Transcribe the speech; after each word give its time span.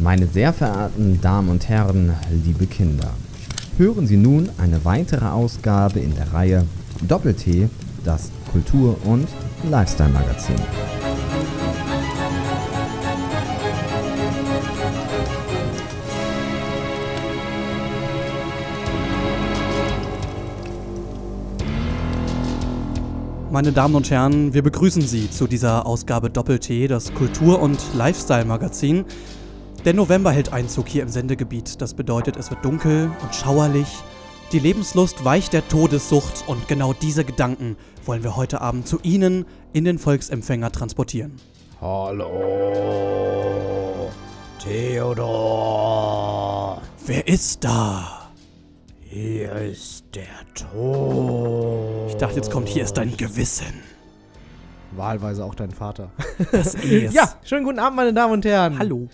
Meine 0.00 0.28
sehr 0.28 0.52
verehrten 0.52 1.20
Damen 1.20 1.48
und 1.48 1.68
Herren, 1.68 2.12
liebe 2.44 2.66
Kinder, 2.66 3.10
hören 3.78 4.06
Sie 4.06 4.16
nun 4.16 4.48
eine 4.56 4.84
weitere 4.84 5.24
Ausgabe 5.24 5.98
in 5.98 6.14
der 6.14 6.32
Reihe 6.32 6.66
Doppel-T, 7.02 7.68
das 8.04 8.30
Kultur- 8.52 8.96
und 9.04 9.26
Lifestyle-Magazin. 9.68 10.54
Meine 23.50 23.72
Damen 23.72 23.96
und 23.96 24.08
Herren, 24.08 24.54
wir 24.54 24.62
begrüßen 24.62 25.02
Sie 25.02 25.28
zu 25.28 25.48
dieser 25.48 25.86
Ausgabe 25.86 26.30
Doppel-T, 26.30 26.86
das 26.86 27.12
Kultur- 27.14 27.60
und 27.60 27.80
Lifestyle-Magazin. 27.96 29.04
Der 29.84 29.94
November 29.94 30.32
hält 30.32 30.52
Einzug 30.52 30.88
hier 30.88 31.02
im 31.02 31.08
Sendegebiet. 31.08 31.80
Das 31.80 31.94
bedeutet, 31.94 32.36
es 32.36 32.50
wird 32.50 32.64
dunkel 32.64 33.10
und 33.22 33.34
schauerlich. 33.34 33.86
Die 34.52 34.58
Lebenslust 34.58 35.24
weicht 35.24 35.52
der 35.52 35.66
Todessucht 35.68 36.44
und 36.46 36.66
genau 36.68 36.92
diese 36.92 37.24
Gedanken 37.24 37.76
wollen 38.04 38.22
wir 38.24 38.36
heute 38.36 38.60
Abend 38.60 38.88
zu 38.88 38.98
Ihnen 39.02 39.46
in 39.72 39.84
den 39.84 39.98
Volksempfänger 39.98 40.72
transportieren. 40.72 41.36
Hallo, 41.80 42.30
Theodor. 44.62 46.02
Wer 47.06 47.28
ist 47.28 47.62
da? 47.62 48.30
Hier 49.02 49.52
ist 49.52 50.04
der 50.14 50.24
Tod. 50.54 52.08
Ich 52.08 52.16
dachte, 52.16 52.36
jetzt 52.36 52.50
kommt, 52.50 52.68
hier 52.68 52.82
ist 52.84 52.94
dein 52.94 53.16
Gewissen. 53.16 53.82
Wahlweise 54.92 55.44
auch 55.44 55.54
dein 55.54 55.70
Vater. 55.70 56.10
Das 56.50 56.74
ist. 56.82 57.14
Ja, 57.14 57.34
schönen 57.44 57.64
guten 57.64 57.78
Abend, 57.78 57.96
meine 57.96 58.12
Damen 58.12 58.32
und 58.34 58.44
Herren. 58.44 58.78
Hallo. 58.78 59.08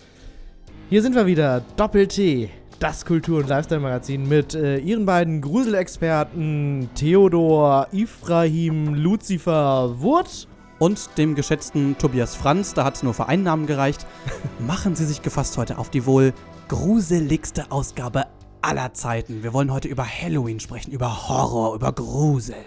Hier 0.87 1.01
sind 1.01 1.15
wir 1.15 1.25
wieder, 1.25 1.63
Doppel-T, 1.77 2.47
das 2.77 3.05
Kultur- 3.05 3.39
und 3.39 3.49
Lifestyle-Magazin 3.49 4.29
mit 4.29 4.53
äh, 4.53 4.77
ihren 4.77 5.07
beiden 5.07 5.41
Gruselexperten 5.41 6.91
Theodor, 6.93 7.87
Ifrahim, 7.91 8.93
Lucifer, 8.93 9.99
Wurt. 9.99 10.47
Und 10.77 11.09
dem 11.17 11.33
geschätzten 11.33 11.97
Tobias 11.97 12.35
Franz, 12.35 12.75
da 12.75 12.83
hat 12.83 12.97
es 12.97 13.01
nur 13.01 13.15
für 13.15 13.27
einen 13.27 13.41
Namen 13.41 13.65
gereicht. 13.65 14.05
Machen 14.59 14.95
Sie 14.95 15.05
sich 15.05 15.23
gefasst 15.23 15.57
heute 15.57 15.79
auf 15.79 15.89
die 15.89 16.05
wohl 16.05 16.33
gruseligste 16.67 17.71
Ausgabe 17.71 18.25
aller 18.61 18.93
Zeiten. 18.93 19.41
Wir 19.41 19.53
wollen 19.53 19.73
heute 19.73 19.87
über 19.87 20.05
Halloween 20.05 20.59
sprechen, 20.59 20.91
über 20.91 21.27
Horror, 21.27 21.73
über 21.73 21.93
Grusel. 21.93 22.57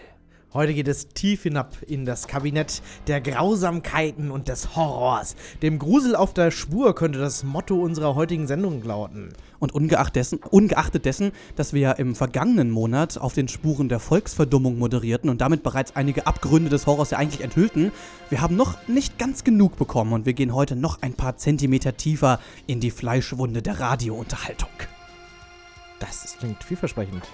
Heute 0.54 0.72
geht 0.72 0.88
es 0.88 1.08
tief 1.08 1.42
hinab 1.42 1.76
in 1.86 2.06
das 2.06 2.26
Kabinett 2.26 2.80
der 3.06 3.20
Grausamkeiten 3.20 4.30
und 4.30 4.48
des 4.48 4.74
Horrors. 4.74 5.36
Dem 5.60 5.78
Grusel 5.78 6.16
auf 6.16 6.32
der 6.32 6.50
Spur 6.50 6.94
könnte 6.94 7.18
das 7.18 7.44
Motto 7.44 7.74
unserer 7.76 8.14
heutigen 8.14 8.46
Sendung 8.46 8.82
lauten. 8.82 9.34
Und 9.58 9.74
ungeachtet 9.74 10.16
dessen, 10.16 10.38
ungeachtet 10.38 11.04
dessen, 11.04 11.32
dass 11.56 11.74
wir 11.74 11.80
ja 11.82 11.92
im 11.92 12.14
vergangenen 12.14 12.70
Monat 12.70 13.18
auf 13.18 13.34
den 13.34 13.48
Spuren 13.48 13.90
der 13.90 14.00
Volksverdummung 14.00 14.78
moderierten 14.78 15.28
und 15.28 15.42
damit 15.42 15.62
bereits 15.62 15.96
einige 15.96 16.26
Abgründe 16.26 16.70
des 16.70 16.86
Horrors 16.86 17.10
ja 17.10 17.18
eigentlich 17.18 17.44
enthüllten, 17.44 17.92
wir 18.30 18.40
haben 18.40 18.56
noch 18.56 18.88
nicht 18.88 19.18
ganz 19.18 19.44
genug 19.44 19.76
bekommen 19.76 20.14
und 20.14 20.24
wir 20.24 20.32
gehen 20.32 20.54
heute 20.54 20.76
noch 20.76 21.02
ein 21.02 21.12
paar 21.12 21.36
Zentimeter 21.36 21.98
tiefer 21.98 22.40
in 22.66 22.80
die 22.80 22.90
Fleischwunde 22.90 23.60
der 23.60 23.80
Radiounterhaltung. 23.80 24.70
Das 25.98 26.36
klingt 26.38 26.64
vielversprechend. 26.64 27.28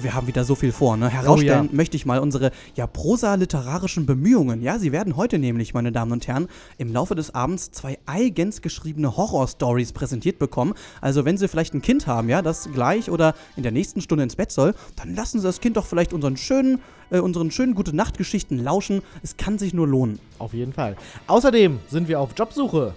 Wir 0.00 0.14
haben 0.14 0.28
wieder 0.28 0.44
so 0.44 0.54
viel 0.54 0.70
vor, 0.70 0.96
ne? 0.96 1.08
Herausstellen 1.08 1.66
Oh 1.66 1.70
ja. 1.70 1.76
möchte 1.76 1.96
ich 1.96 2.06
mal 2.06 2.20
unsere 2.20 2.52
ja 2.76 2.86
prosa-literarischen 2.86 4.06
Bemühungen. 4.06 4.62
Ja, 4.62 4.78
sie 4.78 4.92
werden 4.92 5.16
heute 5.16 5.40
nämlich, 5.40 5.74
meine 5.74 5.90
Damen 5.90 6.12
und 6.12 6.28
Herren, 6.28 6.46
im 6.78 6.92
Laufe 6.92 7.16
des 7.16 7.34
Abends 7.34 7.72
zwei 7.72 7.98
eigens 8.06 8.62
geschriebene 8.62 9.16
Horror-Stories 9.16 9.92
präsentiert 9.92 10.38
bekommen. 10.38 10.74
Also, 11.00 11.24
wenn 11.24 11.36
Sie 11.36 11.48
vielleicht 11.48 11.74
ein 11.74 11.82
Kind 11.82 12.06
haben, 12.06 12.28
ja, 12.28 12.42
das 12.42 12.70
gleich 12.72 13.10
oder 13.10 13.34
in 13.56 13.64
der 13.64 13.72
nächsten 13.72 14.00
Stunde 14.00 14.22
ins 14.22 14.36
Bett 14.36 14.52
soll, 14.52 14.74
dann 14.94 15.16
lassen 15.16 15.40
Sie 15.40 15.46
das 15.46 15.60
Kind 15.60 15.76
doch 15.76 15.86
vielleicht 15.86 16.12
unseren 16.12 16.36
schönen, 16.36 16.80
äh, 17.10 17.18
unseren 17.18 17.50
schönen 17.50 17.74
Gute-Nacht-Geschichten 17.74 18.58
lauschen. 18.58 19.02
Es 19.24 19.36
kann 19.36 19.58
sich 19.58 19.74
nur 19.74 19.88
lohnen. 19.88 20.20
Auf 20.38 20.54
jeden 20.54 20.72
Fall. 20.72 20.96
Außerdem 21.26 21.80
sind 21.88 22.06
wir 22.06 22.20
auf 22.20 22.30
Jobsuche. 22.36 22.94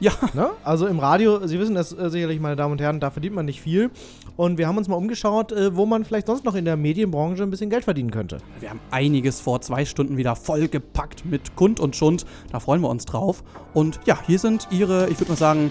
Ja, 0.00 0.12
Ne? 0.32 0.50
Also 0.64 0.86
im 0.86 0.98
Radio, 0.98 1.46
Sie 1.46 1.58
wissen 1.58 1.74
das 1.74 1.92
äh, 1.92 2.08
sicherlich, 2.08 2.40
meine 2.40 2.56
Damen 2.56 2.72
und 2.72 2.80
Herren, 2.80 3.00
da 3.00 3.10
verdient 3.10 3.34
man 3.34 3.44
nicht 3.44 3.60
viel. 3.60 3.90
Und 4.36 4.56
wir 4.56 4.66
haben 4.66 4.78
uns 4.78 4.88
mal 4.88 4.96
umgeschaut, 4.96 5.52
äh, 5.52 5.76
wo 5.76 5.84
man 5.84 6.06
vielleicht 6.06 6.26
sonst 6.26 6.44
noch 6.44 6.54
in 6.54 6.64
der 6.64 6.76
Medienbranche 6.76 7.42
ein 7.42 7.50
bisschen 7.50 7.68
Geld 7.68 7.84
verdienen 7.84 8.10
könnte. 8.10 8.38
wir 8.60 8.70
haben 8.70 8.80
einiges 8.90 9.40
vor, 9.40 9.60
zwei 9.60 9.84
Stunden 9.84 10.16
wieder 10.16 10.36
vollgepackt 10.36 11.26
mit 11.26 11.54
Kund 11.54 11.80
und 11.80 11.96
Schund. 11.96 12.24
Da 12.50 12.60
freuen 12.60 12.80
wir 12.80 12.88
uns 12.88 13.04
drauf. 13.04 13.44
Und 13.74 14.00
ja, 14.06 14.18
hier 14.26 14.38
sind 14.38 14.68
Ihre, 14.70 15.10
ich 15.10 15.20
würde 15.20 15.32
mal 15.32 15.36
sagen, 15.36 15.70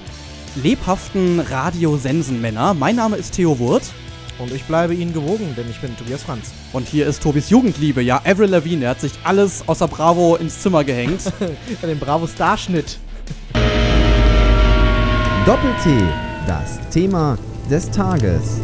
lebhaften 0.56 1.40
Radiosensenmänner. 1.40 2.76
Mein 2.76 2.96
Name 2.96 3.18
ist 3.18 3.34
Theo 3.34 3.58
Wurt. 3.58 3.92
Und 4.38 4.54
ich 4.54 4.64
bleibe 4.64 4.94
Ihnen 4.94 5.12
gewogen, 5.12 5.54
denn 5.58 5.70
ich 5.70 5.82
bin 5.82 5.98
Tobias 5.98 6.24
Franz. 6.24 6.54
Und 6.72 6.88
hier 6.88 7.08
ist 7.08 7.22
Tobis 7.22 7.50
Jugendliebe, 7.50 8.02
ja, 8.02 8.22
Avril 8.24 8.50
Lavigne, 8.50 8.80
der 8.82 8.92
hat 8.92 9.02
sich 9.02 9.12
alles 9.26 9.68
außer 9.68 9.90
Bravo 9.90 10.38
ins 10.38 10.62
Zimmer 10.62 10.86
gehängt. 10.86 11.24
Den 11.82 12.00
Bravo 12.00 12.26
Starschnitt. 12.26 13.00
Doppel-T, 15.50 15.90
das 16.46 16.80
Thema 16.92 17.36
des 17.72 17.90
Tages. 17.90 18.62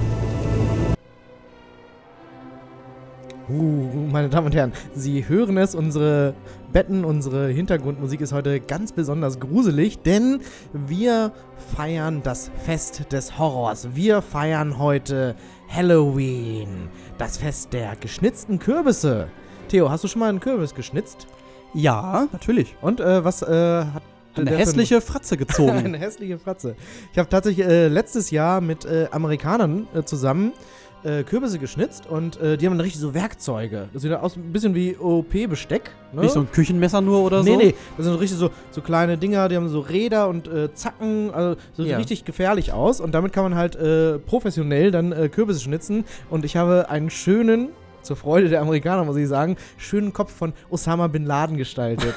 Uh, 3.50 4.08
meine 4.12 4.30
Damen 4.30 4.46
und 4.46 4.56
Herren, 4.56 4.72
Sie 4.94 5.28
hören 5.28 5.58
es, 5.58 5.74
unsere 5.74 6.36
Betten, 6.72 7.04
unsere 7.04 7.48
Hintergrundmusik 7.48 8.22
ist 8.22 8.34
heute 8.34 8.60
ganz 8.60 8.92
besonders 8.92 9.40
gruselig, 9.40 10.04
denn 10.04 10.42
wir 10.74 11.32
feiern 11.76 12.22
das 12.22 12.52
Fest 12.64 13.12
des 13.12 13.40
Horrors. 13.40 13.96
Wir 13.96 14.22
feiern 14.22 14.78
heute 14.78 15.36
Halloween, 15.68 16.90
das 17.18 17.38
Fest 17.38 17.74
der 17.74 17.96
geschnitzten 17.96 18.60
Kürbisse. 18.60 19.30
Theo, 19.70 19.90
hast 19.90 20.04
du 20.04 20.08
schon 20.08 20.20
mal 20.20 20.30
einen 20.30 20.40
Kürbis 20.40 20.76
geschnitzt? 20.76 21.26
ja, 21.76 22.28
natürlich. 22.32 22.76
Und 22.82 23.00
äh, 23.00 23.24
was 23.24 23.42
äh, 23.42 23.86
hat 23.86 24.04
Eine 24.42 24.46
der 24.52 24.60
für 24.60 24.62
hässliche 24.66 25.02
Fratze 25.02 25.38
gezogen. 25.38 25.72
Eine 25.86 25.98
hässliche 25.98 26.38
Fratze. 26.40 26.76
Ich 27.12 27.18
habe 27.20 27.30
tatsächlich 27.30 27.66
äh, 27.66 27.88
letztes 27.88 28.32
Jahr 28.32 28.62
mit 28.62 28.86
äh, 28.86 29.08
Amerikanern 29.12 29.88
äh, 29.96 30.04
zusammen 30.04 30.54
äh, 31.04 31.24
Kürbisse 31.24 31.60
geschnitzt 31.60 32.08
und 32.08 32.40
äh, 32.42 32.58
die 32.58 32.66
haben 32.66 32.74
dann 32.74 32.82
richtig 32.82 33.00
so 33.00 33.14
Werkzeuge. 33.14 33.90
Das 33.94 34.02
sieht 34.02 34.12
aus 34.14 34.36
ein 34.36 34.52
bisschen 34.52 34.74
wie 34.74 34.98
OP-Besteck. 34.98 35.92
Ne? 36.14 36.22
Nicht 36.22 36.32
so 36.32 36.40
ein 36.40 36.52
Küchenmesser 36.52 37.00
nur 37.02 37.22
oder 37.22 37.44
nee, 37.44 37.52
so? 37.52 37.58
nee, 37.58 37.76
das 37.98 38.06
sind 38.08 38.16
richtig 38.20 38.40
so, 38.40 38.50
so 38.72 38.82
kleine 38.82 39.18
Dinger, 39.18 39.48
die 39.48 39.56
haben 39.56 39.70
so 39.70 39.82
Räder 39.82 40.28
und 40.30 40.48
äh, 40.48 40.74
Zacken, 40.74 41.32
also 41.32 41.60
so 41.74 41.84
Ja. 41.84 41.98
richtig 41.98 42.26
gefährlich 42.26 42.74
aus. 42.74 43.00
Und 43.00 43.14
damit 43.14 43.34
kann 43.34 43.44
man 43.44 43.56
halt 43.56 43.78
professionell 44.26 44.90
dann 44.92 45.32
Kürbisse 45.32 45.60
schnitzen. 45.60 46.06
Und 46.30 46.44
ich 46.46 46.56
habe 46.58 46.90
einen 46.90 47.10
schönen, 47.10 47.70
zur 48.06 48.16
Freude 48.16 48.50
der 48.50 48.62
Amerikaner 48.62 49.04
muss 49.04 49.18
ich 49.18 49.28
sagen, 49.28 49.58
schönen 49.78 50.14
Kopf 50.14 50.34
von 50.34 50.54
Osama 50.70 51.08
Bin 51.08 51.26
Laden 51.26 51.58
gestaltet. 51.58 52.14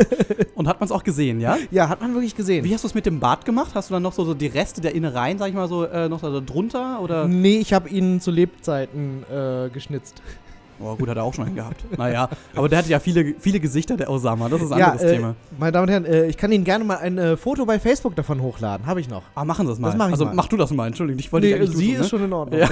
Und 0.54 0.68
hat 0.68 0.80
man 0.80 0.86
es 0.86 0.92
auch 0.92 1.04
gesehen, 1.04 1.40
ja? 1.40 1.58
ja, 1.70 1.88
hat 1.88 2.00
man 2.00 2.14
wirklich 2.14 2.34
gesehen. 2.34 2.64
Wie 2.64 2.72
hast 2.72 2.84
du 2.84 2.88
es 2.88 2.94
mit 2.94 3.06
dem 3.06 3.20
Bart 3.20 3.44
gemacht? 3.44 3.72
Hast 3.74 3.90
du 3.90 3.94
dann 3.94 4.02
noch 4.02 4.12
so, 4.12 4.24
so 4.24 4.34
die 4.34 4.46
Reste 4.46 4.80
der 4.80 4.94
Innereien, 4.94 5.38
sag 5.38 5.48
ich 5.48 5.54
mal 5.54 5.68
so, 5.68 5.84
äh, 5.84 6.08
noch 6.08 6.20
so 6.20 6.40
drunter? 6.40 7.00
Oder? 7.00 7.28
Nee, 7.28 7.58
ich 7.58 7.72
habe 7.72 7.88
ihn 7.88 8.20
zu 8.20 8.30
Lebzeiten 8.30 9.24
äh, 9.30 9.68
geschnitzt. 9.70 10.22
Oh, 10.82 10.96
gut, 10.96 11.08
hat 11.08 11.16
er 11.16 11.24
auch 11.24 11.34
schon 11.34 11.46
einen 11.46 11.54
gehabt. 11.54 11.84
Naja, 11.96 12.28
aber 12.54 12.68
der 12.68 12.78
hatte 12.78 12.88
ja 12.88 12.98
viele, 12.98 13.34
viele 13.38 13.60
Gesichter, 13.60 13.96
der 13.96 14.10
Osama. 14.10 14.48
Das 14.48 14.62
ist 14.62 14.72
ein 14.72 14.82
anderes 14.82 15.02
äh, 15.02 15.14
Thema. 15.16 15.34
meine 15.58 15.72
Damen 15.72 15.84
und 15.84 15.90
Herren, 15.90 16.04
äh, 16.04 16.26
ich 16.26 16.36
kann 16.36 16.50
Ihnen 16.50 16.64
gerne 16.64 16.84
mal 16.84 16.96
ein 16.96 17.18
äh, 17.18 17.36
Foto 17.36 17.64
bei 17.64 17.78
Facebook 17.78 18.16
davon 18.16 18.42
hochladen. 18.42 18.86
Habe 18.86 19.00
ich 19.00 19.08
noch. 19.08 19.22
Ah, 19.34 19.44
machen 19.44 19.66
Sie 19.66 19.72
es 19.72 19.78
mal. 19.78 19.88
das 19.88 19.96
mach 19.96 20.10
also 20.10 20.24
mal. 20.24 20.34
mach 20.34 20.48
du 20.48 20.56
das 20.56 20.70
mal, 20.70 20.86
Entschuldigung. 20.86 21.20
Ich 21.20 21.32
wollte 21.32 21.46
dich 21.46 21.56
eigentlich 21.56 21.76
sie 21.76 21.88
duzen, 21.88 21.94
ist 21.94 22.00
ne? 22.00 22.08
schon 22.08 22.24
in 22.24 22.32
Ordnung. 22.32 22.60
Ja, 22.60 22.68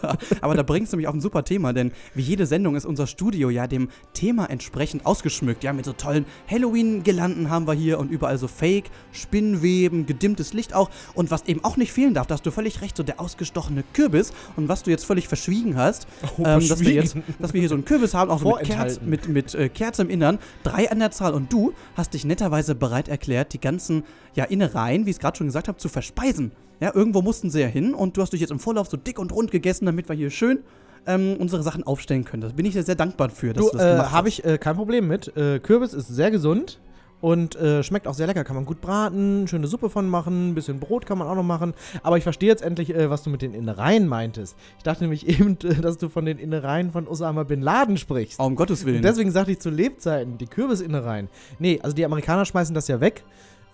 aber 0.40 0.54
da 0.54 0.62
bringst 0.62 0.92
du 0.92 0.96
mich 0.96 1.06
auf 1.06 1.14
ein 1.14 1.20
super 1.20 1.44
Thema, 1.44 1.72
denn 1.72 1.92
wie 2.14 2.22
jede 2.22 2.46
Sendung 2.46 2.74
ist 2.74 2.84
unser 2.84 3.06
Studio 3.06 3.50
ja 3.50 3.66
dem 3.66 3.88
Thema 4.12 4.46
entsprechend 4.46 5.06
ausgeschmückt. 5.06 5.62
Ja, 5.62 5.72
mit 5.72 5.84
so 5.84 5.92
tollen 5.92 6.26
Halloween-Girlanden 6.50 7.50
haben 7.50 7.66
wir 7.66 7.74
hier 7.74 7.98
und 7.98 8.10
überall 8.10 8.38
so 8.38 8.48
Fake, 8.48 8.90
Spinnweben, 9.12 10.06
gedimmtes 10.06 10.52
Licht 10.52 10.74
auch. 10.74 10.90
Und 11.14 11.30
was 11.30 11.44
eben 11.46 11.62
auch 11.64 11.76
nicht 11.76 11.92
fehlen 11.92 12.14
darf, 12.14 12.26
da 12.26 12.34
hast 12.34 12.46
du 12.46 12.50
völlig 12.50 12.80
recht, 12.82 12.96
so 12.96 13.02
der 13.02 13.20
ausgestochene 13.20 13.84
Kürbis. 13.92 14.32
Und 14.56 14.68
was 14.68 14.82
du 14.82 14.90
jetzt 14.90 15.04
völlig 15.04 15.28
verschwiegen 15.28 15.76
hast, 15.76 16.06
Oh, 16.38 16.44
ähm, 16.44 16.68
dass, 16.68 16.80
wir 16.80 16.92
jetzt, 16.92 17.12
verschwiegen. 17.12 17.34
Dass 17.52 17.54
wir 17.54 17.60
hier 17.60 17.68
so 17.68 17.74
einen 17.74 17.84
Kürbis 17.84 18.14
haben, 18.14 18.30
auch 18.30 18.40
so 18.40 18.56
mit 18.56 18.64
Kerze, 18.64 19.00
Vorenthalten. 19.00 19.10
mit, 19.10 19.28
mit 19.28 19.54
äh, 19.54 19.68
Kerze 19.68 20.02
im 20.02 20.10
Innern, 20.10 20.38
drei 20.62 20.90
an 20.90 20.98
der 20.98 21.10
Zahl. 21.10 21.34
Und 21.34 21.52
du 21.52 21.72
hast 21.94 22.14
dich 22.14 22.24
netterweise 22.24 22.74
bereit 22.74 23.08
erklärt, 23.08 23.52
die 23.52 23.60
ganzen 23.60 24.04
ja, 24.34 24.44
Innereien, 24.44 25.04
wie 25.04 25.10
ich 25.10 25.16
es 25.16 25.20
gerade 25.20 25.36
schon 25.36 25.46
gesagt 25.46 25.68
habe, 25.68 25.78
zu 25.78 25.88
verspeisen. 25.88 26.52
Ja, 26.80 26.94
irgendwo 26.94 27.20
mussten 27.22 27.50
sie 27.50 27.60
ja 27.60 27.66
hin 27.66 27.94
und 27.94 28.16
du 28.16 28.22
hast 28.22 28.32
dich 28.32 28.40
jetzt 28.40 28.50
im 28.50 28.58
Vorlauf 28.58 28.88
so 28.88 28.96
dick 28.96 29.18
und 29.18 29.32
rund 29.32 29.50
gegessen, 29.50 29.84
damit 29.86 30.08
wir 30.08 30.16
hier 30.16 30.30
schön 30.30 30.60
ähm, 31.06 31.36
unsere 31.38 31.62
Sachen 31.62 31.84
aufstellen 31.84 32.24
können. 32.24 32.42
Da 32.42 32.48
bin 32.48 32.64
ich 32.64 32.72
dir 32.72 32.82
sehr 32.82 32.94
dankbar 32.94 33.28
für, 33.28 33.52
dass 33.52 33.66
Du, 33.66 33.72
du, 33.72 33.76
das 33.78 33.86
äh, 33.86 33.90
gemacht 33.92 34.12
habe 34.12 34.28
hast. 34.28 34.38
ich 34.38 34.44
äh, 34.44 34.58
kein 34.58 34.76
Problem 34.76 35.06
mit. 35.06 35.36
Äh, 35.36 35.60
Kürbis 35.60 35.92
ist 35.94 36.08
sehr 36.08 36.30
gesund 36.30 36.78
und 37.22 37.54
äh, 37.56 37.82
schmeckt 37.82 38.06
auch 38.06 38.14
sehr 38.14 38.26
lecker. 38.26 38.44
Kann 38.44 38.56
man 38.56 38.66
gut 38.66 38.82
braten, 38.82 39.46
schöne 39.48 39.66
Suppe 39.68 39.88
von 39.88 40.08
machen, 40.08 40.50
ein 40.50 40.54
bisschen 40.54 40.80
Brot 40.80 41.06
kann 41.06 41.16
man 41.16 41.28
auch 41.28 41.36
noch 41.36 41.42
machen. 41.44 41.72
Aber 42.02 42.18
ich 42.18 42.24
verstehe 42.24 42.50
jetzt 42.50 42.62
endlich, 42.62 42.94
äh, 42.94 43.08
was 43.08 43.22
du 43.22 43.30
mit 43.30 43.40
den 43.40 43.54
Innereien 43.54 44.06
meintest. 44.08 44.56
Ich 44.76 44.82
dachte 44.82 45.04
nämlich 45.04 45.26
eben, 45.40 45.56
äh, 45.62 45.80
dass 45.80 45.96
du 45.96 46.10
von 46.10 46.26
den 46.26 46.38
Innereien 46.38 46.90
von 46.90 47.08
Osama 47.08 47.44
Bin 47.44 47.62
Laden 47.62 47.96
sprichst. 47.96 48.40
Oh, 48.40 48.44
um 48.44 48.56
Gottes 48.56 48.84
Willen. 48.84 48.96
Und 48.96 49.04
deswegen 49.04 49.30
sagte 49.30 49.52
ich 49.52 49.60
zu 49.60 49.70
Lebzeiten, 49.70 50.36
die 50.36 50.46
Kürbisinnereien. 50.46 51.28
Nee, 51.58 51.80
also 51.82 51.94
die 51.94 52.04
Amerikaner 52.04 52.44
schmeißen 52.44 52.74
das 52.74 52.88
ja 52.88 53.00
weg. 53.00 53.24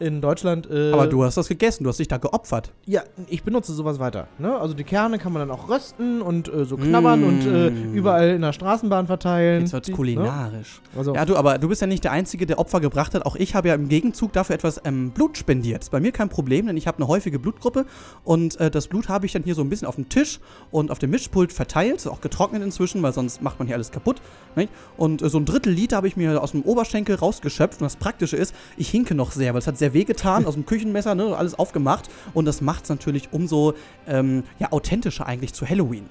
In 0.01 0.21
Deutschland. 0.21 0.69
Äh, 0.71 0.93
Aber 0.93 1.07
du 1.07 1.25
hast 1.25 1.37
das 1.37 1.49
gegessen, 1.49 1.85
du 1.85 1.91
hast 1.91 1.99
dich 1.99 2.09
da 2.09 2.19
geopfert. 2.19 2.73
Ja, 2.87 3.03
ich 3.29 3.43
benutze 3.43 3.73
sowas 3.73 3.99
weiter. 3.99 4.29
Ne? 4.39 4.57
Also 4.57 4.75
die 4.75 4.85
Kerne 4.85 5.19
kann 5.19 5.33
man 5.33 5.47
dann 5.47 5.51
auch 5.57 5.69
rösten 5.69 6.23
und 6.23 6.53
äh, 6.53 6.65
so 6.65 6.77
knabbern 6.77 7.25
und 7.25 7.47
äh, 7.47 7.71
Mm. 7.71 7.95
überall 7.95 8.31
in 8.31 8.43
der 8.43 8.53
Straßenbahn 8.53 9.07
verteilen. 9.07 9.63
Jetzt 9.63 9.73
wird's 9.73 9.91
kulinarisch. 9.91 10.81
Ne? 10.93 10.99
Also, 10.99 11.15
Ja, 11.15 11.25
du, 11.25 11.37
aber 11.37 11.59
du 11.59 11.69
bist 11.69 11.81
ja 11.81 11.87
nicht 11.87 12.05
der 12.05 12.13
Einzige, 12.13 12.47
der 12.47 12.59
Opfer 12.59 12.81
gebracht 12.81 13.15
hat. 13.15 13.27
Auch 13.27 13.37
ich 13.37 13.55
habe 13.55 13.69
ja 13.69 13.75
im 13.75 13.89
Gegenzug 13.89 14.33
dafür 14.33 14.55
etwas 14.55 14.81
ähm, 14.85 15.11
Blut 15.11 15.37
spendiert. 15.39 15.83
Ist 15.83 15.91
bei 15.91 16.01
mir 16.01 16.13
kein 16.13 16.29
Problem, 16.29 16.67
denn 16.67 16.77
ich 16.77 16.87
habe 16.87 16.99
eine 16.99 17.09
häufige 17.09 17.39
Blutgruppe 17.39 17.85
und 18.25 18.59
äh, 18.61 18.71
das 18.71 18.87
Blut 18.89 19.09
habe 19.09 19.27
ich 19.27 19.33
dann 19.33 19.43
hier 19.43 19.55
so 19.55 19.63
ein 19.63 19.69
bisschen 19.69 19.87
auf 19.89 19.97
dem 19.97 20.09
Tisch 20.09 20.41
und 20.71 20.91
auf 20.91 20.99
dem 20.99 21.11
Mischpult 21.11 21.53
verteilt. 21.53 21.97
Ist 21.97 22.07
auch 22.07 22.21
getrocknet 22.21 22.63
inzwischen, 22.63 23.03
weil 23.03 23.13
sonst 23.13 23.43
macht 23.43 23.59
man 23.59 23.67
hier 23.67 23.77
alles 23.77 23.91
kaputt. 23.91 24.21
Nicht? 24.57 24.71
Und 24.97 25.23
äh, 25.23 25.29
so 25.29 25.39
ein 25.39 25.45
Drittel 25.45 25.73
Liter 25.73 25.97
habe 25.97 26.09
ich 26.09 26.17
mir 26.17 26.43
aus 26.43 26.53
dem 26.53 26.63
Oberschenkel 26.63 27.17
rausgeschöpft. 27.17 27.81
Und 27.81 27.85
das 27.85 27.97
Praktische 27.97 28.37
ist, 28.37 28.55
ich 28.77 28.89
hinke 28.89 29.15
noch 29.15 29.33
sehr, 29.33 29.53
weil 29.55 29.61
es 29.61 29.67
hat 29.67 29.79
sehr 29.79 29.88
weh 29.95 30.05
getan, 30.05 30.47
aus 30.47 30.55
dem 30.55 30.67
Küchenmesser, 30.67 31.15
ne, 31.15 31.37
alles 31.37 31.59
aufgemacht. 31.59 32.09
Und 32.35 32.45
das 32.45 32.61
macht 32.61 32.85
es 32.85 32.91
natürlich 32.91 33.29
umso 33.33 33.75
ähm, 34.07 34.45
ja, 34.59 34.73
authentischer 34.73 35.27
eigentlich 35.27 35.53
zu 35.55 35.69
Halloween. 35.69 36.09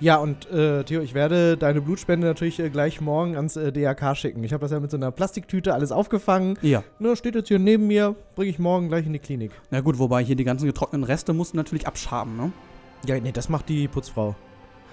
ja, 0.00 0.16
und 0.16 0.50
äh, 0.50 0.82
Theo, 0.84 1.02
ich 1.02 1.12
werde 1.14 1.56
deine 1.56 1.80
Blutspende 1.80 2.26
natürlich 2.26 2.58
äh, 2.58 2.70
gleich 2.70 3.00
morgen 3.00 3.36
ans 3.36 3.56
äh, 3.56 3.70
DRK 3.70 4.16
schicken. 4.16 4.42
Ich 4.44 4.52
habe 4.52 4.62
das 4.62 4.70
ja 4.70 4.80
mit 4.80 4.90
so 4.90 4.96
einer 4.96 5.10
Plastiktüte 5.10 5.74
alles 5.74 5.92
aufgefangen. 5.92 6.58
Ja. 6.62 6.82
Ne, 6.98 7.16
steht 7.16 7.34
jetzt 7.34 7.48
hier 7.48 7.58
neben 7.58 7.86
mir, 7.86 8.14
bringe 8.34 8.50
ich 8.50 8.58
morgen 8.58 8.88
gleich 8.88 9.06
in 9.06 9.12
die 9.12 9.18
Klinik. 9.18 9.52
Na 9.70 9.80
gut, 9.80 9.98
wobei 9.98 10.24
hier 10.24 10.36
die 10.36 10.44
ganzen 10.44 10.66
getrockneten 10.66 11.04
Reste 11.04 11.32
musst 11.32 11.52
du 11.52 11.58
natürlich 11.58 11.86
abschaben, 11.86 12.36
ne? 12.36 12.52
Ja, 13.06 13.18
nee, 13.18 13.32
das 13.32 13.48
macht 13.48 13.68
die 13.68 13.88
Putzfrau. 13.88 14.34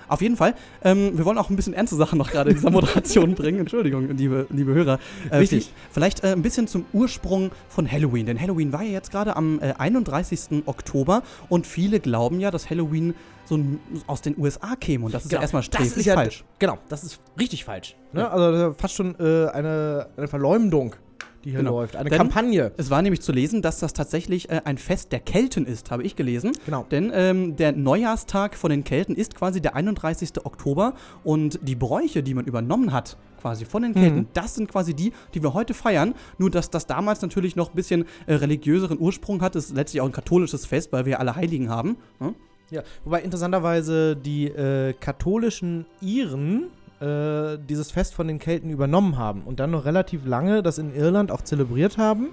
Auf 0.08 0.22
jeden 0.22 0.38
Fall. 0.38 0.54
Ähm, 0.84 1.18
wir 1.18 1.26
wollen 1.26 1.38
auch 1.38 1.50
ein 1.50 1.56
bisschen 1.56 1.74
ernste 1.74 1.96
Sachen 1.96 2.18
noch 2.18 2.32
gerade 2.32 2.50
in 2.52 2.56
dieser 2.56 2.70
Moderation 2.72 3.36
bringen. 3.36 3.60
Entschuldigung, 3.60 4.08
liebe, 4.10 4.48
liebe 4.50 4.74
Hörer. 4.74 5.00
Äh, 5.30 5.38
Richtig. 5.38 5.66
vi- 5.68 5.70
Vielleicht 5.92 6.24
äh, 6.24 6.28
ein 6.34 6.42
bisschen 6.42 6.68
zum 6.68 6.86
Ursprung 6.94 7.52
von 7.70 7.92
Halloween. 7.92 8.26
Denn 8.26 8.40
Halloween 8.40 8.72
war 8.74 8.84
ja 8.84 8.92
jetzt 8.92 9.12
gerade 9.12 9.36
am 9.36 9.60
äh, 9.62 9.74
31. 9.78 10.64
Oktober 10.66 11.24
und 11.50 11.68
viele 11.68 12.00
glauben 12.00 12.40
ja, 12.40 12.52
dass 12.52 12.70
Halloween 12.70 13.14
so 13.46 13.60
aus 14.08 14.22
den 14.22 14.38
USA 14.38 14.76
käme. 14.76 15.06
Und 15.06 15.14
das 15.14 15.24
ist 15.26 15.32
ja 15.32 15.40
erstmal 15.42 15.62
Genau. 15.64 15.76
sträflich 15.84 16.06
ja, 16.06 16.16
falsch. 16.16 16.44
Genau, 16.60 16.78
das 16.90 17.04
ist 17.04 17.20
richtig 17.40 17.64
falsch. 17.66 17.96
Ne? 18.14 18.22
Ja. 18.22 18.30
Also 18.30 18.76
fast 18.78 18.96
schon 18.96 19.16
äh, 19.20 19.48
eine, 19.50 20.08
eine 20.18 20.28
Verleumdung, 20.28 20.96
die 21.44 21.52
hier 21.52 21.60
Genau. 21.60 21.80
läuft. 21.80 21.96
Eine 21.96 22.10
Denn- 22.10 22.18
Kampagne. 22.18 22.72
Es 22.78 22.90
war 22.90 23.02
nämlich 23.02 23.22
zu 23.22 23.32
lesen, 23.32 23.62
dass 23.62 23.80
das 23.80 23.94
tatsächlich 23.94 24.50
äh, 24.50 24.62
ein 24.66 24.78
Fest 24.78 25.12
der 25.12 25.20
Kelten 25.20 25.66
ist, 25.66 25.92
habe 25.92 26.04
ich 26.04 26.16
gelesen. 26.16 26.52
Genau. 26.66 26.86
Denn 26.92 27.12
ähm, 27.14 27.56
der 27.56 27.72
Neujahrstag 27.74 28.56
von 28.56 28.70
den 28.70 28.84
Kelten 28.84 29.16
ist 29.16 29.36
quasi 29.36 29.62
der 29.62 29.76
31. 29.76 30.46
Oktober 30.46 30.94
und 31.24 31.60
die 31.62 31.76
Bräuche, 31.76 32.24
die 32.24 32.34
man 32.34 32.46
übernommen 32.46 32.92
hat, 32.92 33.18
quasi 33.40 33.66
von 33.66 33.84
den 33.84 33.94
Kelten, 33.94 34.18
Mhm. 34.22 34.28
das 34.34 34.56
sind 34.56 34.68
quasi 34.70 34.94
die, 34.96 35.14
die 35.34 35.44
wir 35.44 35.54
heute 35.54 35.74
feiern. 35.74 36.16
Nur, 36.40 36.50
dass 36.50 36.70
das 36.70 36.88
damals 36.88 37.22
natürlich 37.22 37.56
noch 37.56 37.70
ein 37.70 37.76
bisschen 37.76 38.06
äh, 38.26 38.34
religiöseren 38.34 39.00
Ursprung 39.00 39.42
hat. 39.42 39.56
Das 39.56 39.66
ist 39.66 39.76
letztlich 39.76 40.02
auch 40.02 40.06
ein 40.08 40.12
katholisches 40.12 40.66
Fest, 40.66 40.92
weil 40.92 41.06
wir 41.06 41.20
alle 41.20 41.36
Heiligen 41.36 41.70
haben. 41.70 41.98
Ne? 42.20 42.34
Ja, 42.72 42.82
wobei 43.06 43.22
interessanterweise 43.22 44.16
die 44.18 44.48
äh, 44.48 44.94
katholischen 45.00 45.86
Iren 46.02 46.66
äh, 47.00 47.58
dieses 47.70 47.92
Fest 47.92 48.14
von 48.14 48.28
den 48.28 48.40
Kelten 48.40 48.70
übernommen 48.70 49.18
haben 49.18 49.42
und 49.46 49.60
dann 49.60 49.72
noch 49.72 49.86
relativ 49.86 50.26
lange 50.26 50.64
das 50.64 50.78
in 50.78 50.94
Irland 50.96 51.32
auch 51.32 51.42
zelebriert 51.42 51.98
haben. 51.98 52.30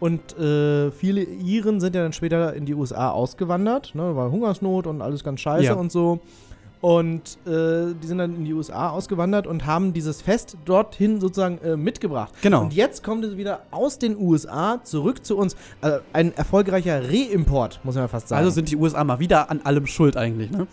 Und 0.00 0.38
äh, 0.38 0.90
viele 0.90 1.22
Iren 1.22 1.78
sind 1.80 1.94
ja 1.94 2.02
dann 2.02 2.12
später 2.14 2.54
in 2.54 2.64
die 2.64 2.74
USA 2.74 3.10
ausgewandert, 3.10 3.94
ne, 3.94 4.16
war 4.16 4.30
Hungersnot 4.30 4.86
und 4.86 5.02
alles 5.02 5.22
ganz 5.22 5.40
scheiße 5.40 5.64
Ja. 5.66 5.74
und 5.74 5.92
so. 5.92 6.20
Und 6.80 7.36
äh, 7.46 7.92
die 8.02 8.06
sind 8.06 8.16
dann 8.16 8.34
in 8.34 8.46
die 8.46 8.54
USA 8.54 8.88
ausgewandert 8.88 9.46
und 9.46 9.66
haben 9.66 9.92
dieses 9.92 10.22
Fest 10.22 10.56
dorthin 10.64 11.20
sozusagen 11.20 11.58
äh, 11.58 11.76
mitgebracht. 11.76 12.32
Genau. 12.40 12.62
Und 12.62 12.72
jetzt 12.72 13.04
kommt 13.04 13.22
es 13.26 13.36
wieder 13.36 13.60
aus 13.70 13.98
den 13.98 14.16
USA 14.18 14.80
zurück 14.82 15.22
zu 15.26 15.36
uns. 15.36 15.54
Also 15.82 15.98
ein 16.14 16.34
erfolgreicher 16.34 17.02
Reimport, 17.06 17.80
muss 17.84 17.96
man 17.96 18.08
fast 18.08 18.28
sagen. 18.28 18.38
Also 18.38 18.50
sind 18.52 18.70
die 18.70 18.76
USA 18.76 19.04
mal 19.04 19.18
wieder 19.20 19.50
an 19.50 19.60
allem 19.64 19.86
schuld 19.86 20.16
eigentlich. 20.16 20.50
Ne? 20.50 20.66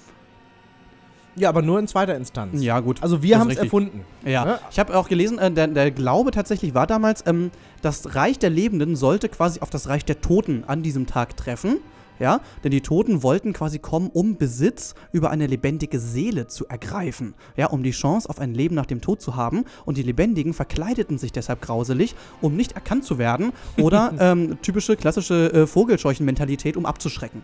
Ja, 1.38 1.50
aber 1.50 1.62
nur 1.62 1.80
in 1.80 1.88
zweiter 1.88 2.16
Instanz. 2.16 2.62
Ja, 2.62 2.80
gut. 2.80 3.02
Also 3.04 3.22
wir 3.22 3.40
haben 3.40 3.50
es 3.50 3.58
erfunden. 3.58 4.02
Ja, 4.26 4.44
Ne? 4.46 4.60
ich 4.72 4.80
habe 4.80 4.98
auch 4.98 5.08
gelesen, 5.08 5.38
äh, 5.40 5.52
der, 5.52 5.68
der 5.68 5.92
Glaube 5.92 6.32
tatsächlich 6.32 6.74
war 6.74 6.88
damals, 6.88 7.24
ähm, 7.28 7.52
das 7.82 8.16
Reich 8.16 8.40
der 8.40 8.50
Lebenden 8.50 8.96
sollte 8.96 9.30
quasi 9.30 9.60
auf 9.60 9.70
das 9.70 9.88
Reich 9.88 10.04
der 10.04 10.20
Toten 10.22 10.64
an 10.68 10.82
diesem 10.84 11.06
Tag 11.06 11.38
treffen. 11.38 11.78
Ja, 12.20 12.42
denn 12.64 12.72
die 12.72 12.82
Toten 12.82 13.22
wollten 13.22 13.54
quasi 13.54 13.78
kommen, 13.78 14.10
um 14.12 14.38
Besitz 14.38 14.96
über 15.12 15.30
eine 15.30 15.46
lebendige 15.46 16.00
Seele 16.00 16.48
zu 16.48 16.68
ergreifen. 16.68 17.36
Ja, 17.56 17.68
um 17.68 17.84
die 17.84 17.92
Chance 17.92 18.28
auf 18.28 18.40
ein 18.40 18.56
Leben 18.56 18.74
nach 18.74 18.88
dem 18.88 19.02
Tod 19.02 19.22
zu 19.22 19.36
haben. 19.36 19.66
Und 19.86 19.98
die 19.98 20.02
Lebendigen 20.02 20.56
verkleideten 20.56 21.20
sich 21.20 21.32
deshalb 21.32 21.62
grauselig, 21.62 22.16
um 22.42 22.56
nicht 22.56 22.72
erkannt 22.72 23.04
zu 23.06 23.20
werden. 23.20 23.52
Oder 23.80 24.14
ähm, 24.20 24.58
typische 24.64 24.96
klassische 24.96 25.54
äh, 25.54 25.68
Vogelscheuchen-Mentalität, 25.68 26.76
um 26.76 26.88
abzuschrecken. 26.88 27.44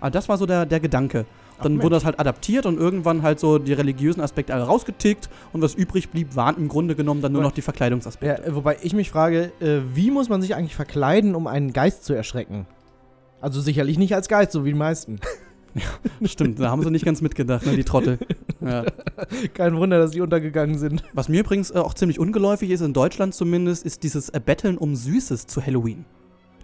Aber 0.00 0.10
das 0.10 0.26
war 0.30 0.38
so 0.38 0.46
der, 0.46 0.64
der 0.64 0.80
Gedanke. 0.80 1.26
Dann 1.62 1.78
Ach, 1.78 1.82
wurde 1.84 1.94
das 1.96 2.04
halt 2.04 2.18
adaptiert 2.18 2.66
und 2.66 2.78
irgendwann 2.78 3.22
halt 3.22 3.38
so 3.40 3.58
die 3.58 3.72
religiösen 3.72 4.20
Aspekte 4.20 4.52
alle 4.54 4.64
rausgetickt 4.64 5.28
und 5.52 5.62
was 5.62 5.74
übrig 5.74 6.10
blieb, 6.10 6.34
waren 6.36 6.56
im 6.56 6.68
Grunde 6.68 6.94
genommen 6.96 7.22
dann 7.22 7.32
nur 7.32 7.42
noch 7.42 7.52
die 7.52 7.60
Ja, 7.60 7.64
Verkleidungsaspekte. 7.64 8.44
äh, 8.44 8.54
wobei 8.54 8.76
ich 8.82 8.92
mich 8.92 9.10
frage, 9.10 9.52
äh, 9.60 9.80
wie 9.94 10.10
muss 10.10 10.28
man 10.28 10.42
sich 10.42 10.54
eigentlich 10.54 10.74
verkleiden, 10.74 11.34
um 11.34 11.46
einen 11.46 11.72
Geist 11.72 12.04
zu 12.04 12.12
erschrecken? 12.12 12.66
Also 13.40 13.60
sicherlich 13.60 13.98
nicht 13.98 14.14
als 14.14 14.28
Geist, 14.28 14.52
so 14.52 14.64
wie 14.64 14.70
die 14.72 14.78
meisten. 14.78 15.20
Stimmt, 16.24 16.60
da 16.60 16.70
haben 16.70 16.82
sie 16.82 16.90
nicht 16.90 17.04
ganz 17.04 17.20
mitgedacht, 17.20 17.66
ne, 17.66 17.76
die 17.76 17.84
Trottel. 17.84 18.18
Ja. 18.60 18.84
Kein 19.52 19.76
Wunder, 19.76 19.98
dass 19.98 20.12
die 20.12 20.22
untergegangen 20.22 20.78
sind. 20.78 21.02
Was 21.12 21.28
mir 21.28 21.40
übrigens 21.40 21.70
äh, 21.70 21.74
auch 21.78 21.92
ziemlich 21.92 22.18
ungeläufig 22.18 22.70
ist, 22.70 22.80
in 22.80 22.94
Deutschland 22.94 23.34
zumindest, 23.34 23.84
ist 23.84 24.02
dieses 24.02 24.30
äh, 24.30 24.40
Betteln 24.42 24.78
um 24.78 24.96
Süßes 24.96 25.46
zu 25.46 25.60
Halloween. 25.60 26.06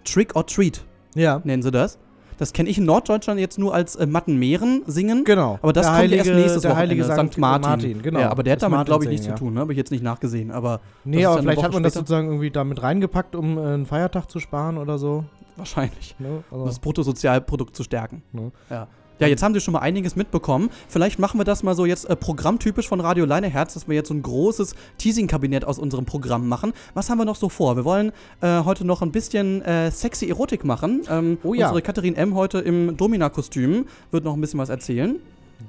Trick 0.03 0.35
or 0.35 0.47
Treat 0.47 0.83
Ja, 1.13 1.41
nennen 1.43 1.61
sie 1.61 1.69
das. 1.69 1.99
Das 2.41 2.53
kenne 2.53 2.69
ich 2.69 2.77
in 2.79 2.85
Norddeutschland 2.85 3.39
jetzt 3.39 3.59
nur 3.59 3.73
als 3.73 3.95
äh, 3.95 4.07
Mattenmeeren 4.07 4.81
singen. 4.87 5.23
genau. 5.25 5.59
Aber 5.61 5.73
das 5.73 5.85
der 5.85 5.91
kommt 5.91 5.97
heilige, 5.99 6.17
erst 6.23 6.31
nächstes 6.31 6.61
der 6.63 6.71
Wochenende, 6.71 7.05
heilige 7.05 7.29
St. 7.33 7.37
Martin. 7.37 8.01
genau. 8.01 8.19
Ja, 8.19 8.31
aber 8.31 8.41
der 8.43 8.53
hat 8.53 8.61
Das 8.63 8.69
damit, 8.71 8.85
glaube 8.87 9.03
ich, 9.03 9.09
nichts 9.11 9.27
zu 9.27 9.35
tun. 9.35 9.53
Ne? 9.53 9.59
Habe 9.59 9.73
ich 9.73 9.77
jetzt 9.77 9.91
nicht 9.91 10.03
nachgesehen. 10.03 10.49
Aber 10.51 10.79
Nee, 11.03 11.23
aber 11.25 11.39
vielleicht 11.41 11.61
hat 11.63 11.71
man 11.73 11.83
das 11.83 11.93
später. 11.93 12.01
sozusagen 12.01 12.27
irgendwie 12.29 12.49
damit 12.49 12.81
reingepackt, 12.81 13.35
um 13.35 13.57
äh, 13.57 13.61
einen 13.61 13.85
Feiertag 13.85 14.29
zu 14.31 14.39
sparen 14.39 14.77
oder 14.79 14.97
so. 14.97 15.23
wahrscheinlich. 15.55 16.15
Ne? 16.17 16.43
Um 16.49 16.57
Also, 16.57 16.65
das 16.65 16.79
Bruttosozialprodukt 16.79 17.75
zu 17.75 17.83
stärken. 17.83 18.23
ne? 18.31 18.51
Ja. 18.71 18.87
Ja, 19.21 19.27
jetzt 19.27 19.43
haben 19.43 19.53
Sie 19.53 19.61
schon 19.61 19.73
mal 19.73 19.81
einiges 19.81 20.15
mitbekommen. 20.15 20.71
Vielleicht 20.87 21.19
machen 21.19 21.39
wir 21.39 21.43
das 21.43 21.61
mal 21.61 21.75
so 21.75 21.85
jetzt 21.85 22.09
äh, 22.09 22.15
programmtypisch 22.15 22.87
von 22.87 22.99
Radio 22.99 23.23
Leineherz, 23.25 23.75
dass 23.75 23.87
wir 23.87 23.93
jetzt 23.93 24.07
so 24.07 24.15
ein 24.15 24.23
großes 24.23 24.73
Teasing-Kabinett 24.97 25.63
aus 25.63 25.77
unserem 25.77 26.05
Programm 26.05 26.49
machen. 26.49 26.73
Was 26.95 27.11
haben 27.11 27.19
wir 27.19 27.25
noch 27.25 27.35
so 27.35 27.47
vor? 27.47 27.75
Wir 27.75 27.85
wollen 27.85 28.13
äh, 28.41 28.63
heute 28.63 28.83
noch 28.83 29.03
ein 29.03 29.11
bisschen 29.11 29.61
äh, 29.61 29.91
sexy 29.91 30.27
Erotik 30.27 30.65
machen. 30.65 31.03
Ähm, 31.07 31.37
Oh 31.43 31.53
ja. 31.53 31.67
Unsere 31.67 31.83
Katharin 31.83 32.15
M. 32.15 32.33
heute 32.33 32.59
im 32.59 32.97
Domina-Kostüm 32.97 33.85
wird 34.09 34.23
noch 34.23 34.33
ein 34.33 34.41
bisschen 34.41 34.59
was 34.59 34.69
erzählen. 34.69 35.17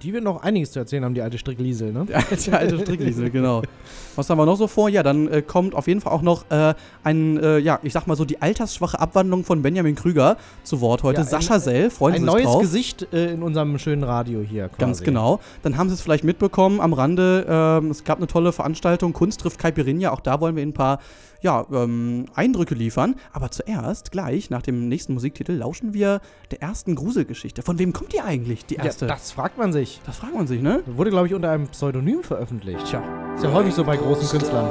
Die 0.03 0.15
wird 0.15 0.25
noch 0.25 0.43
einiges 0.43 0.73
zu 0.73 0.79
erzählen 0.79 1.05
haben, 1.05 1.13
die 1.15 1.21
alte 1.21 1.37
Strickliesel, 1.37 1.93
ne? 1.93 2.07
Der 2.09 2.17
alte, 2.31 2.57
alte 2.59 2.79
Strickliesel, 2.81 3.29
genau. 3.29 3.61
Was 4.17 4.29
haben 4.31 4.39
wir 4.39 4.47
noch 4.47 4.57
so 4.57 4.67
vor? 4.67 4.89
Ja, 4.89 5.03
dann 5.03 5.29
äh, 5.29 5.43
kommt 5.43 5.75
auf 5.75 5.87
jeden 5.89 6.01
Fall 6.01 6.13
auch 6.13 6.23
noch 6.23 6.51
äh, 6.51 6.75
ein, 7.05 7.39
äh, 7.39 7.59
ja, 7.59 7.79
ich 7.83 7.93
sag 7.93 8.07
mal 8.07 8.17
so, 8.17 8.25
die 8.25 8.41
altersschwache 8.43 8.99
Abwandlung 9.01 9.45
von 9.45 9.63
Benjamin 9.63 9.95
Krüger 9.95 10.37
zu 10.65 10.81
Wort 10.81 11.03
heute. 11.03 11.21
Ja, 11.21 11.27
ein- 11.27 11.31
Sascha 11.31 11.59
Sell, 11.61 11.91
freuen 11.91 12.15
Sie 12.15 12.21
Ein 12.21 12.25
sich 12.25 12.33
neues 12.33 12.45
drauf. 12.47 12.61
Gesicht 12.63 13.07
äh, 13.13 13.33
in 13.33 13.43
unserem 13.43 13.79
schönen 13.79 14.05
Radio 14.05 14.41
hier 14.41 14.69
quasi. 14.69 14.79
Ganz 14.81 15.03
genau. 15.03 15.41
Dann 15.63 15.77
haben 15.77 15.89
Sie 15.89 15.95
es 15.95 16.01
vielleicht 16.03 16.25
mitbekommen 16.25 16.81
am 16.81 16.93
Rande. 16.93 17.47
Ähm, 17.49 17.91
es 17.91 18.05
gab 18.05 18.19
eine 18.19 18.27
tolle 18.27 18.53
Veranstaltung, 18.53 19.13
Kunst 19.13 19.41
trifft 19.41 19.59
Caipirinha. 19.59 20.11
Auch 20.11 20.21
da 20.21 20.41
wollen 20.41 20.57
wir 20.57 20.63
Ihnen 20.63 20.71
ein 20.73 20.75
paar 20.75 20.99
ja, 21.41 21.67
ähm, 21.73 22.27
Eindrücke 22.37 22.77
liefern. 22.77 23.17
Aber 23.33 23.51
zuerst, 23.51 24.13
gleich 24.13 24.49
nach 24.51 24.63
dem 24.63 24.89
nächsten 24.89 25.13
Musiktitel, 25.15 25.53
lauschen 25.55 25.93
wir 25.93 26.21
der 26.53 26.63
ersten 26.63 26.95
Gruselgeschichte. 26.95 27.63
Von 27.63 27.81
wem 27.81 27.93
kommt 27.93 28.13
die 28.13 28.21
eigentlich, 28.21 28.65
die 28.67 28.77
Ja, 28.77 28.85
erste? 28.85 29.09
das 29.09 29.33
fragt 29.33 29.59
man 29.59 29.73
sich. 29.73 30.01
das 30.07 30.19
fragt 30.19 30.35
man 30.37 30.47
sich, 30.47 30.63
ne? 30.63 30.83
Wurde, 30.87 31.11
glaube 31.11 31.27
ich, 31.27 31.35
unter 31.35 31.51
einem 31.51 31.67
Pseudonym 31.67 32.23
veröffentlicht. 32.23 32.87
Tja. 32.87 33.03
Ist 33.35 33.43
ja 33.43 33.53
häufig 33.53 33.75
so 33.75 33.83
bei 33.83 33.97
großen 34.03 34.29
Künstlern. 34.29 34.69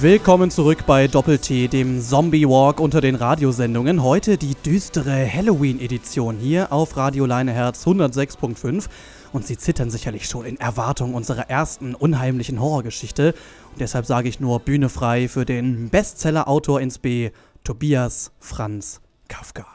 Willkommen 0.00 0.50
zurück 0.50 0.84
bei 0.86 1.08
Doppel-T, 1.08 1.68
dem 1.68 2.02
Zombie 2.02 2.46
Walk 2.46 2.78
unter 2.78 3.00
den 3.00 3.14
Radiosendungen. 3.14 4.02
Heute 4.02 4.36
die 4.36 4.54
düstere 4.54 5.26
Halloween-Edition 5.26 6.36
hier 6.36 6.72
auf 6.72 6.98
Radio 6.98 7.24
Leineherz 7.24 7.86
106.5. 7.86 8.86
Und 9.32 9.46
Sie 9.46 9.56
zittern 9.56 9.90
sicherlich 9.90 10.26
schon 10.26 10.44
in 10.44 10.60
Erwartung 10.60 11.14
unserer 11.14 11.48
ersten 11.48 11.94
unheimlichen 11.94 12.60
Horrorgeschichte. 12.60 13.34
Und 13.72 13.80
deshalb 13.80 14.04
sage 14.04 14.28
ich 14.28 14.40
nur 14.40 14.60
Bühne 14.60 14.90
frei 14.90 15.26
für 15.26 15.46
den 15.46 15.88
Bestseller-Autor 15.88 16.82
ins 16.82 16.98
B, 16.98 17.30
Tobias 17.64 18.30
Franz 18.38 19.00
Kafka. 19.28 19.73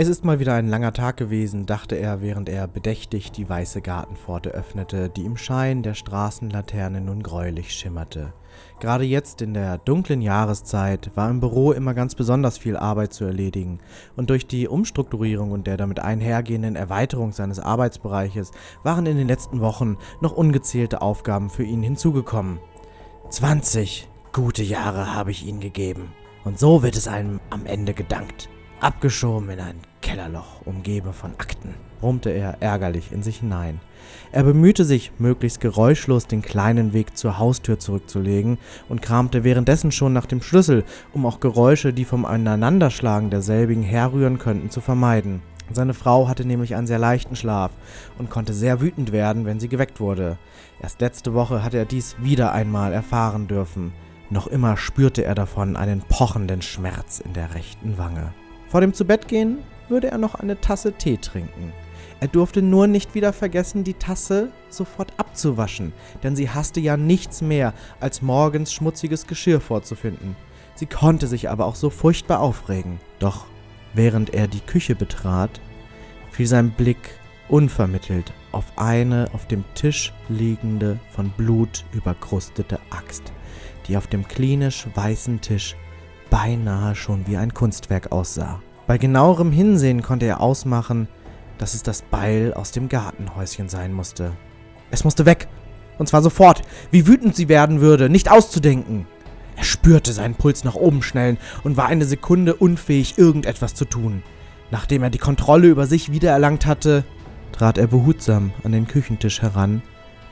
Es 0.00 0.08
ist 0.08 0.24
mal 0.24 0.40
wieder 0.40 0.54
ein 0.54 0.66
langer 0.66 0.94
Tag 0.94 1.18
gewesen, 1.18 1.66
dachte 1.66 1.94
er, 1.94 2.22
während 2.22 2.48
er 2.48 2.66
bedächtig 2.66 3.32
die 3.32 3.46
weiße 3.46 3.82
Gartenpforte 3.82 4.48
öffnete, 4.48 5.10
die 5.10 5.26
im 5.26 5.36
Schein 5.36 5.82
der 5.82 5.92
Straßenlaterne 5.92 7.02
nun 7.02 7.22
gräulich 7.22 7.72
schimmerte. 7.72 8.32
Gerade 8.78 9.04
jetzt 9.04 9.42
in 9.42 9.52
der 9.52 9.76
dunklen 9.76 10.22
Jahreszeit 10.22 11.10
war 11.16 11.28
im 11.28 11.40
Büro 11.40 11.72
immer 11.72 11.92
ganz 11.92 12.14
besonders 12.14 12.56
viel 12.56 12.78
Arbeit 12.78 13.12
zu 13.12 13.26
erledigen, 13.26 13.80
und 14.16 14.30
durch 14.30 14.46
die 14.46 14.68
Umstrukturierung 14.68 15.50
und 15.50 15.66
der 15.66 15.76
damit 15.76 16.00
einhergehenden 16.00 16.76
Erweiterung 16.76 17.32
seines 17.32 17.60
Arbeitsbereiches 17.60 18.52
waren 18.82 19.04
in 19.04 19.18
den 19.18 19.28
letzten 19.28 19.60
Wochen 19.60 19.98
noch 20.22 20.32
ungezählte 20.32 21.02
Aufgaben 21.02 21.50
für 21.50 21.64
ihn 21.64 21.82
hinzugekommen. 21.82 22.58
20 23.28 24.08
gute 24.32 24.62
Jahre 24.62 25.14
habe 25.14 25.30
ich 25.30 25.46
ihnen 25.46 25.60
gegeben, 25.60 26.10
und 26.44 26.58
so 26.58 26.82
wird 26.82 26.96
es 26.96 27.06
einem 27.06 27.38
am 27.50 27.66
Ende 27.66 27.92
gedankt. 27.92 28.48
Abgeschoben 28.80 29.50
in 29.50 29.60
ein 29.60 29.76
Kellerloch, 30.00 30.62
umgeben 30.64 31.12
von 31.12 31.32
Akten, 31.32 31.74
brummte 32.00 32.30
er 32.30 32.62
ärgerlich 32.62 33.12
in 33.12 33.22
sich 33.22 33.40
hinein. 33.40 33.78
Er 34.32 34.42
bemühte 34.42 34.86
sich, 34.86 35.12
möglichst 35.18 35.60
geräuschlos 35.60 36.26
den 36.26 36.40
kleinen 36.40 36.94
Weg 36.94 37.18
zur 37.18 37.38
Haustür 37.38 37.78
zurückzulegen 37.78 38.56
und 38.88 39.02
kramte 39.02 39.44
währenddessen 39.44 39.92
schon 39.92 40.14
nach 40.14 40.24
dem 40.24 40.40
Schlüssel, 40.40 40.84
um 41.12 41.26
auch 41.26 41.40
Geräusche, 41.40 41.92
die 41.92 42.06
vom 42.06 42.24
Aneinanderschlagen 42.24 43.28
derselbigen 43.28 43.82
herrühren 43.82 44.38
könnten, 44.38 44.70
zu 44.70 44.80
vermeiden. 44.80 45.42
Seine 45.70 45.92
Frau 45.92 46.26
hatte 46.26 46.46
nämlich 46.46 46.74
einen 46.74 46.86
sehr 46.86 46.98
leichten 46.98 47.36
Schlaf 47.36 47.72
und 48.16 48.30
konnte 48.30 48.54
sehr 48.54 48.80
wütend 48.80 49.12
werden, 49.12 49.44
wenn 49.44 49.60
sie 49.60 49.68
geweckt 49.68 50.00
wurde. 50.00 50.38
Erst 50.80 51.02
letzte 51.02 51.34
Woche 51.34 51.62
hatte 51.62 51.76
er 51.76 51.84
dies 51.84 52.16
wieder 52.18 52.52
einmal 52.52 52.94
erfahren 52.94 53.46
dürfen. 53.46 53.92
Noch 54.30 54.46
immer 54.46 54.78
spürte 54.78 55.22
er 55.22 55.34
davon 55.34 55.76
einen 55.76 56.00
pochenden 56.00 56.62
Schmerz 56.62 57.20
in 57.20 57.34
der 57.34 57.54
rechten 57.54 57.98
Wange. 57.98 58.32
Vor 58.70 58.80
dem 58.80 58.94
Zubettgehen 58.94 59.58
würde 59.88 60.12
er 60.12 60.18
noch 60.18 60.36
eine 60.36 60.60
Tasse 60.60 60.92
Tee 60.92 61.16
trinken. 61.16 61.72
Er 62.20 62.28
durfte 62.28 62.62
nur 62.62 62.86
nicht 62.86 63.16
wieder 63.16 63.32
vergessen, 63.32 63.82
die 63.82 63.94
Tasse 63.94 64.50
sofort 64.68 65.12
abzuwaschen, 65.16 65.92
denn 66.22 66.36
sie 66.36 66.50
hasste 66.50 66.78
ja 66.78 66.96
nichts 66.96 67.42
mehr, 67.42 67.74
als 67.98 68.22
morgens 68.22 68.72
schmutziges 68.72 69.26
Geschirr 69.26 69.60
vorzufinden. 69.60 70.36
Sie 70.76 70.86
konnte 70.86 71.26
sich 71.26 71.50
aber 71.50 71.66
auch 71.66 71.74
so 71.74 71.90
furchtbar 71.90 72.38
aufregen. 72.38 73.00
Doch 73.18 73.46
während 73.92 74.32
er 74.32 74.46
die 74.46 74.60
Küche 74.60 74.94
betrat, 74.94 75.60
fiel 76.30 76.46
sein 76.46 76.70
Blick 76.70 77.18
unvermittelt 77.48 78.32
auf 78.52 78.66
eine 78.76 79.28
auf 79.32 79.46
dem 79.46 79.64
Tisch 79.74 80.12
liegende, 80.28 81.00
von 81.10 81.30
Blut 81.30 81.84
überkrustete 81.92 82.78
Axt, 82.90 83.32
die 83.88 83.96
auf 83.96 84.06
dem 84.06 84.28
klinisch 84.28 84.86
weißen 84.94 85.40
Tisch 85.40 85.74
beinahe 86.30 86.94
schon 86.94 87.26
wie 87.26 87.36
ein 87.36 87.52
Kunstwerk 87.52 88.12
aussah. 88.12 88.62
Bei 88.86 88.96
genauerem 88.98 89.52
Hinsehen 89.52 90.02
konnte 90.02 90.26
er 90.26 90.40
ausmachen, 90.40 91.08
dass 91.58 91.74
es 91.74 91.82
das 91.82 92.02
Beil 92.02 92.54
aus 92.54 92.70
dem 92.72 92.88
Gartenhäuschen 92.88 93.68
sein 93.68 93.92
musste. 93.92 94.32
Es 94.90 95.04
musste 95.04 95.26
weg, 95.26 95.48
und 95.98 96.08
zwar 96.08 96.22
sofort, 96.22 96.62
wie 96.90 97.06
wütend 97.06 97.36
sie 97.36 97.48
werden 97.48 97.80
würde, 97.80 98.08
nicht 98.08 98.30
auszudenken. 98.30 99.06
Er 99.56 99.64
spürte 99.64 100.12
seinen 100.12 100.34
Puls 100.34 100.64
nach 100.64 100.74
oben 100.74 101.02
schnellen 101.02 101.36
und 101.64 101.76
war 101.76 101.86
eine 101.86 102.06
Sekunde 102.06 102.54
unfähig, 102.54 103.18
irgendetwas 103.18 103.74
zu 103.74 103.84
tun. 103.84 104.22
Nachdem 104.70 105.02
er 105.02 105.10
die 105.10 105.18
Kontrolle 105.18 105.68
über 105.68 105.86
sich 105.86 106.12
wiedererlangt 106.12 106.64
hatte, 106.64 107.04
trat 107.52 107.76
er 107.76 107.88
behutsam 107.88 108.52
an 108.64 108.72
den 108.72 108.86
Küchentisch 108.86 109.42
heran, 109.42 109.82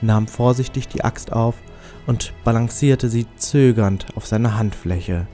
nahm 0.01 0.27
vorsichtig 0.27 0.89
die 0.89 1.05
Axt 1.05 1.33
auf 1.33 1.57
und 2.07 2.33
balancierte 2.45 3.11
sie 3.11 3.27
zögernd 3.37 4.07
auf 4.15 4.27
seiner 4.27 4.57
Handfläche. 4.57 5.27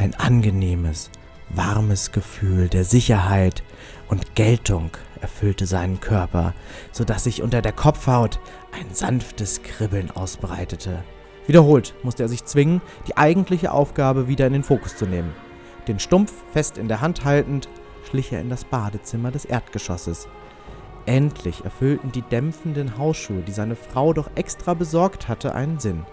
Ein 0.00 0.14
angenehmes, 0.14 1.10
warmes 1.50 2.10
Gefühl 2.10 2.70
der 2.70 2.84
Sicherheit 2.84 3.62
und 4.08 4.34
Geltung 4.34 4.92
erfüllte 5.20 5.66
seinen 5.66 6.00
Körper, 6.00 6.54
so 6.90 7.04
dass 7.04 7.24
sich 7.24 7.42
unter 7.42 7.60
der 7.60 7.72
Kopfhaut 7.72 8.40
ein 8.72 8.94
sanftes 8.94 9.62
Kribbeln 9.62 10.10
ausbreitete. 10.10 11.04
Wiederholt 11.46 11.94
musste 12.02 12.22
er 12.22 12.30
sich 12.30 12.46
zwingen, 12.46 12.80
die 13.08 13.18
eigentliche 13.18 13.72
Aufgabe 13.72 14.26
wieder 14.26 14.46
in 14.46 14.54
den 14.54 14.62
Fokus 14.62 14.96
zu 14.96 15.04
nehmen. 15.04 15.34
Den 15.86 15.98
Stumpf 15.98 16.32
fest 16.50 16.78
in 16.78 16.88
der 16.88 17.02
Hand 17.02 17.26
haltend, 17.26 17.68
schlich 18.08 18.32
er 18.32 18.40
in 18.40 18.48
das 18.48 18.64
Badezimmer 18.64 19.30
des 19.30 19.44
Erdgeschosses. 19.44 20.28
Endlich 21.04 21.62
erfüllten 21.62 22.10
die 22.10 22.22
dämpfenden 22.22 22.96
Hausschuhe, 22.96 23.42
die 23.42 23.52
seine 23.52 23.76
Frau 23.76 24.14
doch 24.14 24.30
extra 24.34 24.72
besorgt 24.72 25.28
hatte, 25.28 25.54
einen 25.54 25.78
Sinn. 25.78 26.06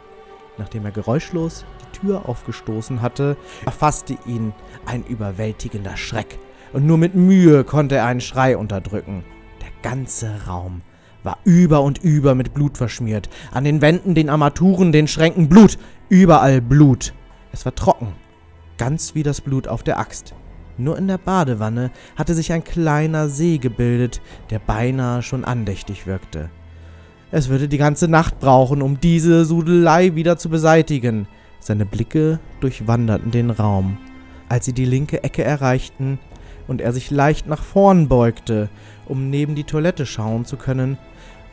Nachdem 0.58 0.84
er 0.84 0.92
geräuschlos 0.92 1.64
die 1.94 2.00
Tür 2.00 2.28
aufgestoßen 2.28 3.02
hatte, 3.02 3.38
erfasste 3.66 4.18
ihn 4.26 4.54
ein 4.86 5.04
überwältigender 5.04 5.98
Schreck, 5.98 6.40
und 6.74 6.86
nur 6.86 6.98
mit 6.98 7.16
Mühe 7.16 7.64
konnte 7.64 7.96
er 7.96 8.06
einen 8.06 8.22
Schrei 8.22 8.58
unterdrücken. 8.58 9.24
Der 9.62 9.70
ganze 9.90 10.48
Raum 10.48 10.82
war 11.24 11.38
über 11.44 11.82
und 11.82 11.98
über 12.04 12.36
mit 12.36 12.54
Blut 12.54 12.78
verschmiert. 12.78 13.30
An 13.52 13.64
den 13.64 13.82
Wänden, 13.82 14.16
den 14.16 14.30
Armaturen, 14.30 14.92
den 14.92 15.08
Schränken 15.08 15.50
Blut, 15.50 15.78
überall 16.10 16.62
Blut. 16.62 17.14
Es 17.52 17.66
war 17.66 17.76
trocken, 17.76 18.14
ganz 18.78 19.16
wie 19.16 19.24
das 19.24 19.42
Blut 19.42 19.68
auf 19.68 19.84
der 19.84 20.00
Axt. 20.00 20.36
Nur 20.78 20.98
in 20.98 21.08
der 21.08 21.18
Badewanne 21.18 21.92
hatte 22.16 22.36
sich 22.36 22.54
ein 22.54 22.64
kleiner 22.64 23.30
See 23.30 23.58
gebildet, 23.58 24.22
der 24.52 24.60
beinahe 24.60 25.24
schon 25.24 25.44
andächtig 25.44 26.06
wirkte. 26.06 26.50
Es 27.32 27.50
würde 27.50 27.68
die 27.68 27.78
ganze 27.78 28.08
Nacht 28.08 28.40
brauchen, 28.40 28.82
um 28.82 29.00
diese 29.00 29.44
Sudelei 29.44 30.16
wieder 30.16 30.38
zu 30.38 30.50
beseitigen. 30.50 31.28
Seine 31.60 31.86
Blicke 31.86 32.40
durchwanderten 32.60 33.32
den 33.32 33.50
Raum. 33.50 33.98
Als 34.50 34.66
sie 34.66 34.74
die 34.74 34.86
linke 34.86 35.24
Ecke 35.24 35.44
erreichten 35.44 36.20
und 36.68 36.82
er 36.82 36.94
sich 36.94 37.12
leicht 37.12 37.48
nach 37.48 37.64
vorn 37.64 38.08
beugte, 38.08 38.70
um 39.06 39.30
neben 39.30 39.56
die 39.56 39.64
Toilette 39.64 40.06
schauen 40.06 40.46
zu 40.46 40.58
können, 40.58 40.98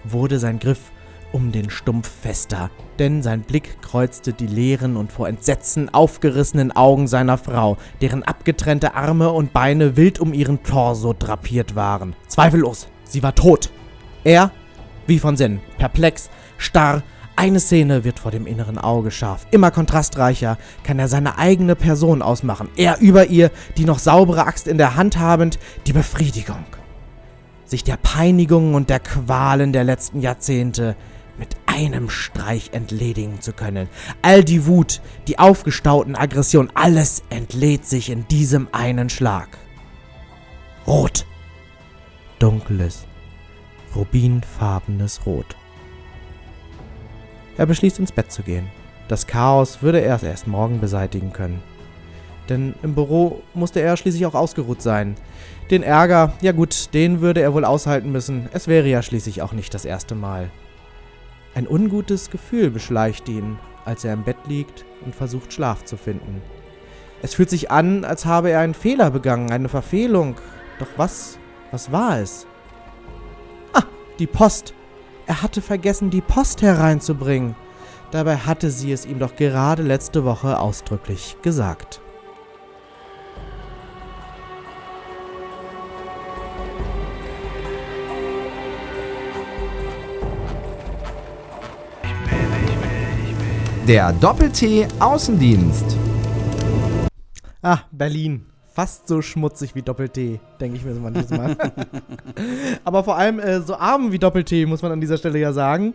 wurde 0.05 0.39
sein 0.39 0.59
Griff 0.59 0.93
um 1.33 1.51
den 1.51 1.69
Stumpf 1.69 2.09
fester, 2.09 2.71
denn 3.01 3.21
sein 3.21 3.43
Blick 3.43 3.83
kreuzte 3.83 4.33
die 4.33 4.47
leeren 4.47 4.97
und 4.97 5.11
vor 5.11 5.29
Entsetzen 5.29 5.93
aufgerissenen 5.93 6.71
Augen 6.71 7.09
seiner 7.09 7.39
Frau, 7.39 7.77
deren 8.01 8.23
abgetrennte 8.23 8.95
Arme 8.95 9.31
und 9.31 9.53
Beine 9.53 9.97
wild 9.97 10.21
um 10.21 10.33
ihren 10.33 10.63
Torso 10.63 11.13
drapiert 11.13 11.75
waren. 11.75 12.15
Zweifellos, 12.29 12.87
sie 13.03 13.25
war 13.25 13.35
tot. 13.35 13.71
Er 14.23 14.53
wie 15.07 15.19
von 15.19 15.37
Sinn, 15.37 15.61
perplex, 15.77 16.31
starr, 16.57 17.03
eine 17.37 17.61
Szene 17.61 18.05
wird 18.05 18.19
vor 18.19 18.31
dem 18.31 18.47
inneren 18.47 18.79
Auge 18.79 19.11
scharf. 19.11 19.47
Immer 19.51 19.71
kontrastreicher 19.71 20.57
kann 20.83 20.99
er 20.99 21.09
seine 21.09 21.39
eigene 21.39 21.75
Person 21.75 22.23
ausmachen. 22.23 22.69
Er 22.77 23.01
über 23.01 23.27
ihr, 23.27 23.51
die 23.77 23.85
noch 23.85 23.99
saubere 23.99 24.47
Axt 24.47 24.69
in 24.69 24.79
der 24.79 24.97
Hand 24.97 25.19
habend, 25.19 25.59
die 25.87 25.93
Befriedigung. 25.93 26.65
Sich 27.65 27.83
der 27.83 27.97
Peinigungen 27.97 28.75
und 28.75 28.89
der 28.89 29.01
Qualen 29.01 29.73
der 29.73 29.85
letzten 29.85 30.21
Jahrzehnte 30.21 30.97
mit 31.39 31.49
einem 31.67 32.09
Streich 32.09 32.71
entledigen 32.73 33.41
zu 33.41 33.53
können. 33.53 33.89
All 34.23 34.45
die 34.45 34.67
Wut, 34.67 35.01
die 35.27 35.39
aufgestauten 35.39 36.15
Aggressionen, 36.15 36.71
alles 36.75 37.25
entlädt 37.31 37.87
sich 37.87 38.11
in 38.11 38.29
diesem 38.29 38.69
einen 38.73 39.11
Schlag. 39.11 39.59
Rot. 40.87 41.27
Dunkles, 42.39 43.07
rubinfarbenes 43.95 45.27
Rot. 45.27 45.57
Er 47.57 47.67
beschließt 47.67 47.99
ins 47.99 48.13
Bett 48.13 48.33
zu 48.33 48.43
gehen. 48.43 48.69
Das 49.09 49.27
Chaos 49.27 49.83
würde 49.83 50.01
er 50.01 50.23
erst 50.23 50.47
morgen 50.47 50.81
beseitigen 50.81 51.33
können. 51.33 51.63
Denn 52.49 52.75
im 52.83 52.95
Büro 52.95 53.43
musste 53.55 53.81
er 53.81 53.97
schließlich 53.97 54.27
auch 54.27 54.35
ausgeruht 54.35 54.83
sein. 54.83 55.15
Den 55.71 55.83
Ärger, 55.83 56.35
ja 56.41 56.53
gut, 56.53 56.93
den 56.93 57.21
würde 57.21 57.41
er 57.41 57.55
wohl 57.55 57.65
aushalten 57.65 58.13
müssen. 58.13 58.49
Es 58.53 58.69
wäre 58.69 58.89
ja 58.89 59.03
schließlich 59.03 59.41
auch 59.43 59.53
nicht 59.53 59.73
das 59.73 59.85
erste 59.85 60.15
Mal. 60.15 60.51
Ein 61.55 61.69
ungutes 61.69 62.31
Gefühl 62.31 62.71
beschleicht 62.71 63.29
ihn, 63.29 63.59
als 63.85 64.05
er 64.05 64.13
im 64.13 64.25
Bett 64.25 64.37
liegt 64.47 64.85
und 65.05 65.15
versucht 65.15 65.53
Schlaf 65.53 65.85
zu 65.85 65.97
finden. 65.97 66.43
Es 67.23 67.35
fühlt 67.35 67.49
sich 67.49 67.71
an, 67.71 68.05
als 68.05 68.27
habe 68.27 68.51
er 68.51 68.61
einen 68.61 68.75
Fehler 68.75 69.11
begangen, 69.11 69.51
eine 69.51 69.69
Verfehlung. 69.69 70.35
Doch 70.79 70.89
was, 70.97 71.39
was 71.71 71.91
war 71.93 72.19
es? 72.19 72.47
Die 74.21 74.29
Post. 74.29 74.75
Er 75.27 75.43
hatte 75.43 75.63
vergessen, 75.63 76.11
die 76.11 76.21
Post 76.21 76.63
hereinzubringen. 76.63 77.57
Dabei 78.11 78.37
hatte 78.37 78.71
sie 78.71 78.93
es 78.93 79.07
ihm 79.07 79.19
doch 79.19 79.35
gerade 79.37 79.83
letzte 79.83 80.25
Woche 80.25 80.61
ausdrücklich 80.61 81.37
gesagt. 81.43 82.01
Der 93.89 94.13
Doppel-T 94.13 94.87
Außendienst. 94.99 95.97
Ah, 97.63 97.81
Berlin 97.91 98.47
fast 98.75 99.07
so 99.07 99.23
schmutzig 99.23 99.75
wie 99.75 99.83
Doppel-T, 99.83 100.41
denke 100.61 100.77
ich 100.77 100.85
mir 100.85 100.95
so 100.95 101.01
manchmal. 101.01 101.57
Aber 102.85 103.05
vor 103.05 103.17
allem 103.17 103.39
äh, 103.39 103.61
so 103.61 103.77
arm 103.77 104.11
wie 104.13 104.19
Doppel-T, 104.19 104.67
muss 104.67 104.83
man 104.83 104.91
an 104.93 105.01
dieser 105.01 105.17
Stelle 105.17 105.39
ja 105.39 105.53
sagen. 105.53 105.95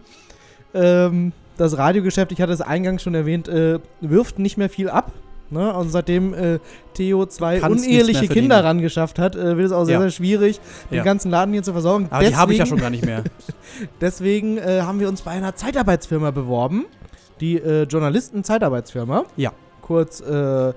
Ähm, 0.74 1.34
das 1.58 1.78
Radiogeschäft, 1.78 2.32
ich 2.32 2.42
hatte 2.42 2.54
es 2.54 2.62
eingangs 2.62 3.04
schon 3.04 3.16
erwähnt, 3.16 3.50
äh, 3.50 3.80
wirft 4.00 4.40
nicht 4.40 4.58
mehr 4.58 4.70
viel 4.70 4.90
ab. 4.90 5.12
Ne? 5.50 5.74
Also 5.74 5.90
seitdem 5.90 6.34
äh, 6.34 6.60
Theo 6.94 7.26
zwei 7.26 7.62
uneheliche. 7.62 8.28
Kinder 8.28 8.64
rangeschafft 8.64 9.20
hat, 9.20 9.36
äh, 9.36 9.58
wird 9.58 9.68
es 9.68 9.72
auch 9.74 9.84
sehr, 9.84 9.96
Ja. 9.96 10.02
sehr 10.02 10.12
schwierig, 10.12 10.62
den 10.90 10.98
Ja. 10.98 11.04
ganzen 11.04 11.32
Laden 11.32 11.52
hier 11.54 11.64
zu 11.64 11.74
versorgen. 11.74 12.08
Aber 12.12 12.24
die 12.24 12.36
habe 12.36 12.54
ich 12.54 12.60
ja 12.60 12.66
schon 12.66 12.78
gar 12.80 12.92
nicht 12.92 13.06
mehr. 13.06 13.24
Deswegen 14.02 14.58
äh, 14.58 14.82
haben 14.84 15.00
wir 15.00 15.10
uns 15.10 15.24
bei 15.24 15.32
einer 15.32 15.56
Zeitarbeitsfirma 15.56 16.32
beworben. 16.32 16.86
Die 17.42 17.58
äh, 17.58 17.84
Journalisten-Zeitarbeitsfirma. 17.84 19.26
Ja. 19.38 19.52
Kurz 19.82 20.22
äh, 20.22 20.74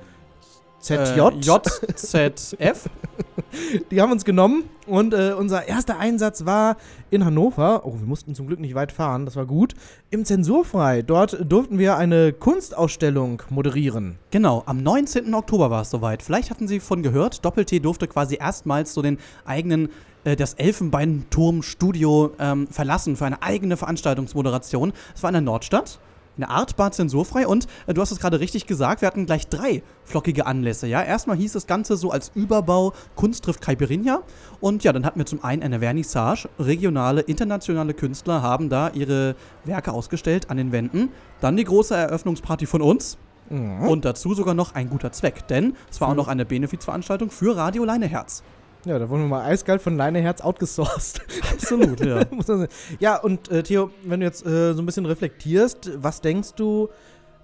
ZJ. 0.83 0.95
Äh, 0.95 1.41
JZF. 1.41 2.91
Die 3.91 4.01
haben 4.01 4.13
uns 4.13 4.25
genommen 4.25 4.65
und 4.87 5.15
äh, 5.15 5.33
unser 5.39 5.69
erster 5.69 5.99
Einsatz 5.99 6.45
war 6.45 6.77
in 7.11 7.25
Hannover. 7.25 7.83
Oh, 7.85 7.95
wir 7.95 8.07
mussten 8.07 8.35
zum 8.35 8.47
Glück 8.47 8.61
nicht 8.61 8.75
weit 8.75 8.93
fahren, 8.93 9.25
das 9.25 9.37
war 9.37 9.47
gut. 9.47 9.75
Im 10.11 10.25
Zensurfrei. 10.25 11.03
Dort 11.03 11.39
durften 11.51 11.79
wir 11.79 11.97
eine 11.97 12.33
Kunstausstellung 12.33 13.43
moderieren. 13.51 14.19
Genau, 14.31 14.63
am 14.67 14.83
19. 14.83 15.33
Oktober 15.35 15.71
war 15.71 15.83
es 15.83 15.91
soweit. 15.91 16.23
Vielleicht 16.23 16.51
hatten 16.51 16.67
Sie 16.67 16.81
von 16.81 17.03
gehört, 17.03 17.45
Doppel-T 17.45 17.81
durfte 17.81 18.09
quasi 18.09 18.37
erstmals 18.37 18.93
so 18.95 19.03
den 19.03 19.19
eigenen, 19.45 19.91
äh, 20.25 20.35
das 20.35 20.55
Elfenbeinturm-Studio 20.55 22.33
ähm, 22.39 22.67
verlassen 22.69 23.17
für 23.17 23.27
eine 23.27 23.43
eigene 23.43 23.77
Veranstaltungsmoderation. 23.77 24.93
Es 25.15 25.23
war 25.23 25.31
in 25.31 25.35
der 25.35 25.43
Nordstadt. 25.43 26.01
In 26.43 26.49
der 26.49 26.57
Artbar 26.57 26.91
zensurfrei 26.91 27.47
und 27.47 27.69
äh, 27.87 27.95
du 27.95 28.01
hast 28.01 28.11
es 28.11 28.19
gerade 28.19 28.41
richtig 28.41 28.67
gesagt, 28.67 29.01
wir 29.01 29.07
hatten 29.07 29.27
gleich 29.27 29.47
drei 29.47 29.85
flockige 30.03 30.45
Anlässe. 30.45 30.89
Ja, 30.89 31.01
erstmal 31.01 31.37
hieß 31.37 31.53
das 31.53 31.69
Ganze 31.69 31.97
so 31.97 32.11
als 32.11 32.33
Überbau 32.35 32.95
Kunst 33.15 33.45
trifft 33.45 33.61
Caipirinha 33.61 34.23
und 34.61 34.83
ja, 34.83 34.93
dann 34.93 35.07
hatten 35.07 35.21
wir 35.21 35.27
zum 35.27 35.45
einen 35.45 35.63
eine 35.63 35.79
Vernissage. 35.79 36.49
Regionale, 36.59 37.21
internationale 37.21 37.95
Künstler 37.95 38.43
haben 38.43 38.71
da 38.71 38.89
ihre 38.89 39.37
Werke 39.65 39.93
ausgestellt 39.93 40.51
an 40.51 40.57
den 40.57 40.73
Wänden. 40.73 41.11
Dann 41.41 41.57
die 41.57 41.63
große 41.63 41.95
Eröffnungsparty 41.95 42.67
von 42.67 42.83
uns. 42.83 43.19
Und 43.51 44.05
dazu 44.05 44.35
sogar 44.35 44.55
noch 44.55 44.75
ein 44.75 44.89
guter 44.89 45.13
Zweck, 45.13 45.47
denn 45.47 45.77
es 45.91 46.01
war 46.01 46.09
auch 46.09 46.15
noch 46.15 46.27
eine 46.27 46.45
Benefizveranstaltung 46.45 47.31
für 47.31 47.55
Radio 47.55 47.85
Leineherz. 47.85 48.43
Ja, 48.85 48.99
da 48.99 49.09
wurden 49.09 49.23
wir 49.23 49.29
mal 49.29 49.45
eiskalt 49.45 49.81
von 49.81 49.97
Leineherz 49.97 50.41
outgesourced. 50.41 51.21
Absolut, 51.53 52.05
ja. 52.05 52.25
Ja, 52.99 53.17
und 53.17 53.49
äh, 53.49 53.63
Theo, 53.63 53.91
wenn 54.05 54.21
du 54.21 54.27
jetzt 54.27 54.45
äh, 54.45 54.75
so 54.75 54.83
ein 54.83 54.87
bisschen 54.87 55.07
reflektierst, 55.07 55.91
was 56.03 56.21
denkst 56.21 56.55
du, 56.57 56.89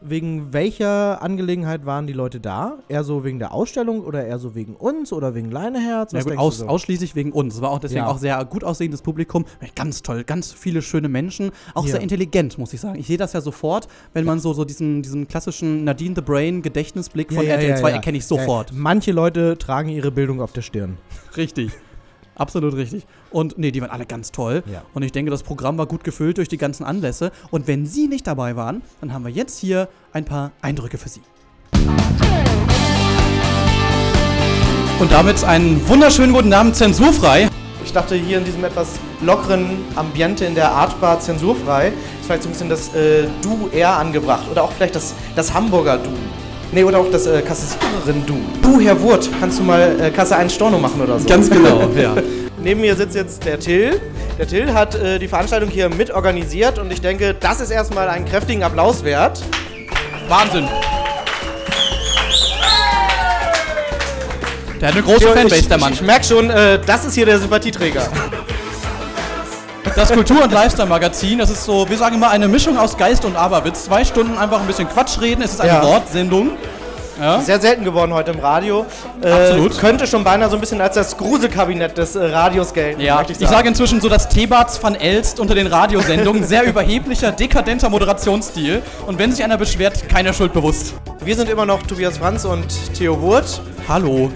wegen 0.00 0.52
welcher 0.52 1.20
Angelegenheit 1.22 1.84
waren 1.84 2.06
die 2.06 2.12
Leute 2.12 2.40
da? 2.40 2.78
Eher 2.88 3.02
so 3.04 3.24
wegen 3.24 3.38
der 3.38 3.52
Ausstellung 3.52 4.00
oder 4.04 4.24
eher 4.24 4.38
so 4.38 4.54
wegen 4.54 4.74
uns 4.76 5.12
oder 5.12 5.34
wegen 5.34 5.50
Leineherz? 5.50 6.12
ja 6.12 6.18
Was 6.18 6.24
gut, 6.24 6.30
denkst 6.32 6.42
aus, 6.42 6.58
so? 6.58 6.66
ausschließlich 6.68 7.14
wegen 7.16 7.32
uns. 7.32 7.56
Es 7.56 7.60
war 7.60 7.70
auch 7.70 7.78
deswegen 7.78 8.00
Ja. 8.04 8.06
auch 8.08 8.18
sehr 8.18 8.44
gut 8.44 8.62
aussehendes 8.64 9.02
Publikum. 9.02 9.44
Ganz 9.74 10.02
toll, 10.02 10.24
ganz 10.24 10.52
viele 10.52 10.82
schöne 10.82 11.08
Menschen. 11.08 11.50
Auch 11.74 11.84
Ja. 11.84 11.92
sehr 11.92 12.00
intelligent, 12.00 12.58
muss 12.58 12.72
ich 12.72 12.80
sagen. 12.80 12.98
Ich 12.98 13.06
sehe 13.06 13.16
das 13.18 13.32
ja 13.32 13.40
sofort, 13.40 13.88
wenn 14.12 14.24
man 14.24 14.38
so, 14.38 14.52
so 14.52 14.64
diesen, 14.64 15.02
diesen 15.02 15.26
klassischen 15.26 15.84
Nadine 15.84 16.14
the 16.14 16.22
Brain 16.22 16.62
Gedächtnisblick 16.62 17.32
von 17.32 17.44
RTL 17.46 17.76
2 17.76 17.90
erkenne 17.90 18.18
ich 18.18 18.26
sofort. 18.26 18.70
Ja, 18.70 18.76
manche 18.78 19.12
Leute 19.12 19.58
tragen 19.58 19.88
ihre 19.88 20.10
Bildung 20.10 20.40
auf 20.40 20.52
der 20.52 20.62
Stirn. 20.62 20.98
Richtig. 21.36 21.72
Absolut 22.38 22.74
richtig. 22.74 23.04
Und 23.30 23.58
nee, 23.58 23.72
die 23.72 23.82
waren 23.82 23.90
alle 23.90 24.06
ganz 24.06 24.30
toll. 24.30 24.62
Ja. 24.72 24.82
Und 24.94 25.02
ich 25.02 25.10
denke, 25.10 25.30
das 25.30 25.42
Programm 25.42 25.76
war 25.76 25.86
gut 25.86 26.04
gefüllt 26.04 26.38
durch 26.38 26.48
die 26.48 26.56
ganzen 26.56 26.84
Anlässe. 26.84 27.32
Und 27.50 27.66
wenn 27.66 27.84
Sie 27.84 28.06
nicht 28.06 28.26
dabei 28.28 28.54
waren, 28.54 28.80
dann 29.00 29.12
haben 29.12 29.24
wir 29.24 29.32
jetzt 29.32 29.58
hier 29.58 29.88
ein 30.12 30.24
paar 30.24 30.52
Eindrücke 30.62 30.98
für 30.98 31.08
Sie. 31.08 31.20
Und 35.00 35.12
damit 35.12 35.42
einen 35.44 35.86
wunderschönen 35.88 36.32
guten 36.32 36.52
Abend, 36.52 36.76
zensurfrei. 36.76 37.48
Ich 37.84 37.92
dachte, 37.92 38.14
hier 38.14 38.38
in 38.38 38.44
diesem 38.44 38.64
etwas 38.64 39.00
lockeren 39.20 39.70
Ambiente 39.96 40.44
in 40.44 40.54
der 40.54 40.70
Artbar 40.70 41.18
zensurfrei 41.20 41.88
ist 41.88 42.26
vielleicht 42.26 42.42
so 42.44 42.48
ein 42.48 42.52
bisschen 42.52 42.68
das 42.68 42.94
äh, 42.94 43.26
Du 43.42 43.68
eher 43.72 43.96
angebracht. 43.96 44.46
Oder 44.50 44.62
auch 44.62 44.72
vielleicht 44.72 44.94
das, 44.94 45.14
das 45.34 45.52
Hamburger 45.52 45.98
Du. 45.98 46.10
Nee, 46.70 46.84
oder 46.84 46.98
auch 46.98 47.10
das 47.10 47.26
äh, 47.26 47.40
Kassiererin-Du. 47.40 48.36
Du, 48.60 48.80
Herr 48.80 49.00
Wurt, 49.00 49.30
kannst 49.40 49.58
du 49.58 49.62
mal 49.62 49.96
äh, 50.00 50.10
Kasse 50.10 50.36
1 50.36 50.52
Storno 50.52 50.78
machen 50.78 51.00
oder 51.00 51.18
so? 51.18 51.26
Ganz 51.26 51.48
genau, 51.48 51.88
ja. 51.96 52.14
Neben 52.62 52.82
mir 52.82 52.94
sitzt 52.94 53.14
jetzt 53.14 53.44
der 53.46 53.58
Till. 53.58 54.00
Der 54.38 54.46
Till 54.46 54.72
hat 54.74 54.94
äh, 54.94 55.18
die 55.18 55.28
Veranstaltung 55.28 55.70
hier 55.70 55.88
mit 55.88 56.10
organisiert 56.10 56.78
und 56.78 56.92
ich 56.92 57.00
denke, 57.00 57.34
das 57.38 57.60
ist 57.60 57.70
erstmal 57.70 58.08
einen 58.08 58.26
kräftigen 58.26 58.62
Applaus 58.62 59.02
wert. 59.02 59.42
Wahnsinn. 60.28 60.68
Der 64.80 64.88
hat 64.88 64.94
eine 64.94 65.02
große 65.02 65.26
Fanbase, 65.28 65.68
der 65.68 65.78
Mann. 65.78 65.92
Ich, 65.94 66.00
ich 66.00 66.06
merke 66.06 66.24
schon, 66.24 66.50
äh, 66.50 66.78
das 66.84 67.04
ist 67.06 67.14
hier 67.14 67.24
der 67.26 67.38
Sympathieträger. 67.38 68.08
Das 69.94 70.12
Kultur- 70.12 70.42
und 70.44 70.52
Lifestyle-Magazin, 70.52 71.38
das 71.38 71.50
ist 71.50 71.64
so, 71.64 71.88
wir 71.88 71.96
sagen 71.96 72.16
immer, 72.16 72.30
eine 72.30 72.48
Mischung 72.48 72.78
aus 72.78 72.96
Geist 72.96 73.24
und 73.24 73.36
Aberwitz. 73.36 73.84
Zwei 73.84 74.04
Stunden 74.04 74.36
einfach 74.38 74.60
ein 74.60 74.66
bisschen 74.66 74.88
Quatsch 74.88 75.20
reden. 75.20 75.42
Es 75.42 75.52
ist 75.54 75.60
eine 75.60 75.72
Ja. 75.72 75.82
Wortsendung. 75.82 76.50
Ja. 77.20 77.40
Sehr 77.40 77.58
selten 77.60 77.82
geworden 77.82 78.12
heute 78.14 78.30
im 78.30 78.38
Radio. 78.38 78.86
Äh, 79.20 79.28
Absolut. 79.32 79.76
Könnte 79.78 80.06
schon 80.06 80.22
beinahe 80.22 80.48
so 80.48 80.54
ein 80.56 80.60
bisschen 80.60 80.80
als 80.80 80.94
das 80.94 81.16
Gruselkabinett 81.16 81.98
des 81.98 82.14
äh, 82.14 82.24
Radios 82.26 82.72
gelten. 82.72 83.00
Ja, 83.00 83.16
möchte 83.16 83.32
ich 83.32 83.48
sage 83.48 83.66
inzwischen 83.66 84.00
so 84.00 84.08
das 84.08 84.28
Thebats 84.28 84.80
van 84.80 84.94
Elst 84.94 85.40
unter 85.40 85.56
den 85.56 85.66
Radiosendungen. 85.66 86.44
Sehr 86.44 86.62
überheblicher, 86.64 87.32
dekadenter 87.32 87.88
Moderationsstil. 87.88 88.82
Und 89.06 89.18
wenn 89.18 89.32
sich 89.32 89.42
einer 89.42 89.56
beschwert, 89.58 90.08
keiner 90.08 90.32
Schuld 90.32 90.52
bewusst. 90.52 90.94
Wir 91.24 91.34
sind 91.34 91.50
immer 91.50 91.66
noch 91.66 91.82
Tobias 91.82 92.18
Franz 92.18 92.44
und 92.44 92.66
Theo 92.96 93.20
Wurt. 93.20 93.60
Hallo. 93.88 94.30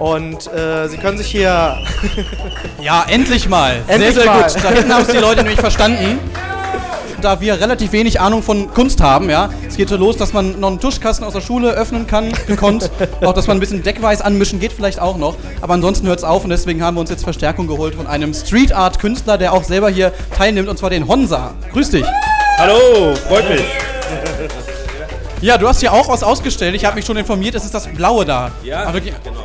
Und 0.00 0.50
äh, 0.52 0.88
Sie 0.88 0.96
können 0.96 1.18
sich 1.18 1.26
hier. 1.28 1.76
Ja, 2.82 3.04
endlich 3.08 3.46
mal. 3.48 3.82
Endlich 3.86 4.14
sehr, 4.14 4.22
sehr 4.22 4.32
mal. 4.32 4.42
gut. 4.44 4.64
Da 4.64 4.70
hinten 4.70 4.94
haben 4.94 5.02
es 5.02 5.08
die 5.08 5.18
Leute 5.18 5.42
nämlich 5.42 5.60
verstanden. 5.60 6.18
Da 7.20 7.38
wir 7.42 7.60
relativ 7.60 7.92
wenig 7.92 8.18
Ahnung 8.18 8.42
von 8.42 8.72
Kunst 8.72 9.02
haben, 9.02 9.28
ja, 9.28 9.50
es 9.68 9.76
geht 9.76 9.90
so 9.90 9.96
los, 9.96 10.16
dass 10.16 10.32
man 10.32 10.58
noch 10.58 10.68
einen 10.68 10.80
Tuschkasten 10.80 11.26
aus 11.26 11.34
der 11.34 11.42
Schule 11.42 11.72
öffnen 11.72 12.06
kann, 12.06 12.32
gekonnt. 12.46 12.90
auch, 13.20 13.34
dass 13.34 13.46
man 13.46 13.58
ein 13.58 13.60
bisschen 13.60 13.82
Deckweiß 13.82 14.22
anmischen 14.22 14.58
geht 14.58 14.72
vielleicht 14.72 14.98
auch 14.98 15.18
noch. 15.18 15.36
Aber 15.60 15.74
ansonsten 15.74 16.06
hört 16.06 16.20
es 16.20 16.24
auf 16.24 16.44
und 16.44 16.48
deswegen 16.50 16.82
haben 16.82 16.96
wir 16.96 17.02
uns 17.02 17.10
jetzt 17.10 17.24
Verstärkung 17.24 17.66
geholt 17.66 17.94
von 17.94 18.06
einem 18.06 18.32
Street 18.32 18.72
Art 18.72 18.98
Künstler, 18.98 19.36
der 19.36 19.52
auch 19.52 19.64
selber 19.64 19.90
hier 19.90 20.12
teilnimmt, 20.34 20.70
und 20.70 20.78
zwar 20.78 20.88
den 20.88 21.06
Honsa. 21.06 21.52
Grüß 21.74 21.90
dich. 21.90 22.06
Hallo, 22.56 23.14
freut 23.28 23.50
mich. 23.50 23.64
Ja, 25.42 25.58
du 25.58 25.68
hast 25.68 25.80
hier 25.80 25.92
auch 25.92 26.08
was 26.08 26.22
ausgestellt. 26.22 26.74
Ich 26.74 26.86
habe 26.86 26.96
mich 26.96 27.04
schon 27.04 27.18
informiert, 27.18 27.54
es 27.54 27.66
ist 27.66 27.74
das 27.74 27.86
Blaue 27.86 28.24
da. 28.24 28.50
Ja, 28.64 28.84
Aber 28.84 28.94
wirklich- 28.94 29.14
genau. 29.22 29.40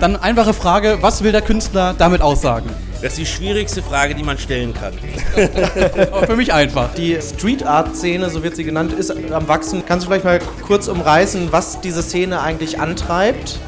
Dann 0.00 0.16
einfache 0.16 0.54
Frage, 0.54 0.98
was 1.00 1.22
will 1.24 1.32
der 1.32 1.42
Künstler 1.42 1.94
damit 1.96 2.20
aussagen? 2.22 2.70
Das 3.02 3.12
ist 3.12 3.18
die 3.18 3.26
schwierigste 3.26 3.82
Frage, 3.82 4.14
die 4.14 4.22
man 4.24 4.38
stellen 4.38 4.74
kann. 4.74 4.92
Aber 6.12 6.26
für 6.26 6.36
mich 6.36 6.52
einfach. 6.52 6.92
Die 6.94 7.16
Street 7.20 7.64
Art 7.64 7.94
Szene, 7.96 8.28
so 8.30 8.42
wird 8.42 8.56
sie 8.56 8.64
genannt, 8.64 8.92
ist 8.92 9.10
am 9.32 9.46
Wachsen. 9.48 9.82
Kannst 9.86 10.06
du 10.06 10.10
vielleicht 10.10 10.24
mal 10.24 10.40
kurz 10.66 10.88
umreißen, 10.88 11.48
was 11.52 11.80
diese 11.80 12.02
Szene 12.02 12.40
eigentlich 12.40 12.80
antreibt? 12.80 13.58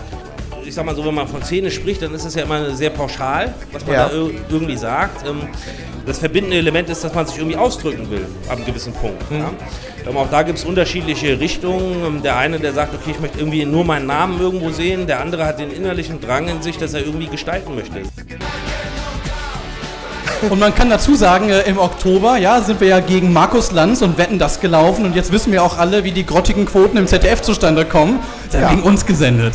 Ich 0.64 0.74
sag 0.74 0.84
mal 0.84 0.94
so, 0.94 1.04
wenn 1.04 1.14
man 1.14 1.26
von 1.28 1.42
Szene 1.42 1.70
spricht, 1.70 2.02
dann 2.02 2.14
ist 2.14 2.24
es 2.24 2.34
ja 2.34 2.42
immer 2.42 2.70
sehr 2.74 2.90
pauschal, 2.90 3.54
was 3.72 3.84
man 3.86 3.94
Ja. 3.94 4.08
da 4.08 4.14
ir- 4.14 4.30
irgendwie 4.50 4.76
sagt. 4.76 5.26
Ähm, 5.26 5.42
Das 6.06 6.18
verbindende 6.18 6.56
Element 6.56 6.88
ist, 6.88 7.04
dass 7.04 7.12
man 7.14 7.26
sich 7.26 7.36
irgendwie 7.36 7.56
ausdrücken 7.58 8.10
will, 8.10 8.26
ab 8.48 8.56
einem 8.56 8.64
gewissen 8.64 8.92
Punkt. 8.94 9.22
Ja? 9.30 9.50
Auch 10.14 10.30
da 10.30 10.42
gibt 10.42 10.58
es 10.58 10.64
unterschiedliche 10.64 11.38
Richtungen. 11.40 12.04
Ähm, 12.04 12.22
Der 12.22 12.36
eine, 12.36 12.58
der 12.58 12.72
sagt, 12.72 12.94
okay, 12.94 13.10
ich 13.12 13.20
möchte 13.20 13.38
irgendwie 13.38 13.64
nur 13.64 13.84
meinen 13.84 14.06
Namen 14.06 14.40
irgendwo 14.40 14.70
sehen. 14.70 15.06
Der 15.06 15.20
andere 15.20 15.46
hat 15.46 15.58
den 15.60 15.70
innerlichen 15.70 16.20
Drang 16.20 16.48
in 16.48 16.62
sich, 16.62 16.78
dass 16.78 16.94
er 16.94 17.00
irgendwie 17.04 17.26
gestalten 17.28 17.74
möchte. 17.74 18.02
Und 20.48 20.58
man 20.58 20.74
kann 20.74 20.88
dazu 20.88 21.14
sagen, 21.14 21.50
äh, 21.50 21.60
im 21.62 21.78
Oktober, 21.78 22.38
ja, 22.38 22.62
sind 22.62 22.80
wir 22.80 22.88
ja 22.88 23.00
gegen 23.00 23.30
Markus 23.32 23.72
Lanz 23.72 24.00
und 24.00 24.16
Wetten 24.16 24.38
das 24.38 24.60
gelaufen 24.60 25.04
und 25.04 25.14
jetzt 25.14 25.32
wissen 25.32 25.52
wir 25.52 25.62
auch 25.62 25.76
alle, 25.76 26.02
wie 26.02 26.12
die 26.12 26.24
grottigen 26.24 26.64
Quoten 26.64 26.96
im 26.96 27.06
ZDF 27.06 27.42
zustande 27.42 27.84
kommen. 27.84 28.20
Ist 28.46 28.54
ja 28.54 28.60
Ja. 28.62 28.68
gegen 28.70 28.82
uns 28.82 29.04
gesendet. 29.04 29.52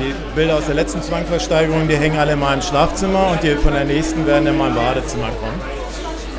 Die 0.00 0.12
Bilder 0.34 0.56
aus 0.56 0.66
der 0.66 0.74
letzten 0.74 1.00
Zwangversteigerung, 1.00 1.86
die 1.88 1.96
hängen 1.96 2.18
alle 2.18 2.34
mal 2.36 2.54
im 2.54 2.60
Schlafzimmer 2.60 3.28
und 3.30 3.42
die 3.44 3.54
von 3.54 3.72
der 3.72 3.84
nächsten 3.84 4.26
werden 4.26 4.44
dann 4.46 4.58
mal 4.58 4.68
im 4.70 4.74
Badezimmer 4.74 5.28
kommen. 5.40 5.60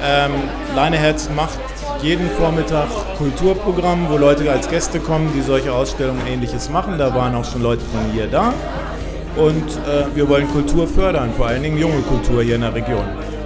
Ähm, 0.06 0.32
Leineherz 0.76 1.30
macht 1.36 1.58
jeden 2.02 2.30
Vormittag 2.32 2.88
Kulturprogramm, 3.18 4.08
wo 4.10 4.18
Leute 4.18 4.52
als 4.52 4.70
Gäste 4.70 5.00
kommen, 5.00 5.32
die 5.36 5.42
solche 5.42 5.74
Ausstellungen 5.74 6.22
und 6.22 6.28
ähnliches 6.28 6.70
machen. 6.70 6.98
Da 6.98 7.14
waren 7.14 7.36
auch 7.36 7.46
schon 7.46 7.62
Leute 7.62 7.84
von 7.92 8.12
hier 8.14 8.28
da. 8.28 8.54
Und 9.36 9.70
äh, 9.88 10.16
wir 10.16 10.28
wollen 10.30 10.48
Kultur 10.52 10.88
fördern, 10.88 11.32
vor 11.36 11.48
allen 11.48 11.64
Dingen 11.64 11.78
junge 11.78 12.02
Kultur 12.02 12.44
hier 12.44 12.56
in 12.56 12.62
der 12.62 12.74
Region. 12.74 13.06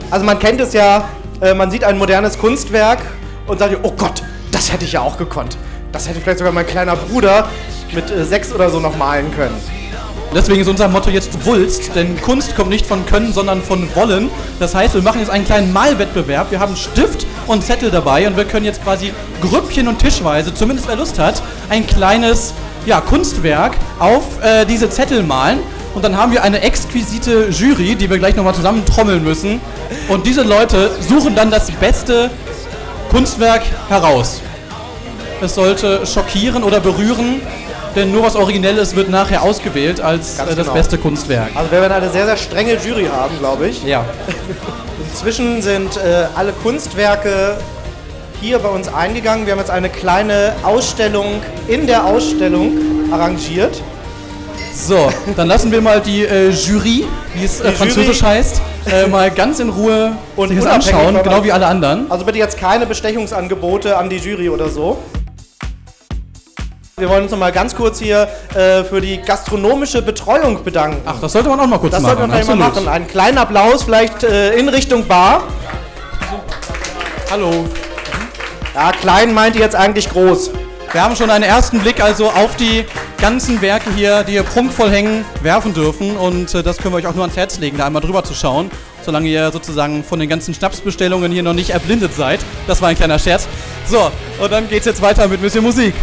Also 0.10 0.26
man 0.26 0.40
kennt 0.40 0.62
es 0.62 0.74
ja, 0.74 1.10
äh, 1.42 1.54
man 1.54 1.72
sieht 1.72 1.84
ein 1.84 1.98
modernes 1.98 2.38
Kunstwerk 2.38 3.00
und 3.48 3.60
sagt, 3.60 3.78
oh 3.84 3.92
Gott, 3.92 4.24
das 4.52 4.72
hätte 4.72 4.86
ich 4.86 4.94
ja 4.94 5.02
auch 5.02 5.18
gekonnt. 5.18 5.58
Das 5.92 6.08
hätte 6.08 6.22
vielleicht 6.22 6.40
sogar 6.40 6.54
mein 6.54 6.68
kleiner 6.68 6.96
Bruder 6.96 7.48
mit 7.94 8.10
äh, 8.12 8.24
sechs 8.24 8.54
oder 8.54 8.70
so 8.70 8.80
noch 8.80 8.98
malen 8.98 9.34
können. 9.36 9.56
Deswegen 10.34 10.62
ist 10.62 10.70
unser 10.70 10.88
Motto 10.88 11.10
jetzt 11.10 11.46
Wulst, 11.46 11.94
denn 11.94 12.20
Kunst 12.22 12.56
kommt 12.56 12.70
nicht 12.70 12.86
von 12.86 13.06
Können, 13.06 13.34
sondern 13.34 13.62
von 13.62 13.94
Wollen. 13.96 14.30
Das 14.60 14.74
heißt, 14.74 14.94
wir 14.94 15.02
machen 15.02 15.20
jetzt 15.20 15.30
einen 15.30 15.44
kleinen 15.44 15.74
Malwettbewerb. 15.74 16.52
Wir 16.52 16.60
haben 16.62 16.78
Stift 16.78 17.28
und 17.47 17.63
Zettel 17.63 17.91
dabei 17.91 18.27
und 18.27 18.38
wir 18.38 18.45
können 18.45 18.65
jetzt 18.65 18.84
quasi 18.84 19.13
Grüppchen 19.41 19.88
und 19.88 19.99
Tischweise, 19.99 20.54
zumindest 20.54 20.88
wer 20.88 20.95
Lust 20.95 21.19
hat, 21.19 21.41
ein 21.69 21.86
kleines 21.86 22.54
ja, 22.86 23.01
Kunstwerk 23.01 23.73
auf 23.99 24.23
äh, 24.43 24.65
diese 24.65 24.89
Zettel 24.89 25.23
malen. 25.23 25.60
Und 25.93 26.06
dann 26.06 26.17
haben 26.17 26.32
wir 26.32 26.41
eine 26.43 26.62
exquisite 26.62 27.49
Jury, 27.49 27.95
die 27.95 28.10
wir 28.10 28.17
gleich 28.17 28.36
nochmal 28.36 28.56
zusammen 28.56 28.86
trommeln 28.86 29.23
müssen. 29.23 29.60
Und 30.08 30.25
diese 30.25 30.41
Leute 30.41 30.91
suchen 31.01 31.36
dann 31.36 31.51
das 31.51 31.69
beste 31.69 32.30
Kunstwerk 33.10 33.63
heraus. 33.89 34.41
Es 35.41 35.56
sollte 35.56 36.06
schockieren 36.06 36.63
oder 36.63 36.80
berühren. 36.80 37.41
denn 37.93 38.10
nur 38.10 38.23
was 38.23 38.38
Originelles 38.38 38.95
wird 38.95 39.10
nachher 39.10 39.41
ausgewählt 39.41 39.99
als 39.99 40.39
äh, 40.39 40.45
das 40.45 40.56
genau. 40.56 40.73
beste 40.73 40.97
Kunstwerk. 40.97 41.49
Also 41.56 41.71
wir 41.71 41.82
werden 41.82 41.91
eine 41.91 42.10
sehr, 42.10 42.25
sehr 42.25 42.38
strenge 42.38 42.75
Jury 42.75 43.10
haben, 43.12 43.38
glaube 43.38 43.67
ich. 43.67 43.84
Ja. 43.84 44.06
Inzwischen 45.12 45.62
sind 45.62 45.97
äh, 45.97 46.26
alle 46.36 46.54
Kunstwerke 46.54 47.58
hier 48.39 48.60
bei 48.60 48.69
uns 48.69 48.88
eingegangen. 48.88 49.45
Wir 49.45 49.54
haben 49.54 49.60
jetzt 49.60 49.69
eine 49.69 49.89
kleine 49.89 50.54
Ausstellung 50.63 51.41
in 51.67 51.86
der 51.86 52.06
Ausstellung 52.06 53.12
arrangiert. 53.12 53.82
So, 54.74 55.12
dann 55.36 55.47
lassen 55.47 55.71
wir 55.71 55.82
mal 55.82 56.00
die 56.00 56.24
äh, 56.24 56.50
Jury, 56.50 57.06
wie 57.36 57.43
es 57.43 57.60
äh, 57.60 57.71
französisch 57.74 58.21
Jury. 58.21 58.36
heißt, 58.36 58.62
äh, 58.86 59.08
mal 59.12 59.30
ganz 59.30 59.60
in 59.60 59.69
Ruhe 59.69 60.13
Und 60.38 60.47
sich 60.47 60.58
das 60.60 60.67
anschauen, 60.67 61.21
genau 61.21 61.43
wie 61.43 61.52
alle 61.52 61.67
anderen. 61.67 62.10
Also 62.10 62.26
bitte 62.26 62.38
jetzt 62.38 62.58
keine 62.58 62.86
Bestechungsangebote 62.86 63.97
an 63.97 64.10
die 64.10 64.17
Jury 64.17 64.50
oder 64.50 64.69
so. 64.69 64.97
Wir 67.02 67.10
wollen 67.10 67.24
uns 67.24 67.32
noch 67.32 67.40
mal 67.40 67.52
ganz 67.52 67.76
kurz 67.76 67.98
hier 67.98 68.30
äh, 68.54 68.84
für 68.84 69.02
die 69.02 69.18
gastronomische 69.18 70.04
Betreuung 70.04 70.64
bedanken. 70.64 71.02
Ach, 71.04 71.20
das 71.20 71.32
sollte 71.32 71.50
man 71.50 71.60
auch 71.60 71.66
mal 71.66 71.80
kurz 71.80 71.94
das 71.94 72.04
machen. 72.04 72.16
sollten 72.16 72.32
wir 72.32 72.38
vielleicht 72.38 72.60
mal 72.60 72.70
machen. 72.70 72.88
Einen 72.88 73.08
kleinen 73.08 73.40
Applaus 73.40 73.82
vielleicht 73.82 74.24
äh, 74.24 74.54
in 74.54 74.70
Richtung 74.70 75.08
Bar. 75.08 75.46
Hallo. 77.32 77.66
Ja, 78.76 78.92
klein 78.92 79.34
meint 79.34 79.56
ihr 79.56 79.62
jetzt 79.62 79.76
eigentlich 79.76 80.12
groß. 80.12 80.52
Wir 80.92 81.02
haben 81.02 81.16
schon 81.16 81.32
einen 81.32 81.44
ersten 81.44 81.80
Blick 81.80 82.04
also 82.04 82.30
auf 82.30 82.56
die 82.56 82.86
ganzen 83.20 83.64
Werke 83.64 83.90
hier, 83.96 84.24
die 84.24 84.34
hier 84.34 84.44
prunkvoll 84.44 84.92
hängen, 84.92 85.26
werfen 85.42 85.74
dürfen. 85.74 86.16
Und 86.16 86.54
äh, 86.54 86.62
das 86.62 86.78
können 86.78 86.94
wir 86.94 86.98
euch 86.98 87.08
auch 87.08 87.16
nur 87.16 87.24
ans 87.24 87.36
Herz 87.36 87.58
legen, 87.58 87.80
da 87.80 87.88
einmal 87.88 88.04
drüber 88.04 88.24
zu 88.24 88.36
schauen. 88.36 88.70
Solange 89.04 89.28
ihr 89.28 89.52
sozusagen 89.52 90.04
von 90.04 90.20
den 90.20 90.30
ganzen 90.30 90.54
Schnapsbestellungen 90.54 91.32
hier 91.32 91.42
noch 91.42 91.54
nicht 91.54 91.72
erblindet 91.72 92.14
seid. 92.14 92.42
Das 92.68 92.80
war 92.80 92.90
ein 92.90 92.96
kleiner 92.96 93.18
Scherz. 93.18 93.48
So, 93.88 94.12
und 94.40 94.52
dann 94.52 94.70
geht's 94.70 94.86
jetzt 94.86 95.02
weiter 95.02 95.28
mit 95.28 95.42
Monsieur 95.42 95.64
Musik. 95.64 95.96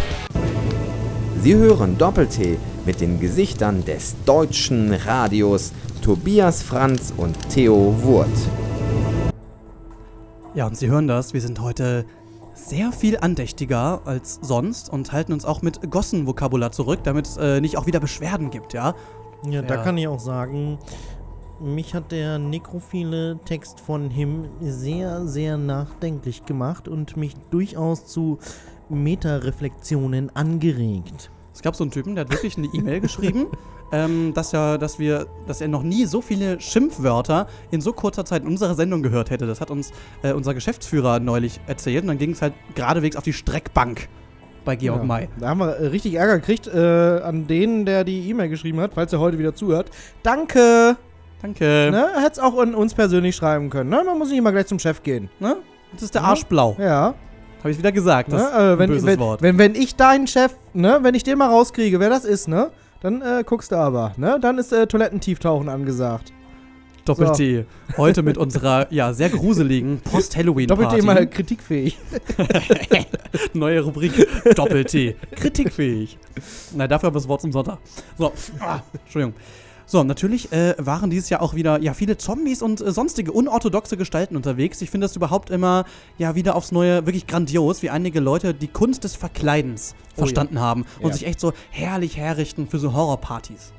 Sie 1.41 1.55
hören 1.55 1.97
Doppel-T 1.97 2.57
mit 2.85 2.99
den 3.01 3.19
Gesichtern 3.19 3.85
des 3.85 4.15
deutschen 4.25 4.93
Radios 4.93 5.71
Tobias 6.01 6.61
Franz 6.61 7.13
und 7.15 7.37
Theo 7.49 7.95
Wurt. 8.03 8.27
Ja, 10.53 10.67
und 10.67 10.75
Sie 10.75 10.87
hören 10.89 11.07
das, 11.07 11.33
wir 11.33 11.41
sind 11.41 11.61
heute 11.61 12.05
sehr 12.53 12.91
viel 12.91 13.17
andächtiger 13.17 14.01
als 14.05 14.39
sonst 14.41 14.91
und 14.91 15.11
halten 15.13 15.31
uns 15.31 15.45
auch 15.45 15.61
mit 15.61 15.89
Gossen-Vokabular 15.89 16.71
zurück, 16.71 16.99
damit 17.03 17.27
es 17.27 17.37
äh, 17.37 17.61
nicht 17.61 17.77
auch 17.77 17.85
wieder 17.85 17.99
Beschwerden 18.01 18.49
gibt, 18.49 18.73
ja? 18.73 18.95
Ja, 19.49 19.61
da 19.61 19.75
Ja. 19.75 19.83
kann 19.83 19.97
ich 19.97 20.07
auch 20.09 20.19
sagen, 20.19 20.77
mich 21.61 21.93
hat 21.93 22.11
der 22.11 22.37
nekrophile 22.39 23.39
Text 23.45 23.79
von 23.79 24.09
Him 24.09 24.45
sehr, 24.59 25.25
sehr 25.27 25.57
nachdenklich 25.57 26.45
gemacht 26.45 26.87
und 26.89 27.15
mich 27.15 27.35
durchaus 27.49 28.05
zu 28.07 28.39
Metareflexionen 28.89 30.35
angeregt. 30.35 31.31
Es 31.53 31.61
gab 31.61 31.75
so 31.75 31.83
einen 31.83 31.91
Typen, 31.91 32.15
der 32.15 32.25
hat 32.25 32.31
wirklich 32.31 32.57
eine 32.57 32.67
E-Mail 32.67 33.01
geschrieben, 33.01 33.47
ähm, 33.91 34.33
dass, 34.33 34.53
er, 34.53 34.77
dass, 34.77 34.97
wir, 34.99 35.27
dass 35.47 35.61
er 35.61 35.67
noch 35.67 35.83
nie 35.83 36.05
so 36.05 36.21
viele 36.21 36.59
Schimpfwörter 36.61 37.47
in 37.71 37.81
so 37.81 37.91
kurzer 37.91 38.23
Zeit 38.23 38.43
in 38.43 38.47
unserer 38.47 38.75
Sendung 38.75 39.03
gehört 39.03 39.29
hätte. 39.29 39.45
Das 39.45 39.59
hat 39.59 39.71
uns 39.71 39.91
äh, 40.23 40.31
unser 40.31 40.53
Geschäftsführer 40.53 41.19
neulich 41.19 41.59
erzählt 41.67 42.03
und 42.03 42.07
dann 42.07 42.17
ging 42.17 42.31
es 42.31 42.41
halt 42.41 42.53
geradewegs 42.75 43.15
auf 43.15 43.23
die 43.23 43.33
Streckbank 43.33 44.07
bei 44.63 44.75
Georg 44.75 44.99
Ja. 44.99 45.05
May. 45.05 45.29
Da 45.39 45.49
haben 45.49 45.59
wir 45.59 45.75
äh, 45.75 45.87
richtig 45.87 46.13
Ärger 46.13 46.39
gekriegt 46.39 46.67
äh, 46.67 46.77
an 47.23 47.47
den, 47.47 47.85
der 47.85 48.03
die 48.03 48.29
E-Mail 48.29 48.49
geschrieben 48.49 48.79
hat, 48.79 48.93
falls 48.93 49.11
er 49.11 49.19
heute 49.19 49.37
wieder 49.37 49.53
zuhört. 49.55 49.89
Danke! 50.23 50.95
Danke. 51.41 51.89
Ne? 51.91 52.09
Hätte 52.15 52.33
es 52.33 52.39
auch 52.39 52.57
an 52.59 52.75
uns 52.75 52.93
persönlich 52.93 53.35
schreiben 53.35 53.69
können. 53.69 53.89
Ne? 53.89 54.03
Man 54.05 54.17
muss 54.17 54.29
nicht 54.29 54.37
immer 54.37 54.51
gleich 54.51 54.67
zum 54.67 54.79
Chef 54.79 55.03
gehen. 55.03 55.29
Ne? 55.39 55.57
Jetzt 55.93 56.03
ist 56.03 56.15
der 56.15 56.23
Arsch 56.23 56.43
blau. 56.45 56.75
Ja. 56.77 57.15
Habe 57.59 57.71
ich 57.71 57.77
wieder 57.77 57.91
gesagt. 57.91 58.31
Das 58.31 58.41
Ne? 58.41 58.47
ist 58.47 58.53
ein 58.53 58.73
Äh, 58.75 58.79
wenn, 58.79 58.89
böses 58.89 59.05
wenn, 59.05 59.19
Wort. 59.19 59.41
wenn, 59.41 59.57
wenn 59.57 59.75
ich 59.75 59.95
deinen 59.95 60.27
Chef, 60.27 60.53
ne, 60.73 60.99
wenn 61.01 61.13
ich 61.15 61.23
den 61.23 61.37
mal 61.37 61.47
rauskriege, 61.49 61.99
wer 61.99 62.09
das 62.09 62.25
ist, 62.25 62.47
ne? 62.47 62.71
Dann 63.01 63.21
äh, 63.21 63.43
guckst 63.45 63.71
du 63.71 63.75
aber, 63.77 64.13
ne? 64.17 64.39
Dann 64.41 64.57
ist 64.57 64.71
äh, 64.73 64.87
Toilettentieftauchen 64.87 65.69
angesagt. 65.69 66.33
Doppel-T. 67.05 67.65
Heute 67.97 68.21
mit 68.21 68.37
unserer, 68.37 68.85
ja, 68.91 69.13
sehr 69.13 69.29
gruseligen 69.29 69.99
Post-Halloween-Party. 70.03 70.83
Doppelt 70.85 71.03
mal 71.05 71.25
kritikfähig. 71.27 71.97
Neue 73.53 73.81
Rubrik. 73.81 74.27
Doppel-T. 74.55 75.15
Kritikfähig. 75.35 76.17
Na, 76.75 76.87
dafür 76.87 77.07
aber 77.07 77.15
das 77.19 77.27
Wort 77.27 77.41
zum 77.41 77.51
Sonntag. 77.51 77.79
So. 78.17 78.31
Ah, 78.59 78.79
Entschuldigung. 79.05 79.33
So, 79.91 80.03
natürlich 80.03 80.51
äh, 80.51 80.75
waren 80.77 81.09
dieses 81.09 81.31
Jahr 81.31 81.41
auch 81.41 81.55
wieder 81.55 81.81
ja, 81.81 81.95
viele 81.95 82.15
Zombies 82.15 82.61
und 82.61 82.79
äh, 82.79 82.91
sonstige 82.91 83.31
unorthodoxe 83.31 83.97
Gestalten 83.97 84.35
unterwegs. 84.35 84.83
Ich 84.83 84.91
finde 84.91 85.05
das 85.05 85.15
überhaupt 85.15 85.49
immer 85.49 85.83
ja 86.19 86.35
wieder 86.35 86.55
aufs 86.55 86.71
Neue 86.71 87.07
wirklich 87.07 87.25
grandios, 87.25 87.81
wie 87.81 87.89
einige 87.89 88.19
Leute 88.19 88.53
die 88.53 88.67
Kunst 88.67 89.03
des 89.03 89.15
Verkleidens 89.15 89.95
Oh 90.13 90.19
verstanden 90.19 90.59
haben 90.59 90.85
und 90.99 91.07
Ja. 91.07 91.13
sich 91.13 91.25
echt 91.25 91.39
so 91.39 91.53
herrlich 91.71 92.17
herrichten 92.17 92.67
für 92.67 92.77
so 92.77 92.93
Horrorpartys. 92.93 93.73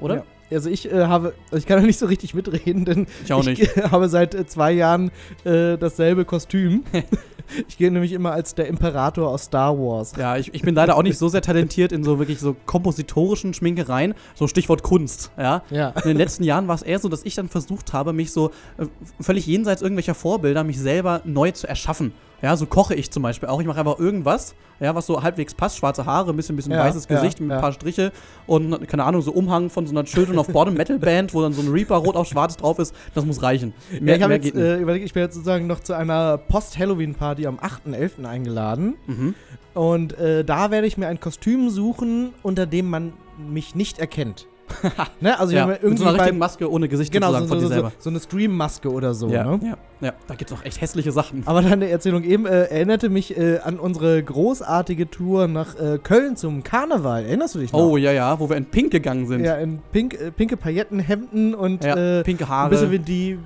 Oder? 0.00 0.14
Ja. 0.14 0.24
Also 0.50 0.68
ich 0.70 0.90
äh, 0.90 1.06
habe, 1.06 1.34
ich 1.52 1.66
kann 1.66 1.80
ja 1.80 1.86
nicht 1.86 1.98
so 1.98 2.06
richtig 2.06 2.34
mitreden, 2.34 2.84
denn 2.84 3.06
Ich 3.24 3.32
auch 3.32 3.44
nicht. 3.44 3.76
habe 3.90 4.08
seit 4.08 4.34
äh, 4.34 4.46
zwei 4.46 4.72
Jahren 4.72 5.10
äh, 5.44 5.76
dasselbe 5.78 6.24
Kostüm. 6.24 6.84
ich 7.68 7.78
gehe 7.78 7.90
nämlich 7.90 8.12
immer 8.12 8.32
als 8.32 8.54
der 8.54 8.66
Imperator 8.68 9.28
aus 9.28 9.44
Star 9.44 9.76
Wars. 9.78 10.12
Ja, 10.18 10.36
ich, 10.36 10.52
ich 10.54 10.62
bin 10.62 10.74
leider 10.74 10.96
auch 10.96 11.02
nicht 11.02 11.18
so 11.18 11.28
sehr 11.28 11.42
talentiert 11.42 11.92
in 11.92 12.04
so 12.04 12.18
wirklich 12.18 12.40
so 12.40 12.56
kompositorischen 12.66 13.54
Schminkereien. 13.54 14.14
So 14.34 14.46
Stichwort 14.48 14.82
Kunst, 14.82 15.30
ja. 15.38 15.62
Ja. 15.70 15.90
In 16.02 16.08
den 16.08 16.16
letzten 16.16 16.44
Jahren 16.44 16.68
war 16.68 16.74
es 16.74 16.82
eher 16.82 16.98
so, 16.98 17.08
dass 17.08 17.24
ich 17.24 17.34
dann 17.34 17.48
versucht 17.48 17.92
habe, 17.92 18.12
mich 18.12 18.32
so 18.32 18.50
äh, 18.78 18.86
völlig 19.20 19.46
jenseits 19.46 19.82
irgendwelcher 19.82 20.14
Vorbilder, 20.14 20.64
mich 20.64 20.78
selber 20.78 21.20
neu 21.24 21.50
zu 21.52 21.68
erschaffen. 21.68 22.12
Ja, 22.42 22.56
so 22.56 22.66
koche 22.66 22.94
ich 22.94 23.10
zum 23.10 23.22
Beispiel 23.22 23.48
auch. 23.48 23.60
Ich 23.60 23.66
mache 23.66 23.78
einfach 23.78 23.98
irgendwas, 23.98 24.54
ja, 24.80 24.94
was 24.94 25.06
so 25.06 25.22
halbwegs 25.22 25.54
passt. 25.54 25.76
Schwarze 25.76 26.06
Haare, 26.06 26.30
ein 26.30 26.36
bisschen, 26.36 26.56
bisschen 26.56 26.72
Ja, 26.72 26.84
weißes 26.84 27.06
ja, 27.08 27.16
Gesicht 27.16 27.40
mit 27.40 27.50
ja. 27.50 27.56
ein 27.56 27.60
paar 27.60 27.72
Striche 27.72 28.12
und, 28.46 28.88
keine 28.88 29.04
Ahnung, 29.04 29.22
so 29.22 29.32
Umhang 29.32 29.68
von 29.70 29.86
so 29.86 29.92
einer 29.92 30.04
Children 30.04 30.38
of 30.38 30.48
Bottom 30.48 30.74
Metal 30.74 30.98
Band, 30.98 31.34
wo 31.34 31.42
dann 31.42 31.52
so 31.52 31.62
ein 31.62 31.68
Reaper 31.68 31.96
rot 31.96 32.16
auf 32.16 32.26
schwarz 32.26 32.56
drauf 32.56 32.78
ist. 32.78 32.94
Das 33.14 33.24
muss 33.24 33.42
reichen. 33.42 33.74
ja, 34.00 34.16
ich 34.16 34.22
habe 34.22 34.34
jetzt 34.34 34.54
äh, 34.54 34.78
überlegt, 34.78 35.04
ich 35.04 35.12
bin 35.12 35.22
jetzt 35.22 35.34
sozusagen 35.34 35.66
noch 35.66 35.80
zu 35.80 35.94
einer 35.94 36.38
Post-Halloween-Party 36.38 37.46
am 37.46 37.58
8.11. 37.58 38.24
eingeladen. 38.24 38.94
mhm. 39.06 39.34
Und 39.72 40.18
äh, 40.18 40.44
da 40.44 40.72
werde 40.72 40.88
ich 40.88 40.98
mir 40.98 41.06
ein 41.06 41.20
Kostüm 41.20 41.70
suchen, 41.70 42.30
unter 42.42 42.66
dem 42.66 42.90
man 42.90 43.12
mich 43.38 43.76
nicht 43.76 44.00
erkennt. 44.00 44.48
ne? 45.20 45.38
Also 45.38 45.54
ja, 45.54 45.66
mit 45.66 45.82
irgendwie 45.82 45.98
so 45.98 46.04
einer 46.04 46.14
richtigen 46.14 46.30
beim, 46.34 46.38
Maske 46.38 46.70
ohne 46.70 46.88
Gesicht 46.88 47.12
genau, 47.12 47.28
so, 47.32 47.38
sozusagen 47.38 47.48
von 47.48 47.60
so, 47.60 47.64
dir 47.66 47.68
so, 47.68 47.74
selber. 47.74 47.92
so 47.98 48.10
eine 48.10 48.18
Scream-Maske 48.20 48.90
oder 48.90 49.14
so. 49.14 49.28
ja, 49.28 49.44
Ne? 49.44 49.60
ja, 49.62 49.76
ja, 50.08 50.12
da 50.26 50.34
gibt's 50.34 50.52
auch 50.52 50.64
echt 50.64 50.80
hässliche 50.80 51.12
Sachen. 51.12 51.42
Aber 51.46 51.62
deine 51.62 51.88
Erzählung 51.88 52.24
eben 52.24 52.46
äh, 52.46 52.64
erinnerte 52.64 53.08
mich 53.08 53.36
äh, 53.36 53.58
an 53.58 53.78
unsere 53.78 54.22
großartige 54.22 55.10
Tour 55.10 55.48
nach 55.48 55.74
äh, 55.78 55.98
Köln 56.02 56.36
zum 56.36 56.62
Karneval. 56.62 57.24
Erinnerst 57.24 57.54
du 57.54 57.58
dich 57.58 57.72
noch? 57.72 57.80
Oh 57.80 57.96
ja, 57.96 58.12
ja, 58.12 58.38
wo 58.40 58.48
wir 58.48 58.56
in 58.56 58.66
Pink 58.66 58.90
gegangen 58.92 59.26
sind. 59.26 59.44
Ja, 59.44 59.56
in 59.56 59.80
pink, 59.92 60.14
äh, 60.14 60.30
pinke 60.30 60.56
Paillettenhemden 60.56 61.54
und 61.54 61.84
Ja, 61.84 61.96
äh, 62.18 62.22
pinke 62.22 62.44
ein 62.44 62.48
Haare. 62.50 62.70
bisschen 62.70 62.90
wie 62.90 62.98
die 62.98 63.38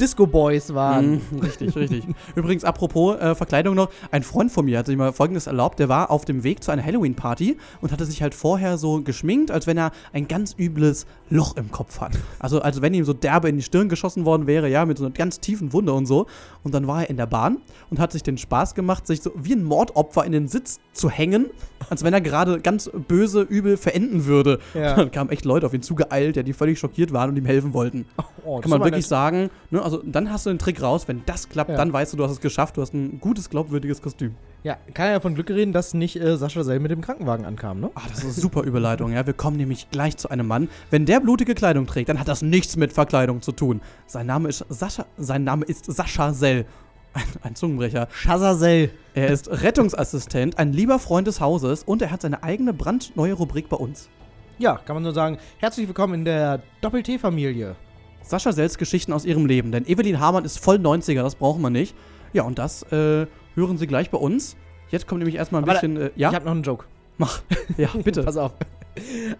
Disco 0.00 0.26
Boys 0.26 0.74
waren. 0.74 1.22
Mhm, 1.30 1.38
richtig, 1.40 1.76
richtig. 1.76 2.04
Übrigens, 2.34 2.64
apropos 2.64 3.16
äh, 3.18 3.34
Verkleidung 3.34 3.74
noch, 3.74 3.90
ein 4.10 4.22
Freund 4.22 4.50
von 4.50 4.64
mir 4.64 4.78
hat 4.78 4.86
sich 4.86 4.96
mal 4.96 5.12
folgendes 5.12 5.46
erlaubt, 5.46 5.78
der 5.78 5.88
war 5.88 6.10
auf 6.10 6.24
dem 6.24 6.44
Weg 6.44 6.62
zu 6.62 6.70
einer 6.70 6.84
Halloween-Party 6.84 7.56
und 7.80 7.92
hatte 7.92 8.04
sich 8.04 8.22
halt 8.22 8.34
vorher 8.34 8.78
so 8.78 9.02
geschminkt, 9.02 9.50
als 9.50 9.66
wenn 9.66 9.76
er 9.76 9.92
ein 10.12 10.28
ganz 10.28 10.54
übles 10.58 11.06
Loch 11.30 11.56
im 11.56 11.70
Kopf 11.70 12.00
hat. 12.00 12.12
Also 12.38 12.62
als 12.62 12.80
wenn 12.82 12.94
ihm 12.94 13.04
so 13.04 13.12
derbe 13.12 13.48
in 13.48 13.56
die 13.56 13.62
Stirn 13.62 13.88
geschossen 13.88 14.24
worden 14.24 14.46
wäre, 14.46 14.68
ja, 14.68 14.84
mit 14.84 14.98
so 14.98 15.04
einer 15.04 15.14
ganz 15.14 15.40
tiefen 15.40 15.72
Wunde 15.72 15.92
und 15.92 16.06
so. 16.06 16.26
Und 16.62 16.74
dann 16.74 16.86
war 16.86 17.02
er 17.02 17.10
in 17.10 17.16
der 17.16 17.26
Bahn 17.26 17.58
und 17.90 17.98
hat 17.98 18.12
sich 18.12 18.22
den 18.22 18.38
Spaß 18.38 18.74
gemacht, 18.74 19.06
sich 19.06 19.22
so 19.22 19.32
wie 19.34 19.54
ein 19.54 19.64
Mordopfer 19.64 20.24
in 20.24 20.32
den 20.32 20.48
Sitz 20.48 20.80
zu 20.92 21.10
hängen, 21.10 21.46
als 21.90 22.04
wenn 22.04 22.12
er 22.14 22.20
gerade 22.20 22.60
ganz 22.60 22.90
böse, 23.08 23.42
übel 23.42 23.76
verenden 23.76 24.26
würde. 24.26 24.58
Ja. 24.74 24.96
Dann 24.96 25.10
kamen 25.10 25.30
echt 25.30 25.44
Leute 25.44 25.66
auf 25.66 25.74
ihn 25.74 25.82
zugeeilt, 25.82 26.36
ja, 26.36 26.42
die 26.42 26.52
völlig 26.52 26.78
schockiert 26.78 27.12
waren 27.12 27.30
und 27.30 27.36
ihm 27.36 27.46
helfen 27.46 27.72
wollten. 27.74 28.06
Oh, 28.44 28.60
Kann 28.60 28.70
man 28.70 28.80
wirklich 28.80 29.04
nett. 29.04 29.08
sagen, 29.08 29.50
ne, 29.70 29.82
also 29.82 30.02
dann 30.04 30.32
hast 30.32 30.46
du 30.46 30.50
den 30.50 30.58
Trick 30.58 30.80
raus, 30.82 31.06
wenn 31.08 31.22
das 31.26 31.48
klappt, 31.48 31.70
Ja. 31.70 31.76
dann 31.76 31.92
weißt 31.92 32.12
du, 32.12 32.16
du 32.16 32.24
hast 32.24 32.32
es 32.32 32.40
geschafft, 32.40 32.76
du 32.76 32.82
hast 32.82 32.94
ein 32.94 33.20
gutes, 33.20 33.50
glaubwürdiges 33.50 34.00
Kostüm. 34.02 34.34
Ja, 34.64 34.76
kann 34.92 35.10
ja 35.10 35.20
von 35.20 35.34
Glück 35.34 35.50
reden, 35.50 35.72
dass 35.72 35.94
nicht 35.94 36.20
äh, 36.20 36.36
Sascha 36.36 36.64
Sell 36.64 36.80
mit 36.80 36.90
dem 36.90 37.00
Krankenwagen 37.00 37.46
ankam, 37.46 37.78
ne? 37.80 37.90
Ah, 37.94 38.00
das 38.08 38.18
ist 38.18 38.24
eine 38.24 38.32
super 38.32 38.62
Überleitung, 38.64 39.12
ja. 39.12 39.24
Wir 39.26 39.32
kommen 39.34 39.56
nämlich 39.56 39.88
gleich 39.90 40.16
zu 40.16 40.30
einem 40.30 40.46
Mann. 40.48 40.68
Wenn 40.90 41.06
der 41.06 41.20
blutige 41.20 41.54
Kleidung 41.54 41.86
trägt, 41.86 42.08
dann 42.08 42.18
hat 42.18 42.26
das 42.26 42.42
nichts 42.42 42.76
mit 42.76 42.92
Verkleidung 42.92 43.40
zu 43.40 43.52
tun. 43.52 43.80
Sein 44.06 44.26
Name 44.26 44.48
ist 44.48 44.64
Sascha, 44.68 45.06
sein 45.16 45.44
Name 45.44 45.64
ist 45.64 45.84
Sascha 45.90 46.32
Sell. 46.32 46.64
Ein, 47.14 47.24
ein 47.42 47.54
Zungenbrecher. 47.54 48.08
Shazazell. 48.12 48.90
Er 49.14 49.28
ist 49.28 49.48
Rettungsassistent, 49.50 50.58
ein 50.58 50.72
lieber 50.72 50.98
Freund 50.98 51.26
des 51.26 51.40
Hauses 51.40 51.82
und 51.82 52.02
er 52.02 52.10
hat 52.10 52.22
seine 52.22 52.42
eigene 52.42 52.72
brandneue 52.72 53.32
Rubrik 53.32 53.68
bei 53.68 53.76
uns. 53.76 54.08
Ja, 54.58 54.76
kann 54.76 54.96
man 54.96 55.02
nur 55.02 55.14
sagen, 55.14 55.38
herzlich 55.58 55.86
willkommen 55.88 56.14
in 56.14 56.24
der 56.24 56.62
Doppel-T-Familie. 56.80 57.76
Sascha 58.22 58.52
Sells 58.52 58.76
Geschichten 58.78 59.12
aus 59.12 59.24
ihrem 59.24 59.46
Leben. 59.46 59.72
Denn 59.72 59.86
Evelyn 59.86 60.20
Hamann 60.20 60.44
ist 60.44 60.58
voll 60.58 60.76
90er, 60.76 61.22
das 61.22 61.34
brauchen 61.36 61.62
wir 61.62 61.70
nicht. 61.70 61.94
Ja, 62.32 62.42
und 62.42 62.58
das 62.58 62.82
äh, 62.92 63.26
hören 63.54 63.78
Sie 63.78 63.86
gleich 63.86 64.10
bei 64.10 64.18
uns. 64.18 64.56
Jetzt 64.90 65.06
kommt 65.06 65.20
nämlich 65.20 65.36
erstmal 65.36 65.62
ein 65.62 65.64
Aber 65.64 65.72
bisschen. 65.74 65.96
Äh, 65.96 66.10
ja, 66.16 66.28
Ich 66.30 66.34
habe 66.34 66.44
noch 66.44 66.52
einen 66.52 66.62
Joke. 66.62 66.84
mach. 67.16 67.42
Ja, 67.76 67.88
bitte. 68.04 68.22
Pass 68.24 68.36
auf. 68.36 68.52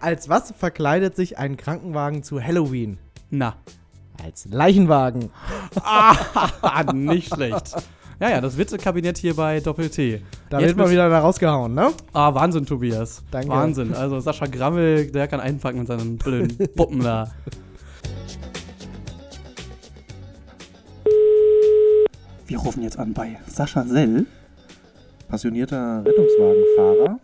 Als 0.00 0.28
was 0.28 0.52
verkleidet 0.52 1.16
sich 1.16 1.36
ein 1.38 1.56
Krankenwagen 1.56 2.22
zu 2.22 2.42
Halloween? 2.42 2.98
Na. 3.30 3.56
Als 4.22 4.46
Leichenwagen. 4.50 5.30
Ah, 5.82 6.82
nicht 6.92 7.32
schlecht. 7.34 7.76
Ja, 8.20 8.30
ja, 8.30 8.40
das 8.40 8.58
Witzekabinett 8.58 9.16
hier 9.16 9.36
bei 9.36 9.60
Doppel-T. 9.60 10.22
Da 10.50 10.58
Jetzt 10.58 10.68
wird 10.70 10.76
mal 10.78 10.90
wieder 10.90 11.08
da 11.08 11.20
rausgehauen, 11.20 11.72
ne? 11.72 11.92
Ah, 12.12 12.34
Wahnsinn, 12.34 12.66
Tobias. 12.66 13.22
Danke. 13.30 13.48
Wahnsinn. 13.48 13.94
Also 13.94 14.18
Sascha 14.18 14.46
Grammel, 14.46 15.10
der 15.12 15.28
kann 15.28 15.38
einpacken 15.38 15.78
mit 15.78 15.86
seinen 15.88 16.16
blöden 16.18 16.58
Puppen 16.76 17.00
da. 17.00 17.30
Wir 22.46 22.58
rufen 22.58 22.82
jetzt 22.82 22.98
an 22.98 23.12
bei 23.12 23.38
Sascha 23.46 23.84
Sell, 23.84 24.26
passionierter 25.28 26.02
Rettungswagenfahrer. 26.04 27.18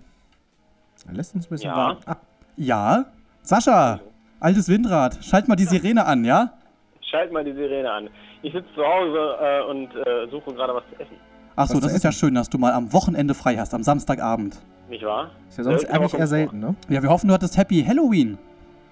Er 1.09 1.15
lässt 1.15 1.35
uns 1.35 1.47
ein 1.47 1.51
bisschen 1.51 1.71
Ja. 1.71 1.77
warten. 1.77 2.03
Ah, 2.07 2.17
ja, 2.57 3.07
Sascha, 3.43 4.01
altes 4.41 4.69
Windrad, 4.69 5.25
schalt 5.25 5.49
mal 5.49 5.57
die 5.57 5.65
Sirene 5.65 6.05
an, 6.05 6.25
ja? 6.25 6.53
Schalt 7.15 7.31
mal 7.31 7.45
die 7.45 7.53
Sirene 7.53 7.89
an. 7.89 8.09
Ich 8.43 8.53
sitze 8.53 8.67
zu 8.75 8.83
Hause 8.85 9.37
äh, 9.41 9.71
und 9.71 9.95
äh, 9.95 10.29
suche 10.33 10.53
gerade 10.53 10.75
was 10.75 10.83
zu 10.91 11.01
essen. 11.01 11.17
Achso, 11.55 11.79
das 11.79 11.93
ist 11.93 12.03
ja 12.03 12.11
schön, 12.11 12.35
dass 12.35 12.51
du 12.51 12.59
mal 12.59 12.73
am 12.73 12.93
Wochenende 12.93 13.35
frei 13.35 13.57
hast, 13.57 13.73
am 13.73 13.85
Samstagabend. 13.85 14.61
Nicht 14.89 15.05
wahr? 15.05 15.31
Ist 15.49 15.59
ja 15.59 15.63
sonst 15.63 15.85
eigentlich 15.89 16.13
eher 16.15 16.19
vor. 16.19 16.27
selten, 16.27 16.59
ne? 16.59 16.75
Ja, 16.89 17.05
wir 17.05 17.11
hoffen, 17.11 17.29
du 17.29 17.35
hattest 17.35 17.57
Happy 17.57 17.85
Halloween. 17.87 18.37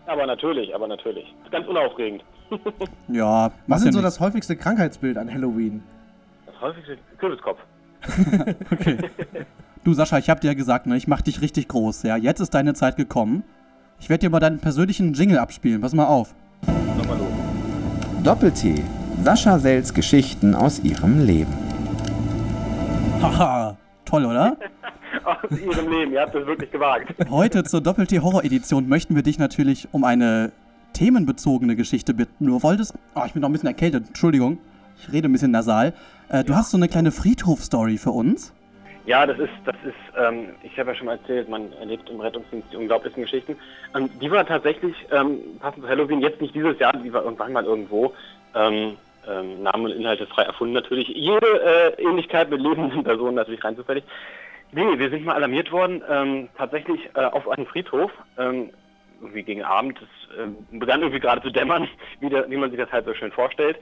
Aber 0.07 0.25
natürlich, 0.25 0.73
aber 0.73 0.87
natürlich. 0.87 1.35
Ist 1.43 1.51
ganz 1.51 1.67
unaufregend. 1.67 2.23
Ja, 3.09 3.51
Was 3.67 3.81
ist 3.81 3.87
ja 3.87 3.93
so 3.93 3.99
nichts. 3.99 4.15
das 4.15 4.21
häufigste 4.21 4.55
Krankheitsbild 4.57 5.19
an 5.19 5.29
Halloween? 5.33 5.83
Das 6.47 6.61
häufigste 6.61 6.99
Kürbiskopf. 7.19 7.59
Okay. 8.71 8.99
Du 9.83 9.95
Sascha, 9.95 10.19
ich 10.19 10.31
hab 10.31 10.41
dir 10.41 10.49
ja 10.49 10.55
gesagt, 10.55 10.87
ne, 10.87 10.97
ich 10.97 11.09
mach 11.09 11.23
dich 11.23 11.41
richtig 11.41 11.67
groß, 11.67 12.05
ja? 12.05 12.17
Jetzt 12.17 12.39
ist 12.39 12.55
deine 12.55 12.75
Zeit 12.75 12.95
gekommen. 12.97 13.43
Ich 13.99 14.09
werde 14.09 14.21
dir 14.21 14.31
mal 14.31 14.39
deinen 14.39 14.61
persönlichen 14.61 15.13
Jingle 15.13 15.39
abspielen, 15.39 15.81
pass 15.81 15.93
mal 15.93 16.07
auf. 16.07 16.35
Nochmal 16.97 17.19
los. 17.19 17.42
Doppel-T. 18.25 18.85
Sascha 19.25 19.59
Sells 19.59 19.93
Geschichten 19.93 20.55
aus 20.55 20.79
ihrem 20.85 21.27
Leben. 21.27 21.53
Haha, 23.21 23.77
toll, 24.05 24.25
oder? 24.27 24.57
Aus 25.25 25.59
Ihrem 25.59 25.91
Leben, 25.91 26.13
ihr 26.13 26.21
habt 26.21 26.35
es 26.35 26.47
wirklich 26.47 26.71
gewagt. 26.71 27.15
Heute 27.31 27.63
zur 27.65 27.81
Doppel-T-Horror-Edition 27.81 28.89
möchten 28.89 29.15
wir 29.15 29.23
dich 29.23 29.39
natürlich 29.39 29.89
um 29.93 30.05
eine 30.05 30.53
themenbezogene 30.95 31.77
Geschichte 31.77 32.15
bitten. 32.15 32.47
Du 32.47 32.63
wolltest. 32.63 32.95
Oh, 33.15 33.23
ich 33.27 33.33
bin 33.33 33.43
noch 33.43 33.49
ein 33.49 33.53
bisschen 33.53 33.69
erkältet, 33.69 34.09
Entschuldigung. 34.09 34.59
Ich 34.99 35.13
rede 35.13 35.29
ein 35.29 35.33
bisschen 35.33 35.51
nasal. 35.51 35.93
Äh, 36.29 36.45
du 36.45 36.55
hast 36.55 36.71
so 36.71 36.77
eine 36.77 36.89
kleine 36.89 37.11
Friedhof-Story 37.11 37.99
für 37.99 38.11
uns. 38.11 38.53
Ja, 39.05 39.27
das 39.27 39.39
ist, 39.39 39.51
das 39.65 39.75
ist, 39.85 39.95
ähm, 40.17 40.51
ich 40.63 40.79
habe 40.79 40.91
ja 40.91 40.97
schon 40.97 41.07
mal 41.07 41.19
erzählt, 41.19 41.49
man 41.49 41.73
erlebt 41.73 42.09
im 42.09 42.21
Rettungsdienst 42.21 42.69
die 42.73 42.77
unglaublichsten 42.77 43.25
Geschichten. 43.25 43.57
Ähm, 43.97 44.09
die 44.21 44.31
war 44.31 44.47
tatsächlich, 44.47 44.95
ähm, 45.11 45.41
passend 45.59 45.83
zu 45.83 45.89
Halloween, 45.89 46.21
jetzt 46.21 46.41
nicht 46.41 46.55
dieses 46.55 46.79
Jahr, 46.79 46.93
die 46.93 47.13
war 47.13 47.25
irgendwann 47.25 47.53
mal 47.53 47.65
irgendwo, 47.65 48.15
ähm, 48.55 48.97
ähm, 49.29 49.63
Namen 49.63 49.87
und 49.87 49.93
Inhalte 49.93 50.27
frei 50.27 50.43
erfunden 50.45 50.75
natürlich. 50.75 51.09
Jede 51.09 51.47
äh, 51.47 52.03
Ähnlichkeit 52.03 52.51
mit 52.51 52.61
lebenden 52.61 53.03
Personen 53.05 53.35
natürlich 53.35 53.63
rein 53.65 53.77
zufällig. 53.77 54.05
Nee, 54.73 54.99
wir 54.99 55.11
sind 55.11 55.25
mal 55.25 55.35
alarmiert 55.35 55.71
worden, 55.71 56.03
ähm, 56.09 56.49
tatsächlich 56.57 57.01
äh, 57.15 57.25
auf 57.25 57.49
einem 57.49 57.67
Friedhof, 57.67 58.11
ähm, 58.39 58.71
irgendwie 59.21 59.43
gegen 59.43 59.63
Abend, 59.63 59.99
es 60.01 60.39
ähm, 60.39 60.57
begann 60.71 61.01
irgendwie 61.01 61.21
gerade 61.21 61.43
zu 61.43 61.51
dämmern, 61.51 61.89
wie, 62.21 62.31
der, 62.31 62.49
wie 62.51 62.57
man 62.57 62.71
sich 62.71 62.79
das 62.79 62.91
halt 62.91 63.05
so 63.05 63.15
schön 63.15 63.33
vorstellt. 63.33 63.79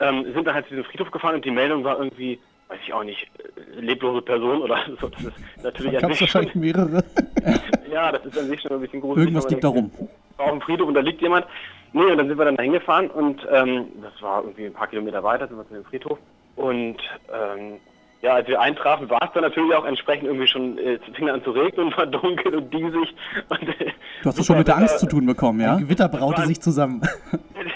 Ähm, 0.00 0.24
sind 0.32 0.46
dann 0.46 0.54
halt 0.54 0.66
zu 0.66 0.74
diesem 0.74 0.84
Friedhof 0.84 1.10
gefahren 1.10 1.36
und 1.36 1.44
die 1.44 1.50
Meldung 1.50 1.84
war 1.84 1.98
irgendwie, 1.98 2.40
weiß 2.72 2.80
ich 2.86 2.92
auch 2.92 3.04
nicht, 3.04 3.28
äh, 3.38 3.80
leblose 3.80 4.22
Person 4.22 4.62
oder 4.62 4.78
so. 5.00 5.08
Das 5.08 5.22
ist 5.24 5.34
natürlich 5.62 5.94
an 5.96 6.02
Gab 6.02 6.10
es 6.12 6.18
sich 6.18 6.30
schon, 6.30 6.42
wahrscheinlich 6.46 6.54
mehrere. 6.76 7.04
ja, 7.92 8.12
das 8.12 8.24
ist 8.24 8.38
an 8.38 8.46
sich 8.48 8.60
schon 8.60 8.72
ein 8.72 8.80
bisschen 8.80 9.00
gruselig. 9.00 9.26
Irgendwas 9.28 9.50
liegt 9.50 9.64
da 9.64 9.68
rum. 9.68 9.90
Auf 10.38 10.50
dem 10.50 10.60
Friedhof 10.62 10.88
und 10.88 10.94
da 10.94 11.00
liegt 11.00 11.20
jemand. 11.20 11.46
Nee, 11.92 12.04
und 12.04 12.16
dann 12.18 12.26
sind 12.28 12.38
wir 12.38 12.44
dann 12.46 12.56
da 12.56 12.62
hingefahren 12.62 13.10
und 13.10 13.46
ähm, 13.52 13.84
das 14.02 14.12
war 14.22 14.42
irgendwie 14.42 14.64
ein 14.66 14.72
paar 14.72 14.86
Kilometer 14.86 15.22
weiter, 15.22 15.46
sind 15.46 15.58
wir 15.58 15.68
zu 15.68 15.74
dem 15.74 15.84
Friedhof. 15.84 16.18
Und 16.56 16.96
ähm, 17.32 17.74
ja, 18.22 18.34
als 18.34 18.48
wir 18.48 18.60
eintrafen, 18.60 19.10
war 19.10 19.20
es 19.22 19.30
dann 19.34 19.42
natürlich 19.42 19.74
auch 19.74 19.84
entsprechend 19.84 20.24
irgendwie 20.24 20.46
schon, 20.46 20.78
äh, 20.78 20.98
fing 21.14 21.28
an 21.28 21.42
zu 21.44 21.50
regnen 21.50 21.86
und 21.88 21.96
war 21.98 22.06
dunkel 22.06 22.54
und 22.56 22.72
diesig. 22.72 23.14
Und, 23.50 23.68
äh, 23.80 23.92
Du 24.22 24.28
hast 24.28 24.38
es 24.38 24.46
schon 24.46 24.56
mit 24.58 24.68
der 24.68 24.76
Angst 24.78 25.00
zu 25.00 25.06
tun 25.06 25.26
bekommen, 25.26 25.60
ja? 25.60 25.74
Ein 25.74 25.80
Gewitter 25.80 26.08
braute 26.08 26.38
war- 26.38 26.46
sich 26.46 26.60
zusammen. 26.60 27.02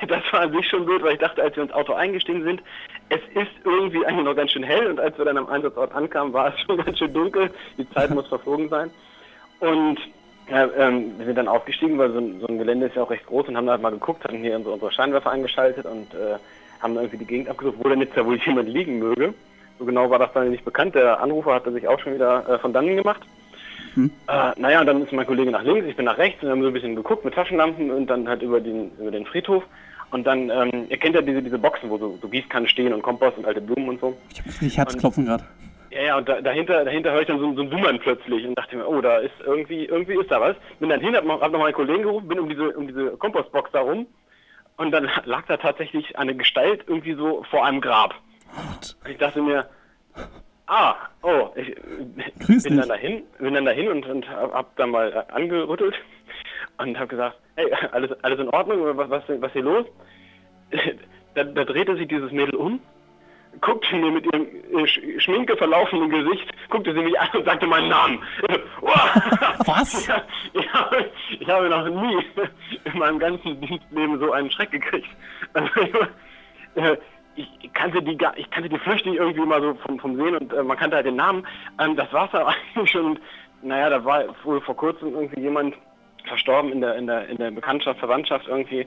Das 0.08 0.22
war 0.32 0.40
an 0.42 0.52
sich 0.52 0.66
schon 0.68 0.86
gut, 0.86 1.02
weil 1.02 1.14
ich 1.14 1.18
dachte, 1.18 1.42
als 1.42 1.56
wir 1.56 1.64
ins 1.64 1.72
Auto 1.72 1.92
eingestiegen 1.94 2.42
sind, 2.44 2.62
es 3.08 3.20
ist 3.34 3.52
irgendwie 3.64 4.04
eigentlich 4.04 4.24
noch 4.24 4.36
ganz 4.36 4.52
schön 4.52 4.62
hell 4.62 4.86
und 4.88 5.00
als 5.00 5.16
wir 5.18 5.24
dann 5.24 5.38
am 5.38 5.48
Einsatzort 5.48 5.94
ankamen, 5.94 6.32
war 6.32 6.52
es 6.52 6.60
schon 6.66 6.78
ganz 6.78 6.98
schön 6.98 7.12
dunkel. 7.12 7.50
Die 7.78 7.88
Zeit 7.90 8.10
muss 8.10 8.26
verflogen 8.26 8.68
sein. 8.68 8.90
Und 9.60 9.98
ja, 10.50 10.68
ähm, 10.76 11.18
wir 11.18 11.26
sind 11.26 11.36
dann 11.36 11.48
aufgestiegen, 11.48 11.98
weil 11.98 12.12
so 12.12 12.18
ein, 12.18 12.40
so 12.40 12.46
ein 12.46 12.58
Gelände 12.58 12.86
ist 12.86 12.96
ja 12.96 13.02
auch 13.02 13.10
recht 13.10 13.26
groß 13.26 13.48
und 13.48 13.56
haben 13.56 13.66
da 13.66 13.72
halt 13.72 13.82
mal 13.82 13.90
geguckt, 13.90 14.24
hatten 14.24 14.38
hier 14.38 14.56
unsere, 14.56 14.74
unsere 14.74 14.92
Scheinwerfer 14.92 15.30
eingeschaltet 15.30 15.86
und 15.86 16.14
äh, 16.14 16.36
haben 16.80 16.94
dann 16.94 17.04
irgendwie 17.04 17.18
die 17.18 17.26
Gegend 17.26 17.48
abgesucht, 17.48 17.76
wo 17.78 17.88
denn 17.88 18.00
jetzt 18.00 18.16
da 18.16 18.24
wohl 18.24 18.38
jemand 18.46 18.68
liegen 18.68 18.98
möge. 18.98 19.34
So 19.78 19.84
genau 19.84 20.08
war 20.10 20.18
das 20.18 20.32
dann 20.32 20.50
nicht 20.50 20.64
bekannt. 20.64 20.94
Der 20.94 21.20
Anrufer 21.20 21.54
hatte 21.54 21.72
sich 21.72 21.86
auch 21.88 21.98
schon 22.00 22.14
wieder 22.14 22.48
äh, 22.48 22.58
von 22.58 22.72
dannen 22.72 22.96
gemacht. 22.96 23.22
Hm. 23.94 24.10
Äh, 24.28 24.52
naja, 24.56 24.80
und 24.80 24.86
dann 24.86 25.02
ist 25.02 25.12
mein 25.12 25.26
Kollege 25.26 25.50
nach 25.50 25.62
links, 25.62 25.86
ich 25.86 25.96
bin 25.96 26.04
nach 26.04 26.18
rechts 26.18 26.42
und 26.42 26.50
haben 26.50 26.62
so 26.62 26.68
ein 26.68 26.72
bisschen 26.72 26.96
geguckt 26.96 27.24
mit 27.24 27.34
Taschenlampen 27.34 27.90
und 27.90 28.06
dann 28.08 28.28
halt 28.28 28.42
über 28.42 28.60
den, 28.60 28.92
über 28.98 29.10
den 29.10 29.26
Friedhof. 29.26 29.64
Und 30.10 30.24
dann, 30.26 30.50
ähm, 30.50 30.86
ihr 30.88 30.96
kennt 30.98 31.14
ja 31.14 31.22
diese, 31.22 31.42
diese 31.42 31.58
Boxen, 31.58 31.90
wo 31.90 31.98
so, 31.98 32.18
so 32.20 32.28
Gießkannen 32.28 32.68
stehen 32.68 32.92
und 32.92 33.02
Kompost 33.02 33.38
und 33.38 33.46
alte 33.46 33.60
Blumen 33.60 33.88
und 33.90 34.00
so. 34.00 34.16
Ich 34.30 34.38
hab 34.38 34.46
richtig 34.46 34.78
Herzklopfen 34.78 35.26
gerade. 35.26 35.44
Ja, 35.90 36.02
ja, 36.02 36.16
und 36.18 36.28
da, 36.28 36.40
dahinter, 36.40 36.84
dahinter 36.84 37.12
höre 37.12 37.22
ich 37.22 37.26
dann 37.26 37.38
so, 37.38 37.54
so 37.54 37.62
ein 37.62 37.70
Summern 37.70 37.98
plötzlich 37.98 38.46
und 38.46 38.56
dachte 38.56 38.76
mir, 38.76 38.86
oh, 38.86 39.00
da 39.00 39.18
ist 39.18 39.34
irgendwie, 39.44 39.86
irgendwie 39.86 40.14
ist 40.14 40.30
da 40.30 40.40
was. 40.40 40.56
Bin 40.78 40.90
dann 40.90 41.00
hin, 41.00 41.16
hab 41.16 41.24
noch, 41.24 41.40
hab 41.40 41.52
noch 41.52 41.58
meinen 41.58 41.74
Kollegen 41.74 42.02
gerufen, 42.02 42.28
bin 42.28 42.38
um 42.38 42.48
diese, 42.48 42.70
um 42.70 42.86
diese 42.86 43.16
Kompostbox 43.16 43.70
da 43.72 43.80
rum 43.80 44.06
und 44.76 44.90
dann 44.90 45.08
lag 45.24 45.44
da 45.46 45.56
tatsächlich 45.56 46.18
eine 46.18 46.34
Gestalt 46.34 46.84
irgendwie 46.86 47.14
so 47.14 47.44
vor 47.50 47.64
einem 47.64 47.80
Grab. 47.80 48.14
Und 48.56 48.96
ich 49.08 49.18
dachte 49.18 49.42
mir, 49.42 49.68
ah, 50.66 50.94
oh, 51.22 51.48
ich 51.56 51.74
Grüß 52.46 52.64
bin 52.64 52.72
dich. 52.72 52.80
dann 52.80 52.88
dahin, 52.88 53.22
bin 53.38 53.54
dann 53.54 53.64
dahin 53.64 53.88
und, 53.88 54.06
und 54.06 54.28
hab, 54.28 54.52
hab 54.52 54.76
dann 54.76 54.90
mal 54.90 55.12
äh, 55.12 55.32
angerüttelt 55.32 55.94
und 56.78 56.98
hab 56.98 57.08
gesagt, 57.08 57.36
hey, 57.56 57.72
alles, 57.92 58.12
alles 58.22 58.40
in 58.40 58.48
Ordnung, 58.50 58.96
was, 58.96 59.08
was, 59.10 59.22
was 59.28 59.52
hier 59.52 59.62
los? 59.62 59.86
Da, 61.34 61.44
da 61.44 61.64
drehte 61.66 61.94
sich 61.98 62.08
dieses 62.08 62.32
Mädel 62.32 62.54
um, 62.54 62.80
guckte 63.60 63.94
mir 63.94 64.10
mit 64.10 64.24
ihrem 64.24 64.46
äh, 64.46 64.84
Sch- 64.84 65.20
Schminke 65.20 65.54
verlaufenden 65.54 66.08
Gesicht, 66.08 66.50
guckte 66.70 66.94
sie 66.94 67.00
mich 67.02 67.20
an 67.20 67.28
und 67.34 67.44
sagte 67.44 67.66
meinen 67.66 67.90
Namen. 67.90 68.22
Was? 69.66 70.06
Ja, 70.08 70.22
ja, 70.54 70.90
ich 71.38 71.46
habe 71.46 71.68
noch 71.68 71.86
nie 71.88 72.24
in 72.84 72.98
meinem 72.98 73.18
ganzen 73.18 73.60
Dienstleben 73.60 74.18
so 74.18 74.32
einen 74.32 74.50
Schreck 74.50 74.70
gekriegt. 74.70 75.08
Also, 75.52 75.68
äh, 76.76 76.96
ich 77.34 77.70
kannte 77.74 78.02
die 78.02 78.16
gar, 78.16 78.34
ich 78.38 78.48
kannte 78.50 78.70
die 78.70 78.78
flüchtig 78.78 79.16
irgendwie 79.16 79.44
mal 79.44 79.60
so 79.60 79.74
vom, 79.86 79.98
vom 80.00 80.16
Sehen 80.16 80.36
und 80.38 80.54
äh, 80.54 80.62
man 80.62 80.78
kannte 80.78 80.96
halt 80.96 81.04
den 81.04 81.16
Namen. 81.16 81.46
Ähm, 81.78 81.96
das 81.96 82.10
war's 82.14 82.30
dann 82.32 82.46
eigentlich 82.46 82.90
schon. 82.90 83.04
Und, 83.04 83.20
naja, 83.60 83.90
da 83.90 84.02
war 84.06 84.24
wohl 84.44 84.62
vor 84.62 84.74
kurzem 84.76 85.12
irgendwie 85.14 85.40
jemand 85.40 85.74
verstorben 86.26 86.72
in 86.72 86.80
der, 86.80 86.96
in 86.96 87.06
der, 87.06 87.28
in 87.28 87.36
der 87.38 87.50
Bekanntschaft, 87.50 87.98
Verwandtschaft 87.98 88.46
irgendwie. 88.48 88.86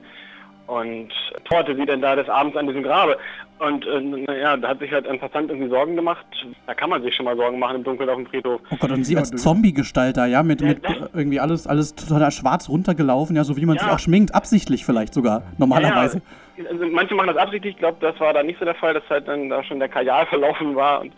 Und 0.67 1.09
torte 1.49 1.75
sie 1.75 1.83
denn 1.85 1.99
da 1.99 2.15
des 2.15 2.29
Abends 2.29 2.55
an 2.55 2.67
diesem 2.67 2.83
Grabe. 2.83 3.17
Und 3.57 3.87
äh, 3.87 4.01
naja, 4.01 4.55
da 4.55 4.67
hat 4.67 4.79
sich 4.79 4.91
halt 4.91 5.07
ein 5.07 5.19
Passant 5.19 5.49
irgendwie 5.49 5.67
Sorgen 5.67 5.95
gemacht. 5.95 6.23
Da 6.67 6.75
kann 6.75 6.91
man 6.91 7.01
sich 7.01 7.15
schon 7.15 7.25
mal 7.25 7.35
Sorgen 7.35 7.57
machen 7.57 7.77
im 7.77 7.83
Dunkeln 7.83 8.07
auf 8.07 8.17
dem 8.17 8.27
Friedhof. 8.27 8.61
Oh 8.69 8.75
Gott, 8.79 8.91
und 8.91 9.03
sie 9.03 9.17
als 9.17 9.31
Zombie-Gestalt 9.31 10.15
da, 10.17 10.27
ja, 10.27 10.43
mit, 10.43 10.61
mit 10.61 10.85
äh, 10.85 10.89
irgendwie 11.15 11.39
alles, 11.39 11.65
alles 11.65 11.95
total 11.95 12.29
schwarz 12.31 12.69
runtergelaufen, 12.69 13.35
ja, 13.35 13.43
so 13.43 13.57
wie 13.57 13.65
man 13.65 13.79
sich 13.79 13.87
Ja. 13.87 13.95
auch 13.95 13.99
schminkt, 13.99 14.35
absichtlich 14.35 14.85
vielleicht 14.85 15.15
sogar, 15.15 15.41
normalerweise. 15.57 16.21
Ja, 16.57 16.63
ja. 16.65 16.69
Also 16.69 16.85
manche 16.85 17.15
machen 17.15 17.27
das 17.29 17.37
absichtlich, 17.37 17.73
ich 17.73 17.79
glaube, 17.79 17.97
das 17.99 18.19
war 18.19 18.33
da 18.33 18.43
nicht 18.43 18.59
so 18.59 18.65
der 18.65 18.75
Fall, 18.75 18.93
dass 18.93 19.09
halt 19.09 19.27
dann 19.27 19.49
da 19.49 19.63
schon 19.63 19.79
der 19.79 19.89
Kajal 19.89 20.25
verlaufen 20.29 20.75
war. 20.75 21.01
Und 21.01 21.13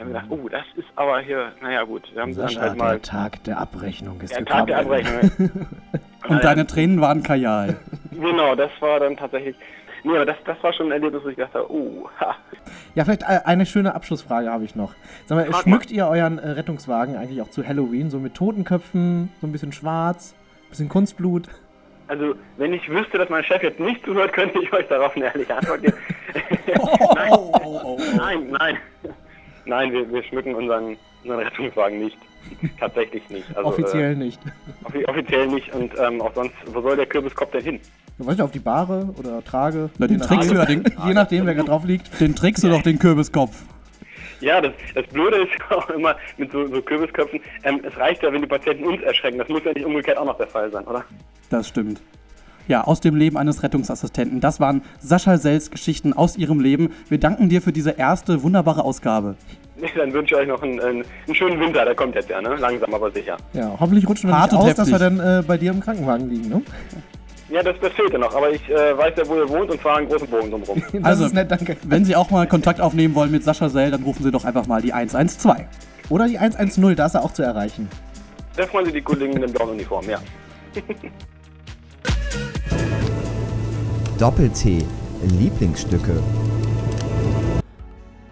ich 0.00 0.04
habe 0.04 0.14
gedacht, 0.14 0.30
oh, 0.30 0.48
das 0.48 0.64
ist 0.76 0.88
aber 0.96 1.20
hier, 1.20 1.52
naja 1.60 1.82
gut, 1.82 2.10
wir 2.14 2.22
haben 2.22 2.32
sie 2.32 2.40
dann 2.40 2.48
Sascha, 2.48 2.62
halt 2.62 2.78
mal. 2.78 2.92
der 2.92 3.02
Tag 3.02 3.44
der 3.44 3.58
Abrechnung 3.58 4.18
ist 4.22 4.30
Der 4.30 4.38
gekommen. 4.38 4.58
Tag 4.60 4.66
der 4.68 4.78
Abrechnung. 4.78 5.50
Und 6.28 6.42
deine 6.42 6.66
Tränen 6.66 7.02
waren 7.02 7.22
Kajal. 7.22 7.76
Genau, 8.10 8.54
das 8.54 8.70
war 8.80 8.98
dann 8.98 9.18
tatsächlich. 9.18 9.56
Nee, 10.02 10.16
aber 10.16 10.24
das, 10.24 10.36
das 10.46 10.56
war 10.62 10.72
schon 10.72 10.86
ein 10.86 10.92
Erlebnis, 10.92 11.22
wo 11.22 11.28
ich 11.28 11.36
dachte, 11.36 11.70
oh, 11.70 12.08
ha. 12.18 12.34
Ja, 12.94 13.04
vielleicht 13.04 13.24
äh, 13.24 13.40
eine 13.44 13.66
schöne 13.66 13.94
Abschlussfrage 13.94 14.50
habe 14.50 14.64
ich 14.64 14.74
noch. 14.74 14.94
Sag 15.26 15.36
mal, 15.36 15.44
Frag 15.44 15.64
schmückt 15.64 15.90
ihr 15.90 16.06
euren 16.06 16.38
äh, 16.38 16.48
Rettungswagen 16.48 17.16
eigentlich 17.16 17.42
auch 17.42 17.50
zu 17.50 17.66
Halloween? 17.66 18.08
So 18.08 18.20
mit 18.20 18.32
Totenköpfen, 18.34 19.28
so 19.42 19.46
ein 19.46 19.52
bisschen 19.52 19.72
schwarz, 19.72 20.34
bisschen 20.70 20.88
Kunstblut? 20.88 21.48
Also, 22.08 22.36
wenn 22.56 22.72
ich 22.72 22.88
wüsste, 22.88 23.18
dass 23.18 23.28
mein 23.28 23.44
Chef 23.44 23.62
jetzt 23.62 23.78
nicht 23.78 24.02
zuhört, 24.02 24.32
könnte 24.32 24.58
ich 24.62 24.72
euch 24.72 24.88
darauf 24.88 25.14
eine 25.14 25.26
ehrliche 25.26 25.54
Antwort 25.54 25.82
geben. 25.82 25.96
nein, 27.14 28.16
nein, 28.16 28.50
nein. 28.50 28.78
Nein, 29.70 29.92
wir, 29.92 30.12
wir 30.12 30.22
schmücken 30.24 30.52
unseren, 30.56 30.96
unseren 31.22 31.38
Rettungswagen 31.38 32.00
nicht. 32.00 32.18
Tatsächlich 32.80 33.22
nicht. 33.30 33.46
Also, 33.56 33.68
Offiziell 33.68 34.16
nicht. 34.16 34.40
Äh, 34.44 34.50
offi 34.84 35.04
offiziell 35.06 35.46
nicht 35.46 35.72
und 35.72 35.92
ähm, 35.96 36.20
auch 36.20 36.34
sonst, 36.34 36.54
wo 36.66 36.80
soll 36.80 36.96
der 36.96 37.06
Kürbiskopf 37.06 37.52
denn 37.52 37.62
hin? 37.62 37.80
Weiß 38.18 38.34
ich, 38.34 38.42
auf 38.42 38.50
die 38.50 38.58
Bahre 38.58 39.08
oder 39.16 39.42
Trage? 39.44 39.88
Na, 39.98 40.08
den 40.08 40.18
Je 40.18 40.26
trägst 40.26 40.50
du 40.50 40.54
ja, 40.54 40.60
nachdem- 40.62 40.82
den, 40.82 40.94
Je 41.06 41.14
nachdem, 41.14 41.46
wer 41.46 41.54
gerade 41.54 41.68
drauf 41.68 41.84
liegt. 41.84 42.20
den 42.20 42.34
trägst 42.34 42.64
du 42.64 42.68
doch, 42.68 42.82
den 42.82 42.98
Kürbiskopf. 42.98 43.62
Ja, 44.40 44.60
das, 44.60 44.72
das 44.96 45.06
Blöde 45.06 45.36
ist 45.42 45.50
ja 45.70 45.76
auch 45.76 45.88
immer 45.90 46.16
mit 46.36 46.50
so, 46.50 46.66
so 46.66 46.82
Kürbisköpfen, 46.82 47.40
ähm, 47.62 47.80
es 47.84 47.96
reicht 47.96 48.24
ja, 48.24 48.32
wenn 48.32 48.40
die 48.42 48.48
Patienten 48.48 48.84
uns 48.84 49.00
erschrecken. 49.02 49.38
Das 49.38 49.48
muss 49.48 49.62
ja 49.64 49.72
nicht 49.72 49.86
umgekehrt 49.86 50.18
auch 50.18 50.24
noch 50.24 50.36
der 50.36 50.48
Fall 50.48 50.68
sein, 50.72 50.84
oder? 50.84 51.04
Das 51.48 51.68
stimmt. 51.68 52.02
Ja, 52.70 52.84
aus 52.84 53.00
dem 53.00 53.16
Leben 53.16 53.36
eines 53.36 53.64
Rettungsassistenten. 53.64 54.38
Das 54.40 54.60
waren 54.60 54.82
Sascha 55.00 55.38
Sells 55.38 55.72
Geschichten 55.72 56.12
aus 56.12 56.36
ihrem 56.36 56.60
Leben. 56.60 56.90
Wir 57.08 57.18
danken 57.18 57.48
dir 57.48 57.60
für 57.60 57.72
diese 57.72 57.90
erste 57.90 58.44
wunderbare 58.44 58.84
Ausgabe. 58.84 59.34
Dann 59.96 60.12
wünsche 60.12 60.36
ich 60.36 60.40
euch 60.42 60.46
noch 60.46 60.62
einen, 60.62 60.78
einen, 60.78 61.04
einen 61.26 61.34
schönen 61.34 61.58
Winter, 61.58 61.84
der 61.84 61.96
kommt 61.96 62.14
jetzt 62.14 62.30
ja, 62.30 62.40
ne? 62.40 62.54
Langsam 62.54 62.94
aber 62.94 63.10
sicher. 63.10 63.36
Ja, 63.54 63.74
hoffentlich 63.80 64.08
rutschen 64.08 64.30
wir 64.30 64.38
Hart 64.38 64.52
nicht 64.52 64.60
aus, 64.60 64.74
dass 64.76 64.86
wir 64.88 65.00
heftig. 65.00 65.18
dann 65.18 65.40
äh, 65.40 65.42
bei 65.42 65.58
dir 65.58 65.72
im 65.72 65.80
Krankenwagen 65.80 66.30
liegen, 66.30 66.48
ne? 66.48 66.62
Ja, 67.50 67.60
das, 67.64 67.74
das 67.82 67.92
fehlte 67.94 68.16
noch, 68.16 68.32
aber 68.36 68.52
ich 68.52 68.70
äh, 68.70 68.96
weiß 68.96 69.14
ja, 69.16 69.26
wo 69.26 69.34
ihr 69.34 69.48
wohnt 69.48 69.68
und 69.72 69.80
fahre 69.80 69.98
einen 69.98 70.08
großen 70.08 70.28
Bogen 70.28 70.52
drumherum. 70.52 70.80
Das 70.92 71.04
Also- 71.04 71.24
ist 71.26 71.34
nett, 71.34 71.50
danke. 71.50 71.76
Wenn 71.82 72.04
Sie 72.04 72.14
auch 72.14 72.30
mal 72.30 72.46
Kontakt 72.46 72.80
aufnehmen 72.80 73.16
wollen 73.16 73.32
mit 73.32 73.42
Sascha 73.42 73.68
Sell, 73.68 73.90
dann 73.90 74.04
rufen 74.04 74.22
Sie 74.22 74.30
doch 74.30 74.44
einfach 74.44 74.68
mal 74.68 74.80
die 74.80 74.92
112. 74.92 75.56
Oder 76.08 76.28
die 76.28 76.38
110, 76.38 76.94
da 76.94 77.06
ist 77.06 77.14
er 77.14 77.24
auch 77.24 77.32
zu 77.32 77.42
erreichen. 77.42 77.88
Da 78.54 78.64
freuen 78.68 78.84
sich 78.84 78.94
die 78.94 79.02
Kollegen 79.02 79.32
in 79.32 79.40
den 79.40 79.52
blauen 79.52 79.70
Uniformen, 79.70 80.10
ja. 80.10 80.18
Doppel-T. 84.20 84.84
Lieblingsstücke. 85.38 86.22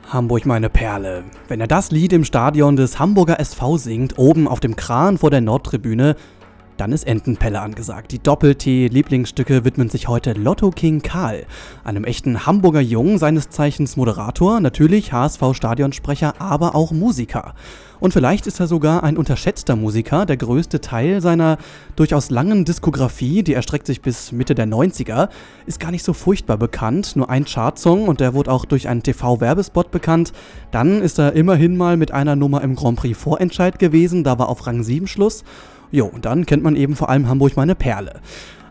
Hamburg 0.07 0.45
meine 0.45 0.69
Perle. 0.69 1.25
Wenn 1.49 1.63
er 1.63 1.67
das 1.67 1.91
Lied 1.91 2.13
im 2.13 2.25
Stadion 2.25 2.77
des 2.77 2.99
Hamburger 2.99 3.41
SV 3.41 3.79
singt, 3.79 4.19
oben 4.19 4.49
auf 4.49 4.61
dem 4.61 4.77
Kran 4.77 5.17
vor 5.17 5.31
der 5.31 5.41
Nordtribüne, 5.41 6.17
dann 6.79 6.93
ist 6.93 7.07
Entenpelle 7.07 7.61
angesagt. 7.61 8.13
Die 8.13 8.23
Doppel-T-Lieblingsstücke 8.23 9.65
widmen 9.65 9.91
sich 9.91 10.09
heute 10.09 10.33
Lotto 10.33 10.71
King 10.71 11.03
Karl, 11.03 11.45
einem 11.85 12.05
echten 12.05 12.47
Hamburger 12.47 12.81
Jungen, 12.81 13.19
seines 13.19 13.51
Zeichens 13.51 13.97
Moderator, 13.97 14.61
natürlich 14.61 15.13
HSV-Stadionsprecher, 15.13 16.41
aber 16.41 16.75
auch 16.75 16.93
Musiker. 16.93 17.55
Und 18.01 18.13
vielleicht 18.13 18.47
ist 18.47 18.61
er 18.61 18.69
sogar 18.69 19.03
ein 19.03 19.17
unterschätzter 19.17 19.75
Musiker. 19.75 20.25
Der 20.25 20.37
größte 20.37 20.81
Teil 20.81 21.21
seiner 21.21 21.59
durchaus 21.97 22.31
langen 22.31 22.65
Diskografie, 22.65 23.43
die 23.43 23.55
erstreckt 23.55 23.87
sich 23.87 24.03
bis 24.03 24.31
Mitte 24.31 24.55
der 24.55 24.69
90er, 24.69 25.29
ist 25.67 25.81
gar 25.81 25.91
nicht 25.91 26.05
so 26.05 26.13
furchtbar 26.13 26.59
bekannt. 26.59 27.17
Nur 27.17 27.29
ein 27.29 27.45
Chartsong 27.45 28.07
und 28.07 28.21
der 28.21 28.35
wurde 28.35 28.53
auch 28.53 28.65
durch 28.65 28.89
einen 28.89 29.03
TV-Werbespot 29.03 29.91
bekannt. 29.91 30.33
Dann 30.71 31.03
ist 31.03 31.19
er 31.19 31.33
immerhin 31.33 31.77
mal 31.77 31.97
mit 31.97 32.13
einer 32.13 32.37
Nummer 32.37 32.63
im 32.63 32.77
Grand 32.77 33.01
Prix 33.01 33.19
Vorentscheid 33.19 33.81
gewesen, 33.81 34.23
da 34.23 34.39
war 34.39 34.49
auf 34.49 34.67
Rang 34.67 34.85
7 34.85 35.09
Schluss. 35.09 35.43
Jo, 35.91 36.07
und 36.07 36.25
dann 36.25 36.45
kennt 36.45 36.63
man 36.63 36.77
eben 36.77 36.97
vor 36.97 37.09
allem 37.09 37.29
Hamburg 37.29 37.57
meine 37.57 37.75
Perle. 37.75 38.21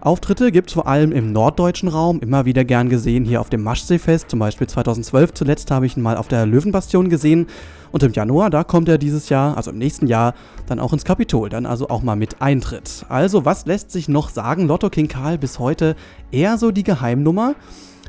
Auftritte 0.01 0.51
gibt 0.51 0.69
es 0.69 0.75
vor 0.75 0.87
allem 0.87 1.11
im 1.11 1.31
norddeutschen 1.31 1.89
Raum, 1.89 2.19
immer 2.19 2.45
wieder 2.45 2.63
gern 2.63 2.87
gesehen 2.87 3.25
hier 3.25 3.41
auf 3.41 3.49
dem 3.49 3.63
Maschseefest, 3.63 4.29
zum 4.29 4.39
Beispiel 4.39 4.67
2012 4.67 5.33
zuletzt 5.33 5.71
habe 5.71 5.87
ich 5.87 5.97
ihn 5.97 6.03
mal 6.03 6.17
auf 6.17 6.27
der 6.27 6.45
Löwenbastion 6.45 7.09
gesehen 7.09 7.47
und 7.91 8.03
im 8.03 8.13
Januar, 8.13 8.51
da 8.51 8.63
kommt 8.63 8.87
er 8.89 8.99
dieses 8.99 9.29
Jahr, 9.29 9.57
also 9.57 9.71
im 9.71 9.79
nächsten 9.79 10.05
Jahr, 10.05 10.35
dann 10.67 10.79
auch 10.79 10.93
ins 10.93 11.03
Kapitol, 11.03 11.49
dann 11.49 11.65
also 11.65 11.89
auch 11.89 12.03
mal 12.03 12.15
mit 12.15 12.41
Eintritt. 12.41 13.05
Also 13.09 13.43
was 13.43 13.65
lässt 13.65 13.91
sich 13.91 14.07
noch 14.07 14.29
sagen? 14.29 14.67
Lotto 14.67 14.89
King 14.89 15.07
Karl 15.07 15.39
bis 15.39 15.57
heute 15.57 15.95
eher 16.31 16.57
so 16.57 16.71
die 16.71 16.83
Geheimnummer. 16.83 17.55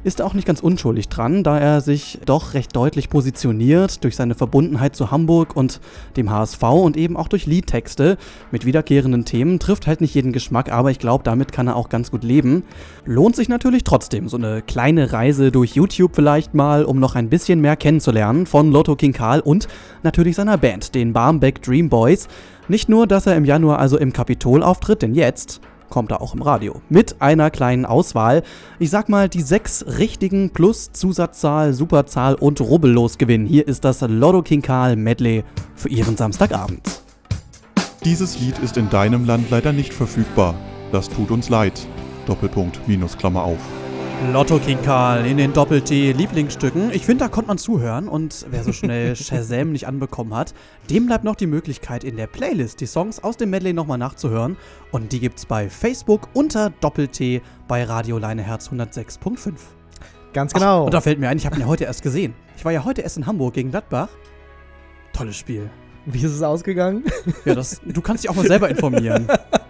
Ist 0.05 0.23
auch 0.23 0.35
nicht 0.35 0.47
ganz 0.47 0.61
unschuldig 0.61 1.09
dran, 1.09 1.43
da 1.43 1.59
er 1.59 1.81
sich 1.81 2.21
doch 2.25 2.55
recht 2.55 2.75
deutlich 2.75 3.11
positioniert 3.11 4.05
durch 4.05 4.15
seine 4.15 4.35
Verbundenheit 4.35 4.95
zu 4.95 5.11
Hamburg 5.11 5.57
und 5.57 5.81
dem 6.17 6.31
HSV 6.31 6.63
und 6.63 6.97
eben 6.97 7.17
auch 7.17 7.29
durch 7.29 7.47
Liedtexte 7.47 8.17
mit 8.53 8.65
wiederkehrenden 8.65 9.25
Themen. 9.25 9.59
Trifft 9.59 9.87
halt 9.87 10.01
nicht 10.01 10.15
jeden 10.15 10.33
Geschmack, 10.33 10.71
aber 10.71 10.91
ich 10.91 11.01
glaube, 11.01 11.25
damit 11.25 11.51
kann 11.51 11.67
er 11.67 11.77
auch 11.77 11.89
ganz 11.89 12.11
gut 12.11 12.23
leben. 12.23 12.63
Lohnt 13.05 13.35
sich 13.35 13.49
natürlich 13.49 13.83
trotzdem 13.83 14.29
so 14.29 14.37
eine 14.37 14.63
kleine 14.63 15.13
Reise 15.13 15.51
durch 15.51 15.75
YouTube 15.75 16.15
vielleicht 16.15 16.55
mal, 16.55 16.85
um 16.85 17.01
noch 17.01 17.17
ein 17.17 17.29
bisschen 17.29 17.61
mehr 17.61 17.77
kennenzulernen 17.77 18.47
von 18.47 18.71
Lotto 18.71 18.95
King 18.95 19.13
Karl 19.13 19.41
und 19.41 19.67
natürlich 20.05 20.37
seiner 20.37 20.59
Band, 20.59 20.95
den 20.95 21.13
Barmbek 21.13 21.61
Dream 21.63 21.89
Boys. 21.89 22.29
Nicht 22.69 22.89
nur, 22.89 23.07
dass 23.07 23.27
er 23.27 23.35
im 23.35 23.45
Januar 23.45 23.79
also 23.79 23.99
im 23.99 24.13
Kapitol 24.13 24.63
auftritt, 24.63 25.03
denn 25.03 25.15
jetzt 25.15 25.61
kommt 25.89 26.11
er 26.11 26.21
auch 26.21 26.35
im 26.35 26.43
Radio. 26.43 26.81
Mit 26.89 27.21
einer 27.21 27.51
kleinen 27.51 27.85
Auswahl. 27.85 28.43
Ich 28.79 28.91
sag 28.91 29.09
mal, 29.09 29.29
die 29.29 29.43
sechs 29.43 29.85
richtigen 29.99 30.51
plus 30.51 30.93
Zusatzzahl, 30.93 31.73
Superzahl 31.73 32.35
und 32.35 32.61
Rubbellos 32.61 33.19
gewinnen. 33.19 33.47
Hier 33.47 33.67
ist 33.67 33.85
das 33.85 34.01
Lotto 34.01 34.43
King 34.43 34.63
Karl 34.63 34.97
Medley 34.97 35.45
für 35.75 35.89
Ihren 35.89 36.17
Samstagabend. 36.17 36.81
Dieses 38.05 38.39
Lied 38.41 38.59
ist 38.59 38.77
in 38.77 38.89
deinem 38.91 39.25
Land 39.25 39.51
leider 39.51 39.73
nicht 39.73 39.93
verfügbar. 39.93 40.55
Das 40.93 41.09
tut 41.09 41.31
uns 41.31 41.49
leid. 41.49 41.87
Doppelpunkt, 42.27 42.87
Minus, 42.87 43.17
Klammer 43.17 43.43
auf. 43.43 43.59
Lotto 44.27 44.59
King 44.59 44.83
Karl 44.83 45.25
in 45.27 45.37
den 45.37 45.53
Doppel-T 45.53 46.13
Lieblingsstücken. 46.13 46.91
Ich 46.93 47.07
finde, 47.07 47.25
da 47.25 47.29
konnte 47.29 47.49
man 47.49 47.57
zuhören 47.57 48.09
und 48.09 48.47
wer 48.51 48.65
so 48.65 48.73
schnell 48.73 49.15
Shazam 49.17 49.71
nicht 49.73 49.87
anbekommen 49.87 50.35
hat, 50.35 50.55
dem 50.91 51.07
bleibt 51.07 51.25
noch 51.25 51.37
die 51.37 51.47
Möglichkeit 51.47 52.03
in 52.03 52.17
der 52.17 52.27
Playlist 52.27 52.81
die 52.81 52.87
Songs 52.87 53.23
aus 53.23 53.37
dem 53.37 53.51
Medley 53.51 53.73
nochmal 53.73 53.97
nachzuhören 53.97 54.57
und 54.91 55.13
die 55.13 55.21
gibt's 55.21 55.47
bei 55.47 55.71
Facebook 55.71 56.29
unter 56.35 56.71
Doppel-T 56.81 57.41
bei 57.69 57.85
Radio 57.85 58.19
Leineherz 58.19 58.71
106.5. 58.71 59.53
Ganz 60.33 60.53
genau. 60.53 60.87
Und 60.87 60.95
da 60.95 61.01
fällt 61.01 61.21
mir 61.21 61.29
ein, 61.29 61.39
ich 61.39 61.47
habe 61.47 61.57
ihn 61.57 61.63
ja 61.63 61.67
heute 61.67 61.85
erst 61.85 62.03
gesehen. 62.03 62.35
Ich 62.57 62.65
war 62.65 62.73
ja 62.73 62.85
heute 62.85 63.03
erst 63.03 63.17
in 63.17 63.27
Hamburg 63.27 63.55
gegen 63.55 63.71
Gladbach. 63.71 64.09
Tolles 65.13 65.37
Spiel. 65.37 65.71
Wie 66.07 66.19
ist 66.19 66.33
es 66.33 66.43
ausgegangen? 66.43 67.05
Ja, 67.45 67.55
das, 67.55 67.81
du 67.85 68.01
kannst 68.01 68.25
dich 68.25 68.31
auch 68.31 68.35
mal 68.35 68.47
selber 68.47 68.69
informieren. 68.69 69.29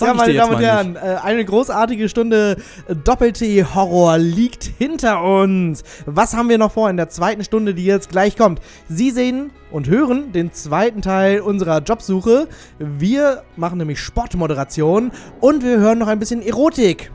Ja, 0.00 0.14
meine 0.14 0.34
Damen 0.34 0.54
und. 0.56 0.62
Herren, 0.62 0.96
äh, 0.96 1.16
eine 1.22 1.44
großartige 1.44 2.08
Stunde 2.08 2.56
Doppel-T-Horror 3.04 4.18
liegt 4.18 4.64
hinter 4.78 5.22
uns. 5.22 5.84
Was 6.06 6.34
haben 6.34 6.48
wir 6.48 6.58
noch 6.58 6.72
vor 6.72 6.90
in 6.90 6.96
der 6.96 7.08
zweiten 7.08 7.44
Stunde, 7.44 7.74
die 7.74 7.84
jetzt 7.84 8.10
gleich 8.10 8.36
kommt? 8.36 8.60
Sie 8.88 9.10
sehen 9.10 9.50
und 9.70 9.88
hören 9.88 10.32
den 10.32 10.52
zweiten 10.52 11.02
Teil 11.02 11.40
unserer 11.40 11.80
Jobsuche. 11.80 12.48
Wir 12.78 13.42
machen 13.56 13.78
nämlich 13.78 14.00
Sportmoderation 14.00 15.12
und 15.40 15.62
wir 15.62 15.78
hören 15.78 15.98
noch 15.98 16.08
ein 16.08 16.18
bisschen 16.18 16.42
Erotik. 16.42 17.10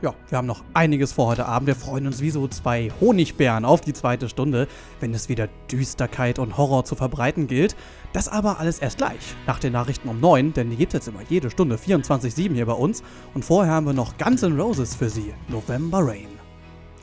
Ja, 0.00 0.14
wir 0.28 0.38
haben 0.38 0.46
noch 0.46 0.62
einiges 0.74 1.12
vor 1.12 1.26
heute 1.26 1.46
Abend. 1.46 1.66
Wir 1.66 1.74
freuen 1.74 2.06
uns 2.06 2.20
wie 2.20 2.30
so 2.30 2.46
zwei 2.46 2.92
Honigbären 3.00 3.64
auf 3.64 3.80
die 3.80 3.92
zweite 3.92 4.28
Stunde, 4.28 4.68
wenn 5.00 5.12
es 5.12 5.28
wieder 5.28 5.48
Düsterkeit 5.72 6.38
und 6.38 6.56
Horror 6.56 6.84
zu 6.84 6.94
verbreiten 6.94 7.48
gilt. 7.48 7.74
Das 8.12 8.28
aber 8.28 8.60
alles 8.60 8.78
erst 8.78 8.98
gleich, 8.98 9.34
nach 9.48 9.58
den 9.58 9.72
Nachrichten 9.72 10.08
um 10.08 10.20
9, 10.20 10.52
denn 10.52 10.70
die 10.70 10.76
gibt 10.76 10.94
es 10.94 10.98
jetzt 10.98 11.08
immer 11.08 11.24
jede 11.28 11.50
Stunde 11.50 11.76
24-7 11.76 12.54
hier 12.54 12.66
bei 12.66 12.74
uns. 12.74 13.02
Und 13.34 13.44
vorher 13.44 13.72
haben 13.72 13.86
wir 13.86 13.92
noch 13.92 14.16
Guns 14.18 14.44
N' 14.44 14.58
Roses 14.58 14.94
für 14.94 15.10
Sie, 15.10 15.34
November 15.48 15.98
Rain. 16.06 16.28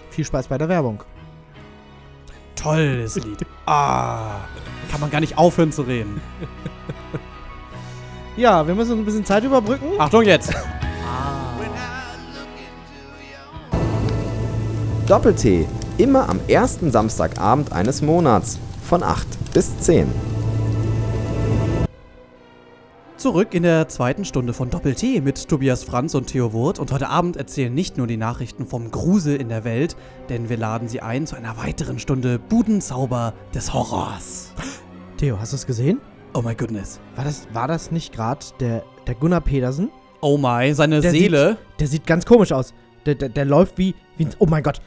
Viel 0.10 0.24
Spaß 0.24 0.48
bei 0.48 0.58
der 0.58 0.70
Werbung. 0.70 1.04
Tolles 2.56 3.16
Lied. 3.16 3.46
Ah, 3.68 4.42
kann 4.92 5.02
man 5.02 5.10
gar 5.10 5.22
nicht 5.22 5.40
aufhören 5.40 5.72
zu 5.72 5.82
reden. 5.82 6.22
Ja, 8.38 8.68
wir 8.68 8.76
müssen 8.76 8.92
uns 8.92 9.02
ein 9.02 9.06
bisschen 9.06 9.26
Zeit 9.26 9.44
überbrücken. 9.44 9.88
Achtung 9.98 10.22
jetzt! 10.22 10.54
Doppel-T. 15.08 15.68
Immer 16.00 16.28
am 16.30 16.40
ersten 16.48 16.90
Samstagabend 16.90 17.72
eines 17.72 18.02
Monats. 18.02 18.58
Von 18.82 19.04
8 19.04 19.54
bis 19.54 19.78
10. 19.78 20.08
Zurück 23.16 23.54
in 23.54 23.62
der 23.62 23.88
zweiten 23.88 24.26
Stunde 24.26 24.54
von 24.54 24.72
Doppel-T 24.72 25.22
mit 25.22 25.48
Tobias 25.48 25.84
Franz 25.84 26.16
und 26.16 26.26
Theo 26.26 26.54
Wurt. 26.54 26.80
Und 26.80 26.92
heute 26.92 27.10
Abend 27.10 27.38
erzählen 27.38 27.72
nicht 27.72 27.98
nur 27.98 28.08
die 28.08 28.18
Nachrichten 28.18 28.66
vom 28.66 28.90
Grusel 28.90 29.36
in 29.36 29.48
der 29.48 29.64
Welt, 29.64 29.96
denn 30.30 30.50
wir 30.50 30.58
laden 30.58 30.88
Sie 30.88 31.02
ein 31.02 31.28
zu 31.28 31.36
einer 31.36 31.56
weiteren 31.58 32.00
Stunde 32.00 32.40
Budenzauber 32.40 33.36
des 33.54 33.76
Horrors. 33.76 34.54
Theo, 35.18 35.40
hast 35.40 35.54
du 35.54 35.58
es 35.58 35.68
gesehen? 35.68 36.02
Oh 36.34 36.42
my 36.42 36.56
goodness. 36.56 37.00
War 37.16 37.26
das, 37.26 37.48
war 37.54 37.68
das 37.68 37.92
nicht 37.92 38.12
gerade 38.12 38.44
der, 38.60 38.84
der 39.06 39.14
Gunnar 39.14 39.42
Pedersen? 39.42 39.92
Oh 40.22 40.40
my, 40.40 40.74
seine 40.74 41.00
Der 41.02 41.12
Seele. 41.12 41.58
Der 41.80 41.86
sieht 41.86 42.08
ganz 42.08 42.26
komisch 42.26 42.52
aus. 42.52 42.74
Der, 43.06 43.14
der, 43.14 43.30
der 43.30 43.46
läuft 43.46 43.78
wie, 43.78 43.94
wie 44.18 44.26
ein, 44.26 44.32
oh 44.40 44.48
mein 44.48 44.64
Gott, 44.64 44.82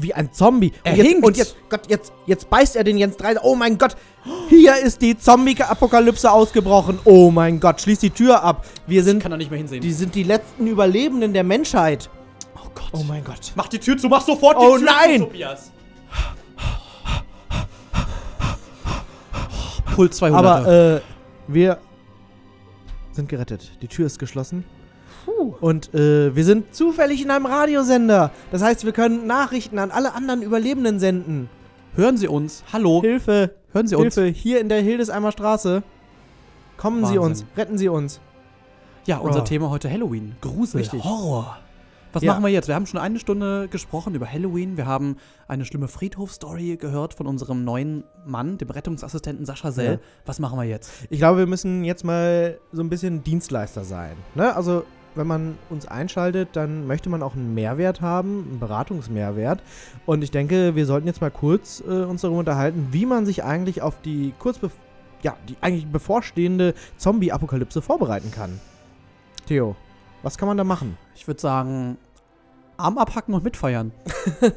wie 0.00 0.14
ein 0.14 0.32
Zombie. 0.32 0.72
Er 0.84 0.92
und 0.92 0.98
jetzt, 0.98 1.06
hinkt. 1.08 1.26
Und 1.26 1.36
jetzt, 1.36 1.56
Gott, 1.68 1.80
jetzt, 1.88 2.12
jetzt 2.26 2.48
beißt 2.50 2.76
er 2.76 2.84
den 2.84 2.98
Jens 2.98 3.16
Dreiser. 3.16 3.40
Oh 3.44 3.54
mein 3.54 3.78
Gott, 3.78 3.96
hier 4.48 4.76
ist 4.76 5.02
die 5.02 5.18
Zombie-Apokalypse 5.18 6.30
ausgebrochen. 6.30 6.98
Oh 7.04 7.30
mein 7.30 7.60
Gott, 7.60 7.80
schließ 7.80 7.98
die 7.98 8.10
Tür 8.10 8.42
ab. 8.42 8.64
Wir 8.86 9.02
sind, 9.02 9.22
kann 9.22 9.32
er 9.32 9.38
nicht 9.38 9.50
mehr 9.50 9.58
hinsehen. 9.58 9.80
die 9.80 9.92
sind 9.92 10.14
die 10.14 10.22
letzten 10.22 10.66
Überlebenden 10.66 11.32
der 11.32 11.44
Menschheit. 11.44 12.08
oh 12.56 12.68
Gott. 12.74 12.90
Oh 12.92 13.04
mein 13.06 13.24
Gott. 13.24 13.52
Mach 13.54 13.68
die 13.68 13.78
Tür 13.78 13.98
zu, 13.98 14.08
mach 14.08 14.22
sofort 14.22 14.56
Oh 14.58 14.76
die 14.76 14.84
Tür 14.84 14.92
nein! 14.92 15.18
zu, 15.20 15.24
Tobias. 15.26 15.72
Puls 19.94 20.16
200. 20.16 20.38
Aber 20.38 20.72
äh, 20.96 21.00
wir 21.48 21.78
sind 23.12 23.28
gerettet. 23.28 23.72
Die 23.82 23.88
Tür 23.88 24.06
ist 24.06 24.18
geschlossen. 24.18 24.64
Und 25.60 25.92
äh, 25.94 26.34
wir 26.34 26.44
sind 26.44 26.74
zufällig 26.74 27.22
in 27.22 27.30
einem 27.30 27.46
Radiosender. 27.46 28.30
Das 28.50 28.62
heißt, 28.62 28.84
wir 28.84 28.92
können 28.92 29.26
Nachrichten 29.26 29.78
an 29.78 29.90
alle 29.90 30.14
anderen 30.14 30.42
Überlebenden 30.42 30.98
senden. 30.98 31.48
Hören 31.94 32.16
Sie 32.16 32.28
uns. 32.28 32.64
Hallo. 32.72 33.00
Hilfe, 33.00 33.54
Hören 33.72 33.86
Sie 33.86 33.96
uns. 33.96 34.14
Hilfe, 34.14 34.26
hier 34.30 34.60
in 34.60 34.68
der 34.68 34.80
Hildesheimer 34.80 35.32
Straße. 35.32 35.82
Kommen 36.76 36.98
Sie 37.04 37.18
Wahnsinn. 37.18 37.22
uns, 37.22 37.44
retten 37.56 37.78
Sie 37.78 37.88
uns. 37.88 38.20
Ja, 39.06 39.18
unser 39.18 39.40
Oh. 39.40 39.44
Thema 39.44 39.70
heute 39.70 39.90
Halloween. 39.90 40.36
Grusel, 40.40 40.78
Richtig. 40.80 41.02
Horror. 41.02 41.58
Was 42.12 42.22
Ja. 42.22 42.32
machen 42.32 42.44
wir 42.44 42.50
jetzt? 42.50 42.68
Wir 42.68 42.74
haben 42.74 42.86
schon 42.86 43.00
eine 43.00 43.18
Stunde 43.18 43.68
gesprochen 43.68 44.14
über 44.14 44.30
Halloween. 44.30 44.76
Wir 44.76 44.86
haben 44.86 45.16
eine 45.46 45.64
schlimme 45.64 45.88
Friedhof-Story 45.88 46.76
gehört 46.80 47.14
von 47.14 47.26
unserem 47.26 47.64
neuen 47.64 48.04
Mann, 48.26 48.56
dem 48.58 48.70
Rettungsassistenten 48.70 49.44
Sascha 49.44 49.72
Sell. 49.72 49.92
Ja. 49.94 49.98
Was 50.24 50.38
machen 50.38 50.58
wir 50.58 50.64
jetzt? 50.64 50.90
Ich 51.10 51.18
glaube, 51.18 51.38
wir 51.40 51.46
müssen 51.46 51.84
jetzt 51.84 52.04
mal 52.04 52.58
so 52.72 52.80
ein 52.82 52.88
bisschen 52.88 53.24
Dienstleister 53.24 53.84
sein. 53.84 54.16
Ne? 54.34 54.54
Also, 54.56 54.84
wenn 55.18 55.26
man 55.26 55.58
uns 55.68 55.86
einschaltet, 55.86 56.50
dann 56.52 56.86
möchte 56.86 57.10
man 57.10 57.22
auch 57.22 57.34
einen 57.34 57.54
Mehrwert 57.54 58.00
haben, 58.00 58.46
einen 58.48 58.60
Beratungsmehrwert. 58.60 59.62
Und 60.06 60.22
ich 60.22 60.30
denke, 60.30 60.74
wir 60.74 60.86
sollten 60.86 61.06
jetzt 61.06 61.20
mal 61.20 61.30
kurz 61.30 61.82
äh, 61.86 62.04
uns 62.04 62.22
darüber 62.22 62.38
unterhalten, 62.38 62.88
wie 62.92 63.04
man 63.04 63.26
sich 63.26 63.44
eigentlich 63.44 63.82
auf 63.82 64.00
die 64.00 64.32
kurz 64.38 64.58
ja, 65.22 65.36
die 65.48 65.56
eigentlich 65.60 65.86
bevorstehende 65.86 66.74
Zombie-Apokalypse 66.96 67.82
vorbereiten 67.82 68.30
kann. 68.30 68.60
Theo, 69.46 69.76
was 70.22 70.38
kann 70.38 70.48
man 70.48 70.56
da 70.56 70.64
machen? 70.64 70.96
Ich 71.16 71.26
würde 71.26 71.40
sagen, 71.40 71.98
Arm 72.76 72.98
abhacken 72.98 73.34
und 73.34 73.42
mitfeiern. 73.42 73.92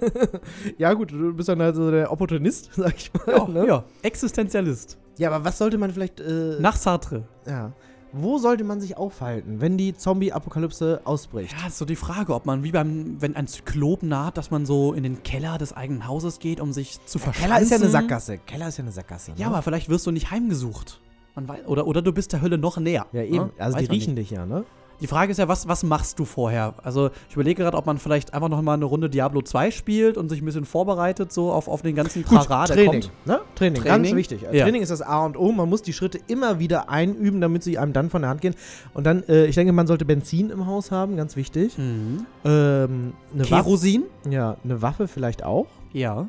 ja, 0.77 0.93
gut, 0.93 1.11
du 1.11 1.33
bist 1.33 1.49
dann 1.49 1.59
also 1.59 1.89
der 1.89 2.11
Opportunist, 2.11 2.69
sag 2.75 2.95
ich 2.95 3.11
mal. 3.13 3.35
Ja, 3.35 3.47
ne? 3.47 3.67
ja. 3.67 3.83
Existenzialist. 4.03 4.97
ja, 5.17 5.31
aber 5.31 5.43
was 5.43 5.57
sollte 5.57 5.77
man 5.77 5.91
vielleicht. 5.91 6.19
Äh, 6.19 6.57
Nach 6.59 6.75
Sartre. 6.75 7.23
ja. 7.47 7.73
Wo 8.13 8.37
sollte 8.37 8.65
man 8.65 8.81
sich 8.81 8.97
aufhalten, 8.97 9.61
wenn 9.61 9.77
die 9.77 9.95
Zombie-Apokalypse 9.95 11.01
ausbricht? 11.05 11.55
Ja, 11.57 11.67
ist 11.67 11.77
so 11.77 11.85
die 11.85 11.95
Frage, 11.95 12.33
ob 12.33 12.45
man 12.45 12.63
wie 12.63 12.71
beim, 12.71 13.21
wenn 13.21 13.37
ein 13.37 13.47
Zyklop 13.47 14.03
naht, 14.03 14.37
dass 14.37 14.51
man 14.51 14.65
so 14.65 14.93
in 14.93 15.03
den 15.03 15.23
Keller 15.23 15.57
des 15.57 15.71
eigenen 15.71 16.07
Hauses 16.07 16.39
geht, 16.39 16.59
um 16.59 16.73
sich 16.73 17.03
zu 17.05 17.19
verschanzen. 17.19 17.49
Keller 17.49 17.61
ist 17.61 17.71
ja 17.71 17.77
eine 17.77 17.89
Sackgasse. 17.89 18.37
Keller 18.39 18.67
ist 18.67 18.77
ja 18.77 18.83
eine 18.83 18.91
Sackgasse. 18.91 19.31
Ja, 19.37 19.47
ne? 19.47 19.53
aber 19.53 19.61
vielleicht 19.61 19.87
wirst 19.87 20.05
du 20.07 20.11
nicht 20.11 20.29
heimgesucht. 20.29 20.99
Weiß, 21.35 21.65
oder, 21.65 21.87
oder 21.87 22.01
du 22.01 22.11
bist 22.11 22.33
der 22.33 22.41
Hölle 22.41 22.57
noch 22.57 22.77
näher. 22.77 23.05
Ja, 23.13 23.23
eben. 23.23 23.35
ne? 23.35 23.49
Also 23.57 23.77
Weiß 23.77 23.87
die 23.87 23.91
riechen 23.91 24.13
nicht. 24.15 24.31
dich 24.31 24.37
ja, 24.37 24.45
ne? 24.45 24.65
Die 25.01 25.07
Frage 25.07 25.31
ist 25.31 25.37
ja, 25.37 25.47
was, 25.47 25.67
was 25.67 25.83
machst 25.83 26.19
du 26.19 26.25
vorher? 26.25 26.75
Also, 26.83 27.09
ich 27.27 27.33
überlege 27.33 27.63
gerade, 27.63 27.75
ob 27.75 27.85
man 27.87 27.97
vielleicht 27.97 28.33
einfach 28.33 28.49
noch 28.49 28.61
mal 28.61 28.75
eine 28.75 28.85
Runde 28.85 29.09
Diablo 29.09 29.41
2 29.41 29.71
spielt 29.71 30.15
und 30.17 30.29
sich 30.29 30.41
ein 30.41 30.45
bisschen 30.45 30.65
vorbereitet, 30.65 31.33
so 31.33 31.51
auf, 31.51 31.67
auf 31.67 31.81
den 31.81 31.95
ganzen 31.95 32.23
Trara, 32.23 32.65
der 32.65 32.75
Training, 32.75 33.01
kommt. 33.01 33.11
ne? 33.25 33.41
Training, 33.55 33.81
Training. 33.81 34.03
ganz 34.03 34.15
wichtig. 34.15 34.41
Ja. 34.43 34.63
Training 34.63 34.81
ist 34.83 34.89
das 34.91 35.01
A 35.01 35.25
und 35.25 35.37
O. 35.37 35.51
Man 35.51 35.67
muss 35.69 35.81
die 35.81 35.93
Schritte 35.93 36.19
immer 36.27 36.59
wieder 36.59 36.89
einüben, 36.89 37.41
damit 37.41 37.63
sie 37.63 37.77
einem 37.79 37.93
dann 37.93 38.09
von 38.09 38.21
der 38.21 38.29
Hand 38.29 38.41
gehen. 38.41 38.55
Und 38.93 39.05
dann, 39.05 39.23
äh, 39.27 39.45
ich 39.47 39.55
denke, 39.55 39.73
man 39.73 39.87
sollte 39.87 40.05
Benzin 40.05 40.51
im 40.51 40.67
Haus 40.67 40.91
haben, 40.91 41.17
ganz 41.17 41.35
wichtig. 41.35 41.77
Mhm. 41.77 42.25
Ähm, 42.45 43.13
eine 43.33 43.49
Waffe. 43.49 43.63
Kerosin? 43.63 44.03
Ja, 44.29 44.57
eine 44.63 44.81
Waffe 44.81 45.07
vielleicht 45.07 45.43
auch. 45.43 45.65
Ja. 45.93 46.27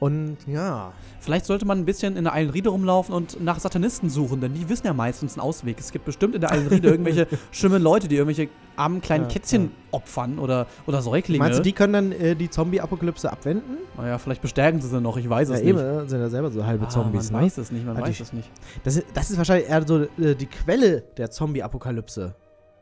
Und 0.00 0.36
ja, 0.46 0.92
Vielleicht 1.20 1.44
sollte 1.46 1.66
man 1.66 1.78
ein 1.78 1.84
bisschen 1.84 2.16
in 2.16 2.22
der 2.24 2.32
Eilenriede 2.32 2.68
rumlaufen 2.70 3.12
und 3.12 3.42
nach 3.42 3.58
Satanisten 3.58 4.08
suchen, 4.08 4.40
denn 4.40 4.54
die 4.54 4.68
wissen 4.68 4.86
ja 4.86 4.92
meistens 4.94 5.34
einen 5.34 5.40
Ausweg. 5.40 5.78
Es 5.80 5.90
gibt 5.90 6.04
bestimmt 6.04 6.36
in 6.36 6.40
der 6.40 6.52
Eilenriede 6.52 6.88
irgendwelche 6.90 7.26
schlimmen 7.50 7.82
Leute, 7.82 8.06
die 8.06 8.14
irgendwelche 8.16 8.48
armen 8.76 9.00
kleinen 9.00 9.24
Ja, 9.24 9.30
Kätzchen 9.30 9.72
opfern 9.90 10.38
oder, 10.38 10.68
oder 10.86 11.02
Säuglinge. 11.02 11.40
meinst 11.42 11.58
du, 11.58 11.62
die 11.64 11.72
können 11.72 11.92
dann 11.92 12.12
äh, 12.12 12.36
die 12.36 12.48
Zombie-Apokalypse 12.48 13.30
abwenden? 13.32 13.78
Naja, 13.96 14.18
vielleicht 14.18 14.40
bestärken 14.40 14.80
sie 14.80 14.86
sie 14.88 15.00
noch, 15.00 15.16
ich 15.16 15.28
weiß 15.28 15.48
Ja, 15.48 15.56
es 15.56 15.62
eben, 15.62 15.78
nicht. 15.78 16.04
äh, 16.04 16.08
sind 16.08 16.20
ja 16.20 16.28
selber 16.28 16.50
so 16.52 16.64
halbe 16.64 16.86
Ah, 16.86 16.88
Zombies, 16.88 17.32
man 17.32 17.40
ne? 17.40 17.46
weiß 17.46 17.58
es 17.58 17.72
nicht, 17.72 17.84
man 17.84 17.96
Ah, 17.96 18.02
weiß 18.02 18.16
die- 18.16 18.22
es 18.22 18.32
nicht. 18.32 18.48
Das 18.84 18.96
ist, 18.96 19.06
das 19.14 19.30
ist 19.32 19.36
wahrscheinlich 19.36 19.68
eher 19.68 19.84
so 19.84 20.02
äh, 20.02 20.36
die 20.36 20.46
Quelle 20.46 21.00
der 21.16 21.32
Zombie-Apokalypse. 21.32 22.36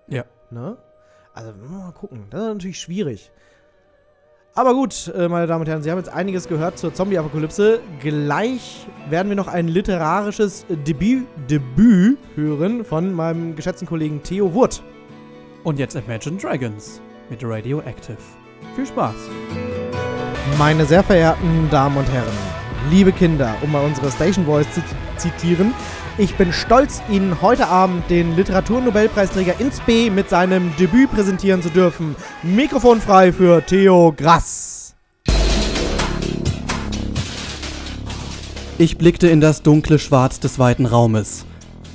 Ja. 0.08 0.24
Ne? 0.50 0.76
Also, 1.32 1.52
mal 1.68 1.92
gucken. 1.92 2.24
Das 2.30 2.42
ist 2.42 2.48
natürlich 2.48 2.78
schwierig. 2.80 3.32
Aber 4.56 4.72
gut, 4.72 5.12
äh, 5.14 5.28
meine 5.28 5.46
Damen 5.46 5.60
und 5.60 5.68
Herren, 5.68 5.82
Sie 5.82 5.90
haben 5.90 5.98
jetzt 5.98 6.08
einiges 6.08 6.48
gehört 6.48 6.78
zur 6.78 6.94
Zombie-Apokalypse. 6.94 7.80
Gleich 8.00 8.86
werden 9.10 9.28
wir 9.28 9.36
noch 9.36 9.48
ein 9.48 9.68
literarisches 9.68 10.64
Debüt, 10.70 11.26
Debüt 11.50 12.16
hören 12.36 12.82
von 12.82 13.12
meinem 13.12 13.54
geschätzten 13.54 13.86
Kollegen 13.86 14.22
Theo 14.22 14.54
Wurt. 14.54 14.82
Und 15.62 15.78
jetzt 15.78 15.94
Imagine 15.94 16.38
Dragons 16.38 17.02
mit 17.28 17.44
Radioactive. 17.44 18.16
Viel 18.74 18.86
Spaß. 18.86 19.14
Meine 20.56 20.86
sehr 20.86 21.04
verehrten 21.04 21.68
Damen 21.70 21.98
und 21.98 22.10
Herren, 22.10 22.32
liebe 22.90 23.12
Kinder, 23.12 23.54
um 23.60 23.70
mal 23.70 23.84
unsere 23.84 24.10
Station 24.10 24.46
Voice 24.46 24.72
zu 24.72 24.80
zitieren, 25.18 25.74
ich 26.18 26.34
bin 26.36 26.52
stolz, 26.52 27.02
Ihnen 27.10 27.42
heute 27.42 27.68
Abend 27.68 28.08
den 28.08 28.36
Literaturnobelpreisträger 28.36 29.60
ins 29.60 29.80
B 29.80 30.10
mit 30.10 30.30
seinem 30.30 30.74
Debüt 30.76 31.10
präsentieren 31.10 31.62
zu 31.62 31.70
dürfen. 31.70 32.16
Mikrofon 32.42 33.00
frei 33.00 33.32
für 33.32 33.64
Theo 33.64 34.14
Grass. 34.16 34.94
Ich 38.78 38.98
blickte 38.98 39.28
in 39.28 39.40
das 39.40 39.62
dunkle 39.62 39.98
Schwarz 39.98 40.40
des 40.40 40.58
weiten 40.58 40.86
Raumes. 40.86 41.44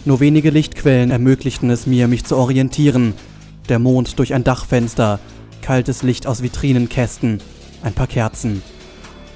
Nur 0.06 0.20
wenige 0.20 0.50
Lichtquellen 0.50 1.12
ermöglichten 1.12 1.70
es 1.70 1.86
mir, 1.86 2.08
mich 2.08 2.26
zu 2.26 2.38
orientieren. 2.38 3.14
Der 3.70 3.80
Mond 3.80 4.18
durch 4.18 4.34
ein 4.34 4.44
Dachfenster, 4.44 5.20
kaltes 5.62 6.02
Licht 6.02 6.26
aus 6.26 6.42
Vitrinenkästen, 6.42 7.42
ein 7.84 7.94
paar 7.94 8.08
Kerzen. 8.08 8.64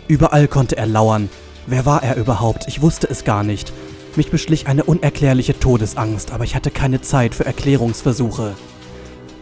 Überall 0.07 0.47
konnte 0.47 0.77
er 0.77 0.87
lauern. 0.87 1.29
Wer 1.67 1.85
war 1.85 2.03
er 2.03 2.15
überhaupt? 2.15 2.67
Ich 2.67 2.81
wusste 2.81 3.07
es 3.09 3.23
gar 3.23 3.43
nicht. 3.43 3.73
Mich 4.15 4.31
beschlich 4.31 4.67
eine 4.67 4.85
unerklärliche 4.85 5.59
Todesangst, 5.59 6.31
aber 6.31 6.45
ich 6.45 6.55
hatte 6.55 6.71
keine 6.71 7.01
Zeit 7.01 7.35
für 7.35 7.45
Erklärungsversuche. 7.45 8.55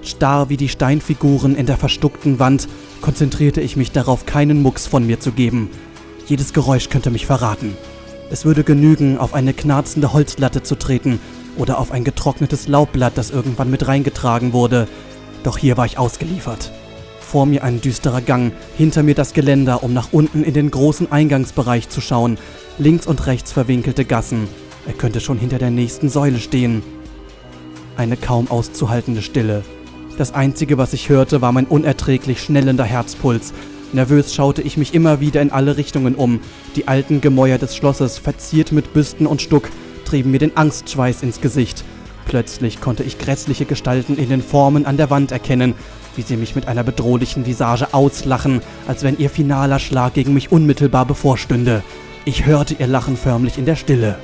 Starr 0.01 0.49
wie 0.49 0.57
die 0.57 0.67
Steinfiguren 0.69 1.55
in 1.55 1.67
der 1.67 1.77
verstuckten 1.77 2.39
Wand 2.39 2.67
konzentrierte 2.99 3.61
ich 3.61 3.75
mich 3.75 3.91
darauf, 3.91 4.25
keinen 4.25 4.63
Mucks 4.63 4.87
von 4.87 5.05
mir 5.05 5.19
zu 5.19 5.31
geben. 5.31 5.69
Jedes 6.25 6.53
Geräusch 6.53 6.89
könnte 6.89 7.11
mich 7.11 7.27
verraten. 7.27 7.77
Es 8.31 8.45
würde 8.45 8.63
genügen, 8.63 9.19
auf 9.19 9.35
eine 9.35 9.53
knarzende 9.53 10.11
Holzlatte 10.11 10.63
zu 10.63 10.75
treten 10.75 11.19
oder 11.55 11.77
auf 11.77 11.91
ein 11.91 12.03
getrocknetes 12.03 12.67
Laubblatt, 12.67 13.15
das 13.15 13.29
irgendwann 13.29 13.69
mit 13.69 13.87
reingetragen 13.87 14.53
wurde. 14.53 14.87
Doch 15.43 15.59
hier 15.59 15.77
war 15.77 15.85
ich 15.85 15.99
ausgeliefert. 15.99 16.71
Vor 17.19 17.45
mir 17.45 17.63
ein 17.63 17.79
düsterer 17.79 18.21
Gang, 18.21 18.53
hinter 18.75 19.03
mir 19.03 19.15
das 19.15 19.33
Geländer, 19.33 19.83
um 19.83 19.93
nach 19.93 20.09
unten 20.11 20.43
in 20.43 20.53
den 20.53 20.71
großen 20.71 21.11
Eingangsbereich 21.11 21.89
zu 21.89 22.01
schauen. 22.01 22.39
Links 22.79 23.05
und 23.05 23.27
rechts 23.27 23.51
verwinkelte 23.51 24.03
Gassen. 24.03 24.47
Er 24.85 24.93
könnte 24.93 25.21
schon 25.21 25.37
hinter 25.37 25.59
der 25.59 25.71
nächsten 25.71 26.09
Säule 26.09 26.39
stehen. 26.39 26.83
Eine 27.95 28.17
kaum 28.17 28.49
auszuhaltende 28.49 29.21
Stille. 29.21 29.63
Das 30.17 30.33
Einzige, 30.33 30.77
was 30.77 30.93
ich 30.93 31.09
hörte, 31.09 31.41
war 31.41 31.51
mein 31.51 31.65
unerträglich 31.65 32.41
schnellender 32.41 32.83
Herzpuls. 32.83 33.53
Nervös 33.93 34.33
schaute 34.33 34.61
ich 34.61 34.77
mich 34.77 34.93
immer 34.93 35.19
wieder 35.19 35.41
in 35.41 35.51
alle 35.51 35.77
Richtungen 35.77 36.15
um. 36.15 36.39
Die 36.75 36.87
alten 36.87 37.21
Gemäuer 37.21 37.57
des 37.57 37.75
Schlosses, 37.75 38.17
verziert 38.17 38.71
mit 38.71 38.93
Büsten 38.93 39.27
und 39.27 39.41
Stuck, 39.41 39.69
trieben 40.05 40.31
mir 40.31 40.39
den 40.39 40.57
Angstschweiß 40.57 41.23
ins 41.23 41.41
Gesicht. 41.41 41.83
Plötzlich 42.25 42.81
konnte 42.81 43.03
ich 43.03 43.19
grässliche 43.19 43.65
Gestalten 43.65 44.17
in 44.17 44.29
den 44.29 44.41
Formen 44.41 44.85
an 44.85 44.97
der 44.97 45.09
Wand 45.09 45.31
erkennen, 45.31 45.75
wie 46.15 46.21
sie 46.21 46.37
mich 46.37 46.55
mit 46.55 46.67
einer 46.67 46.83
bedrohlichen 46.83 47.45
Visage 47.45 47.93
auslachen, 47.93 48.61
als 48.87 49.03
wenn 49.03 49.17
ihr 49.17 49.29
finaler 49.29 49.79
Schlag 49.79 50.13
gegen 50.13 50.33
mich 50.33 50.51
unmittelbar 50.51 51.05
bevorstünde. 51.05 51.83
Ich 52.25 52.45
hörte 52.45 52.75
ihr 52.79 52.87
Lachen 52.87 53.17
förmlich 53.17 53.57
in 53.57 53.65
der 53.65 53.75
Stille. 53.75 54.17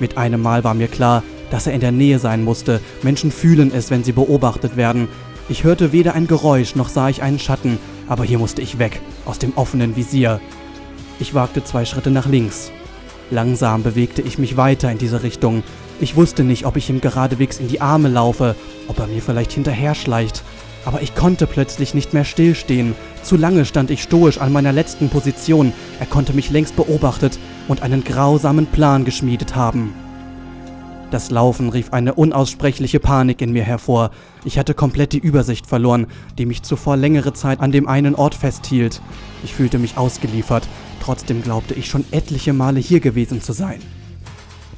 Mit 0.00 0.16
einem 0.16 0.42
Mal 0.42 0.64
war 0.64 0.74
mir 0.74 0.88
klar, 0.88 1.22
dass 1.50 1.66
er 1.66 1.72
in 1.72 1.80
der 1.80 1.92
Nähe 1.92 2.18
sein 2.18 2.44
musste. 2.44 2.80
Menschen 3.02 3.32
fühlen 3.32 3.72
es, 3.74 3.90
wenn 3.90 4.04
sie 4.04 4.12
beobachtet 4.12 4.76
werden. 4.76 5.08
Ich 5.48 5.64
hörte 5.64 5.92
weder 5.92 6.14
ein 6.14 6.26
Geräusch 6.26 6.74
noch 6.74 6.88
sah 6.88 7.08
ich 7.08 7.22
einen 7.22 7.38
Schatten, 7.38 7.78
aber 8.06 8.24
hier 8.24 8.38
musste 8.38 8.62
ich 8.62 8.78
weg, 8.78 9.00
aus 9.24 9.38
dem 9.38 9.56
offenen 9.56 9.96
Visier. 9.96 10.40
Ich 11.20 11.34
wagte 11.34 11.64
zwei 11.64 11.84
Schritte 11.84 12.10
nach 12.10 12.26
links. 12.26 12.70
Langsam 13.30 13.82
bewegte 13.82 14.22
ich 14.22 14.38
mich 14.38 14.56
weiter 14.56 14.90
in 14.90 14.98
diese 14.98 15.22
Richtung. 15.22 15.62
Ich 16.00 16.16
wusste 16.16 16.44
nicht, 16.44 16.64
ob 16.64 16.76
ich 16.76 16.88
ihm 16.90 17.00
geradewegs 17.00 17.58
in 17.58 17.68
die 17.68 17.80
Arme 17.80 18.08
laufe, 18.08 18.54
ob 18.86 18.98
er 19.00 19.06
mir 19.06 19.20
vielleicht 19.20 19.52
hinterher 19.52 19.94
schleicht. 19.94 20.42
Aber 20.84 21.02
ich 21.02 21.14
konnte 21.14 21.46
plötzlich 21.46 21.92
nicht 21.92 22.14
mehr 22.14 22.24
stillstehen. 22.24 22.94
Zu 23.22 23.36
lange 23.36 23.64
stand 23.64 23.90
ich 23.90 24.02
stoisch 24.02 24.38
an 24.38 24.52
meiner 24.52 24.72
letzten 24.72 25.08
Position. 25.08 25.72
Er 25.98 26.06
konnte 26.06 26.34
mich 26.34 26.50
längst 26.50 26.76
beobachtet 26.76 27.38
und 27.68 27.82
einen 27.82 28.02
grausamen 28.02 28.66
Plan 28.66 29.04
geschmiedet 29.04 29.54
haben. 29.54 29.94
Das 31.10 31.30
Laufen 31.30 31.70
rief 31.70 31.92
eine 31.92 32.14
unaussprechliche 32.14 33.00
Panik 33.00 33.40
in 33.40 33.52
mir 33.52 33.62
hervor. 33.62 34.10
Ich 34.44 34.58
hatte 34.58 34.74
komplett 34.74 35.14
die 35.14 35.18
Übersicht 35.18 35.66
verloren, 35.66 36.06
die 36.36 36.44
mich 36.44 36.62
zuvor 36.62 36.98
längere 36.98 37.32
Zeit 37.32 37.60
an 37.60 37.72
dem 37.72 37.88
einen 37.88 38.14
Ort 38.14 38.34
festhielt. 38.34 39.00
Ich 39.42 39.54
fühlte 39.54 39.78
mich 39.78 39.96
ausgeliefert, 39.96 40.68
trotzdem 41.00 41.42
glaubte 41.42 41.72
ich 41.72 41.86
schon 41.86 42.04
etliche 42.10 42.52
Male 42.52 42.80
hier 42.80 43.00
gewesen 43.00 43.40
zu 43.40 43.52
sein. 43.52 43.80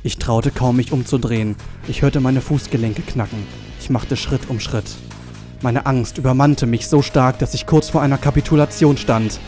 Ich 0.05 0.19
traute 0.19 0.53
kaum 0.53 0.77
mich 0.77 0.93
umzudrehen. 0.93 1.57
Ich 1.89 2.03
hörte 2.03 2.21
meine 2.21 2.41
Fußgelenke 2.41 3.03
knacken. 3.03 3.45
Ich 3.81 3.91
machte 3.91 4.17
Schritt 4.17 4.49
um 4.49 4.61
Schritt. 4.61 4.97
Meine 5.63 5.85
Angst 5.85 6.17
übermannte 6.17 6.67
mich 6.67 6.87
so 6.87 7.03
stark, 7.03 7.39
dass 7.41 7.55
ich 7.55 7.67
kurz 7.67 7.91
vor 7.91 8.01
einer 8.01 8.19
Kapitulation 8.19 8.97
stand. 8.97 9.41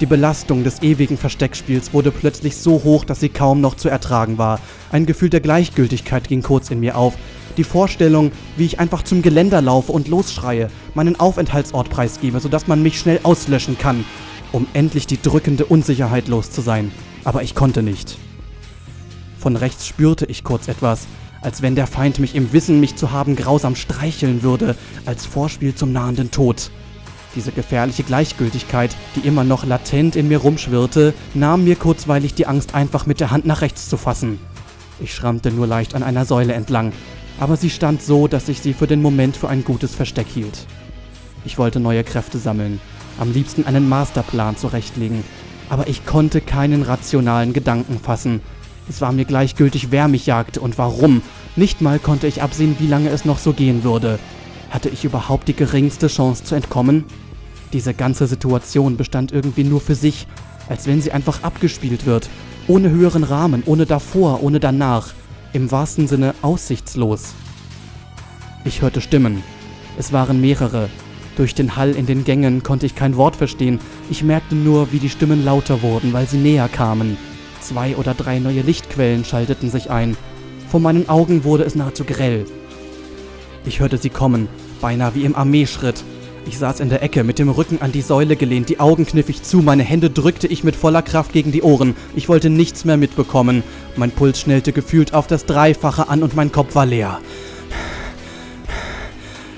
Die 0.00 0.06
Belastung 0.06 0.62
des 0.62 0.80
ewigen 0.82 1.16
Versteckspiels 1.16 1.92
wurde 1.92 2.12
plötzlich 2.12 2.56
so 2.56 2.84
hoch, 2.84 3.04
dass 3.04 3.18
sie 3.18 3.30
kaum 3.30 3.60
noch 3.60 3.74
zu 3.74 3.88
ertragen 3.88 4.38
war. 4.38 4.60
Ein 4.92 5.06
Gefühl 5.06 5.28
der 5.28 5.40
Gleichgültigkeit 5.40 6.28
ging 6.28 6.42
kurz 6.42 6.70
in 6.70 6.78
mir 6.78 6.96
auf. 6.96 7.14
Die 7.56 7.64
Vorstellung, 7.64 8.30
wie 8.56 8.64
ich 8.64 8.78
einfach 8.78 9.02
zum 9.02 9.22
Geländer 9.22 9.60
laufe 9.60 9.90
und 9.90 10.06
losschreie, 10.06 10.70
meinen 10.94 11.18
Aufenthaltsort 11.18 11.90
preisgebe, 11.90 12.38
sodass 12.38 12.68
man 12.68 12.80
mich 12.80 13.00
schnell 13.00 13.18
auslöschen 13.24 13.76
kann, 13.76 14.04
um 14.52 14.68
endlich 14.72 15.08
die 15.08 15.20
drückende 15.20 15.64
Unsicherheit 15.64 16.28
los 16.28 16.52
zu 16.52 16.60
sein. 16.60 16.92
Aber 17.24 17.42
ich 17.42 17.56
konnte 17.56 17.82
nicht. 17.82 18.18
Von 19.40 19.56
rechts 19.56 19.88
spürte 19.88 20.26
ich 20.26 20.44
kurz 20.44 20.68
etwas, 20.68 21.08
als 21.40 21.60
wenn 21.60 21.74
der 21.74 21.88
Feind 21.88 22.20
mich 22.20 22.36
im 22.36 22.52
Wissen, 22.52 22.78
mich 22.78 22.94
zu 22.94 23.10
haben, 23.10 23.34
grausam 23.34 23.74
streicheln 23.74 24.44
würde, 24.44 24.76
als 25.06 25.26
Vorspiel 25.26 25.74
zum 25.74 25.92
nahenden 25.92 26.30
Tod. 26.30 26.70
Diese 27.38 27.52
gefährliche 27.52 28.02
Gleichgültigkeit, 28.02 28.96
die 29.14 29.24
immer 29.24 29.44
noch 29.44 29.64
latent 29.64 30.16
in 30.16 30.26
mir 30.26 30.38
rumschwirrte, 30.38 31.14
nahm 31.34 31.62
mir 31.62 31.76
kurzweilig 31.76 32.34
die 32.34 32.48
Angst, 32.48 32.74
einfach 32.74 33.06
mit 33.06 33.20
der 33.20 33.30
Hand 33.30 33.46
nach 33.46 33.60
rechts 33.60 33.88
zu 33.88 33.96
fassen. 33.96 34.40
Ich 34.98 35.14
schrammte 35.14 35.52
nur 35.52 35.68
leicht 35.68 35.94
an 35.94 36.02
einer 36.02 36.24
Säule 36.24 36.54
entlang. 36.54 36.92
aber 37.38 37.56
sie 37.56 37.70
stand 37.70 38.02
so, 38.02 38.26
dass 38.26 38.48
ich 38.48 38.60
sie 38.60 38.74
für 38.74 38.88
den 38.88 39.00
Moment 39.00 39.36
für 39.36 39.48
ein 39.48 39.62
gutes 39.62 39.94
Versteck 39.94 40.26
hielt. 40.26 40.66
Ich 41.44 41.58
wollte 41.58 41.78
neue 41.78 42.02
Kräfte 42.02 42.38
sammeln, 42.38 42.80
am 43.20 43.32
liebsten 43.32 43.66
einen 43.66 43.88
Masterplan 43.88 44.56
zurechtlegen, 44.56 45.22
aber 45.70 45.86
ich 45.86 46.04
konnte 46.04 46.40
keinen 46.40 46.82
rationalen 46.82 47.52
Gedanken 47.52 48.00
fassen. 48.00 48.40
Es 48.88 49.00
war 49.00 49.12
mir 49.12 49.26
gleichgültig, 49.26 49.92
wer 49.92 50.08
mich 50.08 50.26
jagte 50.26 50.60
und 50.60 50.76
warum. 50.76 51.22
Nicht 51.54 51.82
mal 51.82 52.00
konnte 52.00 52.26
ich 52.26 52.42
absehen, 52.42 52.74
wie 52.80 52.88
lange 52.88 53.10
es 53.10 53.24
noch 53.24 53.38
so 53.38 53.52
gehen 53.52 53.84
würde. 53.84 54.18
Hatte 54.70 54.88
ich 54.88 55.04
überhaupt 55.04 55.48
die 55.48 55.54
geringste 55.54 56.08
Chance 56.08 56.44
zu 56.44 56.54
entkommen? 56.54 57.04
Diese 57.72 57.92
ganze 57.92 58.26
Situation 58.26 58.96
bestand 58.96 59.32
irgendwie 59.32 59.64
nur 59.64 59.80
für 59.80 59.94
sich, 59.94 60.26
als 60.68 60.86
wenn 60.86 61.02
sie 61.02 61.12
einfach 61.12 61.42
abgespielt 61.42 62.06
wird, 62.06 62.28
ohne 62.66 62.90
höheren 62.90 63.24
Rahmen, 63.24 63.62
ohne 63.66 63.86
davor, 63.86 64.42
ohne 64.42 64.60
danach, 64.60 65.12
im 65.52 65.70
wahrsten 65.70 66.08
Sinne 66.08 66.34
aussichtslos. 66.42 67.34
Ich 68.64 68.82
hörte 68.82 69.00
Stimmen. 69.00 69.42
Es 69.98 70.12
waren 70.12 70.40
mehrere. 70.40 70.88
Durch 71.36 71.54
den 71.54 71.76
Hall 71.76 71.92
in 71.92 72.06
den 72.06 72.24
Gängen 72.24 72.62
konnte 72.62 72.86
ich 72.86 72.94
kein 72.94 73.16
Wort 73.16 73.36
verstehen. 73.36 73.80
Ich 74.10 74.22
merkte 74.22 74.54
nur, 74.54 74.92
wie 74.92 74.98
die 74.98 75.08
Stimmen 75.08 75.44
lauter 75.44 75.82
wurden, 75.82 76.12
weil 76.12 76.26
sie 76.26 76.38
näher 76.38 76.68
kamen. 76.68 77.16
Zwei 77.60 77.96
oder 77.96 78.14
drei 78.14 78.38
neue 78.38 78.62
Lichtquellen 78.62 79.24
schalteten 79.24 79.70
sich 79.70 79.90
ein. 79.90 80.16
Vor 80.68 80.80
meinen 80.80 81.08
Augen 81.08 81.44
wurde 81.44 81.64
es 81.64 81.74
nahezu 81.74 82.04
grell. 82.04 82.44
Ich 83.64 83.80
hörte 83.80 83.98
sie 83.98 84.10
kommen, 84.10 84.48
beinahe 84.80 85.14
wie 85.14 85.24
im 85.24 85.36
Armeeschritt. 85.36 86.04
Ich 86.48 86.56
saß 86.56 86.80
in 86.80 86.88
der 86.88 87.02
Ecke, 87.02 87.24
mit 87.24 87.38
dem 87.38 87.50
Rücken 87.50 87.82
an 87.82 87.92
die 87.92 88.00
Säule 88.00 88.34
gelehnt, 88.34 88.70
die 88.70 88.80
Augen 88.80 89.04
kniff 89.04 89.28
ich 89.28 89.42
zu, 89.42 89.58
meine 89.58 89.82
Hände 89.82 90.08
drückte 90.08 90.46
ich 90.46 90.64
mit 90.64 90.76
voller 90.76 91.02
Kraft 91.02 91.34
gegen 91.34 91.52
die 91.52 91.60
Ohren. 91.60 91.94
Ich 92.16 92.30
wollte 92.30 92.48
nichts 92.48 92.86
mehr 92.86 92.96
mitbekommen. 92.96 93.62
Mein 93.96 94.10
Puls 94.10 94.40
schnellte 94.40 94.72
gefühlt 94.72 95.12
auf 95.12 95.26
das 95.26 95.44
Dreifache 95.44 96.08
an 96.08 96.22
und 96.22 96.34
mein 96.34 96.50
Kopf 96.50 96.74
war 96.74 96.86
leer. 96.86 97.20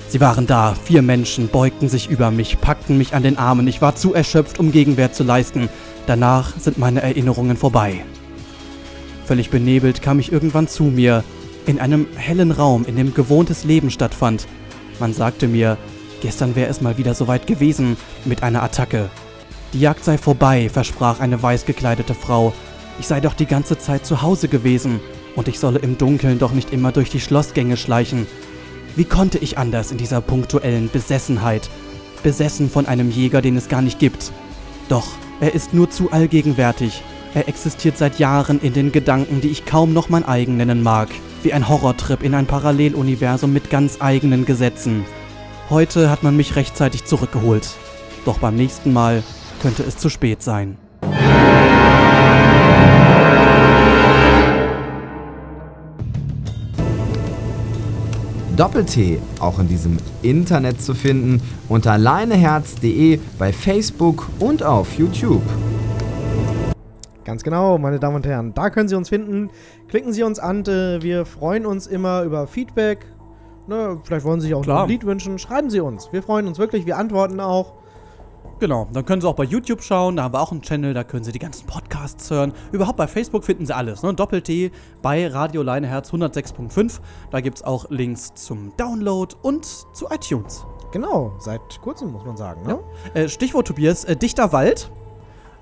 Sie 0.09 0.21
waren 0.21 0.49
da, 0.49 0.75
vier 0.75 1.03
Menschen 1.03 1.47
beugten 1.47 1.89
sich 1.89 2.11
über 2.11 2.33
mich, 2.33 2.61
packten 2.61 2.99
mich 2.99 3.15
an 3.15 3.23
den 3.23 3.39
Armen. 3.39 3.69
Ich 3.69 3.81
war 3.81 3.95
zu 3.95 4.13
erschöpft, 4.13 4.59
um 4.59 4.73
Gegenwehr 4.73 5.13
zu 5.13 5.23
leisten. 5.23 5.69
Danach 6.09 6.59
sind 6.59 6.77
meine 6.77 7.03
Erinnerungen 7.03 7.57
vorbei. 7.57 8.05
Völlig 9.27 9.51
benebelt 9.51 10.03
kam 10.03 10.19
ich 10.19 10.33
irgendwann 10.33 10.67
zu 10.67 10.83
mir, 10.83 11.23
in 11.67 11.79
einem 11.79 12.09
hellen 12.17 12.51
Raum, 12.51 12.85
in 12.85 12.97
dem 12.97 13.15
gewohntes 13.15 13.63
Leben 13.63 13.93
stattfand. 13.93 14.49
Man 14.99 15.13
sagte 15.13 15.47
mir, 15.47 15.79
gestern 16.21 16.57
wäre 16.57 16.71
es 16.71 16.81
mal 16.81 16.99
wieder 16.99 17.15
soweit 17.15 17.47
gewesen 17.47 17.97
mit 18.25 18.43
einer 18.43 18.63
Attacke. 18.63 19.11
Die 19.73 19.81
Jagd 19.81 20.05
sei 20.05 20.19
vorbei, 20.19 20.69
versprach 20.73 21.21
eine 21.21 21.43
weiß 21.43 21.65
gekleidete 21.65 22.15
Frau. 22.15 22.53
Ich 22.99 23.07
sei 23.07 23.21
doch 23.21 23.35
die 23.35 23.47
ganze 23.47 23.79
Zeit 23.79 24.05
zu 24.05 24.23
Hause 24.23 24.49
gewesen 24.49 25.01
und 25.37 25.49
ich 25.49 25.59
solle 25.59 25.79
im 25.79 25.97
Dunkeln 25.97 26.39
doch 26.39 26.53
nicht 26.53 26.73
immer 26.73 26.93
durch 26.93 27.11
die 27.11 27.21
Schlossgänge 27.21 27.77
schleichen. 27.77 28.27
Wie 28.97 29.05
konnte 29.05 29.39
ich 29.39 29.59
anders 29.59 29.93
in 29.93 29.99
dieser 29.99 30.21
punktuellen 30.21 30.91
Besessenheit? 30.91 31.71
Besessen 32.23 32.69
von 32.69 32.87
einem 32.87 33.11
Jäger, 33.11 33.41
den 33.41 33.57
es 33.57 33.69
gar 33.69 33.83
nicht 33.83 33.99
gibt. 33.99 34.33
Doch, 34.89 35.07
er 35.41 35.55
ist 35.55 35.73
nur 35.73 35.89
zu 35.89 36.11
allgegenwärtig. 36.11 37.03
Er 37.33 37.49
existiert 37.49 37.97
seit 37.97 38.19
Jahren 38.19 38.61
in 38.61 38.73
den 38.73 38.91
Gedanken, 38.91 39.41
die 39.41 39.51
ich 39.51 39.65
kaum 39.65 39.93
noch 39.93 40.09
mein 40.09 40.27
eigen 40.27 40.57
nennen 40.57 40.83
mag. 40.83 41.09
Wie 41.45 41.53
ein 41.53 41.69
Horrortrip 41.69 42.25
in 42.25 42.35
ein 42.35 42.47
Paralleluniversum 42.47 43.53
mit 43.53 43.71
ganz 43.71 43.99
eigenen 44.01 44.45
Gesetzen. 44.45 45.05
Heute 45.71 46.11
hat 46.11 46.23
man 46.25 46.37
mich 46.37 46.57
rechtzeitig 46.57 47.05
zurückgeholt. 47.05 47.69
Doch 48.25 48.39
beim 48.39 48.57
nächsten 48.57 48.93
Mal 48.93 49.23
könnte 49.63 49.83
es 49.85 49.97
zu 49.97 50.09
spät 50.09 50.43
sein. 50.43 50.77
Doppel-T 58.57 59.21
auch 59.39 59.59
in 59.59 59.69
diesem 59.69 59.97
Internet 60.23 60.83
zu 60.83 60.95
finden 60.95 61.41
unter 61.69 61.97
leineherz.de 61.97 63.19
bei 63.39 63.53
Facebook 63.53 64.29
und 64.39 64.63
auf 64.63 64.99
YouTube. 64.99 65.43
Ganz 67.25 67.43
genau, 67.43 67.79
meine 67.79 67.99
Damen 67.99 68.17
und 68.17 68.27
Herren. 68.27 68.53
Da 68.55 68.71
können 68.71 68.89
Sie 68.89 68.97
uns 68.97 69.09
finden. 69.09 69.51
Klicken 69.89 70.13
Sie 70.13 70.25
uns 70.25 70.39
an. 70.39 70.65
äh, 70.67 71.01
Wir 71.01 71.25
freuen 71.25 71.65
uns 71.65 71.87
immer 71.87 72.23
über 72.25 72.47
Feedback. 72.47 73.07
Ne, 73.67 74.01
vielleicht 74.03 74.25
wollen 74.25 74.41
Sie 74.41 74.49
sich 74.49 74.55
auch 74.55 74.63
Klar. 74.63 74.83
ein 74.85 74.89
Lied 74.89 75.05
wünschen. 75.05 75.39
Schreiben 75.39 75.71
Sie 75.71 75.81
uns. 75.81 76.13
Wir 76.13 76.23
freuen 76.23 76.47
uns 76.47 76.59
wirklich. 76.59 76.87
Wir 76.87 76.97
antworten 76.97 77.41
auch. 77.41 77.75
Genau, 78.61 78.89
dann 78.93 79.07
können 79.07 79.23
Sie 79.23 79.27
auch 79.29 79.37
bei 79.37 79.45
YouTube 79.45 79.83
schauen, 79.83 80.17
da 80.17 80.25
haben 80.25 80.35
wir 80.35 80.41
auch 80.43 80.53
einen 80.53 80.61
Channel, 80.61 80.93
da 80.93 81.03
können 81.03 81.25
Sie 81.25 81.33
die 81.33 81.39
ganzen 81.39 81.67
Podcasts 81.67 82.31
hören. 82.31 82.53
Überhaupt 82.73 82.99
bei 82.99 83.07
Facebook 83.07 83.43
finden 83.43 83.65
Sie 83.65 83.75
alles, 83.75 84.03
ne? 84.03 84.13
Doppel-T 84.13 84.71
bei 85.01 85.27
Radio 85.29 85.63
Leineherz 85.63 86.13
106.5. 86.13 87.01
Da 87.31 87.41
gibt 87.41 87.57
es 87.57 87.63
auch 87.65 87.89
Links 87.89 88.35
zum 88.35 88.77
Download 88.77 89.35
und 89.41 89.65
zu 89.65 90.09
iTunes. 90.11 90.67
Genau, 90.93 91.33
seit 91.39 91.81
kurzem 91.81 92.13
muss 92.13 92.27
man 92.27 92.37
sagen. 92.37 92.63
Ne? 92.67 92.81
Äh, 93.15 93.29
Stichwort 93.31 93.67
Tobias, 93.67 94.05
äh, 94.05 94.15
dichter 94.15 94.53
Wald. 94.53 94.91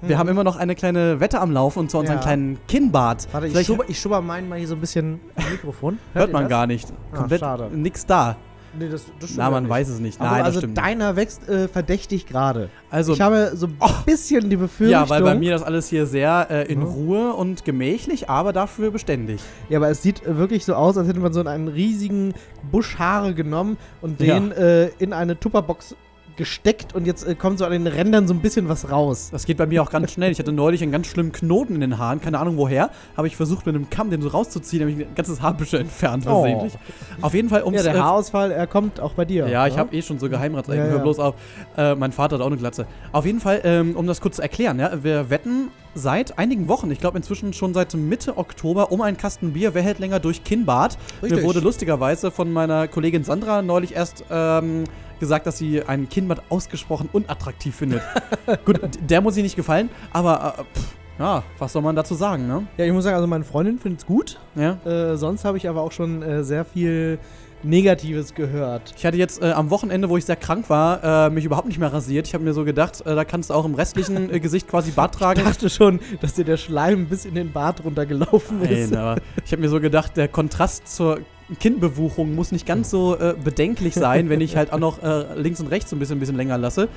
Wir 0.00 0.16
haben 0.18 0.28
immer 0.28 0.44
noch 0.44 0.56
eine 0.56 0.74
kleine 0.74 1.18
Wette 1.20 1.40
am 1.40 1.50
Laufen 1.50 1.80
und 1.80 1.90
zwar 1.90 2.00
unseren 2.00 2.16
Ja. 2.18 2.22
kleinen 2.22 2.58
Kinnbart. 2.68 3.26
Warte, 3.32 3.46
ich 3.48 3.52
Vielleicht 3.52 3.66
schubber, 3.66 3.84
ich 3.88 3.98
schubber 4.00 4.20
meinen 4.20 4.48
mal 4.48 4.58
hier 4.58 4.68
so 4.68 4.74
ein 4.74 4.80
bisschen 4.80 5.20
Mikrofon. 5.50 5.98
hört 6.14 6.28
ihr 6.28 6.32
man 6.32 6.42
das? 6.44 6.50
gar 6.50 6.66
nicht. 6.66 6.88
Ah, 7.12 7.16
Komplett 7.16 7.40
schade. 7.40 7.68
nix 7.74 8.06
da. 8.06 8.36
Nee, 8.78 8.90
das, 8.90 9.06
das 9.18 9.30
stimmt 9.30 9.38
Na, 9.38 9.44
ja 9.44 9.50
man 9.50 9.62
nicht. 9.64 9.70
weiß 9.70 9.88
es 9.88 9.98
nicht. 9.98 10.20
Aber 10.20 10.30
Nein, 10.30 10.38
das 10.40 10.46
also 10.48 10.58
stimmt 10.60 10.76
deiner 10.78 11.16
wächst 11.16 11.48
äh, 11.48 11.68
verdächtig 11.68 12.26
gerade. 12.26 12.68
Also, 12.90 13.14
ich 13.14 13.20
habe 13.22 13.52
so 13.54 13.66
ein 13.66 13.76
Oh. 13.80 13.88
bisschen 14.04 14.50
die 14.50 14.56
Befürchtung. 14.56 14.92
ja, 14.92 15.08
weil 15.08 15.22
bei 15.22 15.34
mir 15.34 15.52
das 15.52 15.62
alles 15.62 15.88
hier 15.88 16.06
sehr 16.06 16.46
äh, 16.50 16.70
in 16.70 16.82
Ja. 16.82 16.86
Ruhe 16.86 17.32
und 17.32 17.64
gemächlich, 17.64 18.28
aber 18.28 18.52
dafür 18.52 18.90
beständig. 18.90 19.40
Ja, 19.70 19.78
aber 19.78 19.88
es 19.88 20.02
sieht 20.02 20.24
äh, 20.24 20.36
wirklich 20.36 20.64
so 20.66 20.74
aus, 20.74 20.96
als 20.98 21.08
hätte 21.08 21.18
man 21.18 21.32
so 21.32 21.42
einen 21.42 21.66
riesigen 21.68 22.34
Busch 22.70 22.98
Haare 22.98 23.34
genommen 23.34 23.78
und 24.02 24.20
Ja. 24.20 24.38
den 24.38 24.52
äh, 24.52 24.88
in 24.98 25.12
eine 25.14 25.40
Tupperbox 25.40 25.96
gesteckt 26.38 26.94
und 26.94 27.06
jetzt 27.06 27.26
äh, 27.26 27.34
kommt 27.34 27.58
so 27.58 27.66
an 27.66 27.72
den 27.72 27.86
Rändern 27.86 28.26
so 28.26 28.32
ein 28.32 28.40
bisschen 28.40 28.68
was 28.70 28.90
raus. 28.90 29.28
Das 29.30 29.44
geht 29.44 29.58
bei 29.58 29.66
mir 29.66 29.82
auch 29.82 29.90
ganz 29.90 30.10
schnell. 30.12 30.30
Ich 30.32 30.38
hatte 30.38 30.52
neulich 30.52 30.82
einen 30.82 30.92
ganz 30.92 31.08
schlimmen 31.08 31.32
Knoten 31.32 31.74
in 31.74 31.80
den 31.82 31.98
Haaren, 31.98 32.20
keine 32.22 32.38
Ahnung 32.38 32.56
woher. 32.56 32.90
Habe 33.16 33.26
ich 33.26 33.36
versucht 33.36 33.66
mit 33.66 33.74
einem 33.74 33.90
Kamm 33.90 34.08
den 34.10 34.22
so 34.22 34.28
rauszuziehen, 34.28 34.80
habe 34.82 34.90
ich 34.92 35.06
ein 35.06 35.14
ganzes 35.14 35.42
Haarbüschel 35.42 35.80
entfernt 35.80 36.24
Oh. 36.26 36.40
versehentlich. 36.42 36.72
Auf 37.20 37.34
jeden 37.34 37.48
Fall 37.50 37.62
ums 37.64 37.76
Ja, 37.76 37.82
der 37.92 37.96
äh, 37.96 38.02
Haarausfall, 38.02 38.50
er 38.52 38.66
kommt 38.66 39.00
auch 39.00 39.12
bei 39.12 39.24
dir. 39.26 39.48
Ja, 39.48 39.66
ich 39.66 39.74
ne? 39.74 39.80
habe 39.80 39.94
eh 39.94 40.00
schon 40.00 40.18
so 40.18 40.28
Geheimratsecken, 40.30 40.84
Ja, 40.84 40.88
hör 40.90 40.96
ja. 40.98 41.02
bloß 41.02 41.18
auf. 41.18 41.34
Äh, 41.76 41.94
mein 41.96 42.12
Vater 42.12 42.36
hat 42.36 42.42
auch 42.42 42.46
eine 42.46 42.56
Glatze. 42.56 42.86
Auf 43.12 43.26
jeden 43.26 43.40
Fall, 43.40 43.60
ähm, 43.64 43.96
um 43.96 44.06
das 44.06 44.20
kurz 44.20 44.36
zu 44.36 44.42
erklären, 44.42 44.78
ja, 44.78 45.02
wir 45.02 45.28
wetten 45.28 45.68
seit 45.94 46.38
einigen 46.38 46.68
Wochen, 46.68 46.90
ich 46.92 47.00
glaube 47.00 47.16
inzwischen 47.16 47.52
schon 47.52 47.74
seit 47.74 47.92
Mitte 47.94 48.38
Oktober, 48.38 48.92
um 48.92 49.00
einen 49.00 49.16
Kasten 49.16 49.52
Bier. 49.52 49.74
Wer 49.74 49.82
hält 49.82 49.98
länger 49.98 50.20
durch 50.20 50.44
Kinnbad? 50.44 50.96
Richtig. 51.22 51.40
Mir 51.40 51.44
wurde 51.44 51.58
lustigerweise 51.60 52.30
von 52.30 52.52
meiner 52.52 52.86
Kollegin 52.86 53.24
Sandra 53.24 53.62
neulich 53.62 53.96
erst 53.96 54.24
ähm, 54.30 54.84
gesagt, 55.20 55.46
dass 55.46 55.58
sie 55.58 55.82
einen 55.82 56.08
Kinnbad 56.08 56.42
ausgesprochen 56.48 57.08
unattraktiv 57.12 57.74
findet. 57.74 58.02
Gut, 58.64 58.80
der 59.00 59.20
muss 59.20 59.36
ihr 59.36 59.42
nicht 59.42 59.56
gefallen, 59.56 59.90
aber 60.12 60.54
äh, 60.58 60.78
pff, 60.78 60.94
ja, 61.18 61.42
was 61.58 61.72
soll 61.72 61.82
man 61.82 61.96
dazu 61.96 62.14
sagen, 62.14 62.46
ne? 62.46 62.66
Ja, 62.76 62.84
ich 62.84 62.92
muss 62.92 63.04
sagen, 63.04 63.16
also 63.16 63.26
meine 63.26 63.44
Freundin 63.44 63.78
findet 63.78 64.00
es 64.00 64.06
gut. 64.06 64.38
Ja. 64.54 64.78
Äh, 64.84 65.16
sonst 65.16 65.44
habe 65.44 65.56
ich 65.56 65.68
aber 65.68 65.82
auch 65.82 65.90
schon 65.90 66.22
äh, 66.22 66.44
sehr 66.44 66.64
viel 66.64 67.18
Negatives 67.62 68.34
gehört. 68.34 68.94
Ich 68.96 69.04
hatte 69.04 69.16
jetzt 69.16 69.42
äh, 69.42 69.50
am 69.50 69.70
Wochenende, 69.70 70.08
wo 70.08 70.16
ich 70.16 70.24
sehr 70.24 70.36
krank 70.36 70.70
war, 70.70 71.26
äh, 71.26 71.30
mich 71.30 71.44
überhaupt 71.44 71.66
nicht 71.66 71.78
mehr 71.78 71.92
rasiert. 71.92 72.28
Ich 72.28 72.34
habe 72.34 72.44
mir 72.44 72.52
so 72.52 72.64
gedacht, 72.64 73.04
äh, 73.04 73.14
da 73.16 73.24
kannst 73.24 73.50
du 73.50 73.54
auch 73.54 73.64
im 73.64 73.74
restlichen 73.74 74.32
äh, 74.32 74.40
Gesicht 74.40 74.68
quasi 74.68 74.92
Bart 74.92 75.14
tragen. 75.16 75.40
Ich 75.40 75.46
dachte 75.46 75.70
schon, 75.70 75.98
dass 76.20 76.34
dir 76.34 76.44
der 76.44 76.56
Schleim 76.56 77.06
bis 77.06 77.24
in 77.24 77.34
den 77.34 77.52
Bart 77.52 77.84
runtergelaufen 77.84 78.62
ist. 78.62 78.92
Nein, 78.92 79.00
aber 79.00 79.20
ich 79.44 79.50
habe 79.50 79.60
mir 79.60 79.68
so 79.68 79.80
gedacht, 79.80 80.16
der 80.16 80.28
Kontrast 80.28 80.86
zur 80.86 81.18
Kinnbebuchung 81.60 82.34
muss 82.34 82.52
nicht 82.52 82.66
ganz 82.66 82.90
so 82.90 83.18
äh, 83.18 83.34
bedenklich 83.42 83.94
sein, 83.94 84.28
wenn 84.28 84.40
ich 84.40 84.56
halt 84.56 84.72
auch 84.72 84.78
noch 84.78 85.02
äh, 85.02 85.34
links 85.40 85.60
und 85.60 85.68
rechts 85.68 85.90
so 85.90 85.96
ein 85.96 85.98
bisschen, 85.98 86.16
ein 86.16 86.20
bisschen 86.20 86.36
länger 86.36 86.58
lasse. 86.58 86.88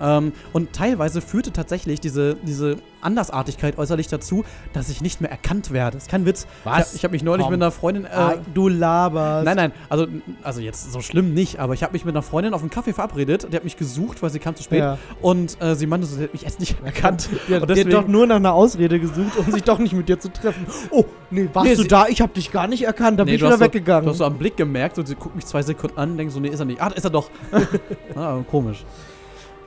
Ähm, 0.00 0.32
und 0.52 0.72
teilweise 0.72 1.20
führte 1.20 1.52
tatsächlich 1.52 2.00
diese, 2.00 2.36
diese 2.36 2.76
Andersartigkeit 3.02 3.78
äußerlich 3.78 4.08
dazu, 4.08 4.44
dass 4.72 4.88
ich 4.90 5.00
nicht 5.00 5.20
mehr 5.20 5.30
erkannt 5.30 5.70
werde. 5.72 5.96
Das 5.96 6.04
ist 6.04 6.10
kein 6.10 6.26
Witz. 6.26 6.46
Was? 6.64 6.90
Ich, 6.90 6.96
ich 6.96 7.04
habe 7.04 7.12
mich 7.12 7.22
neulich 7.22 7.44
Komm. 7.44 7.52
mit 7.52 7.62
einer 7.62 7.70
Freundin. 7.70 8.04
Äh, 8.04 8.08
Ah, 8.12 8.34
du 8.52 8.68
laberst. 8.68 9.44
Nein, 9.46 9.56
nein, 9.56 9.72
also, 9.88 10.06
also 10.42 10.60
jetzt 10.60 10.92
so 10.92 11.00
schlimm 11.00 11.32
nicht, 11.34 11.58
aber 11.58 11.72
ich 11.74 11.82
habe 11.82 11.92
mich 11.94 12.04
mit 12.04 12.14
einer 12.14 12.22
Freundin 12.22 12.52
auf 12.54 12.60
einen 12.60 12.70
Kaffee 12.70 12.92
verabredet, 12.92 13.48
die 13.50 13.56
hat 13.56 13.64
mich 13.64 13.76
gesucht, 13.76 14.22
weil 14.22 14.30
sie 14.30 14.38
kam 14.38 14.54
zu 14.54 14.62
spät 14.62 14.80
Ja. 14.80 14.98
und 15.22 15.60
äh, 15.62 15.74
sie 15.74 15.86
meinte, 15.86 16.06
sie 16.06 16.22
hat 16.24 16.32
mich 16.32 16.42
jetzt 16.42 16.60
nicht 16.60 16.76
erkannt. 16.84 17.28
Die 17.48 17.54
hat, 17.54 17.62
und 17.62 17.68
die 17.68 17.72
hat 17.72 17.78
deswegen, 17.78 17.90
doch 17.90 18.06
nur 18.06 18.26
nach 18.26 18.36
einer 18.36 18.52
Ausrede 18.52 19.00
gesucht, 19.00 19.36
um 19.38 19.50
sich 19.50 19.62
doch 19.62 19.78
nicht 19.78 19.92
mit 19.94 20.08
dir 20.08 20.18
zu 20.20 20.30
treffen. 20.32 20.66
Oh, 20.90 21.04
nee, 21.30 21.48
warst 21.52 21.66
Nee, 21.68 21.74
du 21.76 21.84
da? 21.84 22.06
Ich 22.08 22.20
hab 22.20 22.34
dich 22.34 22.52
gar 22.52 22.66
nicht 22.66 22.82
erkannt, 22.82 23.18
da 23.18 23.24
bin 23.24 23.32
Nee, 23.32 23.36
ich 23.36 23.40
du 23.40 23.46
wieder 23.46 23.56
so- 23.58 23.64
weggegangen. 23.64 24.04
Du 24.04 24.10
hast 24.10 24.18
so 24.18 24.24
am 24.24 24.36
Blick 24.38 24.56
gemerkt 24.56 24.98
und 24.98 25.06
sie 25.06 25.14
guckt 25.14 25.34
mich 25.36 25.46
zwei 25.46 25.62
Sekunden 25.62 25.98
an 25.98 26.12
und 26.12 26.18
denkt 26.18 26.32
so, 26.32 26.40
nee, 26.40 26.48
ist 26.48 26.60
er 26.60 26.66
nicht. 26.66 26.80
Ah, 26.80 26.88
da 26.90 26.94
ist 26.96 27.04
er 27.04 27.10
doch. 27.10 27.30
ah, 28.14 28.38
komisch. 28.50 28.84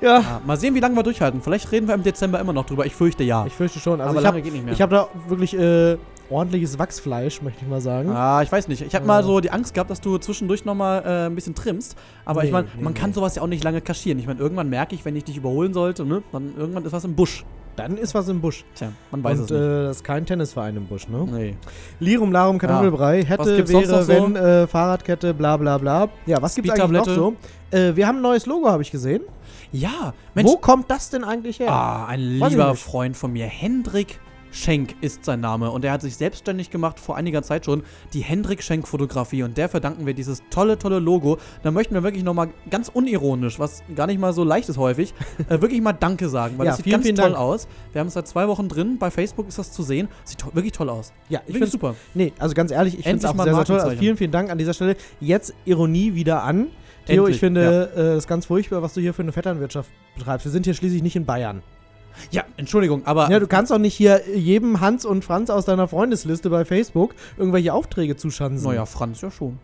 Ja, 0.03 0.17
Ah, 0.19 0.41
mal 0.45 0.57
sehen, 0.57 0.75
wie 0.75 0.79
lange 0.79 0.95
wir 0.95 1.03
durchhalten. 1.03 1.41
Vielleicht 1.41 1.71
reden 1.71 1.87
wir 1.87 1.95
im 1.95 2.03
Dezember 2.03 2.39
immer 2.39 2.53
noch 2.53 2.65
drüber. 2.65 2.85
Ich 2.85 2.95
fürchte 2.95 3.23
ja. 3.23 3.45
ich 3.47 3.53
fürchte 3.53 3.79
schon. 3.79 3.99
Also 4.01 4.09
aber 4.11 4.19
ich 4.19 4.23
lange 4.23 4.37
habe 4.37 4.41
geht 4.43 4.53
nicht 4.53 4.65
mehr. 4.65 4.77
hab 4.77 4.89
da 4.89 5.07
wirklich 5.27 5.57
äh, 5.57 5.97
ordentliches 6.29 6.77
Wachsfleisch, 6.79 7.41
möchte 7.41 7.63
ich 7.63 7.67
mal 7.69 7.81
sagen. 7.81 8.09
ah, 8.11 8.41
ich 8.41 8.51
weiß 8.51 8.67
nicht. 8.67 8.81
Ich 8.81 8.95
habe 8.95 9.03
Ja. 9.05 9.07
mal 9.07 9.23
so 9.23 9.39
die 9.39 9.51
Angst 9.51 9.73
gehabt, 9.73 9.89
dass 9.89 10.01
du 10.01 10.17
zwischendurch 10.17 10.65
nochmal 10.65 11.03
äh, 11.05 11.25
ein 11.27 11.35
bisschen 11.35 11.55
trimmst. 11.55 11.95
Aber 12.25 12.41
ich 12.41 12.47
Nee, 12.47 12.51
meine, 12.53 12.67
nee, 12.77 12.83
man 12.83 12.93
kann 12.93 13.09
nee. 13.11 13.15
sowas 13.15 13.35
ja 13.35 13.41
auch 13.41 13.47
nicht 13.47 13.63
lange 13.63 13.81
kaschieren. 13.81 14.19
Ich 14.19 14.27
meine, 14.27 14.39
irgendwann 14.39 14.69
merke 14.69 14.95
ich, 14.95 15.05
wenn 15.05 15.15
ich 15.15 15.23
dich 15.25 15.37
überholen 15.37 15.73
sollte, 15.73 16.05
ne, 16.05 16.21
dann 16.31 16.53
irgendwann 16.57 16.85
ist 16.85 16.91
was 16.93 17.03
im 17.05 17.15
Busch. 17.15 17.43
dann 17.75 17.97
ist 17.97 18.13
was 18.13 18.27
im 18.29 18.39
Busch. 18.39 18.63
Tja, 18.75 18.89
man 19.11 19.23
weiß 19.23 19.39
Und 19.39 19.45
es 19.45 19.51
nicht. 19.51 19.59
äh, 19.59 19.83
das 19.85 19.95
ist 19.97 20.03
kein 20.03 20.25
Tennisverein 20.27 20.77
im 20.77 20.85
Busch, 20.85 21.07
ne? 21.07 21.25
nee. 21.31 21.55
Lirum, 21.99 22.31
Larum, 22.31 22.57
Kartoffelbrei, 22.59 23.21
Was 23.21 23.29
hätte, 23.29 23.67
wäre, 23.69 23.87
noch 23.87 24.01
so? 24.03 24.07
wenn, 24.07 24.35
äh, 24.35 24.67
Fahrradkette, 24.67 25.33
bla 25.33 25.57
bla 25.57 25.77
bla. 25.79 26.07
Ja, 26.27 26.39
was 26.41 26.53
gibt's 26.55 26.69
eigentlich 26.71 26.91
noch 26.91 27.09
so? 27.09 27.33
Äh, 27.71 27.95
wir 27.95 28.05
haben 28.07 28.17
ein 28.17 28.21
neues 28.21 28.45
Logo, 28.45 28.69
habe 28.69 28.83
ich 28.83 28.91
gesehen. 28.91 29.21
Ja, 29.73 30.13
Mensch. 30.35 30.49
Wo 30.49 30.57
kommt 30.57 30.89
das 30.89 31.09
denn 31.09 31.23
eigentlich 31.23 31.59
her? 31.59 31.71
Ah, 31.71 32.05
ein 32.05 32.19
lieber. 32.19 32.75
Freund 32.75 33.17
von 33.17 33.33
mir, 33.33 33.45
Hendrik 33.47 34.19
Schenk 34.51 34.95
ist 35.01 35.25
sein 35.25 35.39
Name 35.39 35.71
und 35.71 35.83
er 35.83 35.91
hat 35.91 36.03
sich 36.03 36.15
selbstständig 36.15 36.69
gemacht 36.69 36.99
vor 36.99 37.17
einiger 37.17 37.41
Zeit 37.41 37.65
schon, 37.65 37.81
die 38.13 38.19
Hendrik 38.19 38.61
Schenk 38.61 38.87
Fotografie 38.87 39.41
und 39.41 39.57
der 39.57 39.67
verdanken 39.67 40.05
wir 40.05 40.13
dieses 40.13 40.43
tolle, 40.51 40.77
tolle 40.77 40.99
Logo. 40.99 41.39
Da 41.63 41.71
möchten 41.71 41.95
wir 41.95 42.03
wirklich 42.03 42.23
nochmal 42.23 42.49
ganz 42.69 42.87
unironisch, 42.87 43.57
was 43.57 43.81
gar 43.95 44.05
nicht 44.05 44.19
mal 44.19 44.31
so 44.31 44.43
leicht 44.43 44.69
ist 44.69 44.77
häufig, 44.77 45.15
äh, 45.49 45.59
wirklich 45.59 45.81
mal 45.81 45.93
Danke 45.93 46.29
sagen, 46.29 46.59
weil 46.59 46.67
Ja, 46.67 46.71
das 46.71 46.77
sieht 46.77 46.83
vielen, 46.83 46.93
ganz 46.97 47.05
vielen 47.05 47.15
toll 47.15 47.31
Dank. 47.31 47.37
aus. 47.37 47.67
Wir 47.93 47.99
haben 47.99 48.07
es 48.07 48.13
seit 48.13 48.27
zwei 48.27 48.47
Wochen 48.47 48.69
drin, 48.69 48.99
bei 48.99 49.09
Facebook 49.09 49.47
ist 49.47 49.57
das 49.57 49.71
zu 49.71 49.81
sehen, 49.81 50.07
sieht 50.23 50.45
wirklich 50.53 50.73
toll 50.73 50.89
aus. 50.89 51.13
Ja, 51.29 51.41
ich 51.47 51.53
finde 51.53 51.67
super. 51.67 51.95
Nee, 52.13 52.31
also 52.37 52.53
ganz 52.53 52.69
ehrlich, 52.71 52.99
ich 52.99 53.03
finde 53.03 53.17
es 53.17 53.25
auch 53.25 53.33
mal 53.33 53.45
sehr, 53.45 53.55
sehr 53.55 53.65
toll. 53.65 53.79
Also 53.79 53.97
vielen, 53.97 54.17
vielen 54.17 54.31
Dank 54.31 54.51
an 54.51 54.59
dieser 54.59 54.75
Stelle. 54.75 54.95
Jetzt 55.19 55.55
Ironie 55.65 56.13
wieder 56.13 56.43
an. 56.43 56.67
Theo, 57.05 57.27
ich 57.27 57.39
finde 57.39 57.89
es 57.95 58.19
ist 58.23 58.27
ganz 58.27 58.45
furchtbar, 58.45 58.81
was 58.81 58.93
du 58.93 59.01
hier 59.01 59.13
für 59.13 59.21
eine 59.21 59.31
Vetternwirtschaft 59.31 59.89
betreibst. 60.17 60.45
Wir 60.45 60.51
sind 60.51 60.65
hier 60.65 60.73
schließlich 60.73 61.03
nicht 61.03 61.15
in 61.15 61.25
Bayern. 61.25 61.61
Ja, 62.31 62.43
Entschuldigung, 62.57 63.05
aber 63.05 63.29
Ja, 63.31 63.39
du 63.39 63.47
kannst 63.47 63.71
doch 63.71 63.79
nicht 63.79 63.95
hier 63.95 64.21
jedem 64.35 64.81
Hans 64.81 65.03
und 65.03 65.23
Franz 65.25 65.49
aus 65.49 65.65
deiner 65.65 65.87
Freundesliste 65.87 66.49
bei 66.49 66.63
Facebook 66.63 67.15
irgendwelche 67.37 67.73
Aufträge 67.73 68.15
zuschanzen. 68.15 68.67
Naja, 68.67 68.85
Franz 68.85 69.21
ja 69.21 69.31
schon. 69.31 69.57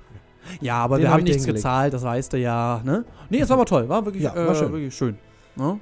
ja, 0.60 0.76
aber 0.76 0.96
Den 0.96 1.02
wir 1.02 1.08
hab 1.10 1.18
haben 1.18 1.24
nichts 1.24 1.42
hingelegt. 1.42 1.58
gezahlt, 1.58 1.92
das 1.92 2.02
weißt 2.02 2.32
du 2.32 2.38
ja, 2.38 2.80
ne? 2.84 3.04
Nee, 3.28 3.40
es 3.40 3.48
war 3.50 3.56
aber 3.58 3.66
toll, 3.66 3.88
war 3.90 4.04
wirklich, 4.06 4.22
Ja, 4.24 4.34
war 4.34 4.50
äh, 4.52 4.54
schön. 4.54 4.72
wirklich 4.72 4.94
schön. 4.94 5.18
Ne? 5.54 5.78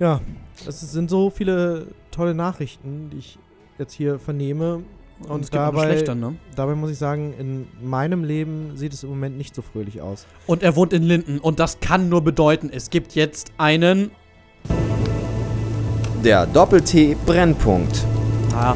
Ja, 0.00 0.20
es 0.66 0.80
sind 0.80 1.08
so 1.10 1.30
viele 1.30 1.86
tolle 2.10 2.34
Nachrichten, 2.34 3.10
die 3.10 3.18
ich 3.18 3.38
jetzt 3.78 3.92
hier 3.92 4.18
vernehme. 4.18 4.82
Und, 5.28 5.44
es 5.44 5.50
gibt 5.50 5.62
auch 5.62 5.66
dabei, 5.72 5.84
schlechter, 5.86 6.14
ne? 6.14 6.34
dabei 6.56 6.74
muss 6.74 6.90
ich 6.90 6.98
sagen, 6.98 7.32
in 7.38 7.66
meinem 7.82 8.22
Leben 8.22 8.72
sieht 8.76 8.92
es 8.92 9.02
im 9.02 9.08
Moment 9.10 9.38
nicht 9.38 9.54
so 9.54 9.62
fröhlich 9.62 10.02
aus. 10.02 10.26
Und 10.46 10.62
er 10.62 10.76
wohnt 10.76 10.92
in 10.92 11.02
Linden 11.02 11.38
und 11.38 11.58
das 11.58 11.80
kann 11.80 12.08
nur 12.10 12.20
bedeuten, 12.22 12.68
es 12.72 12.90
gibt 12.90 13.14
jetzt 13.14 13.50
einen. 13.56 14.10
Der 16.22 16.46
Doppel-T-Brennpunkt. 16.46 18.04
Ah, 18.54 18.74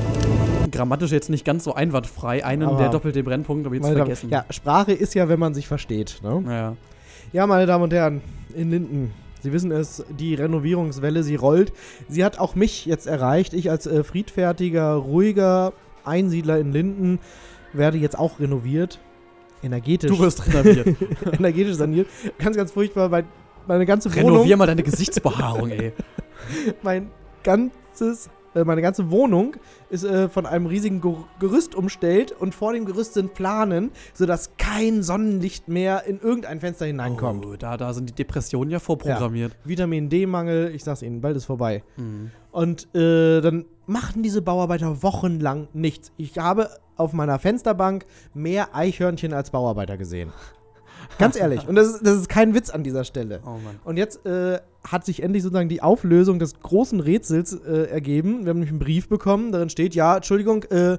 grammatisch 0.71 1.11
jetzt 1.11 1.31
nicht 1.31 1.45
ganz 1.45 1.65
so 1.65 1.75
einwandfrei. 1.75 2.45
Einen 2.45 2.69
Aber- 2.69 2.79
der 2.79 2.89
doppelte 2.91 3.23
Brennpunkt, 3.23 3.65
habe 3.65 3.75
ich 3.77 3.81
jetzt 3.81 3.89
Meine 3.89 3.97
Damen- 3.99 4.07
vergessen. 4.17 4.31
ja, 4.31 4.45
Sprache 4.51 4.93
ist 4.93 5.15
ja, 5.15 5.29
wenn 5.29 5.39
man 5.41 5.55
sich 5.55 5.67
versteht. 5.67 6.21
Ne? 6.23 6.43
Ja. 6.47 6.77
Ja, 7.33 7.47
meine 7.47 7.67
Damen 7.67 7.85
und 7.85 7.93
Herren, 7.93 8.21
in 8.55 8.71
Linden. 8.71 9.13
Sie 9.43 9.53
wissen 9.53 9.73
es, 9.73 10.05
die 10.19 10.35
Renovierungswelle, 10.35 11.23
sie 11.23 11.35
rollt. 11.37 11.73
Sie 12.09 12.25
hat 12.25 12.39
auch 12.39 12.55
mich 12.55 12.85
jetzt 12.87 13.07
erreicht. 13.07 13.55
Ich 13.55 13.71
als 13.71 13.87
äh, 13.87 14.05
friedfertiger, 14.05 14.93
ruhiger 14.95 15.73
Einsiedler 16.05 16.59
in 16.59 16.73
Linden 16.73 17.19
werde 17.73 17.99
jetzt 17.99 18.19
auch 18.19 18.41
renoviert. 18.41 18.99
Energetisch. 19.63 20.11
Du 20.11 20.19
wirst 20.19 20.47
renoviert. 20.47 20.97
energetisch 21.39 21.75
saniert. 21.75 22.09
Ganz, 22.39 22.57
ganz 22.57 22.73
furchtbar. 22.73 23.09
Mein, 23.09 23.25
meine 23.67 23.87
ganze 23.87 24.15
Wohnung. 24.15 24.31
Renovier 24.31 24.57
mal 24.57 24.67
deine 24.67 24.83
Gesichtsbehaarung, 24.83 25.71
ey. 25.71 25.93
mein 26.83 27.11
ganzes, 27.43 28.31
äh, 28.55 28.65
meine 28.65 28.81
ganze 28.81 29.11
Wohnung 29.11 29.57
ist 29.91 30.05
äh, 30.05 30.29
von 30.29 30.47
einem 30.47 30.67
riesigen 30.67 31.03
Ger 31.03 31.25
Gerüst 31.39 31.75
umstellt 31.75 32.33
und 32.33 32.55
vor 32.55 32.73
dem 32.73 32.87
Gerüst 32.87 33.15
sind 33.15 33.35
Planen, 33.35 33.91
sodass 34.15 34.57
kein 34.57 35.03
Sonnenlicht 35.03 35.69
mehr 35.69 36.07
in 36.07 36.21
irgendein 36.21 36.61
Fenster 36.61 36.87
hineinkommt. 36.87 37.45
Oh, 37.45 37.57
da, 37.57 37.77
da 37.77 37.93
sind 37.93 38.09
die 38.09 38.15
Depressionen 38.15 38.71
ja 38.71 38.79
vorprogrammiert. 38.79 39.55
Vitamin 39.65 40.09
D-Mangel, 40.09 40.75
ich 40.75 40.85
sag's 40.85 41.03
Ihnen, 41.03 41.21
bald 41.21 41.37
ist 41.37 41.45
vorbei. 41.45 41.83
Mhm. 41.97 42.31
Und 42.53 42.95
äh, 42.95 43.41
dann 43.41 43.67
machen 43.87 44.23
diese 44.23 44.43
Bauarbeiter 44.43 45.03
wochenlang 45.03 45.69
nichts. 45.73 46.13
Ich 46.17 46.39
habe 46.39 46.71
auf 46.97 47.13
meiner 47.13 47.39
Fensterbank 47.39 48.07
mehr 48.35 48.75
Eichhörnchen 48.75 49.33
als 49.33 49.51
Bauarbeiter 49.51 49.97
gesehen. 49.97 50.33
Ganz 51.19 51.37
ehrlich. 51.37 51.67
Und 51.67 51.75
das 51.75 51.89
ist, 51.89 52.07
das 52.07 52.17
ist 52.17 52.29
kein 52.29 52.55
Witz 52.55 52.71
an 52.71 52.83
dieser 52.83 53.05
Stelle. 53.05 53.41
Oh 53.45 53.51
Mann. 53.51 53.79
Und 53.85 53.97
jetzt 53.97 54.25
äh, 54.27 54.59
hat 54.87 55.05
sich 55.05 55.23
endlich 55.23 55.43
sozusagen 55.43 55.69
die 55.69 55.83
Auflösung 55.83 56.39
des 56.39 56.61
großen 56.61 57.01
Rätsels 57.01 57.53
äh, 57.53 57.91
ergeben. 57.91 58.45
Wir 58.45 58.51
haben 58.51 58.59
nämlich 58.59 58.71
einen 58.71 58.79
Brief 58.79 59.09
bekommen, 59.09 59.53
darin 59.53 59.71
steht, 59.71 59.95
ja, 59.95 60.17
Entschuldigung, 60.17 60.65
äh, 60.65 60.99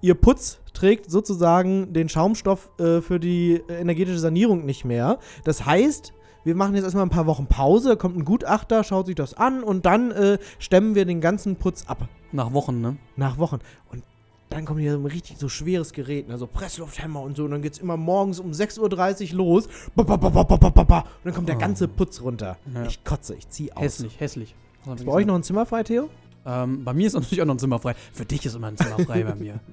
Ihr 0.00 0.14
Putz 0.14 0.60
trägt 0.72 1.10
sozusagen 1.10 1.92
den 1.92 2.08
Schaumstoff 2.08 2.70
äh, 2.78 3.00
für 3.00 3.18
die 3.20 3.62
äh, 3.68 3.80
energetische 3.80 4.18
Sanierung 4.18 4.64
nicht 4.64 4.84
mehr. 4.84 5.18
Das 5.44 5.66
heißt, 5.66 6.12
wir 6.44 6.54
machen 6.54 6.74
jetzt 6.74 6.84
erstmal 6.84 7.04
ein 7.04 7.10
paar 7.10 7.26
Wochen 7.26 7.46
Pause, 7.46 7.96
kommt 7.96 8.16
ein 8.16 8.24
Gutachter, 8.24 8.84
schaut 8.84 9.06
sich 9.06 9.14
das 9.14 9.34
an 9.34 9.62
und 9.62 9.84
dann 9.86 10.10
äh, 10.12 10.38
stemmen 10.58 10.94
wir 10.94 11.04
den 11.04 11.20
ganzen 11.20 11.56
Putz 11.56 11.84
ab. 11.86 12.08
Nach 12.32 12.52
Wochen, 12.52 12.80
ne? 12.80 12.96
Nach 13.16 13.38
Wochen. 13.38 13.58
Und 13.90 14.02
dann 14.50 14.64
kommt 14.64 14.80
hier 14.80 14.92
so 14.92 14.98
ein 14.98 15.06
richtig 15.06 15.36
so 15.38 15.48
schweres 15.48 15.92
Gerät, 15.92 16.28
ne? 16.28 16.38
so 16.38 16.46
Presslufthämmer 16.46 17.20
und 17.20 17.36
so. 17.36 17.44
Und 17.44 17.50
dann 17.50 17.62
geht's 17.62 17.78
immer 17.78 17.96
morgens 17.98 18.40
um 18.40 18.50
6.30 18.52 19.32
Uhr 19.32 19.36
los. 19.36 19.68
Ba, 19.94 20.02
ba, 20.04 20.16
ba. 20.16 20.98
Und 20.98 21.04
dann 21.24 21.34
kommt 21.34 21.48
der 21.48 21.56
Oh. 21.56 21.60
ganze 21.60 21.86
Putz 21.88 22.22
runter. 22.22 22.56
Ja. 22.74 22.84
Ich 22.84 23.04
kotze, 23.04 23.34
ich 23.34 23.48
zieh 23.50 23.72
aus. 23.72 23.82
Hässlich, 23.82 24.20
hässlich. 24.20 24.54
Ist 24.94 25.04
bei 25.04 25.12
euch 25.12 25.26
noch 25.26 25.34
ein 25.34 25.42
Zimmer 25.42 25.66
frei, 25.66 25.82
Theo? 25.82 26.08
Ähm, 26.46 26.82
bei 26.84 26.94
mir 26.94 27.06
ist 27.06 27.12
natürlich 27.14 27.42
auch 27.42 27.46
noch 27.46 27.56
ein 27.56 27.58
Zimmer 27.58 27.78
frei. 27.78 27.94
Für 28.12 28.24
dich 28.24 28.46
ist 28.46 28.54
immer 28.54 28.68
ein 28.68 28.76
Zimmer 28.78 28.98
frei 29.00 29.22
bei 29.24 29.34
mir. 29.34 29.60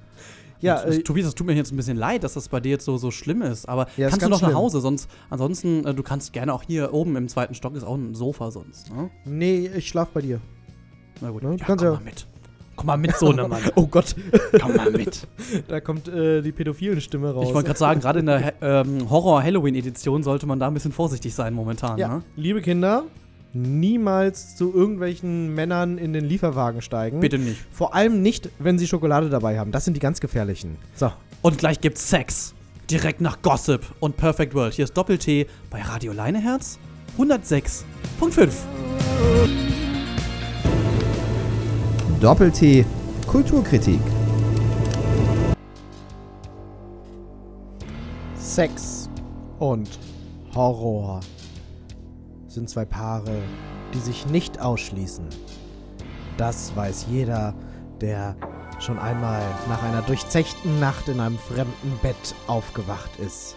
Ja, 0.60 0.82
Und, 0.82 0.92
äh, 0.92 1.02
Tobias, 1.02 1.26
es 1.28 1.34
tut 1.34 1.46
mir 1.46 1.54
jetzt 1.54 1.72
ein 1.72 1.76
bisschen 1.76 1.96
leid, 1.96 2.24
dass 2.24 2.34
das 2.34 2.48
bei 2.48 2.60
dir 2.60 2.70
jetzt 2.70 2.84
so, 2.84 2.96
so 2.96 3.10
schlimm 3.10 3.42
ist. 3.42 3.68
Aber 3.68 3.86
Ja, 3.96 4.06
ist 4.06 4.12
kannst 4.12 4.16
du 4.26 4.30
ganz 4.30 4.30
noch 4.30 4.40
nach 4.42 4.48
schlimm. 4.48 4.58
Hause? 4.58 4.80
Sonst, 4.80 5.08
ansonsten, 5.30 5.84
äh, 5.86 5.94
du 5.94 6.02
kannst 6.02 6.32
gerne 6.32 6.52
auch 6.54 6.62
hier 6.62 6.92
oben 6.94 7.16
im 7.16 7.28
zweiten 7.28 7.54
Stock 7.54 7.74
ist 7.76 7.84
auch 7.84 7.94
ein 7.96 8.14
Sofa 8.14 8.50
sonst. 8.50 8.90
Ne? 8.94 9.10
Nee, 9.24 9.70
ich 9.76 9.88
schlaf 9.88 10.08
bei 10.10 10.20
dir. 10.22 10.40
Na 11.20 11.30
gut, 11.30 11.42
Ne, 11.42 11.50
du 11.50 11.56
ja, 11.56 11.64
kannst 11.66 11.84
komm 11.84 11.92
ja- 11.92 11.98
mal 11.98 12.04
mit. 12.04 12.26
Komm 12.76 12.86
mal 12.88 12.96
mit, 12.98 13.16
Sohnemann. 13.16 13.48
Mann. 13.50 13.60
Oh 13.74 13.86
Gott, 13.86 14.14
komm 14.60 14.76
mal 14.76 14.90
mit. 14.90 15.26
da 15.68 15.80
kommt 15.80 16.08
äh, 16.08 16.42
die 16.42 16.52
pädophilen 16.52 17.00
Stimme 17.00 17.30
raus. 17.32 17.46
Ich 17.48 17.54
wollte 17.54 17.68
gerade 17.68 17.78
sagen, 17.78 18.00
gerade 18.00 18.18
in 18.18 18.26
der 18.26 18.52
ähm, 18.60 19.08
Horror-Halloween-Edition 19.08 20.22
sollte 20.22 20.46
man 20.46 20.58
da 20.60 20.66
ein 20.68 20.74
bisschen 20.74 20.92
vorsichtig 20.92 21.34
sein 21.34 21.54
momentan. 21.54 21.96
ja, 21.98 22.08
Ne? 22.16 22.22
liebe 22.36 22.60
Kinder, 22.60 23.04
niemals 23.62 24.56
zu 24.56 24.74
irgendwelchen 24.74 25.54
Männern 25.54 25.98
in 25.98 26.12
den 26.12 26.24
Lieferwagen 26.24 26.82
steigen. 26.82 27.20
Bitte 27.20 27.38
nicht. 27.38 27.58
Vor 27.70 27.94
allem 27.94 28.22
nicht, 28.22 28.50
wenn 28.58 28.78
sie 28.78 28.86
Schokolade 28.86 29.30
dabei 29.30 29.58
haben. 29.58 29.72
Das 29.72 29.84
sind 29.84 29.94
die 29.94 30.00
ganz 30.00 30.20
gefährlichen. 30.20 30.76
So. 30.94 31.12
Und 31.42 31.58
gleich 31.58 31.80
gibt's 31.80 32.08
Sex. 32.08 32.54
Direkt 32.90 33.20
nach 33.20 33.42
Gossip 33.42 33.82
und 34.00 34.16
Perfect 34.16 34.54
World. 34.54 34.74
Hier 34.74 34.84
ist 34.84 34.96
Doppel-T 34.96 35.46
bei 35.70 35.82
Radio 35.82 36.12
Leineherz 36.12 36.78
106.5. 37.18 38.52
Doppel-T 42.20 42.84
Kulturkritik. 43.26 44.00
Sex 48.38 49.10
und 49.58 49.98
Horror 50.54 51.20
sind 52.56 52.70
zwei 52.70 52.86
Paare, 52.86 53.42
die 53.92 53.98
sich 53.98 54.26
nicht 54.26 54.60
ausschließen. 54.60 55.26
Das 56.38 56.74
weiß 56.74 57.06
jeder, 57.10 57.54
der 58.00 58.34
schon 58.80 58.98
einmal 58.98 59.42
nach 59.68 59.82
einer 59.82 60.00
durchzechten 60.02 60.80
Nacht 60.80 61.08
in 61.08 61.20
einem 61.20 61.38
fremden 61.38 61.98
Bett 62.02 62.34
aufgewacht 62.46 63.10
ist. 63.18 63.56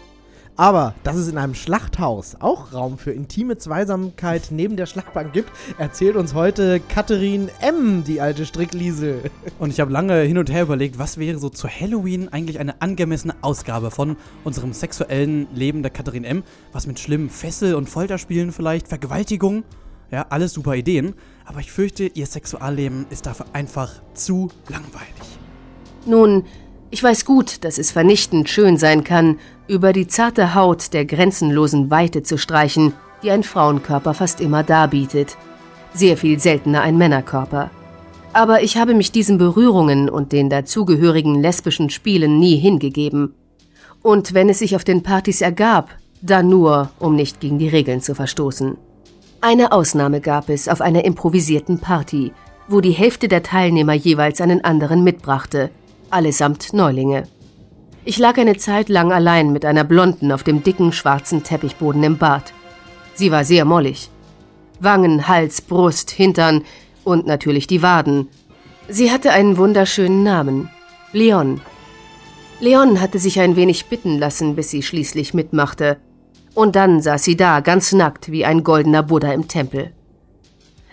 Aber 0.59 0.93
dass 1.05 1.15
es 1.15 1.29
in 1.29 1.37
einem 1.37 1.55
Schlachthaus 1.55 2.35
auch 2.41 2.73
Raum 2.73 2.97
für 2.97 3.13
intime 3.13 3.57
Zweisamkeit 3.57 4.49
neben 4.51 4.75
der 4.75 4.87
Schlachtbank 4.87 5.31
gibt, 5.31 5.49
erzählt 5.77 6.17
uns 6.17 6.33
heute 6.33 6.81
Katharin 6.81 7.49
M., 7.61 8.03
die 8.03 8.19
alte 8.19 8.45
Strickliesel. 8.45 9.31
Und 9.59 9.69
ich 9.69 9.79
habe 9.79 9.93
lange 9.93 10.19
hin 10.19 10.37
und 10.37 10.51
her 10.51 10.63
überlegt, 10.63 10.99
was 10.99 11.17
wäre 11.17 11.39
so 11.39 11.47
zu 11.47 11.69
Halloween 11.69 12.27
eigentlich 12.27 12.59
eine 12.59 12.81
angemessene 12.81 13.35
Ausgabe 13.39 13.89
von 13.89 14.17
unserem 14.43 14.73
sexuellen 14.73 15.47
Leben 15.55 15.81
der 15.81 15.91
Katharin 15.91 16.25
M. 16.25 16.43
Was 16.73 16.87
mit 16.87 16.99
schlimmen 16.99 17.29
Fessel- 17.29 17.75
und 17.75 17.89
Folterspielen 17.89 18.51
vielleicht, 18.51 18.89
Vergewaltigung. 18.89 19.63
Ja, 20.11 20.25
alles 20.29 20.51
super 20.51 20.75
Ideen. 20.75 21.13
Aber 21.45 21.61
ich 21.61 21.71
fürchte, 21.71 22.03
ihr 22.03 22.25
Sexualleben 22.25 23.05
ist 23.11 23.27
dafür 23.27 23.45
einfach 23.53 24.01
zu 24.13 24.49
langweilig. 24.67 25.39
Nun, 26.05 26.43
ich 26.91 27.01
weiß 27.01 27.23
gut, 27.23 27.63
dass 27.63 27.77
es 27.77 27.91
vernichtend 27.91 28.49
schön 28.49 28.75
sein 28.75 29.05
kann, 29.05 29.37
über 29.69 29.93
die 29.93 30.07
zarte 30.07 30.55
Haut 30.55 30.93
der 30.93 31.05
grenzenlosen 31.05 31.91
Weite 31.91 32.23
zu 32.23 32.37
streichen, 32.37 32.93
die 33.21 33.29
ein 33.29 33.43
Frauenkörper 33.43 34.15
fast 34.15 34.41
immer 34.41 34.63
darbietet. 34.63 35.37
Sehr 35.93 36.17
viel 36.17 36.39
seltener 36.39 36.81
ein 36.81 36.97
Männerkörper. 36.97 37.69
Aber 38.33 38.63
ich 38.63 38.77
habe 38.77 38.95
mich 38.95 39.11
diesen 39.11 39.37
Berührungen 39.37 40.09
und 40.09 40.31
den 40.31 40.49
dazugehörigen 40.49 41.39
lesbischen 41.39 41.89
Spielen 41.89 42.39
nie 42.39 42.57
hingegeben. 42.57 43.35
Und 44.01 44.33
wenn 44.33 44.49
es 44.49 44.59
sich 44.59 44.75
auf 44.75 44.83
den 44.83 45.03
Partys 45.03 45.41
ergab, 45.41 45.89
dann 46.21 46.49
nur, 46.49 46.89
um 46.99 47.15
nicht 47.15 47.39
gegen 47.39 47.59
die 47.59 47.69
Regeln 47.69 48.01
zu 48.01 48.15
verstoßen. 48.15 48.75
Eine 49.41 49.71
Ausnahme 49.71 50.19
gab 50.19 50.49
es 50.49 50.67
auf 50.67 50.81
einer 50.81 51.05
improvisierten 51.05 51.79
Party, 51.79 52.33
wo 52.67 52.81
die 52.81 52.91
Hälfte 52.91 53.27
der 53.27 53.43
Teilnehmer 53.43 53.93
jeweils 53.93 54.41
einen 54.41 54.63
anderen 54.63 55.03
mitbrachte, 55.03 55.69
allesamt 56.09 56.73
Neulinge. 56.73 57.23
Ich 58.05 58.17
lag 58.17 58.37
eine 58.37 58.57
Zeit 58.57 58.89
lang 58.89 59.11
allein 59.11 59.51
mit 59.51 59.65
einer 59.65 59.83
Blonden 59.83 60.31
auf 60.31 60.43
dem 60.43 60.63
dicken 60.63 60.93
schwarzen 60.93 61.43
Teppichboden 61.43 62.03
im 62.03 62.17
Bad. 62.17 62.53
Sie 63.13 63.31
war 63.31 63.43
sehr 63.43 63.65
mollig. 63.65 64.09
Wangen, 64.79 65.27
Hals, 65.27 65.61
Brust, 65.61 66.11
Hintern 66.11 66.63
und 67.03 67.27
natürlich 67.27 67.67
die 67.67 67.81
Waden. 67.81 68.29
Sie 68.87 69.11
hatte 69.11 69.31
einen 69.31 69.57
wunderschönen 69.57 70.23
Namen. 70.23 70.69
Leon. 71.11 71.61
Leon 72.61 73.01
hatte 73.01 73.19
sich 73.19 73.39
ein 73.39 73.55
wenig 73.55 73.87
bitten 73.87 74.17
lassen, 74.17 74.55
bis 74.55 74.69
sie 74.69 74.81
schließlich 74.81 75.33
mitmachte. 75.33 75.97
Und 76.55 76.75
dann 76.75 77.01
saß 77.01 77.23
sie 77.23 77.35
da, 77.35 77.59
ganz 77.59 77.91
nackt, 77.91 78.31
wie 78.31 78.45
ein 78.45 78.63
goldener 78.63 79.03
Buddha 79.03 79.31
im 79.33 79.47
Tempel. 79.47 79.93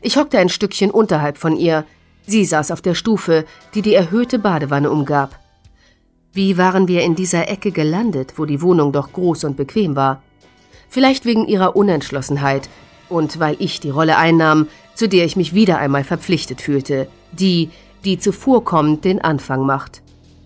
Ich 0.02 0.16
hockte 0.16 0.38
ein 0.38 0.48
Stückchen 0.48 0.90
unterhalb 0.90 1.38
von 1.38 1.56
ihr. 1.56 1.84
Sie 2.26 2.44
saß 2.44 2.72
auf 2.72 2.82
der 2.82 2.94
Stufe, 2.94 3.44
die 3.74 3.82
die 3.82 3.94
erhöhte 3.94 4.38
Badewanne 4.38 4.90
umgab. 4.90 5.38
Wie 6.36 6.58
waren 6.58 6.86
wir 6.86 7.00
in 7.00 7.14
dieser 7.14 7.48
Ecke 7.48 7.70
gelandet, 7.70 8.34
wo 8.36 8.44
die 8.44 8.60
Wohnung 8.60 8.92
doch 8.92 9.10
groß 9.10 9.44
und 9.44 9.56
bequem 9.56 9.96
war? 9.96 10.22
Vielleicht 10.90 11.24
wegen 11.24 11.46
ihrer 11.46 11.76
Unentschlossenheit 11.76 12.68
und 13.08 13.40
weil 13.40 13.56
ich 13.58 13.80
die 13.80 13.88
Rolle 13.88 14.18
einnahm, 14.18 14.66
zu 14.94 15.08
der 15.08 15.24
ich 15.24 15.36
mich 15.36 15.54
wieder 15.54 15.78
einmal 15.78 16.04
verpflichtet 16.04 16.60
fühlte, 16.60 17.08
die, 17.32 17.70
die 18.04 18.18
zuvorkommend 18.18 19.06
den 19.06 19.22
Anfang 19.22 19.64
macht. 19.64 20.02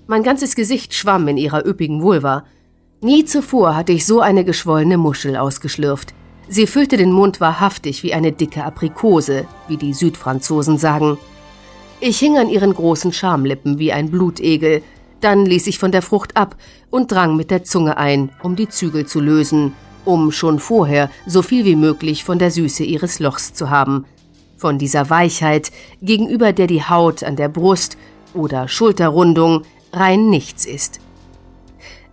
Mein 0.07 0.23
ganzes 0.23 0.55
Gesicht 0.55 0.95
schwamm 0.95 1.27
in 1.27 1.37
ihrer 1.37 1.67
üppigen 1.67 2.03
Vulva. 2.03 2.45
Nie 3.01 3.25
zuvor 3.25 3.75
hatte 3.75 3.91
ich 3.91 4.07
so 4.07 4.21
eine 4.21 4.45
geschwollene 4.45 4.97
Muschel 4.97 5.37
ausgeschlürft. 5.37 6.15
Sie 6.47 6.69
füllte 6.69 6.99
den 6.99 7.11
Mund 7.11 7.41
wahrhaftig 7.41 8.05
wie 8.05 8.15
eine 8.15 8.31
dicke 8.31 8.63
Aprikose, 8.63 9.45
wie 9.67 9.77
die 9.77 9.95
Südfranzosen 9.95 10.79
sagen. 10.79 11.19
Ich 11.99 12.21
hing 12.21 12.39
an 12.39 12.49
ihren 12.49 12.75
großen 12.75 13.13
Schamlippen 13.13 13.81
wie 13.81 13.93
ein 13.93 14.09
Blutegel, 14.13 14.85
dann 15.21 15.47
ließ 15.47 15.67
ich 15.67 15.79
von 15.79 15.93
der 15.93 16.03
Frucht 16.03 16.37
ab 16.37 16.57
und 16.91 17.13
drang 17.13 17.37
mit 17.37 17.51
der 17.51 17.65
Zunge 17.65 17.97
ein, 17.97 18.31
um 18.43 18.57
die 18.57 18.69
Zügel 18.69 19.07
zu 19.07 19.21
lösen, 19.21 19.75
um 20.05 20.33
schon 20.33 20.59
vorher 20.59 21.11
so 21.27 21.43
viel 21.43 21.65
wie 21.65 21.77
möglich 21.77 22.25
von 22.25 22.39
der 22.39 22.51
Süße 22.51 22.85
ihres 22.85 23.21
Lochs 23.21 23.55
zu 23.55 23.71
haben, 23.71 24.07
von 24.57 24.79
dieser 24.79 25.11
Weichheit, 25.11 25.71
gegenüber 26.03 26.53
der 26.53 26.67
die 26.67 26.83
Haut 26.83 27.23
an 27.23 27.37
der 27.37 27.49
Brust 27.49 27.97
oder 28.35 28.69
Schulterrundung 28.69 29.63
rein 29.93 30.29
nichts 30.29 30.65
ist. 30.65 31.01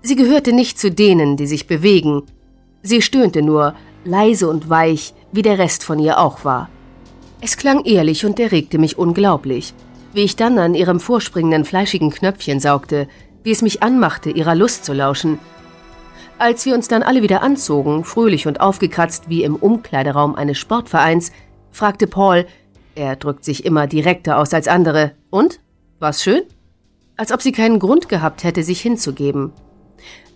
Sie 0.02 0.16
gehörte 0.16 0.54
nicht 0.54 0.80
zu 0.80 0.92
denen, 0.92 1.38
die 1.38 1.48
sich 1.48 1.68
bewegen. 1.68 2.24
Sie 2.82 3.02
stöhnte 3.02 3.42
nur, 3.42 3.76
leise 4.06 4.48
und 4.48 4.70
weich, 4.70 5.14
wie 5.32 5.42
der 5.42 5.58
Rest 5.58 5.84
von 5.84 6.00
ihr 6.00 6.20
auch 6.20 6.46
war. 6.46 6.70
Es 7.42 7.58
klang 7.58 7.84
ehrlich 7.86 8.26
und 8.26 8.40
erregte 8.40 8.78
mich 8.78 8.98
unglaublich, 8.98 9.74
wie 10.14 10.24
ich 10.24 10.36
dann 10.36 10.58
an 10.58 10.76
ihrem 10.76 11.00
vorspringenden 11.00 11.66
fleischigen 11.66 12.12
Knöpfchen 12.12 12.60
saugte, 12.60 13.08
wie 13.44 13.52
es 13.52 13.62
mich 13.62 13.84
anmachte, 13.84 14.30
ihrer 14.30 14.56
Lust 14.56 14.86
zu 14.86 14.94
lauschen. 14.94 15.40
Als 16.40 16.66
wir 16.66 16.76
uns 16.76 16.88
dann 16.88 17.04
alle 17.04 17.24
wieder 17.24 17.42
anzogen, 17.42 18.04
fröhlich 18.04 18.46
und 18.46 18.62
aufgekratzt 18.62 19.30
wie 19.30 19.44
im 19.44 19.56
Umkleideraum 19.56 20.36
eines 20.36 20.58
Sportvereins, 20.58 21.32
fragte 21.72 22.08
Paul, 22.08 22.46
er 22.96 23.16
drückt 23.16 23.44
sich 23.44 23.66
immer 23.66 23.88
direkter 23.88 24.38
aus 24.38 24.54
als 24.54 24.68
andere, 24.68 25.14
und? 25.30 25.60
War's 26.00 26.24
schön? 26.24 26.44
Als 27.16 27.32
ob 27.32 27.42
sie 27.42 27.52
keinen 27.52 27.80
Grund 27.80 28.10
gehabt 28.10 28.44
hätte, 28.44 28.64
sich 28.64 28.82
hinzugeben. 28.82 29.52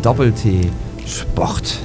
Doppel-T 0.01 0.71
Sport. 1.05 1.79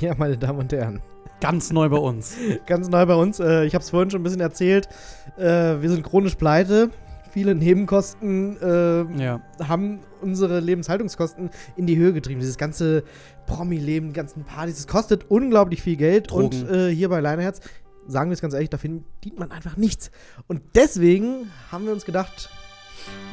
Ja, 0.00 0.16
meine 0.18 0.36
Damen 0.36 0.58
und 0.58 0.72
Herren. 0.72 1.00
Ganz 1.40 1.72
neu 1.72 1.88
bei 1.88 1.96
uns. 1.98 2.34
Ganz 2.66 2.88
neu 2.88 3.06
bei 3.06 3.14
uns. 3.14 3.38
Äh, 3.40 3.64
ich 3.64 3.74
habe 3.74 3.82
es 3.82 3.90
vorhin 3.90 4.10
schon 4.10 4.20
ein 4.20 4.24
bisschen 4.24 4.40
erzählt. 4.40 4.88
Äh, 5.36 5.42
wir 5.80 5.88
sind 5.90 6.02
chronisch 6.02 6.34
pleite. 6.34 6.90
Viele 7.30 7.54
Nebenkosten 7.54 8.56
äh, 8.60 9.22
Ja. 9.22 9.40
haben 9.62 10.00
unsere 10.22 10.60
Lebenshaltungskosten 10.60 11.50
in 11.76 11.86
die 11.86 11.96
Höhe 11.96 12.12
getrieben. 12.12 12.40
Dieses 12.40 12.56
ganze 12.58 13.04
Promi-Leben, 13.46 14.08
die 14.08 14.12
ganzen 14.14 14.44
Partys, 14.44 14.76
das 14.76 14.86
kostet 14.88 15.30
unglaublich 15.30 15.82
viel 15.82 15.96
Geld. 15.96 16.30
Drogen. 16.30 16.44
Und 16.62 16.70
äh, 16.70 16.88
hier 16.92 17.08
bei 17.08 17.20
Leineherz, 17.20 17.60
sagen 18.08 18.30
wir 18.30 18.34
es 18.34 18.40
ganz 18.40 18.54
ehrlich, 18.54 18.70
da 18.70 18.78
verdient 18.78 19.38
man 19.38 19.52
einfach 19.52 19.76
nichts. 19.76 20.10
Und 20.48 20.62
deswegen 20.74 21.50
haben 21.70 21.84
wir 21.84 21.92
uns 21.92 22.04
gedacht, 22.04 22.50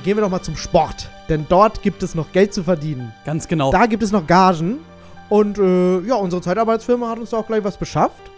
gehen 0.04 0.18
wir 0.18 0.22
doch 0.22 0.30
mal 0.30 0.42
zum 0.42 0.58
Sport. 0.58 1.10
Denn 1.30 1.46
dort 1.50 1.82
gibt 1.82 2.04
es 2.04 2.14
noch 2.14 2.32
Geld 2.34 2.54
zu 2.54 2.64
verdienen. 2.64 3.14
Ganz 3.26 3.48
genau. 3.48 3.72
Da 3.72 3.88
gibt 3.88 4.04
es 4.04 4.12
noch 4.12 4.28
Gagen. 4.28 4.80
Und 5.30 5.58
äh, 5.58 6.00
ja, 6.02 6.16
unsere 6.16 6.42
Zeitarbeitsfirma 6.42 7.10
hat 7.10 7.20
uns 7.20 7.32
da 7.32 7.38
auch 7.38 7.48
gleich 7.48 7.64
was 7.64 7.78
beschafft. 7.78 8.32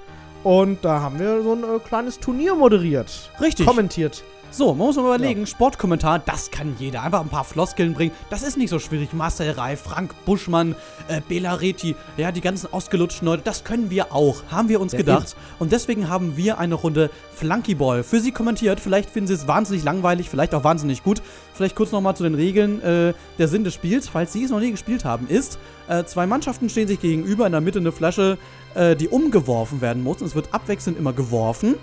Und 0.43 0.85
da 0.85 1.01
haben 1.01 1.19
wir 1.19 1.41
so 1.43 1.53
ein 1.53 1.63
äh, 1.63 1.79
kleines 1.79 2.19
Turnier 2.19 2.55
moderiert. 2.55 3.31
Richtig. 3.41 3.65
Kommentiert. 3.65 4.23
So, 4.49 4.69
man 4.73 4.87
muss 4.87 4.95
mal 4.95 5.03
überlegen, 5.03 5.45
Sportkommentar, 5.45 6.19
das 6.19 6.49
kann 6.49 6.75
jeder. 6.79 7.03
Einfach 7.03 7.21
ein 7.21 7.29
paar 7.29 7.43
Floskeln 7.43 7.93
bringen. 7.93 8.11
Das 8.29 8.41
ist 8.41 8.57
nicht 8.57 8.69
so 8.69 8.79
schwierig. 8.79 9.13
Marcel 9.13 9.51
Reif, 9.51 9.81
Frank 9.81 10.15
Buschmann, 10.25 10.73
äh, 11.09 11.21
Bela 11.21 11.53
Reti, 11.55 11.95
ja, 12.15 12.31
die 12.31 12.41
ganzen 12.41 12.71
ausgelutschten 12.73 13.27
Leute, 13.27 13.43
das 13.43 13.63
können 13.63 13.91
wir 13.91 14.13
auch. 14.13 14.43
Haben 14.49 14.69
wir 14.69 14.81
uns 14.81 14.93
Ja, 14.93 14.99
gedacht. 14.99 15.35
Und 15.59 15.73
deswegen 15.73 16.09
haben 16.09 16.37
wir 16.37 16.57
eine 16.57 16.75
Runde 16.75 17.11
Flunkyball 17.35 18.03
für 18.03 18.19
Sie 18.19 18.31
kommentiert. 18.31 18.79
Vielleicht 18.79 19.09
finden 19.11 19.27
Sie 19.27 19.33
es 19.35 19.47
wahnsinnig 19.47 19.83
langweilig, 19.83 20.29
vielleicht 20.29 20.55
auch 20.55 20.63
wahnsinnig 20.63 21.03
gut. 21.03 21.21
Vielleicht 21.53 21.75
kurz 21.75 21.91
nochmal 21.91 22.15
zu 22.15 22.23
den 22.23 22.33
Regeln. 22.35 22.81
Äh, 22.81 23.13
der 23.37 23.47
Sinn 23.47 23.63
des 23.63 23.75
Spiels, 23.75 24.07
falls 24.09 24.33
Sie 24.33 24.43
es 24.43 24.49
noch 24.49 24.59
nie 24.59 24.71
gespielt 24.71 25.05
haben, 25.05 25.27
ist, 25.27 25.59
äh, 25.87 26.03
zwei 26.05 26.25
Mannschaften 26.25 26.69
stehen 26.69 26.87
sich 26.87 26.99
gegenüber, 26.99 27.45
in 27.45 27.51
der 27.51 27.61
Mitte 27.61 27.79
eine 27.79 27.91
Flasche, 27.91 28.39
äh, 28.73 28.95
die 28.95 29.07
umgeworfen 29.09 29.81
werden 29.81 30.01
muss. 30.01 30.21
Und 30.21 30.27
es 30.27 30.35
wird 30.35 30.53
abwechselnd 30.53 30.97
immer 30.97 31.13
geworfen. 31.13 31.75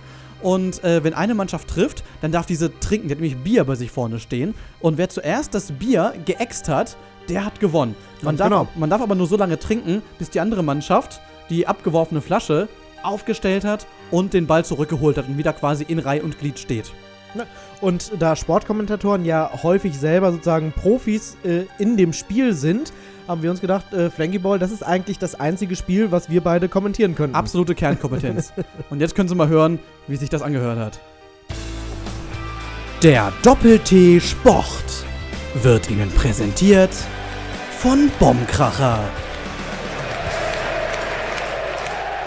Und 0.42 0.84
äh, 0.84 1.02
wenn 1.02 1.14
eine 1.14 1.34
Mannschaft 1.34 1.68
trifft, 1.68 2.04
dann 2.20 2.32
darf 2.32 2.46
diese 2.46 2.78
trinken. 2.80 3.08
Die 3.08 3.14
hat 3.14 3.20
nämlich 3.20 3.42
Bier 3.42 3.64
bei 3.64 3.74
sich 3.74 3.90
vorne 3.90 4.20
stehen. 4.20 4.54
Und 4.80 4.98
wer 4.98 5.08
zuerst 5.08 5.54
das 5.54 5.72
Bier 5.72 6.14
geäxt 6.24 6.68
hat, 6.68 6.96
der 7.28 7.44
hat 7.44 7.60
gewonnen. 7.60 7.96
Man 8.22 8.36
darf, 8.36 8.48
genau. 8.48 8.68
man 8.74 8.90
darf 8.90 9.00
aber 9.00 9.14
nur 9.14 9.26
so 9.26 9.36
lange 9.36 9.58
trinken, 9.58 10.02
bis 10.18 10.30
die 10.30 10.40
andere 10.40 10.62
Mannschaft 10.62 11.20
die 11.50 11.66
abgeworfene 11.66 12.20
Flasche 12.20 12.68
aufgestellt 13.02 13.64
hat 13.64 13.86
und 14.10 14.32
den 14.32 14.46
Ball 14.46 14.64
zurückgeholt 14.64 15.18
hat 15.18 15.28
und 15.28 15.38
wieder 15.38 15.52
quasi 15.52 15.84
in 15.86 15.98
Reihe 15.98 16.22
und 16.22 16.38
Glied 16.38 16.58
steht. 16.58 16.92
Und 17.80 18.12
da 18.18 18.36
Sportkommentatoren 18.36 19.24
ja 19.24 19.50
häufig 19.62 19.98
selber 19.98 20.32
sozusagen 20.32 20.72
Profis 20.72 21.36
äh, 21.44 21.64
in 21.78 21.96
dem 21.96 22.12
Spiel 22.12 22.54
sind, 22.54 22.92
haben 23.26 23.42
wir 23.42 23.50
uns 23.50 23.60
gedacht, 23.60 23.92
äh, 23.92 24.10
Flankyball, 24.10 24.58
das 24.58 24.70
ist 24.70 24.82
eigentlich 24.82 25.18
das 25.18 25.38
einzige 25.38 25.76
Spiel, 25.76 26.10
was 26.10 26.30
wir 26.30 26.40
beide 26.40 26.68
kommentieren 26.68 27.14
können. 27.14 27.34
Absolute 27.34 27.74
Kernkompetenz. 27.74 28.52
und 28.90 29.00
jetzt 29.00 29.14
können 29.14 29.28
Sie 29.28 29.34
mal 29.34 29.48
hören, 29.48 29.78
wie 30.06 30.16
sich 30.16 30.30
das 30.30 30.42
angehört 30.42 30.78
hat. 30.78 31.00
Der 33.02 33.32
Doppel-T 33.42 34.20
Sport 34.20 35.04
wird 35.62 35.90
Ihnen 35.90 36.10
präsentiert 36.10 36.94
von 37.78 38.10
Bombkracher. 38.18 39.00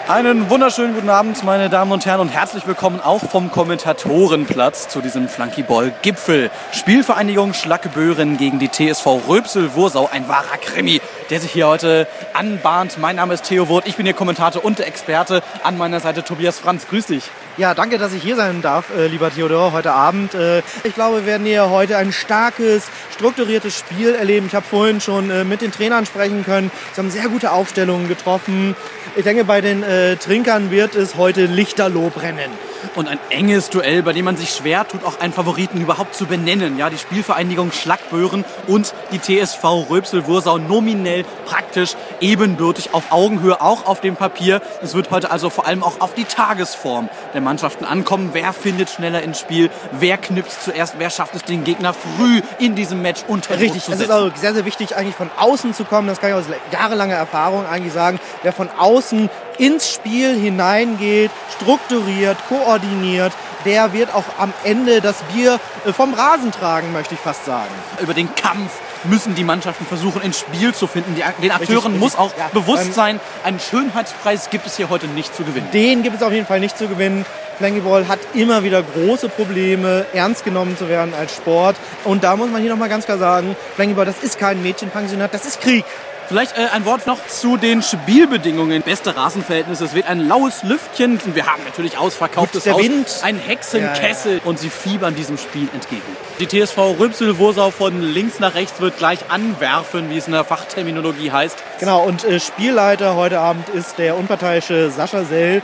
Einen 0.08 0.48
wunderschönen 0.48 0.94
guten 0.94 1.10
Abend, 1.10 1.44
meine 1.44 1.68
Damen 1.68 1.92
und 1.92 2.06
Herren, 2.06 2.22
und 2.22 2.30
herzlich 2.30 2.66
willkommen 2.66 2.98
auch 2.98 3.28
vom 3.28 3.50
Kommentatorenplatz 3.50 4.88
zu 4.88 5.02
diesem 5.02 5.28
Flunkyball-Gipfel. 5.28 6.50
Spielvereinigung 6.72 7.52
Schlackeböhren 7.52 8.38
gegen 8.38 8.58
die 8.58 8.70
TSV 8.70 9.06
Röpsel-Wursau. 9.28 10.08
Ein 10.10 10.26
wahrer 10.26 10.56
Krimi, 10.62 11.02
der 11.28 11.40
sich 11.40 11.50
hier 11.50 11.66
heute 11.66 12.06
anbahnt. 12.32 12.96
Mein 12.98 13.16
Name 13.16 13.34
ist 13.34 13.44
Theo 13.44 13.68
Wurt, 13.68 13.86
ich 13.86 13.96
bin 13.96 14.06
Ihr 14.06 14.14
Kommentator 14.14 14.64
und 14.64 14.80
Experte. 14.80 15.42
An 15.62 15.76
meiner 15.76 16.00
Seite 16.00 16.24
Tobias 16.24 16.58
Franz. 16.58 16.88
Grüß 16.88 17.04
dich. 17.08 17.24
Ja, 17.58 17.74
danke, 17.74 17.98
dass 17.98 18.14
ich 18.14 18.22
hier 18.22 18.36
sein 18.36 18.62
darf, 18.62 18.86
äh, 18.96 19.08
lieber 19.08 19.30
Theodor, 19.30 19.72
heute 19.72 19.92
Abend. 19.92 20.32
Äh, 20.32 20.62
ich 20.84 20.94
glaube, 20.94 21.18
wir 21.18 21.26
werden 21.26 21.44
hier 21.44 21.68
heute 21.68 21.98
ein 21.98 22.12
starkes, 22.12 22.84
strukturiertes 23.12 23.76
Spiel 23.76 24.14
erleben. 24.14 24.46
Ich 24.46 24.54
habe 24.54 24.64
vorhin 24.64 25.02
schon 25.02 25.28
äh, 25.28 25.44
mit 25.44 25.60
den 25.60 25.70
Trainern 25.70 26.06
sprechen 26.06 26.44
können. 26.44 26.70
Sie 26.94 27.00
haben 27.00 27.10
sehr 27.10 27.28
gute 27.28 27.52
Aufstellungen 27.52 28.08
getroffen. 28.08 28.74
Ich 29.18 29.24
denke, 29.24 29.42
bei 29.42 29.60
den 29.60 29.82
äh, 29.82 30.14
Trinkern 30.14 30.70
wird 30.70 30.94
es 30.94 31.16
heute 31.16 31.46
Lichterloh 31.46 32.08
brennen. 32.08 32.52
Und 32.94 33.08
ein 33.08 33.18
enges 33.30 33.70
Duell, 33.70 34.02
bei 34.02 34.12
dem 34.12 34.24
man 34.24 34.36
sich 34.36 34.50
schwer 34.50 34.86
tut, 34.86 35.04
auch 35.04 35.20
einen 35.20 35.32
Favoriten 35.32 35.80
überhaupt 35.80 36.14
zu 36.14 36.26
benennen. 36.26 36.78
Ja, 36.78 36.90
die 36.90 36.98
Spielvereinigung 36.98 37.72
Schlackböhren 37.72 38.44
und 38.66 38.94
die 39.12 39.18
TSV 39.18 39.64
Röpsel-Wursau 39.90 40.58
nominell 40.58 41.24
praktisch 41.46 41.96
ebenbürtig 42.20 42.94
auf 42.94 43.10
Augenhöhe, 43.10 43.60
auch 43.60 43.86
auf 43.86 44.00
dem 44.00 44.16
Papier. 44.16 44.60
Es 44.82 44.94
wird 44.94 45.10
heute 45.10 45.30
also 45.30 45.50
vor 45.50 45.66
allem 45.66 45.82
auch 45.82 46.00
auf 46.00 46.14
die 46.14 46.24
Tagesform 46.24 47.08
der 47.34 47.40
Mannschaften 47.40 47.84
ankommen. 47.84 48.30
Wer 48.32 48.52
findet 48.52 48.90
schneller 48.90 49.22
ins 49.22 49.40
Spiel? 49.40 49.70
Wer 49.92 50.18
knipst 50.18 50.64
zuerst? 50.64 50.94
Wer 50.98 51.10
schafft 51.10 51.34
es, 51.34 51.44
den 51.44 51.64
Gegner 51.64 51.94
früh 51.94 52.42
in 52.58 52.74
diesem 52.74 53.02
Match 53.02 53.22
unter 53.28 53.58
Richtig, 53.58 53.84
zu 53.84 53.92
es 53.92 54.00
ist 54.00 54.10
auch 54.10 54.34
sehr, 54.36 54.54
sehr 54.54 54.64
wichtig, 54.64 54.96
eigentlich 54.96 55.14
von 55.14 55.30
außen 55.38 55.74
zu 55.74 55.84
kommen. 55.84 56.08
Das 56.08 56.20
kann 56.20 56.30
ich 56.30 56.36
aus 56.36 56.44
jahrelanger 56.72 57.14
Erfahrung 57.14 57.66
eigentlich 57.66 57.92
sagen. 57.92 58.20
Wer 58.42 58.52
von 58.52 58.68
außen 58.78 59.30
ins 59.58 59.92
Spiel 59.92 60.38
hineingeht, 60.38 61.30
strukturiert, 61.56 62.36
koordiniert, 62.48 63.32
der 63.64 63.92
wird 63.92 64.14
auch 64.14 64.24
am 64.38 64.52
Ende 64.64 65.00
das 65.00 65.16
Bier 65.34 65.60
äh, 65.84 65.92
vom 65.92 66.14
Rasen 66.14 66.52
tragen, 66.52 66.92
möchte 66.92 67.14
ich 67.14 67.20
fast 67.20 67.44
sagen. 67.44 67.70
Über 68.00 68.14
den 68.14 68.34
Kampf 68.34 68.70
müssen 69.04 69.34
die 69.34 69.44
Mannschaften 69.44 69.86
versuchen, 69.86 70.22
ins 70.22 70.40
Spiel 70.40 70.74
zu 70.74 70.86
finden. 70.86 71.14
Die, 71.14 71.22
den 71.42 71.50
Akteuren 71.50 71.92
Richtig, 71.92 72.00
muss 72.00 72.16
auch 72.16 72.32
ja. 72.36 72.48
bewusst 72.52 72.86
Ähm, 72.86 72.92
sein, 72.92 73.20
einen 73.44 73.60
Schönheitspreis 73.60 74.50
gibt 74.50 74.66
es 74.66 74.76
hier 74.76 74.88
heute 74.88 75.06
nicht 75.06 75.34
zu 75.34 75.44
gewinnen. 75.44 75.68
Den 75.72 76.02
gibt 76.02 76.16
es 76.16 76.22
auf 76.22 76.32
jeden 76.32 76.46
Fall 76.46 76.60
nicht 76.60 76.78
zu 76.78 76.88
gewinnen. 76.88 77.24
Flankyball 77.58 78.06
hat 78.06 78.20
immer 78.34 78.62
wieder 78.62 78.82
große 78.82 79.28
Probleme, 79.28 80.06
ernst 80.12 80.44
genommen 80.44 80.76
zu 80.76 80.88
werden 80.88 81.12
als 81.18 81.34
Sport. 81.34 81.76
Und 82.04 82.22
da 82.22 82.36
muss 82.36 82.50
man 82.50 82.60
hier 82.60 82.70
nochmal 82.70 82.88
ganz 82.88 83.04
klar 83.04 83.18
sagen, 83.18 83.56
Flankyball, 83.74 84.06
das 84.06 84.22
ist 84.22 84.38
kein 84.38 84.62
Mädchenpensionat, 84.62 85.34
das 85.34 85.44
ist 85.44 85.60
Krieg. 85.60 85.84
Vielleicht 86.28 86.58
äh, 86.58 86.66
ein 86.74 86.84
Wort 86.84 87.06
noch 87.06 87.26
zu 87.26 87.56
den 87.56 87.82
Spielbedingungen. 87.82 88.82
Beste 88.82 89.16
Rasenverhältnisse. 89.16 89.86
Es 89.86 89.94
wird 89.94 90.08
ein 90.08 90.28
laues 90.28 90.62
Lüftchen. 90.62 91.18
Und 91.24 91.34
wir 91.34 91.46
haben 91.46 91.64
natürlich 91.64 91.96
ausverkauftes 91.96 92.64
Der 92.64 92.74
Haus. 92.74 92.82
Wind. 92.82 93.20
Ein 93.22 93.38
Hexenkessel. 93.38 94.42
Und 94.44 94.58
sie 94.58 94.68
fiebern 94.68 95.14
diesem 95.14 95.38
Spiel 95.38 95.68
entgegen. 95.72 96.02
Die 96.38 96.46
TSV 96.46 96.76
Rübsel-Wursau 96.98 97.70
von 97.70 98.02
links 98.02 98.40
nach 98.40 98.54
rechts 98.54 98.78
wird 98.78 98.98
gleich 98.98 99.30
anwerfen, 99.30 100.10
wie 100.10 100.18
es 100.18 100.26
in 100.26 100.34
der 100.34 100.44
Fachterminologie 100.44 101.32
heißt. 101.32 101.56
Genau, 101.80 102.02
und 102.04 102.24
äh, 102.24 102.40
Spielleiter 102.40 103.16
heute 103.16 103.40
Abend 103.40 103.70
ist 103.70 103.96
der 103.96 104.16
unparteiische 104.18 104.90
Sascha 104.90 105.24
Sell. 105.24 105.62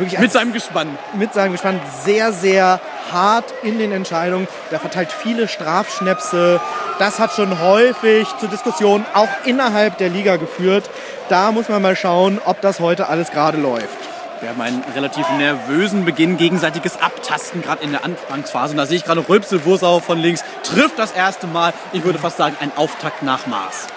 Wirklich 0.00 0.18
Mit 0.18 0.32
seinem 0.32 0.54
Gespann. 0.54 0.98
mit 1.14 1.34
seinem 1.34 1.52
Gespann 1.52 1.78
sehr, 2.04 2.32
sehr 2.32 2.80
hart 3.12 3.44
in 3.62 3.78
den 3.78 3.92
Entscheidungen. 3.92 4.48
Der 4.70 4.80
verteilt 4.80 5.12
viele 5.12 5.46
Strafschnäpse. 5.46 6.58
Das 6.98 7.18
hat 7.18 7.32
schon 7.32 7.60
häufig 7.60 8.26
zu 8.38 8.46
Diskussionen 8.46 9.04
auch 9.12 9.28
innerhalb 9.44 9.98
der 9.98 10.08
Liga 10.08 10.36
geführt. 10.36 10.88
Da 11.28 11.52
muss 11.52 11.68
man 11.68 11.82
mal 11.82 11.96
schauen, 11.96 12.40
ob 12.44 12.62
das 12.62 12.80
heute 12.80 13.08
alles 13.08 13.30
gerade 13.30 13.58
läuft. 13.58 13.98
Wir 14.40 14.48
haben 14.48 14.60
einen 14.62 14.82
relativ 14.94 15.28
nervösen 15.36 16.06
Beginn, 16.06 16.38
gegenseitiges 16.38 16.98
Abtasten, 17.02 17.60
gerade 17.60 17.84
in 17.84 17.90
der 17.92 18.02
Anfangsphase. 18.06 18.70
Und 18.72 18.78
da 18.78 18.86
sehe 18.86 18.96
ich 18.96 19.04
gerade 19.04 19.22
Rülpsel-Wursau 19.28 20.00
von 20.00 20.18
links, 20.18 20.42
trifft 20.62 20.98
das 20.98 21.12
erste 21.12 21.46
Mal. 21.46 21.74
Ich 21.92 22.04
würde 22.04 22.18
fast 22.18 22.38
sagen, 22.38 22.56
ein 22.58 22.72
Auftakt 22.74 23.22
nach 23.22 23.46
Maß. 23.46 23.88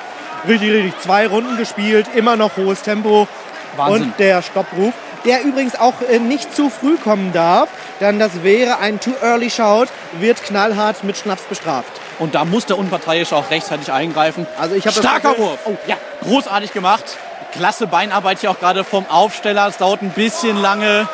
Richtig, 0.50 0.70
richtig. 0.70 1.00
Zwei 1.00 1.28
Runden 1.28 1.56
gespielt, 1.56 2.08
immer 2.14 2.36
noch 2.36 2.58
hohes 2.58 2.82
Tempo. 2.82 3.26
Wahnsinn. 3.78 4.04
Und 4.04 4.20
der 4.20 4.42
Stoppruf, 4.42 4.94
der 5.26 5.44
übrigens 5.44 5.80
auch 5.80 5.94
äh, 6.02 6.20
nicht 6.20 6.56
zu 6.56 6.70
früh 6.70 6.98
kommen 6.98 7.32
darf, 7.34 7.70
denn 8.00 8.20
das 8.20 8.44
wäre 8.44 8.80
ein 8.80 9.00
Too 9.00 9.14
Early 9.22 9.50
Shout, 9.50 9.88
wird 10.20 10.44
knallhart 10.44 11.04
mit 11.04 11.18
Schnaps 11.18 11.44
bestraft. 11.44 11.92
Und 12.20 12.36
da 12.36 12.46
muss 12.46 12.66
der 12.66 12.78
Unparteiische 12.78 13.36
auch 13.36 13.50
rechtzeitig 13.50 13.92
eingreifen. 13.92 14.46
Also 14.60 14.76
ich 14.76 14.90
Starker 14.90 15.38
Wurf. 15.38 15.60
Oh, 15.66 15.76
ja, 15.88 15.98
großartig 16.22 16.72
gemacht. 16.74 17.18
Klasse 17.52 17.88
Beinarbeit 17.88 18.40
hier 18.40 18.52
auch 18.52 18.60
gerade 18.60 18.84
vom 18.84 19.06
Aufsteller. 19.10 19.68
Es 19.68 19.78
dauert 19.78 20.02
ein 20.02 20.10
bisschen 20.12 20.62
lange. 20.62 21.08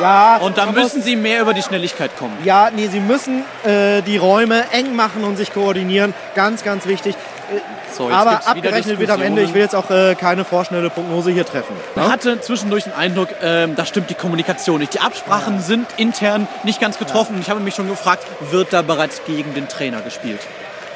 Ja, 0.00 0.36
Und 0.36 0.56
da 0.56 0.66
man 0.66 0.74
müssen 0.76 1.02
sie 1.02 1.16
mehr 1.16 1.40
über 1.42 1.52
die 1.52 1.62
Schnelligkeit 1.62 2.16
kommen. 2.16 2.36
Ja, 2.44 2.70
nee, 2.74 2.86
sie 2.86 3.00
müssen 3.00 3.44
äh, 3.64 4.02
die 4.02 4.16
Räume 4.16 4.64
eng 4.70 4.94
machen 4.94 5.24
und 5.24 5.36
sich 5.36 5.52
koordinieren. 5.52 6.14
Ganz, 6.34 6.62
ganz 6.62 6.86
wichtig. 6.86 7.16
Äh, 7.50 7.60
So, 7.92 8.08
jetzt 8.08 8.14
Aber 8.18 8.46
abgerechnet 8.46 8.98
wird 8.98 9.10
am 9.10 9.20
Ende. 9.22 9.42
Ich 9.42 9.52
will 9.52 9.62
jetzt 9.62 9.74
auch 9.74 9.90
äh, 9.90 10.14
keine 10.14 10.44
vorschnelle 10.44 10.90
Prognose 10.90 11.30
hier 11.30 11.44
treffen. 11.44 11.74
Man 11.96 12.10
hatte 12.10 12.40
zwischendurch 12.40 12.84
den 12.84 12.92
Eindruck, 12.92 13.28
ähm, 13.42 13.74
da 13.76 13.84
stimmt 13.84 14.10
die 14.10 14.14
Kommunikation 14.14 14.80
nicht. 14.80 14.94
Die 14.94 15.00
Absprachen 15.00 15.60
sind 15.60 15.86
intern 15.96 16.46
nicht 16.62 16.80
ganz 16.80 16.98
getroffen. 16.98 17.34
Und 17.36 17.40
ich 17.42 17.50
habe 17.50 17.60
mich 17.60 17.74
schon 17.74 17.88
gefragt, 17.88 18.24
wird 18.50 18.72
da 18.72 18.82
bereits 18.82 19.22
gegen 19.26 19.54
den 19.54 19.68
Trainer 19.68 20.00
gespielt? 20.02 20.40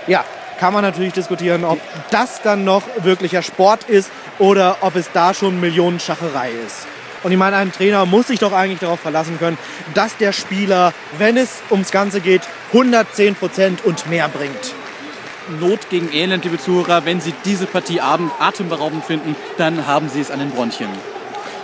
Ja, 0.07 0.25
kann 0.61 0.73
man 0.73 0.83
natürlich 0.83 1.13
diskutieren, 1.13 1.65
ob 1.65 1.81
das 2.11 2.41
dann 2.43 2.65
noch 2.65 2.83
wirklicher 2.99 3.43
Sport 3.43 3.85
ist 3.85 4.11
oder 4.39 4.77
ob 4.83 4.95
es 4.97 5.11
da 5.13 5.35
schon 5.35 5.61
Millionenschacherei 5.61 6.51
ist. 6.67 6.87
Und 7.25 7.33
ich 7.33 7.39
meine, 7.39 7.57
ein 7.57 7.73
Trainer 7.73 8.05
muss 8.07 8.29
sich 8.29 8.39
doch 8.39 8.53
eigentlich 8.53 8.81
darauf 8.81 9.01
verlassen 9.01 9.39
können, 9.39 9.57
dass 9.95 10.17
der 10.19 10.33
Spieler, 10.33 10.93
wenn 11.19 11.37
es 11.39 11.63
ums 11.71 11.91
Ganze 11.91 12.21
geht, 12.21 12.43
110 12.73 13.35
Prozent 13.35 13.85
und 13.85 14.09
mehr 14.09 14.29
bringt. 14.29 14.75
Not 15.61 15.91
gegen 15.91 16.13
Elend, 16.13 16.45
liebe 16.45 16.59
Zuhörer. 16.59 17.05
Wenn 17.05 17.21
Sie 17.21 17.35
diese 17.45 17.67
Partie 17.67 18.01
atemberaubend 18.01 19.05
finden, 19.05 19.37
dann 19.59 19.87
haben 19.87 20.09
Sie 20.09 20.21
es 20.21 20.31
an 20.31 20.39
den 20.39 20.51
Bronchien. 20.51 20.89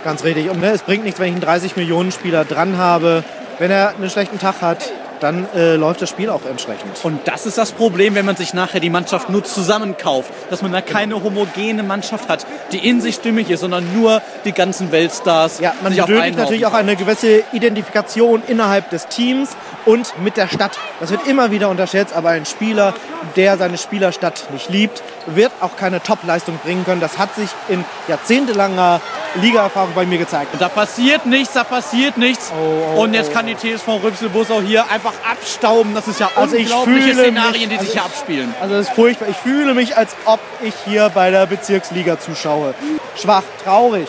Ganz 0.03 0.23
richtig. 0.23 0.49
Und 0.49 0.59
ne, 0.59 0.71
es 0.71 0.83
bringt 0.83 1.03
nichts, 1.03 1.19
wenn 1.19 1.27
ich 1.27 1.33
einen 1.33 1.41
30 1.41 1.75
Millionen 1.75 2.11
Spieler 2.11 2.45
dran 2.45 2.77
habe. 2.77 3.23
Wenn 3.59 3.71
er 3.71 3.95
einen 3.95 4.09
schlechten 4.09 4.39
Tag 4.39 4.61
hat, 4.61 4.91
dann 5.21 5.47
äh, 5.55 5.75
läuft 5.75 6.01
das 6.01 6.09
Spiel 6.09 6.29
auch 6.29 6.45
entsprechend. 6.45 6.91
Und 7.03 7.27
das 7.27 7.45
ist 7.45 7.57
das 7.57 7.71
Problem, 7.71 8.15
wenn 8.15 8.25
man 8.25 8.35
sich 8.35 8.53
nachher 8.53 8.79
die 8.79 8.89
Mannschaft 8.89 9.29
nur 9.29 9.43
zusammenkauft. 9.43 10.31
Dass 10.49 10.61
man 10.61 10.71
da 10.71 10.81
keine 10.81 11.23
homogene 11.23 11.83
Mannschaft 11.83 12.27
hat, 12.27 12.45
die 12.71 12.87
in 12.87 13.01
sich 13.01 13.15
stimmig 13.15 13.49
ist, 13.49 13.61
sondern 13.61 13.85
nur 13.93 14.21
die 14.45 14.51
ganzen 14.51 14.91
Weltstars. 14.91 15.59
Ja, 15.59 15.73
man 15.83 15.95
benötigt 15.95 16.37
natürlich 16.37 16.65
auch 16.65 16.73
eine 16.73 16.95
gewisse 16.95 17.43
Identifikation 17.51 18.41
innerhalb 18.47 18.89
des 18.89 19.07
Teams 19.07 19.49
und 19.85 20.19
mit 20.23 20.37
der 20.37 20.47
Stadt. 20.47 20.77
Das 20.99 21.11
wird 21.11 21.27
immer 21.27 21.51
wieder 21.51 21.69
unterschätzt, 21.69 22.15
aber 22.15 22.29
ein 22.29 22.45
Spieler, 22.45 22.93
der 23.35 23.57
seine 23.57 23.77
Spielerstadt 23.77 24.47
nicht 24.51 24.69
liebt, 24.69 25.03
wird 25.27 25.51
auch 25.61 25.75
keine 25.75 26.01
Top-Leistung 26.01 26.57
bringen 26.63 26.85
können. 26.85 27.01
Das 27.01 27.17
hat 27.17 27.35
sich 27.35 27.49
in 27.69 27.83
jahrzehntelanger 28.07 29.01
Ligaerfahrung 29.35 29.93
bei 29.95 30.05
mir 30.05 30.17
gezeigt. 30.17 30.49
Da 30.59 30.69
passiert 30.69 31.25
nichts, 31.25 31.53
da 31.53 31.63
passiert 31.63 32.17
nichts. 32.17 32.51
oh, 32.51 33.01
und 33.01 33.13
jetzt 33.13 33.29
oh. 33.31 33.33
kann 33.33 33.47
die 33.47 33.55
TSV 33.55 33.87
Rübsel-Bussau 34.03 34.61
hier 34.61 34.89
einfach 34.89 35.13
abstauben. 35.29 35.93
Das 35.95 36.07
ist 36.07 36.19
ja 36.19 36.29
Also 36.35 36.55
ich 36.55 36.63
unglaubliche 36.63 37.13
Szenarien, 37.13 37.69
die 37.69 37.77
mich- 37.77 37.85
sich 37.85 37.93
hier 37.93 38.03
also 38.03 38.13
abspielen. 38.13 38.53
Also 38.61 38.75
das 38.75 38.87
ist 38.87 38.95
furchtbar. 38.95 39.27
Ich 39.29 39.37
fühle 39.37 39.73
mich, 39.73 39.95
als 39.95 40.15
ob 40.25 40.39
ich 40.61 40.73
hier 40.85 41.09
bei 41.09 41.31
der 41.31 41.45
Bezirksliga 41.45 42.19
zuschaue. 42.19 42.73
Schwach, 43.15 43.43
traurig. 43.63 44.07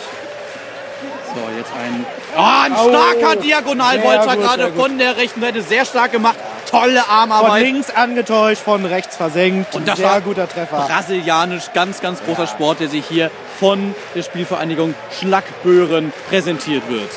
So, 1.35 1.41
jetzt 1.57 1.71
ein, 1.73 2.05
oh, 2.37 2.41
ein 2.41 2.73
starker 2.73 3.41
Diagonalbolzer 3.41 4.23
Sehr 4.23 4.37
gut, 4.37 4.45
gerade 4.45 4.73
von 4.73 4.99
der 4.99 5.17
rechten 5.17 5.41
Seite. 5.41 5.63
Sehr 5.63 5.85
stark 5.85 6.13
gemacht. 6.13 6.37
Tolle 6.73 7.01
Von 7.01 7.11
Armarbeit. 7.11 7.62
links 7.64 7.91
angetäuscht, 7.91 8.62
von 8.62 8.87
rechts 8.87 9.14
versenkt. 9.16 9.75
Und 9.75 9.87
das 9.87 9.99
Sehr 9.99 10.09
war 10.09 10.20
guter 10.23 10.49
Treffer. 10.49 10.87
Brasilianisch, 10.89 11.64
ganz, 11.75 12.01
ganz 12.01 12.25
großer 12.25 12.47
Sport, 12.47 12.81
der 12.81 12.89
sich 12.89 13.05
hier 13.07 13.31
von 13.61 13.95
der 14.14 14.23
Spielvereinigung 14.23 14.95
Schlackböhren 15.20 16.12
präsentiert 16.31 16.83
wird. 16.89 17.11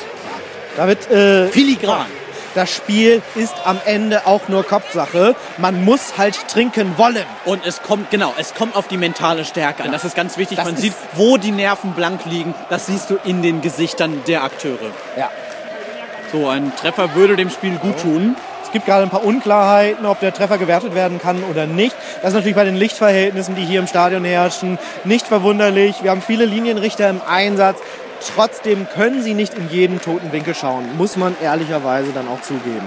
Da 0.76 0.86
wird 0.86 1.10
äh, 1.10 1.48
Filigran. 1.48 2.06
Das 2.54 2.70
Spiel 2.70 3.22
ist 3.34 3.54
am 3.64 3.78
Ende 3.84 4.26
auch 4.26 4.48
nur 4.48 4.62
Kopfsache. 4.62 5.34
Man 5.58 5.84
muss 5.84 6.16
halt 6.16 6.48
trinken 6.48 6.96
wollen. 6.96 7.24
Und 7.44 7.66
es 7.66 7.82
kommt, 7.82 8.10
genau, 8.10 8.34
es 8.38 8.54
kommt 8.54 8.76
auf 8.76 8.88
die 8.88 8.96
mentale 8.96 9.44
Stärke 9.44 9.84
an. 9.84 9.92
Das 9.92 10.04
ist 10.04 10.16
ganz 10.16 10.38
wichtig. 10.38 10.56
Das 10.56 10.66
Man 10.66 10.76
sieht, 10.76 10.94
wo 11.14 11.36
die 11.38 11.50
Nerven 11.50 11.92
blank 11.92 12.24
liegen. 12.26 12.54
Das 12.70 12.86
siehst 12.86 13.10
du 13.10 13.18
in 13.24 13.42
den 13.42 13.60
Gesichtern 13.62 14.22
der 14.26 14.44
Akteure. 14.44 14.90
Ja. 15.18 15.30
So, 16.32 16.48
ein 16.48 16.72
Treffer 16.76 17.14
würde 17.14 17.36
dem 17.36 17.50
Spiel 17.50 17.76
gut 17.76 18.00
tun. 18.00 18.36
Es 18.76 18.80
gibt 18.80 18.88
gerade 18.88 19.04
ein 19.04 19.10
paar 19.10 19.24
Unklarheiten, 19.24 20.04
ob 20.04 20.20
der 20.20 20.34
Treffer 20.34 20.58
gewertet 20.58 20.94
werden 20.94 21.18
kann 21.18 21.42
oder 21.44 21.66
nicht. 21.66 21.96
Das 22.20 22.32
ist 22.32 22.34
natürlich 22.34 22.56
bei 22.56 22.64
den 22.64 22.76
Lichtverhältnissen, 22.76 23.54
die 23.54 23.64
hier 23.64 23.80
im 23.80 23.86
Stadion 23.86 24.22
herrschen, 24.22 24.78
nicht 25.04 25.26
verwunderlich. 25.26 26.02
Wir 26.02 26.10
haben 26.10 26.20
viele 26.20 26.44
Linienrichter 26.44 27.08
im 27.08 27.22
Einsatz. 27.26 27.78
Trotzdem 28.34 28.86
können 28.94 29.22
sie 29.22 29.32
nicht 29.32 29.54
in 29.54 29.70
jeden 29.70 29.98
toten 29.98 30.30
Winkel 30.30 30.54
schauen, 30.54 30.84
muss 30.98 31.16
man 31.16 31.34
ehrlicherweise 31.42 32.12
dann 32.12 32.28
auch 32.28 32.42
zugeben. 32.42 32.86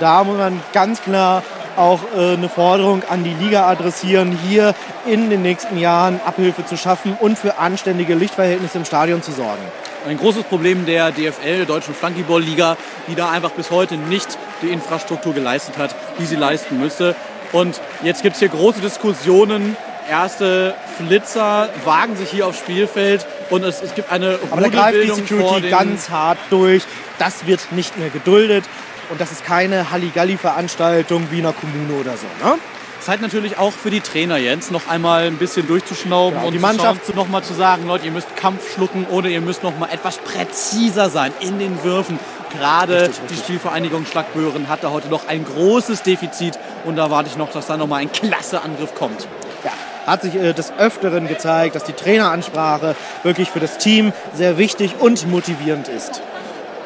Da 0.00 0.22
muss 0.22 0.36
man 0.36 0.62
ganz 0.74 1.00
klar 1.02 1.42
auch 1.78 2.00
äh, 2.14 2.34
eine 2.34 2.50
Forderung 2.50 3.02
an 3.08 3.24
die 3.24 3.32
Liga 3.32 3.66
adressieren, 3.66 4.38
hier 4.46 4.74
in 5.06 5.30
den 5.30 5.40
nächsten 5.40 5.78
Jahren 5.78 6.20
Abhilfe 6.26 6.66
zu 6.66 6.76
schaffen 6.76 7.16
und 7.18 7.38
für 7.38 7.56
anständige 7.56 8.14
Lichtverhältnisse 8.14 8.76
im 8.76 8.84
Stadion 8.84 9.22
zu 9.22 9.32
sorgen. 9.32 9.62
Ein 10.06 10.18
großes 10.18 10.44
Problem 10.44 10.86
der 10.86 11.10
DFL, 11.10 11.56
der 11.56 11.64
Deutschen 11.64 11.92
Flunkyball-Liga, 11.92 12.76
die 13.08 13.16
da 13.16 13.28
einfach 13.30 13.50
bis 13.50 13.72
heute 13.72 13.96
nicht 13.96 14.38
die 14.62 14.68
Infrastruktur 14.68 15.34
geleistet 15.34 15.78
hat, 15.78 15.96
die 16.20 16.26
sie 16.26 16.36
leisten 16.36 16.78
müsste. 16.78 17.16
Und 17.50 17.80
jetzt 18.04 18.22
gibt 18.22 18.34
es 18.34 18.38
hier 18.38 18.48
große 18.48 18.80
Diskussionen. 18.80 19.76
Erste 20.08 20.74
Flitzer 20.96 21.70
wagen 21.84 22.14
sich 22.14 22.30
hier 22.30 22.46
aufs 22.46 22.60
Spielfeld 22.60 23.26
und 23.50 23.64
es, 23.64 23.82
es 23.82 23.96
gibt 23.96 24.12
eine 24.12 24.38
Aber 24.52 24.60
da 24.60 24.68
greift 24.68 25.02
die 25.02 25.10
Security 25.10 25.70
ganz 25.70 26.08
hart 26.08 26.38
durch. 26.50 26.84
Das 27.18 27.48
wird 27.48 27.72
nicht 27.72 27.98
mehr 27.98 28.10
geduldet. 28.10 28.64
Und 29.10 29.20
das 29.20 29.32
ist 29.32 29.44
keine 29.44 29.90
Halligalli-Veranstaltung 29.90 31.28
wie 31.32 31.40
in 31.40 31.46
einer 31.46 31.54
Kommune 31.54 31.94
oder 32.00 32.16
so. 32.16 32.26
Ne? 32.44 32.58
Zeit 33.06 33.22
natürlich 33.22 33.56
auch 33.56 33.72
für 33.72 33.90
die 33.90 34.00
Trainer 34.00 34.36
jetzt, 34.36 34.72
noch 34.72 34.88
einmal 34.88 35.24
ein 35.28 35.36
bisschen 35.38 35.66
durchzuschnauben 35.68 36.34
Genau, 36.34 36.46
und 36.46 36.52
die 36.52 36.58
die 36.58 36.62
Mannschaft- 36.62 37.14
noch 37.14 37.28
mal 37.28 37.42
zu 37.42 37.54
sagen, 37.54 37.86
Leute, 37.86 38.04
ihr 38.04 38.10
müsst 38.10 38.34
Kampf 38.36 38.74
schlucken 38.74 39.06
oder 39.10 39.28
ihr 39.28 39.40
müsst 39.40 39.62
noch 39.62 39.78
mal 39.78 39.88
etwas 39.92 40.18
präziser 40.18 41.08
sein 41.08 41.32
in 41.40 41.58
den 41.60 41.82
Würfen. 41.84 42.18
Gerade 42.58 42.94
Richtig, 43.02 43.14
die 43.16 43.22
richtig. 43.22 43.38
Spielvereinigung 43.44 44.06
Schlagböhren 44.06 44.68
hat 44.68 44.82
da 44.82 44.90
heute 44.90 45.08
noch 45.08 45.28
ein 45.28 45.44
großes 45.44 46.02
Defizit 46.02 46.58
und 46.84 46.96
da 46.96 47.08
warte 47.10 47.28
ich 47.30 47.36
noch, 47.36 47.50
dass 47.52 47.66
da 47.68 47.76
noch 47.76 47.86
mal 47.86 47.96
ein 47.96 48.10
klasse 48.10 48.62
Angriff 48.62 48.94
kommt. 48.94 49.26
Ja, 49.64 49.70
hat 50.06 50.22
sich 50.22 50.34
äh, 50.34 50.52
des 50.52 50.72
Öfteren 50.78 51.28
gezeigt, 51.28 51.76
dass 51.76 51.84
die 51.84 51.92
Traineransprache 51.92 52.96
wirklich 53.22 53.50
für 53.50 53.60
das 53.60 53.78
Team 53.78 54.12
sehr 54.34 54.58
wichtig 54.58 54.96
und 54.98 55.28
motivierend 55.30 55.88
ist. 55.88 56.22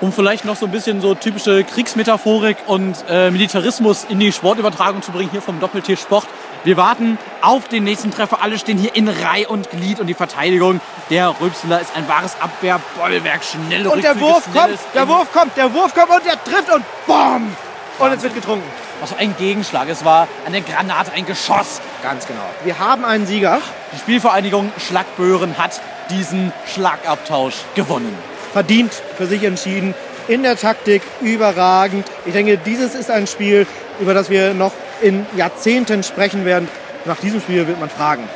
Um 0.01 0.13
vielleicht 0.13 0.47
noch 0.47 0.57
so 0.57 0.65
ein 0.65 0.73
bisschen 0.73 1.03
so 1.03 1.15
typische 1.15 1.63
Kriegsmetaphorik 1.63 2.57
und 2.67 3.05
äh, 3.09 3.31
Militarismus 3.31 4.07
in 4.09 4.19
die 4.19 4.33
Sportübertragung 4.33 5.03
zu 5.03 5.13
bringen, 5.13 5.29
hier 5.31 5.43
vom 5.43 5.61
Doppeltier 5.61 5.99
Sport. 5.99 6.27
Wir 6.65 6.79
warten 6.79 7.19
auf 7.43 7.69
den 7.69 7.85
nächsten 7.85 8.11
Treffer. 8.11 8.43
Alle 8.43 8.59
stehen 8.59 8.79
hier 8.79 8.97
in 8.97 9.09
Reihe 9.09 9.49
und 9.49 9.71
Glied 9.71 10.01
und 10.01 10.07
die 10.07 10.15
Verteidigung 10.15 10.81
der 11.11 11.35
Rübseler 11.41 11.83
ist 11.83 11.95
ein 11.95 12.09
wahres 12.09 12.35
Abwehrbollwerk. 12.41 13.43
Schnell 13.45 13.87
Und 13.87 14.03
der 14.03 14.19
Wurf 14.19 14.45
kommt, 14.45 14.79
der 14.95 15.07
Wurf 15.07 15.33
kommt, 15.33 15.57
der 15.57 15.75
Wurf 15.75 15.95
kommt 15.95 16.11
und 16.11 16.25
der 16.25 16.43
trifft 16.45 16.73
und 16.73 16.85
BOM! 17.07 17.55
Und 17.99 18.13
es 18.13 18.23
wird 18.23 18.35
getrunken. 18.35 18.67
Was 19.01 19.11
für 19.11 19.19
ein 19.19 19.35
Gegenschlag. 19.37 19.89
Es 19.91 20.05
war 20.05 20.29
eine 20.47 20.63
Granate, 20.63 21.13
ein 21.13 21.27
Geschoss. 21.27 21.83
Ganz 22.03 22.27
genau. 22.27 22.41
Wir 22.65 22.79
haben 22.79 23.05
einen 23.05 23.27
Sieger. 23.27 23.61
Die 23.95 23.99
Spielvereinigung 23.99 24.73
Schlagböhren 24.79 25.59
hat 25.59 25.81
diesen 26.09 26.53
Schlagabtausch 26.67 27.57
gewonnen. 27.75 28.17
Verdient 28.53 28.93
für 29.17 29.27
sich 29.27 29.43
entschieden. 29.45 29.95
In 30.29 30.43
der 30.43 30.57
Taktik 30.57 31.03
überragend. 31.21 32.07
Ich 32.25 32.33
denke, 32.33 32.59
dieses 32.59 32.95
ist 32.95 33.11
ein 33.11 33.27
Spiel, 33.27 33.67
über 34.01 34.15
das 34.15 34.31
wir 34.31 34.55
noch 34.55 34.73
in 35.01 35.27
Jahrzehnten 35.37 36.03
sprechen 36.03 36.45
werden. 36.45 36.69
Nach 37.05 37.17
diesem 37.17 37.41
Spiel 37.41 37.67
wird 37.67 37.81
man 37.81 37.91
fragen. 37.91 38.29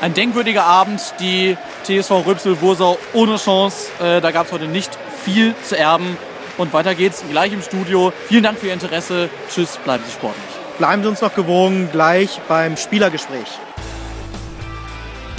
Ein 0.00 0.14
denkwürdiger 0.14 0.64
Abend. 0.64 1.00
Die 1.20 1.56
TSV 1.84 2.26
Rübsel-Wursau 2.26 2.98
ohne 3.12 3.36
Chance. 3.36 3.90
Äh, 4.00 4.20
da 4.20 4.30
gab 4.30 4.46
es 4.46 4.52
heute 4.52 4.66
nicht 4.66 4.90
viel 5.24 5.54
zu 5.62 5.76
erben. 5.76 6.16
Und 6.58 6.72
weiter 6.72 6.94
geht's 6.94 7.24
gleich 7.30 7.52
im 7.52 7.62
Studio. 7.62 8.12
Vielen 8.28 8.42
Dank 8.42 8.58
für 8.58 8.66
Ihr 8.66 8.74
Interesse. 8.74 9.30
Tschüss, 9.52 9.78
bleiben 9.84 10.02
Sie 10.06 10.12
sportlich. 10.12 10.44
Bleiben 10.78 11.02
Sie 11.02 11.08
uns 11.08 11.20
noch 11.20 11.34
gewogen, 11.34 11.88
gleich 11.92 12.40
beim 12.48 12.76
Spielergespräch. 12.76 13.48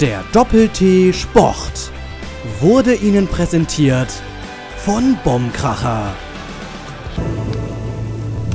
Der 0.00 0.24
Doppel-T 0.32 1.12
Sport 1.12 1.92
wurde 2.60 2.94
Ihnen 2.94 3.28
präsentiert 3.28 4.08
von 4.78 5.16
Bombkracher. 5.22 6.12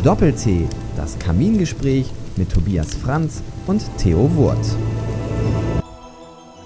Doppel-T, 0.03 0.67
das 0.97 1.17
Kamingespräch 1.19 2.11
mit 2.35 2.51
Tobias 2.51 2.93
Franz 2.95 3.41
und 3.65 3.83
Theo 3.97 4.35
Wurt. 4.35 4.65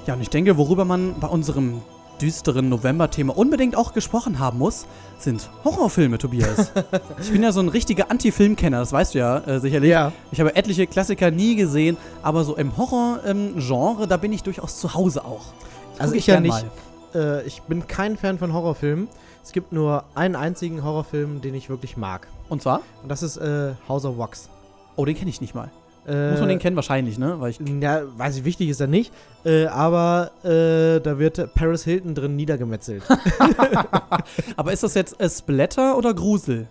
Ja, 0.07 0.15
und 0.15 0.22
ich 0.22 0.30
denke, 0.30 0.57
worüber 0.57 0.84
man 0.84 1.19
bei 1.19 1.28
unserem 1.28 1.82
düsteren 2.19 2.69
November-Thema 2.69 3.38
unbedingt 3.38 3.76
auch 3.76 3.93
gesprochen 3.93 4.39
haben 4.39 4.57
muss, 4.57 4.88
sind 5.19 5.49
Horrorfilme, 5.63 6.17
Tobias. 6.17 6.72
ich 7.22 7.32
bin 7.32 7.43
ja 7.43 7.51
so 7.51 7.59
ein 7.59 7.69
richtiger 7.69 8.09
Anti-Film-Kenner, 8.09 8.80
das 8.80 8.93
weißt 8.93 9.13
du 9.13 9.19
ja 9.19 9.38
äh, 9.39 9.59
sicherlich. 9.59 9.91
Ja. 9.91 10.11
Ich 10.32 10.39
habe 10.39 10.55
etliche 10.55 10.88
Klassiker 10.88 11.30
nie 11.30 11.55
gesehen, 11.55 11.97
aber 12.24 12.43
so 12.43 12.55
im 12.55 12.76
Horror-Genre, 12.78 14.07
da 14.07 14.17
bin 14.17 14.34
ich 14.34 14.41
durchaus 14.41 14.80
zu 14.80 14.95
Hause 14.95 15.24
auch. 15.24 15.53
Also 15.99 16.13
Guck 16.13 16.19
ich 16.19 16.28
ja 16.28 16.39
nicht. 16.39 16.65
Äh, 17.14 17.43
ich 17.45 17.62
bin 17.64 17.88
kein 17.88 18.18
Fan 18.18 18.38
von 18.38 18.53
Horrorfilmen. 18.53 19.07
Es 19.43 19.51
gibt 19.51 19.72
nur 19.72 20.03
einen 20.16 20.36
einzigen 20.36 20.84
Horrorfilm, 20.84 21.41
den 21.41 21.55
ich 21.55 21.70
wirklich 21.70 21.97
mag. 21.97 22.28
Und 22.49 22.62
zwar? 22.62 22.82
Und 23.01 23.09
das 23.09 23.24
ist 23.24 23.38
äh, 23.38 23.74
House 23.88 24.05
of 24.05 24.18
Wax. 24.18 24.49
Oh, 24.95 25.05
den 25.05 25.16
kenne 25.16 25.30
ich 25.30 25.41
nicht 25.41 25.55
mal. 25.55 25.70
Äh, 26.07 26.32
Muss 26.32 26.39
man 26.39 26.49
den 26.49 26.59
kennen 26.59 26.76
wahrscheinlich, 26.76 27.20
ne? 27.20 27.39
Weil 27.39 27.51
ich 27.51 27.59
Ja, 27.59 28.01
weiß 28.18 28.38
ich, 28.38 28.43
wichtig 28.43 28.70
ist 28.70 28.82
er 28.82 28.88
nicht. 28.88 29.14
Äh, 29.45 29.68
aber 29.68 30.32
äh, 30.43 30.99
da 30.99 31.20
wird 31.20 31.53
Paris 31.53 31.84
Hilton 31.84 32.16
drin 32.16 32.36
niedergemetzelt. 32.36 33.03
aber 34.55 34.74
ist 34.74 34.84
das 34.84 34.95
jetzt 34.95 35.20
äh, 35.20 35.30
Splatter 35.30 35.97
oder 35.97 36.14
Grusel? 36.14 36.68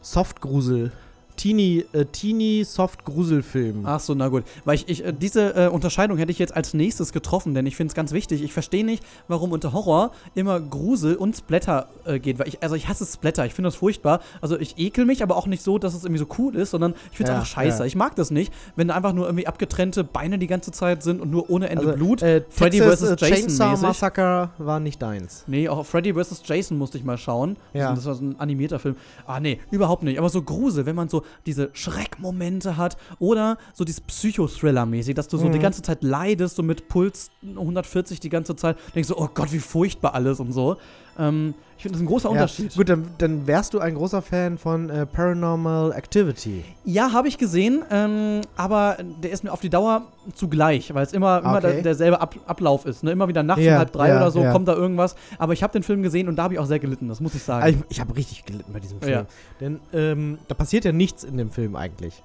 Softgrusel. 0.00 0.92
Teenie, 1.40 1.86
äh, 1.92 2.04
Teenie 2.04 2.64
Soft-Gruselfilm. 2.64 3.84
Ach 3.86 3.98
so, 4.00 4.14
na 4.14 4.28
gut. 4.28 4.44
Weil 4.66 4.74
ich, 4.74 4.88
ich 4.88 5.04
äh, 5.04 5.12
diese 5.12 5.54
äh, 5.54 5.68
Unterscheidung 5.68 6.18
hätte 6.18 6.30
ich 6.30 6.38
jetzt 6.38 6.54
als 6.54 6.74
nächstes 6.74 7.12
getroffen, 7.12 7.54
denn 7.54 7.64
ich 7.66 7.76
finde 7.76 7.90
es 7.92 7.94
ganz 7.94 8.12
wichtig. 8.12 8.42
Ich 8.42 8.52
verstehe 8.52 8.84
nicht, 8.84 9.02
warum 9.26 9.52
unter 9.52 9.72
Horror 9.72 10.10
immer 10.34 10.60
Grusel 10.60 11.16
und 11.16 11.34
Splatter 11.36 11.88
äh, 12.04 12.18
geht. 12.18 12.38
Weil 12.38 12.48
ich, 12.48 12.62
also 12.62 12.74
ich 12.74 12.88
hasse 12.88 13.06
Splatter, 13.06 13.46
ich 13.46 13.54
finde 13.54 13.68
das 13.68 13.76
furchtbar. 13.76 14.20
Also 14.42 14.58
ich 14.58 14.76
ekel 14.78 15.06
mich, 15.06 15.22
aber 15.22 15.36
auch 15.36 15.46
nicht 15.46 15.62
so, 15.62 15.78
dass 15.78 15.94
es 15.94 16.04
irgendwie 16.04 16.18
so 16.18 16.26
cool 16.38 16.54
ist, 16.56 16.72
sondern 16.72 16.92
ich 17.10 17.16
finde 17.16 17.32
es 17.32 17.36
Ja, 17.36 17.40
einfach 17.40 17.46
scheiße. 17.50 17.78
ja. 17.80 17.84
Ich 17.86 17.96
mag 17.96 18.14
das 18.16 18.30
nicht, 18.30 18.52
wenn 18.76 18.88
da 18.88 18.94
einfach 18.94 19.14
nur 19.14 19.24
irgendwie 19.26 19.46
abgetrennte 19.46 20.04
Beine 20.04 20.38
die 20.38 20.46
ganze 20.46 20.72
Zeit 20.72 21.02
sind 21.02 21.22
und 21.22 21.30
nur 21.30 21.48
ohne 21.48 21.70
Ende 21.70 21.86
Also, 21.86 21.96
Blut. 21.96 22.20
Äh, 22.22 22.42
Freddy 22.50 22.80
vs. 22.80 23.02
äh, 23.02 23.16
Jason 23.18 23.18
Chainsaw 23.18 23.70
mäßig. 23.70 23.82
Massacre 23.82 24.50
war 24.58 24.78
nicht 24.78 25.00
deins. 25.00 25.44
Nee, 25.46 25.68
auch 25.70 25.86
Freddy 25.86 26.12
vs. 26.12 26.42
Jason 26.44 26.76
musste 26.76 26.98
ich 26.98 27.04
mal 27.04 27.16
schauen. 27.16 27.56
Ja. 27.72 27.94
Das 27.94 28.04
war 28.04 28.14
so 28.14 28.24
ein 28.24 28.38
animierter 28.38 28.78
Film. 28.78 28.96
Ah, 29.26 29.40
nee, 29.40 29.58
überhaupt 29.70 30.02
nicht. 30.02 30.18
Aber 30.18 30.28
so 30.28 30.42
Grusel, 30.42 30.84
wenn 30.86 30.96
man 30.96 31.08
so 31.08 31.22
diese 31.46 31.70
Schreckmomente 31.72 32.76
hat 32.76 32.96
oder 33.18 33.58
so 33.74 33.84
dieses 33.84 34.02
Psychothriller-mäßig, 34.02 35.14
dass 35.14 35.28
du 35.28 35.36
so 35.36 35.46
Mhm. 35.48 35.52
die 35.52 35.58
ganze 35.58 35.82
Zeit 35.82 36.02
leidest, 36.02 36.56
so 36.56 36.62
mit 36.62 36.88
Puls 36.88 37.30
140 37.42 38.20
die 38.20 38.28
ganze 38.28 38.56
Zeit, 38.56 38.76
denkst 38.94 39.08
du, 39.08 39.16
oh 39.18 39.28
Gott, 39.32 39.52
wie 39.52 39.58
furchtbar 39.58 40.14
alles 40.14 40.40
und 40.40 40.52
so. 40.52 40.76
Ähm, 41.20 41.54
ich 41.76 41.82
finde, 41.84 41.92
das 41.94 42.00
ist 42.02 42.06
ein 42.06 42.08
großer 42.10 42.28
Ja, 42.28 42.32
Unterschied. 42.32 42.74
gut, 42.76 42.88
dann, 42.90 43.08
dann 43.18 43.46
wärst 43.46 43.72
du 43.72 43.78
ein 43.78 43.94
großer 43.94 44.20
Fan 44.20 44.58
von 44.58 44.90
äh, 44.90 45.06
Paranormal 45.06 45.92
Activity. 45.92 46.62
Ja, 46.84 47.12
habe 47.12 47.28
ich 47.28 47.38
gesehen, 47.38 47.82
ähm, 47.90 48.40
aber 48.56 48.98
der 49.22 49.30
ist 49.30 49.44
mir 49.44 49.50
auf 49.52 49.60
die 49.60 49.70
Dauer 49.70 50.02
zugleich, 50.34 50.92
weil 50.92 51.04
es 51.06 51.12
immer, 51.14 51.38
immer 51.38 51.56
Okay. 51.58 51.72
der, 51.74 51.82
derselbe 51.82 52.20
Ab 52.20 52.34
Ablauf 52.46 52.84
ist. 52.84 53.02
Ne? 53.02 53.12
Immer 53.12 53.28
wieder 53.28 53.42
nachts 53.42 53.62
Ja, 53.64 53.72
um 53.74 53.78
halb 53.78 53.92
drei 53.92 54.08
ja, 54.08 54.16
oder 54.18 54.30
so 54.30 54.42
kommt 54.44 54.68
da 54.68 54.74
irgendwas. 54.74 55.14
Aber 55.38 55.52
ich 55.54 55.62
habe 55.62 55.72
den 55.72 55.82
Film 55.82 56.02
gesehen 56.02 56.28
und 56.28 56.36
da 56.36 56.42
habe 56.44 56.54
ich 56.54 56.60
auch 56.60 56.66
sehr 56.66 56.80
gelitten, 56.80 57.08
das 57.08 57.20
muss 57.20 57.34
ich 57.34 57.42
sagen. 57.42 57.62
Also 57.64 57.78
ich 57.88 57.96
ich 57.96 58.00
habe 58.00 58.14
richtig 58.16 58.44
gelitten 58.44 58.72
bei 58.72 58.80
diesem 58.80 59.00
Film. 59.00 59.26
Denn 59.60 59.80
ähm, 59.94 60.38
da 60.48 60.54
passiert 60.54 60.84
ja 60.84 60.92
nichts 60.92 61.24
in 61.24 61.36
dem 61.38 61.50
Film 61.50 61.76
eigentlich. 61.76 62.22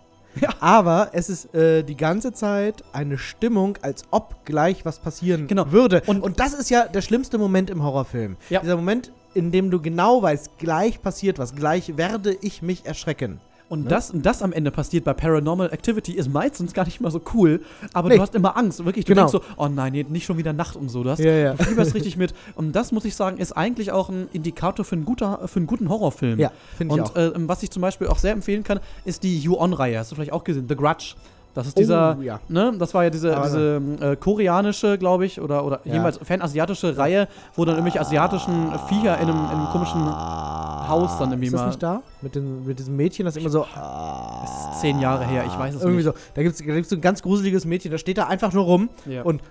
Aber 0.60 1.10
es 1.14 1.30
ist 1.30 1.54
äh, 1.54 1.84
die 1.84 1.96
ganze 1.98 2.34
Zeit 2.34 2.84
eine 2.94 3.18
Stimmung, 3.18 3.78
als 3.82 4.04
ob 4.12 4.46
gleich 4.46 4.86
was 4.86 5.00
passieren 5.00 5.48
Genau. 5.48 5.72
würde. 5.72 6.02
Und, 6.06 6.40
das 6.40 6.54
ist 6.54 6.70
ja 6.70 6.88
der 6.88 7.02
schlimmste 7.02 7.38
Moment 7.38 7.70
im 7.70 7.84
Horrorfilm. 7.84 8.38
Ja. 8.50 8.60
Dieser 8.62 8.76
Moment, 8.76 9.12
in 9.34 9.52
dem 9.52 9.72
du 9.72 9.82
genau 9.82 10.22
weißt, 10.22 10.58
gleich 10.58 11.02
passiert 11.02 11.40
was, 11.40 11.56
gleich 11.56 11.98
werde 11.98 12.36
ich 12.42 12.62
mich 12.62 12.86
erschrecken. 12.86 13.40
Und 13.68 13.84
Ne? 13.86 13.89
das, 13.89 14.11
das 14.13 14.41
am 14.43 14.53
Ende 14.53 14.70
passiert 14.70 15.05
bei 15.05 15.13
Paranormal 15.13 15.72
Activity 15.74 16.11
ist 16.13 16.32
meistens 16.32 16.74
gar 16.74 16.86
nicht 16.86 17.01
mal 17.01 17.09
so 17.09 17.20
cool, 17.34 17.61
aber 17.93 18.09
Nee. 18.09 18.16
du 18.18 18.22
hast 18.22 18.36
immer 18.36 18.55
Angst. 18.57 18.86
Wirklich, 18.86 19.05
du 19.05 19.13
Genau. 19.13 19.28
denkst 19.30 19.45
so, 19.47 19.53
oh 19.57 19.68
nein, 19.68 19.91
nee, 19.93 20.05
nicht 20.07 20.26
schon 20.26 20.38
wieder 20.38 20.53
Nacht 20.53 20.76
und 20.76 20.89
so. 20.89 21.03
Du, 21.03 21.09
hast, 21.09 21.20
Ja, 21.20 21.32
ja. 21.32 21.53
du 21.55 21.63
fieberst 21.63 21.93
richtig 21.95 22.16
mit. 22.16 22.34
Und 22.55 22.74
das, 22.74 22.91
muss 22.91 23.05
ich 23.05 23.16
sagen, 23.16 23.38
ist 23.38 23.53
eigentlich 23.53 23.91
auch 23.91 24.09
ein 24.09 24.28
Indikator 24.34 24.86
für 24.86 24.95
einen, 24.95 25.05
guter, 25.05 25.47
für 25.47 25.57
einen 25.57 25.68
guten 25.68 25.89
Horrorfilm. 25.89 26.39
Ja, 26.39 26.51
finde 26.78 26.95
ich 26.95 27.01
Und 27.01 27.09
auch. 27.11 27.16
äh, 27.16 27.32
was 27.47 27.63
ich 27.63 27.72
zum 27.72 27.82
Beispiel 27.82 28.07
auch 28.07 28.20
sehr 28.20 28.34
empfehlen 28.34 28.63
kann, 28.63 28.80
ist 29.03 29.24
die 29.24 29.39
You-On-Reihe. 29.39 29.97
Hast 29.97 30.11
du 30.11 30.16
vielleicht 30.16 30.32
auch 30.34 30.43
gesehen? 30.43 30.66
The 30.70 30.76
Grudge. 30.76 31.16
Das 31.56 31.66
ist 31.68 31.78
dieser, 31.80 32.18
Oh, 32.20 32.22
ja. 32.22 32.39
ne, 32.49 32.74
das 32.78 32.93
war 32.93 33.06
ja 33.06 33.10
diese, 33.10 33.36
Aber- 33.36 33.45
diese 33.45 33.82
äh, 34.01 34.16
koreanische, 34.18 34.97
glaube 34.97 35.26
ich, 35.26 35.39
oder, 35.41 35.66
oder 35.66 35.80
Ja. 35.86 35.93
jedenfalls 35.93 36.20
fernasiatische 36.22 36.97
Reihe, 36.97 37.28
wo 37.56 37.64
dann 37.66 37.76
irgendwelche 37.76 38.01
asiatischen 38.01 38.72
Viecher 38.89 39.18
in 39.20 39.30
einem, 39.30 39.45
in 39.45 39.51
einem 39.51 39.66
komischen 39.68 40.06
Haus 40.06 41.18
dann 41.18 41.30
irgendwie 41.32 41.47
Ist 41.47 41.53
das 41.53 41.62
mal. 41.62 41.68
nicht 41.68 41.82
da? 41.84 42.01
Mit, 42.22 42.36
den, 42.36 42.66
mit 42.66 42.78
diesem 42.78 42.95
Mädchen, 42.97 43.26
das 43.26 43.38
immer 43.38 43.49
so. 43.49 43.66
Das 43.74 44.51
ist 44.76 44.82
zehn 44.82 44.99
Jahre 44.99 45.24
her, 45.26 45.45
ich 45.47 45.58
weiß 45.58 45.76
es 45.76 45.82
irgendwie 45.82 46.03
nicht. 46.03 46.14
so. 46.14 46.14
Da 46.36 46.43
gibt 46.43 46.56
es 46.56 46.60
da 46.66 46.74
gibt's 46.74 46.89
so 46.89 46.95
ein 46.97 47.01
ganz 47.01 47.22
gruseliges 47.24 47.66
Mädchen, 47.66 47.89
das 47.91 48.01
steht 48.01 48.18
da 48.18 48.28
einfach 48.28 48.51
nur 48.53 48.66
rum 48.66 48.89
Ja. 49.06 49.24
und. 49.24 49.41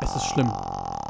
Es 0.00 0.14
ist 0.16 0.26
schlimm. 0.26 0.50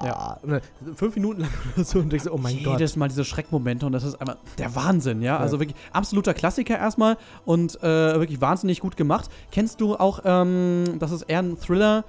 Ja. 0.07 0.39
und 0.43 0.51
dann 0.51 0.61
fünf 0.95 1.15
Minuten 1.15 1.43
lang 1.43 1.51
oder 1.77 1.85
so 1.85 1.99
und 1.99 2.11
denkst, 2.13 2.27
oh 2.31 2.39
mein 2.39 2.63
Gott. 2.63 2.75
Jedes 2.75 2.97
Mal 2.97 3.09
diese 3.09 3.25
Schreckmomente 3.25 3.87
und 3.87 3.93
das 3.93 4.05
ist 4.05 4.21
einfach 4.21 4.37
der 4.59 4.75
Wahnsinn, 4.75 5.23
ja. 5.23 5.39
Also 5.39 5.61
wirklich 5.61 5.77
absoluter 5.93 6.35
Klassiker 6.35 6.79
erstmal 6.79 7.17
und 7.45 7.77
äh, 7.83 7.83
wirklich 7.83 8.41
wahnsinnig 8.41 8.81
gut 8.81 8.97
gemacht. 8.97 9.31
Kennst 9.51 9.81
du 9.81 9.97
auch, 9.97 10.21
ähm, 10.25 10.85
das 10.99 11.11
ist 11.11 11.23
eher 11.23 11.41
ein 11.41 11.59
Thriller, 11.59 12.05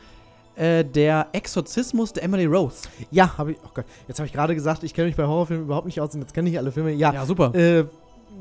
äh, 0.56 0.86
der 0.86 1.28
Exorzismus 1.34 2.14
der 2.14 2.24
Emily 2.24 2.46
Rose? 2.46 2.88
Ja, 3.12 3.38
habe 3.38 3.54
ich. 3.54 3.58
Oh 3.66 3.70
Gott, 3.74 3.86
jetzt 4.08 4.20
habe 4.20 4.28
ich 4.28 4.34
gerade 4.34 4.56
gesagt, 4.56 4.84
ich 4.84 4.94
kenne 4.94 5.08
mich 5.08 5.18
bei 5.18 5.26
Horrorfilmen 5.26 5.66
überhaupt 5.66 5.86
nicht 5.86 6.00
aus 6.00 6.14
und 6.16 6.22
jetzt 6.22 6.34
kenne 6.34 6.50
ich 6.50 6.58
alle 6.58 6.72
Filme. 6.72 6.92
Ja, 6.94 7.14
Ja, 7.14 7.26
super. 7.26 7.54
Äh, 7.54 7.86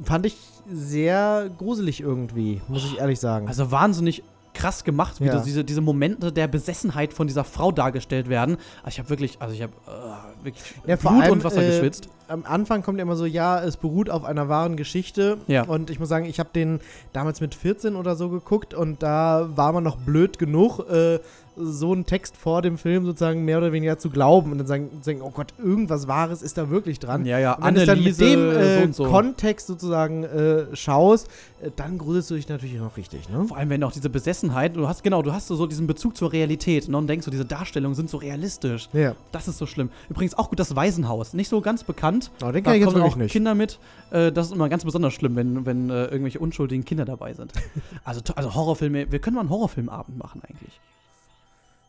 fand 0.05 0.27
ich 0.27 0.37
sehr 0.71 1.51
gruselig 1.59 2.01
irgendwie, 2.01 2.61
muss 2.69 2.85
ich 2.85 2.99
ehrlich 2.99 3.21
sagen. 3.21 3.49
Also 3.49 3.71
wahnsinnig 3.71 4.23
krass 4.55 4.85
gemacht, 4.85 5.21
wie 5.21 5.27
Ja. 5.27 5.41
diese, 5.41 5.65
diese 5.65 5.81
Momente 5.81 6.33
der 6.33 6.47
Besessenheit 6.49 7.13
von 7.13 7.27
dieser 7.27 7.45
Frau 7.45 7.73
dargestellt 7.73 8.29
werden. 8.29 8.57
Also 8.83 8.95
ich 8.95 8.99
habe 9.01 9.11
wirklich, 9.11 9.37
also 9.41 9.55
ich 9.55 9.63
habe 9.63 9.73
äh, 9.87 10.34
wirklich 10.45 10.65
Ja, 10.87 10.97
vor 10.97 11.13
Blut 11.13 11.23
allem, 11.25 11.33
und 11.33 11.45
Wasser 11.45 11.63
äh, 11.63 11.67
geschwitzt. 11.67 12.09
Am 12.29 12.45
Anfang 12.47 12.83
kommt 12.83 13.01
immer 13.01 13.17
so, 13.17 13.27
ja, 13.27 13.63
es 13.63 13.77
beruht 13.77 14.09
auf 14.09 14.25
einer 14.25 14.49
wahren 14.49 14.77
Geschichte. 14.77 15.39
Ja. 15.47 15.65
Und 15.65 15.91
ich 15.91 15.99
muss 15.99 16.09
sagen, 16.09 16.25
ich 16.27 16.39
habe 16.39 16.51
den 16.55 16.81
damals 17.13 17.41
mit 17.41 17.55
14 17.55 17.97
oder 17.97 18.17
so 18.17 18.31
geguckt 18.31 18.75
und 18.75 19.03
da 19.03 19.51
war 19.55 19.73
man 19.73 19.85
noch 19.85 19.97
blöd 19.97 20.39
genug, 20.39 20.81
äh, 20.91 21.19
so 21.57 21.93
einen 21.93 22.05
Text 22.05 22.37
vor 22.37 22.63
dem 22.63 22.79
Film 22.79 23.05
sozusagen 23.05 23.45
mehr 23.45 23.59
oder 23.59 23.73
weniger 23.73 23.99
zu 23.99 24.11
glauben 24.11 24.53
und 24.53 24.59
dann 24.59 24.67
sagen, 24.67 24.91
sagen 25.03 25.21
oh 25.23 25.31
Gott, 25.31 25.55
irgendwas 25.59 26.09
Wahres 26.09 26.43
ist 26.43 26.59
da 26.59 26.71
wirklich 26.71 26.99
dran. 26.99 27.25
Ja, 27.27 27.39
ja, 27.39 27.55
und 27.55 27.65
wenn 27.65 27.75
du 27.75 27.81
es 27.81 27.87
dann 27.87 28.03
mit 28.03 28.21
Anneliese, 28.21 28.37
dem 28.37 28.51
äh, 28.51 28.93
so 28.93 29.05
so. 29.05 29.11
Kontext 29.11 29.67
sozusagen 29.67 30.25
äh, 30.25 30.75
schaust, 30.75 31.29
äh, 31.63 31.71
dann 31.75 31.99
gruselst 31.99 32.31
du 32.31 32.35
dich 32.35 32.49
natürlich 32.49 32.79
noch 32.79 32.97
richtig, 32.97 33.29
ne? 33.29 33.45
Vor 33.47 33.57
allem, 33.57 33.71
wenn 33.71 33.83
auch 33.85 33.93
diese 33.93 34.11
Besessenheit, 34.11 34.77
du 34.77 34.89
hast, 34.89 35.03
genau, 35.03 35.23
du 35.23 35.33
hast 35.33 35.47
so, 35.47 35.55
so 35.55 35.67
diesen 35.67 35.87
Bezug 35.87 36.17
zur 36.17 36.33
Realität 36.33 36.89
ne, 36.89 36.97
und 36.97 37.07
denkst 37.07 37.25
so, 37.25 37.31
diese 37.31 37.45
Darstellungen 37.45 37.95
sind 37.95 38.11
so 38.11 38.17
realistisch. 38.17 38.89
Ja. 38.93 39.15
Das 39.33 39.47
ist 39.49 39.59
so 39.59 39.67
schlimm. 39.67 39.91
Übrigens 40.09 40.34
auch 40.39 40.51
gut 40.51 40.59
das 40.59 40.75
Waisenhaus. 40.77 41.35
Nicht 41.35 41.49
so 41.49 41.61
ganz 41.61 41.85
bekannt. 41.85 42.31
Oh, 42.43 42.51
den 42.51 42.65
Da 42.65 42.73
kenn 42.73 42.81
ich 42.81 42.87
jetzt 42.87 42.97
auch 42.97 43.17
nicht. 43.17 43.33
Kinder 43.33 43.55
mit. 43.55 43.79
Äh, 44.11 44.33
das 44.33 44.47
ist 44.47 44.53
immer 44.53 44.69
ganz 44.69 44.85
besonders 44.85 45.13
schlimm, 45.13 45.37
wenn, 45.37 45.67
wenn 45.67 45.91
äh, 45.91 46.05
irgendwelche 46.05 46.39
unschuldigen 46.39 46.85
Kinder 46.85 47.05
dabei 47.05 47.35
sind. 47.35 47.53
also, 48.05 48.21
also 48.35 48.55
Horrorfilme, 48.55 49.11
wir 49.11 49.19
können 49.19 49.37
mal 49.37 49.41
einen 49.41 49.51
Horrorfilmabend 49.51 50.19
machen 50.19 50.43
eigentlich. 50.49 50.81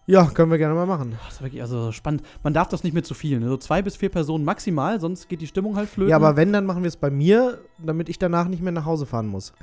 Ja, 0.07 0.25
können 0.25 0.51
wir 0.51 0.59
gerne 0.59 0.75
mal 0.75 0.85
machen. 0.85 1.17
Das 1.25 1.35
ist 1.35 1.41
wirklich 1.41 1.61
also 1.61 1.91
spannend. 1.91 2.21
Man 2.43 2.53
darf 2.53 2.67
das 2.67 2.83
nicht 2.83 2.93
mit 2.93 3.07
zu 3.07 3.15
viel. 3.15 3.39
Ne? 3.39 3.47
So 3.47 3.57
zwei 3.57 3.81
bis 3.81 3.95
vier 3.95 4.09
Personen 4.09 4.45
maximal, 4.45 4.99
sonst 4.99 5.29
geht 5.29 5.41
die 5.41 5.47
Stimmung 5.47 5.75
halt 5.75 5.89
flöten. 5.89 6.11
Ja, 6.11 6.17
aber 6.17 6.35
wenn, 6.35 6.53
dann 6.53 6.65
machen 6.65 6.83
wir 6.83 6.89
es 6.89 6.97
bei 6.97 7.09
mir, 7.09 7.59
damit 7.79 8.09
ich 8.09 8.19
danach 8.19 8.47
nicht 8.47 8.61
mehr 8.61 8.71
nach 8.71 8.85
Hause 8.85 9.07
fahren 9.07 9.27
muss. 9.27 9.53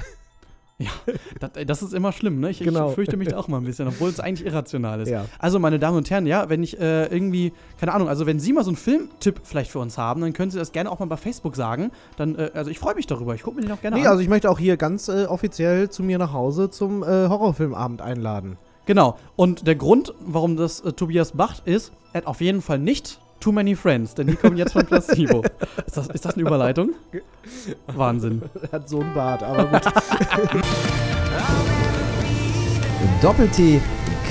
Ja, 0.78 0.90
das, 1.38 1.50
das 1.66 1.82
ist 1.82 1.94
immer 1.94 2.12
schlimm, 2.12 2.40
ne? 2.40 2.50
Ich, 2.50 2.58
Genau. 2.58 2.88
ich 2.88 2.94
fürchte 2.94 3.16
mich 3.16 3.28
da 3.28 3.36
auch 3.36 3.46
mal 3.46 3.58
ein 3.58 3.64
bisschen, 3.64 3.86
obwohl 3.86 4.08
es 4.10 4.18
eigentlich 4.18 4.46
irrational 4.46 5.00
ist. 5.00 5.08
Ja. 5.10 5.26
Also, 5.38 5.58
meine 5.58 5.78
Damen 5.78 5.96
und 5.98 6.10
Herren, 6.10 6.26
ja, 6.26 6.48
wenn 6.48 6.62
ich 6.62 6.80
äh, 6.80 7.06
irgendwie, 7.06 7.52
keine 7.78 7.92
Ahnung, 7.94 8.08
also 8.08 8.26
wenn 8.26 8.40
Sie 8.40 8.52
mal 8.52 8.64
so 8.64 8.70
einen 8.70 8.76
Filmtipp 8.76 9.40
vielleicht 9.44 9.70
für 9.70 9.78
uns 9.78 9.96
haben, 9.98 10.20
dann 10.22 10.32
können 10.32 10.50
Sie 10.50 10.58
das 10.58 10.72
gerne 10.72 10.90
auch 10.90 10.98
mal 10.98 11.06
bei 11.06 11.16
Facebook 11.16 11.54
sagen. 11.54 11.92
Dann, 12.16 12.36
äh, 12.36 12.50
also 12.54 12.70
ich 12.70 12.78
freue 12.80 12.94
mich 12.96 13.06
darüber, 13.06 13.34
ich 13.34 13.42
gucke 13.42 13.56
mir 13.56 13.62
den 13.62 13.72
auch 13.72 13.80
gerne 13.80 13.96
Nee, 13.96 14.02
an. 14.02 14.08
also 14.08 14.22
ich 14.22 14.28
möchte 14.28 14.50
auch 14.50 14.58
hier 14.58 14.76
ganz 14.76 15.08
äh, 15.08 15.26
offiziell 15.26 15.88
zu 15.90 16.02
mir 16.02 16.18
nach 16.18 16.32
Hause 16.32 16.68
zum 16.70 17.02
äh, 17.02 17.06
Horrorfilmabend 17.06 18.02
einladen. 18.02 18.56
Genau. 18.86 19.16
Und 19.36 19.66
der 19.68 19.76
Grund, 19.76 20.12
warum 20.20 20.56
das 20.56 20.80
äh, 20.80 20.92
Tobias 20.92 21.34
macht, 21.34 21.66
ist, 21.66 21.92
er 22.12 22.22
hat 22.22 22.26
auf 22.26 22.40
jeden 22.40 22.60
Fall 22.62 22.80
nicht 22.80 23.20
Too 23.42 23.50
Many 23.50 23.74
Friends, 23.74 24.14
denn 24.14 24.28
die 24.28 24.36
kommen 24.36 24.56
jetzt 24.56 24.72
von 24.72 24.86
Placebo. 24.86 25.42
ist, 25.86 25.96
das, 25.96 26.06
ist 26.06 26.24
das 26.24 26.34
eine 26.34 26.42
Überleitung? 26.42 26.90
Wahnsinn. 27.88 28.40
Er 28.70 28.70
hat 28.70 28.88
so 28.88 29.00
einen 29.00 29.12
Bart, 29.14 29.42
aber 29.42 29.64
gut. 29.66 29.82
Doppel-T 33.20 33.80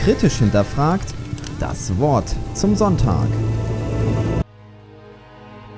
kritisch 0.02 0.36
hinterfragt 0.36 1.14
das 1.60 2.00
Wort 2.00 2.34
zum 2.54 2.78
Sonntag. 2.78 3.28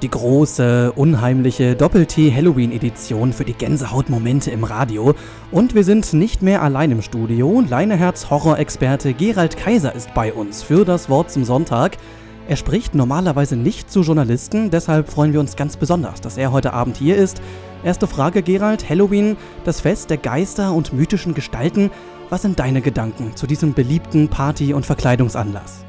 Die 0.03 0.09
große, 0.09 0.91
unheimliche 0.91 1.75
Doppel-T-Halloween-Edition 1.75 3.33
für 3.33 3.45
die 3.45 3.53
Gänsehautmomente 3.53 4.51
im 4.51 4.63
Radio. 4.63 5.15
Und 5.49 5.73
wir 5.73 5.83
sind 5.83 6.13
nicht 6.13 6.43
mehr 6.43 6.61
allein 6.61 6.91
im 6.91 7.01
Studio. 7.01 7.63
Leineherz-Horror-Experte 7.67 9.13
Gerald 9.13 9.57
Kaiser 9.57 9.95
ist 9.95 10.13
bei 10.13 10.31
uns 10.31 10.61
für 10.61 10.85
das 10.85 11.09
Wort 11.09 11.31
zum 11.31 11.45
Sonntag. 11.45 11.97
Er 12.45 12.57
spricht 12.57 12.93
normalerweise 12.93 13.55
nicht 13.55 13.89
zu 13.89 14.01
Journalisten, 14.01 14.69
deshalb 14.69 15.09
freuen 15.09 15.31
wir 15.31 15.39
uns 15.39 15.55
ganz 15.55 15.77
besonders, 15.77 16.19
dass 16.19 16.37
er 16.37 16.51
heute 16.51 16.73
Abend 16.73 16.97
hier 16.97 17.15
ist. 17.15 17.41
Erste 17.85 18.05
Frage, 18.05 18.43
Gerald. 18.43 18.89
Halloween, 18.89 19.37
das 19.63 19.79
Fest 19.79 20.09
der 20.09 20.17
Geister 20.17 20.73
und 20.73 20.91
mythischen 20.91 21.33
Gestalten. 21.33 21.89
Was 22.29 22.41
sind 22.41 22.59
deine 22.59 22.81
Gedanken 22.81 23.35
zu 23.35 23.47
diesem 23.47 23.73
beliebten 23.73 24.27
Party- 24.27 24.73
und 24.73 24.85
Verkleidungsanlass? 24.85 25.85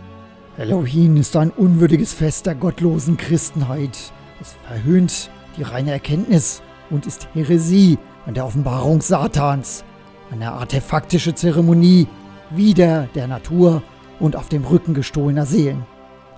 Halloween 0.56 1.16
ist 1.16 1.34
ein 1.34 1.50
unwürdiges 1.50 2.12
Fest 2.12 2.46
der 2.46 2.54
gottlosen 2.54 3.16
Christenheit. 3.16 4.12
Es 4.40 4.54
verhöhnt 4.68 5.30
die 5.56 5.62
reine 5.62 5.90
Erkenntnis 5.90 6.62
und 6.88 7.06
ist 7.06 7.26
Häresie 7.34 7.98
an 8.26 8.34
der 8.34 8.46
Offenbarung 8.46 9.00
Satans. 9.00 9.84
Eine 10.30 10.52
artefaktische 10.52 11.34
Zeremonie 11.34 12.06
wider 12.50 13.08
der 13.16 13.26
Natur 13.26 13.82
und 14.20 14.36
auf 14.36 14.48
dem 14.48 14.64
Rücken 14.64 14.94
gestohlener 14.94 15.46
Seelen. 15.46 15.84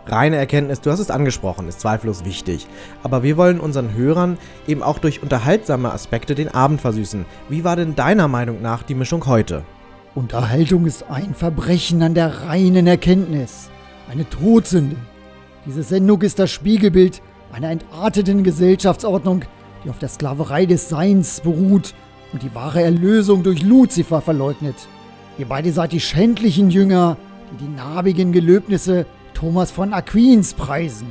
Reine 0.08 0.36
Erkenntnis, 0.36 0.80
du 0.80 0.90
hast 0.90 1.00
es 1.00 1.10
angesprochen, 1.10 1.68
ist 1.68 1.80
zweifellos 1.80 2.24
wichtig. 2.24 2.68
Aber 3.02 3.24
wir 3.24 3.36
wollen 3.36 3.58
unseren 3.58 3.92
Hörern 3.94 4.38
eben 4.68 4.82
auch 4.82 4.98
durch 4.98 5.22
unterhaltsame 5.22 5.92
Aspekte 5.92 6.36
den 6.36 6.48
Abend 6.48 6.80
versüßen. 6.80 7.24
Wie 7.48 7.64
war 7.64 7.74
denn 7.74 7.96
deiner 7.96 8.28
Meinung 8.28 8.62
nach 8.62 8.84
die 8.84 8.94
Mischung 8.94 9.26
heute? 9.26 9.64
Unterhaltung 10.14 10.86
ist 10.86 11.10
ein 11.10 11.34
Verbrechen 11.34 12.02
an 12.02 12.14
der 12.14 12.42
reinen 12.42 12.86
Erkenntnis. 12.86 13.68
Eine 14.08 14.28
Todsünde. 14.30 14.96
Diese 15.66 15.82
Sendung 15.82 16.22
ist 16.22 16.38
das 16.38 16.52
Spiegelbild 16.52 17.20
einer 17.52 17.70
entarteten 17.70 18.44
Gesellschaftsordnung, 18.44 19.44
die 19.84 19.90
auf 19.90 19.98
der 19.98 20.08
Sklaverei 20.08 20.66
des 20.66 20.88
Seins 20.88 21.40
beruht 21.40 21.94
und 22.32 22.42
die 22.44 22.54
wahre 22.54 22.82
Erlösung 22.82 23.42
durch 23.42 23.62
Luzifer 23.62 24.20
verleugnet. 24.20 24.76
Ihr 25.38 25.46
beide 25.46 25.72
seid 25.72 25.92
die 25.92 26.00
schändlichen 26.00 26.70
Jünger, 26.70 27.16
die 27.52 27.64
die 27.64 27.76
narbigen 27.76 28.32
Gelöbnisse 28.32 29.06
Thomas 29.36 29.70
von 29.70 29.92
Aquins 29.92 30.54
preisen. 30.54 31.08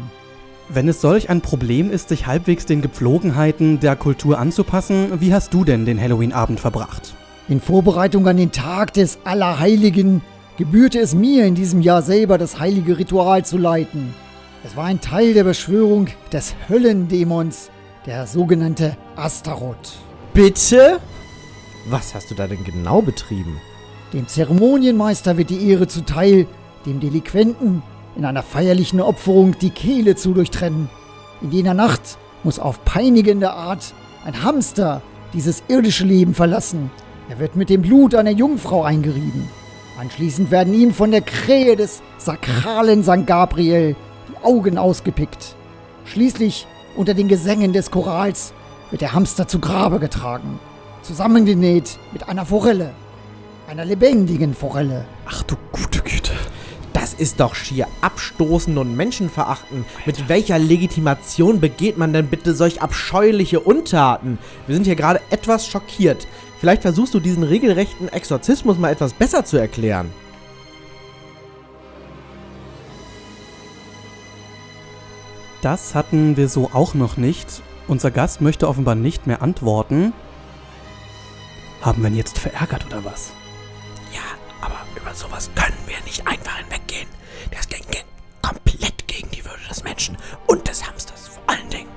Wenn 0.69 0.89
es 0.89 0.99
solch 0.99 1.29
ein 1.29 1.41
Problem 1.41 1.91
ist, 1.91 2.09
sich 2.09 2.25
halbwegs 2.25 2.65
den 2.65 2.81
Gepflogenheiten 2.81 3.79
der 3.79 3.95
Kultur 3.95 4.39
anzupassen, 4.39 5.21
wie 5.21 5.31
hast 5.31 5.53
du 5.53 5.63
denn 5.63 5.85
den 5.85 6.01
Halloween-Abend 6.01 6.59
verbracht? 6.59 7.13
In 7.47 7.61
Vorbereitung 7.61 8.27
an 8.27 8.37
den 8.37 8.51
Tag 8.51 8.93
des 8.93 9.19
Allerheiligen 9.25 10.23
gebührte 10.57 10.99
es 10.99 11.13
mir 11.13 11.45
in 11.45 11.53
diesem 11.53 11.81
Jahr 11.81 12.01
selber 12.01 12.39
das 12.39 12.59
heilige 12.59 12.97
Ritual 12.97 13.45
zu 13.45 13.59
leiten. 13.59 14.15
Es 14.63 14.75
war 14.75 14.85
ein 14.85 15.01
Teil 15.01 15.35
der 15.35 15.43
Beschwörung 15.43 16.07
des 16.33 16.55
Höllendämons, 16.67 17.69
der 18.07 18.25
sogenannte 18.25 18.97
Astaroth. 19.15 19.99
Bitte? 20.33 20.99
Was 21.85 22.15
hast 22.15 22.31
du 22.31 22.33
da 22.33 22.47
denn 22.47 22.63
genau 22.63 23.03
betrieben? 23.03 23.61
Dem 24.13 24.27
Zeremonienmeister 24.27 25.37
wird 25.37 25.51
die 25.51 25.69
Ehre 25.69 25.85
zuteil, 25.85 26.47
dem 26.87 26.99
Delinquenten 26.99 27.83
in 28.15 28.25
einer 28.25 28.43
feierlichen 28.43 29.01
Opferung 29.01 29.57
die 29.59 29.69
Kehle 29.69 30.15
zu 30.15 30.33
durchtrennen. 30.33 30.89
In 31.41 31.51
jener 31.51 31.73
Nacht 31.73 32.17
muss 32.43 32.59
auf 32.59 32.83
peinigende 32.85 33.51
Art 33.51 33.93
ein 34.25 34.43
Hamster 34.43 35.01
dieses 35.33 35.63
irdische 35.67 36.05
Leben 36.05 36.33
verlassen. 36.33 36.89
Er 37.29 37.39
wird 37.39 37.55
mit 37.55 37.69
dem 37.69 37.81
Blut 37.81 38.15
einer 38.15 38.31
Jungfrau 38.31 38.83
eingerieben. 38.83 39.49
Anschließend 39.99 40.51
werden 40.51 40.73
ihm 40.73 40.93
von 40.93 41.11
der 41.11 41.21
Krähe 41.21 41.75
des 41.75 42.01
sakralen 42.17 43.03
St. 43.03 43.25
Gabriel 43.25 43.95
die 44.29 44.45
Augen 44.45 44.77
ausgepickt. 44.77 45.55
Schließlich, 46.05 46.67
unter 46.95 47.13
den 47.13 47.27
Gesängen 47.27 47.73
des 47.73 47.91
Chorals, 47.91 48.53
wird 48.91 49.01
der 49.01 49.13
Hamster 49.13 49.47
zu 49.47 49.59
Grabe 49.59 49.99
getragen, 49.99 50.59
zusammengenäht 51.01 51.97
mit 52.13 52.29
einer 52.29 52.45
Forelle, 52.45 52.91
einer 53.67 53.85
lebendigen 53.85 54.53
Forelle. 54.53 55.05
Ach 55.25 55.43
du 55.43 55.55
gute 55.71 56.01
Güte. 56.01 56.33
Das 56.95 57.13
ist 57.13 57.41
doch 57.41 57.55
schier 57.55 57.89
abstoßend 57.99 58.77
und 58.77 58.95
menschenverachtend. 58.95 59.85
Mit 60.05 60.29
welcher 60.29 60.57
Legitimation 60.57 61.59
begeht 61.59 61.97
man 61.97 62.13
denn 62.13 62.27
bitte 62.27 62.55
solch 62.55 62.81
abscheuliche 62.81 63.59
Untaten? 63.59 64.39
Wir 64.65 64.75
sind 64.75 64.85
hier 64.85 64.95
gerade 64.95 65.19
etwas 65.29 65.67
schockiert. 65.67 66.25
Vielleicht 66.57 66.83
versuchst 66.83 67.13
du 67.13 67.19
diesen 67.19 67.43
regelrechten 67.43 68.07
Exorzismus 68.07 68.77
mal 68.77 68.93
etwas 68.93 69.11
besser 69.11 69.43
zu 69.43 69.57
erklären. 69.57 70.09
Das 75.61 75.95
hatten 75.95 76.37
wir 76.37 76.47
so 76.47 76.69
auch 76.71 76.93
noch 76.93 77.17
nicht. 77.17 77.61
Unser 77.89 78.09
Gast 78.09 78.39
möchte 78.39 78.69
offenbar 78.69 78.95
nicht 78.95 79.27
mehr 79.27 79.41
antworten. 79.41 80.13
Haben 81.81 82.03
wir 82.03 82.09
ihn 82.09 82.15
jetzt 82.15 82.39
verärgert 82.39 82.85
oder 82.85 83.03
was? 83.03 83.33
Sowas 85.15 85.49
können 85.55 85.77
wir 85.87 85.95
nicht 86.03 86.27
einfach 86.27 86.57
hinweggehen. 86.57 87.07
Das 87.51 87.69
ging 87.69 87.79
komplett 88.41 89.07
gegen 89.07 89.29
die 89.31 89.45
Würde 89.45 89.61
des 89.69 89.83
Menschen 89.83 90.17
und 90.45 90.67
des 90.67 90.85
Hamsters 90.85 91.29
vor 91.29 91.43
allen 91.47 91.69
Dingen. 91.69 91.89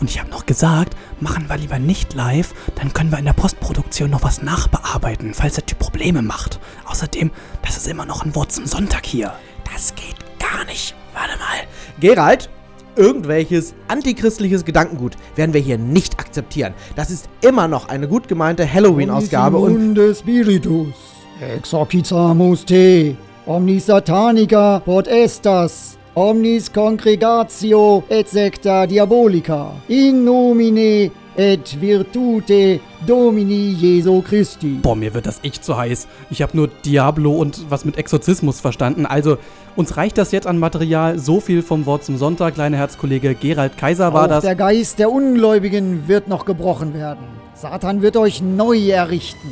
Und 0.00 0.10
ich 0.10 0.18
habe 0.18 0.28
noch 0.28 0.44
gesagt, 0.44 0.96
machen 1.20 1.48
wir 1.48 1.56
lieber 1.56 1.78
nicht 1.78 2.14
live, 2.14 2.52
dann 2.74 2.92
können 2.92 3.12
wir 3.12 3.18
in 3.18 3.24
der 3.26 3.32
Postproduktion 3.32 4.10
noch 4.10 4.24
was 4.24 4.42
nachbearbeiten, 4.42 5.34
falls 5.34 5.54
der 5.54 5.66
Typ 5.66 5.78
Probleme 5.78 6.20
macht. 6.20 6.58
Außerdem, 6.84 7.30
das 7.62 7.76
ist 7.76 7.86
immer 7.86 8.04
noch 8.04 8.24
ein 8.24 8.34
Wort 8.34 8.50
zum 8.50 8.66
Sonntag 8.66 9.06
hier. 9.06 9.32
Das 9.72 9.94
geht 9.94 10.16
gar 10.40 10.64
nicht. 10.66 10.96
Warte 11.14 11.38
mal. 11.38 11.68
Gerald, 12.00 12.50
irgendwelches 12.96 13.74
antichristliches 13.86 14.64
Gedankengut 14.64 15.14
werden 15.36 15.54
wir 15.54 15.60
hier 15.60 15.78
nicht 15.78 16.18
akzeptieren. 16.18 16.74
Das 16.96 17.10
ist 17.10 17.28
immer 17.40 17.68
noch 17.68 17.88
eine 17.88 18.08
gut 18.08 18.26
gemeinte 18.26 18.70
Halloween-Ausgabe 18.70 19.58
und 19.58 19.96
Spiritus, 20.16 20.94
exorcizamus 21.40 22.64
te, 22.64 23.14
omnis 23.46 23.86
satanica 23.86 24.80
pot 24.84 25.08
estas, 25.10 25.96
omnis 26.14 26.70
congregatio 26.72 28.04
et 28.08 28.28
secta 28.30 28.86
diabolica, 28.86 29.72
in 29.88 30.24
nomine 30.24 31.10
et 31.36 31.80
virtute 31.80 32.78
Domini 33.06 33.72
Jesu 33.72 34.22
Christi. 34.22 34.78
Boah, 34.80 34.94
mir 34.94 35.12
wird 35.14 35.26
das 35.26 35.40
echt 35.42 35.64
zu 35.64 35.76
heiß. 35.76 36.06
Ich 36.30 36.42
habe 36.42 36.56
nur 36.56 36.68
Diablo 36.84 37.32
und 37.32 37.66
was 37.68 37.84
mit 37.84 37.98
Exorzismus 37.98 38.60
verstanden. 38.60 39.04
Also, 39.04 39.38
uns 39.74 39.96
reicht 39.96 40.16
das 40.16 40.30
jetzt 40.30 40.46
an 40.46 40.58
Material. 40.58 41.18
So 41.18 41.40
viel 41.40 41.62
vom 41.62 41.86
Wort 41.86 42.04
zum 42.04 42.16
Sonntag. 42.18 42.54
Kleiner 42.54 42.76
Herzkollege 42.76 43.34
Gerald 43.34 43.76
Kaiser 43.76 44.14
war 44.14 44.24
Auch 44.24 44.28
das. 44.28 44.44
der 44.44 44.54
Geist 44.54 45.00
der 45.00 45.10
Ungläubigen 45.10 46.06
wird 46.06 46.28
noch 46.28 46.44
gebrochen 46.44 46.94
werden. 46.94 47.26
Satan 47.54 48.00
wird 48.00 48.16
euch 48.16 48.40
neu 48.40 48.78
errichten. 48.90 49.48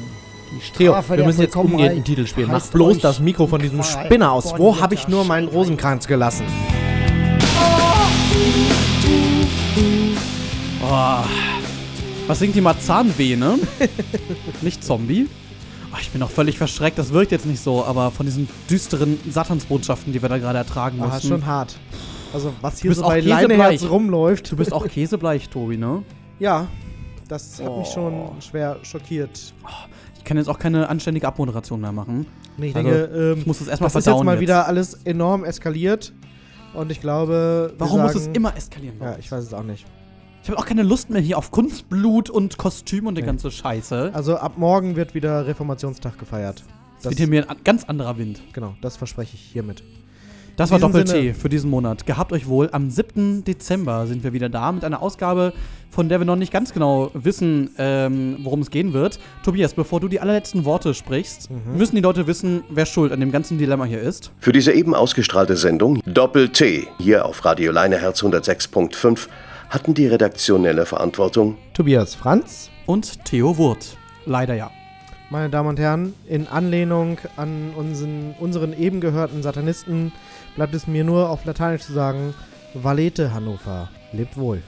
Die 0.52 0.72
Theo, 0.78 0.94
wir 1.08 1.24
müssen 1.24 1.40
jetzt 1.40 1.56
umgehend 1.56 1.92
einen 1.92 2.04
Titel 2.04 2.26
spielen. 2.26 2.48
Mach 2.50 2.66
bloß 2.66 2.98
das 2.98 3.20
Mikro 3.20 3.46
von 3.46 3.60
diesem 3.60 3.82
Spinner 3.82 4.32
aus. 4.32 4.52
Wo 4.58 4.78
habe 4.80 4.94
ich 4.94 5.08
nur 5.08 5.24
meinen 5.24 5.48
Rosenkranz 5.48 6.06
gelassen? 6.06 6.44
Oh. 10.82 11.24
Was 12.26 12.38
singt 12.38 12.54
die 12.54 12.60
mal 12.60 12.78
Zahnweh, 12.78 13.36
ne? 13.36 13.58
nicht 14.62 14.84
Zombie. 14.84 15.28
Oh, 15.92 15.96
ich 16.00 16.10
bin 16.10 16.22
auch 16.22 16.30
völlig 16.30 16.56
verschreckt. 16.58 16.98
Das 16.98 17.12
wirkt 17.12 17.32
jetzt 17.32 17.46
nicht 17.46 17.60
so, 17.60 17.84
aber 17.84 18.10
von 18.10 18.26
diesen 18.26 18.48
düsteren 18.70 19.18
Satansbotschaften, 19.28 20.12
die 20.12 20.22
wir 20.22 20.28
da 20.28 20.38
gerade 20.38 20.58
ertragen 20.58 20.98
Ah, 21.00 21.06
müssen. 21.06 21.16
ist 21.18 21.28
schon 21.28 21.46
hart. 21.46 21.76
Also, 22.32 22.52
was 22.62 22.80
hier 22.80 22.94
so 22.94 23.02
bei 23.02 23.20
käsebleich. 23.20 23.48
Leineherz 23.48 23.84
rumläuft. 23.90 24.50
Du 24.52 24.56
bist 24.56 24.72
auch 24.72 24.86
käsebleich, 24.86 25.48
Tobi, 25.50 25.76
ne? 25.76 26.02
Ja, 26.38 26.66
das 27.28 27.60
hat 27.62 27.76
mich 27.78 27.88
Oh. 27.88 27.92
schon 27.92 28.40
schwer 28.40 28.78
schockiert. 28.82 29.52
Ich 30.22 30.24
kann 30.24 30.36
jetzt 30.36 30.48
auch 30.48 30.60
keine 30.60 30.88
anständige 30.88 31.26
Abmoderation 31.26 31.80
mehr 31.80 31.90
machen. 31.90 32.26
Nee, 32.56 32.68
ich 32.68 32.76
Also, 32.76 32.88
denke, 32.88 33.04
ähm, 33.32 33.38
ich 33.40 33.46
muss 33.46 33.58
das 33.58 33.66
erstmal 33.66 33.88
das 33.88 33.92
ist 33.94 33.96
jetzt 33.96 34.04
verdauen 34.04 34.24
mal 34.26 34.38
wieder 34.38 34.68
alles 34.68 34.94
enorm 35.04 35.42
eskaliert. 35.44 36.12
Und 36.74 36.92
ich 36.92 37.00
glaube. 37.00 37.74
Warum 37.76 38.02
muss 38.02 38.12
sagen, 38.12 38.30
es 38.30 38.36
immer 38.36 38.56
eskalieren? 38.56 38.96
Ja, 39.00 39.16
ich 39.18 39.30
weiß 39.32 39.42
es 39.42 39.52
auch 39.52 39.64
nicht. 39.64 39.84
Ich 40.44 40.48
habe 40.48 40.58
auch 40.58 40.64
keine 40.64 40.84
Lust 40.84 41.10
mehr 41.10 41.20
hier 41.20 41.38
auf 41.38 41.50
Kunstblut 41.50 42.30
und 42.30 42.56
Kostüm 42.56 43.06
und 43.08 43.16
die 43.16 43.22
Nee. 43.22 43.26
ganze 43.26 43.50
Scheiße. 43.50 44.10
Also 44.14 44.36
ab 44.36 44.52
morgen 44.58 44.94
wird 44.94 45.14
wieder 45.14 45.44
Reformationstag 45.46 46.18
gefeiert. 46.18 46.62
Es 46.98 47.04
wird 47.04 47.16
hier 47.18 47.26
mir 47.28 47.50
ein 47.50 47.56
ganz 47.64 47.82
anderer 47.84 48.16
Wind. 48.16 48.40
Genau, 48.52 48.76
das 48.80 48.96
verspreche 48.96 49.34
ich 49.34 49.40
hiermit. 49.40 49.82
Das 50.56 50.70
war 50.70 50.78
Doppel-T 50.78 51.32
für 51.34 51.48
diesen 51.48 51.70
Monat. 51.70 52.04
Gehabt 52.06 52.32
euch 52.32 52.46
wohl. 52.46 52.68
Am 52.72 52.90
7. 52.90 53.42
Dezember 53.44 54.06
sind 54.06 54.22
wir 54.22 54.32
wieder 54.32 54.48
da 54.50 54.70
mit 54.70 54.84
einer 54.84 55.00
Ausgabe, 55.02 55.52
von 55.90 56.08
der 56.08 56.20
wir 56.20 56.24
noch 56.26 56.36
nicht 56.36 56.52
ganz 56.52 56.72
genau 56.74 57.10
wissen, 57.14 57.70
ähm, 57.78 58.38
worum 58.42 58.60
es 58.60 58.70
gehen 58.70 58.92
wird. 58.92 59.18
Tobias, 59.44 59.72
bevor 59.74 60.00
du 60.00 60.08
die 60.08 60.20
allerletzten 60.20 60.64
Worte 60.64 60.92
sprichst, 60.94 61.50
Mhm. 61.50 61.76
müssen 61.78 61.96
die 61.96 62.02
Leute 62.02 62.26
wissen, 62.26 62.64
wer 62.68 62.84
schuld 62.86 63.12
an 63.12 63.20
dem 63.20 63.30
ganzen 63.32 63.56
Dilemma 63.58 63.84
hier 63.86 64.00
ist. 64.00 64.30
Für 64.40 64.52
diese 64.52 64.72
eben 64.72 64.94
ausgestrahlte 64.94 65.56
Sendung 65.56 66.00
Doppel-T 66.06 66.86
hier 66.98 67.24
auf 67.26 67.44
Radio 67.44 67.72
Leineherz 67.72 68.22
106.5 68.22 69.28
hatten 69.70 69.94
die 69.94 70.06
redaktionelle 70.06 70.84
Verantwortung 70.84 71.56
Tobias 71.72 72.14
Franz 72.14 72.70
und 72.86 73.24
Theo 73.24 73.56
Wurt. 73.56 73.96
Leider 74.26 74.54
ja. 74.54 74.70
Meine 75.30 75.48
Damen 75.48 75.70
und 75.70 75.80
Herren, 75.80 76.12
in 76.28 76.46
Anlehnung 76.46 77.16
an 77.38 77.70
unseren, 77.74 78.34
unseren 78.38 78.78
eben 78.78 79.00
gehörten 79.00 79.42
Satanisten 79.42 80.12
bleibt 80.56 80.74
es 80.74 80.86
mir 80.86 81.04
nur 81.04 81.30
auf 81.30 81.44
Lateinisch 81.44 81.82
zu 81.82 81.92
sagen, 81.92 82.34
Valete 82.74 83.32
Hannover, 83.32 83.88
lebt 84.12 84.36
wohl. 84.36 84.62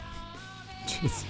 Tschüss. 0.86 1.24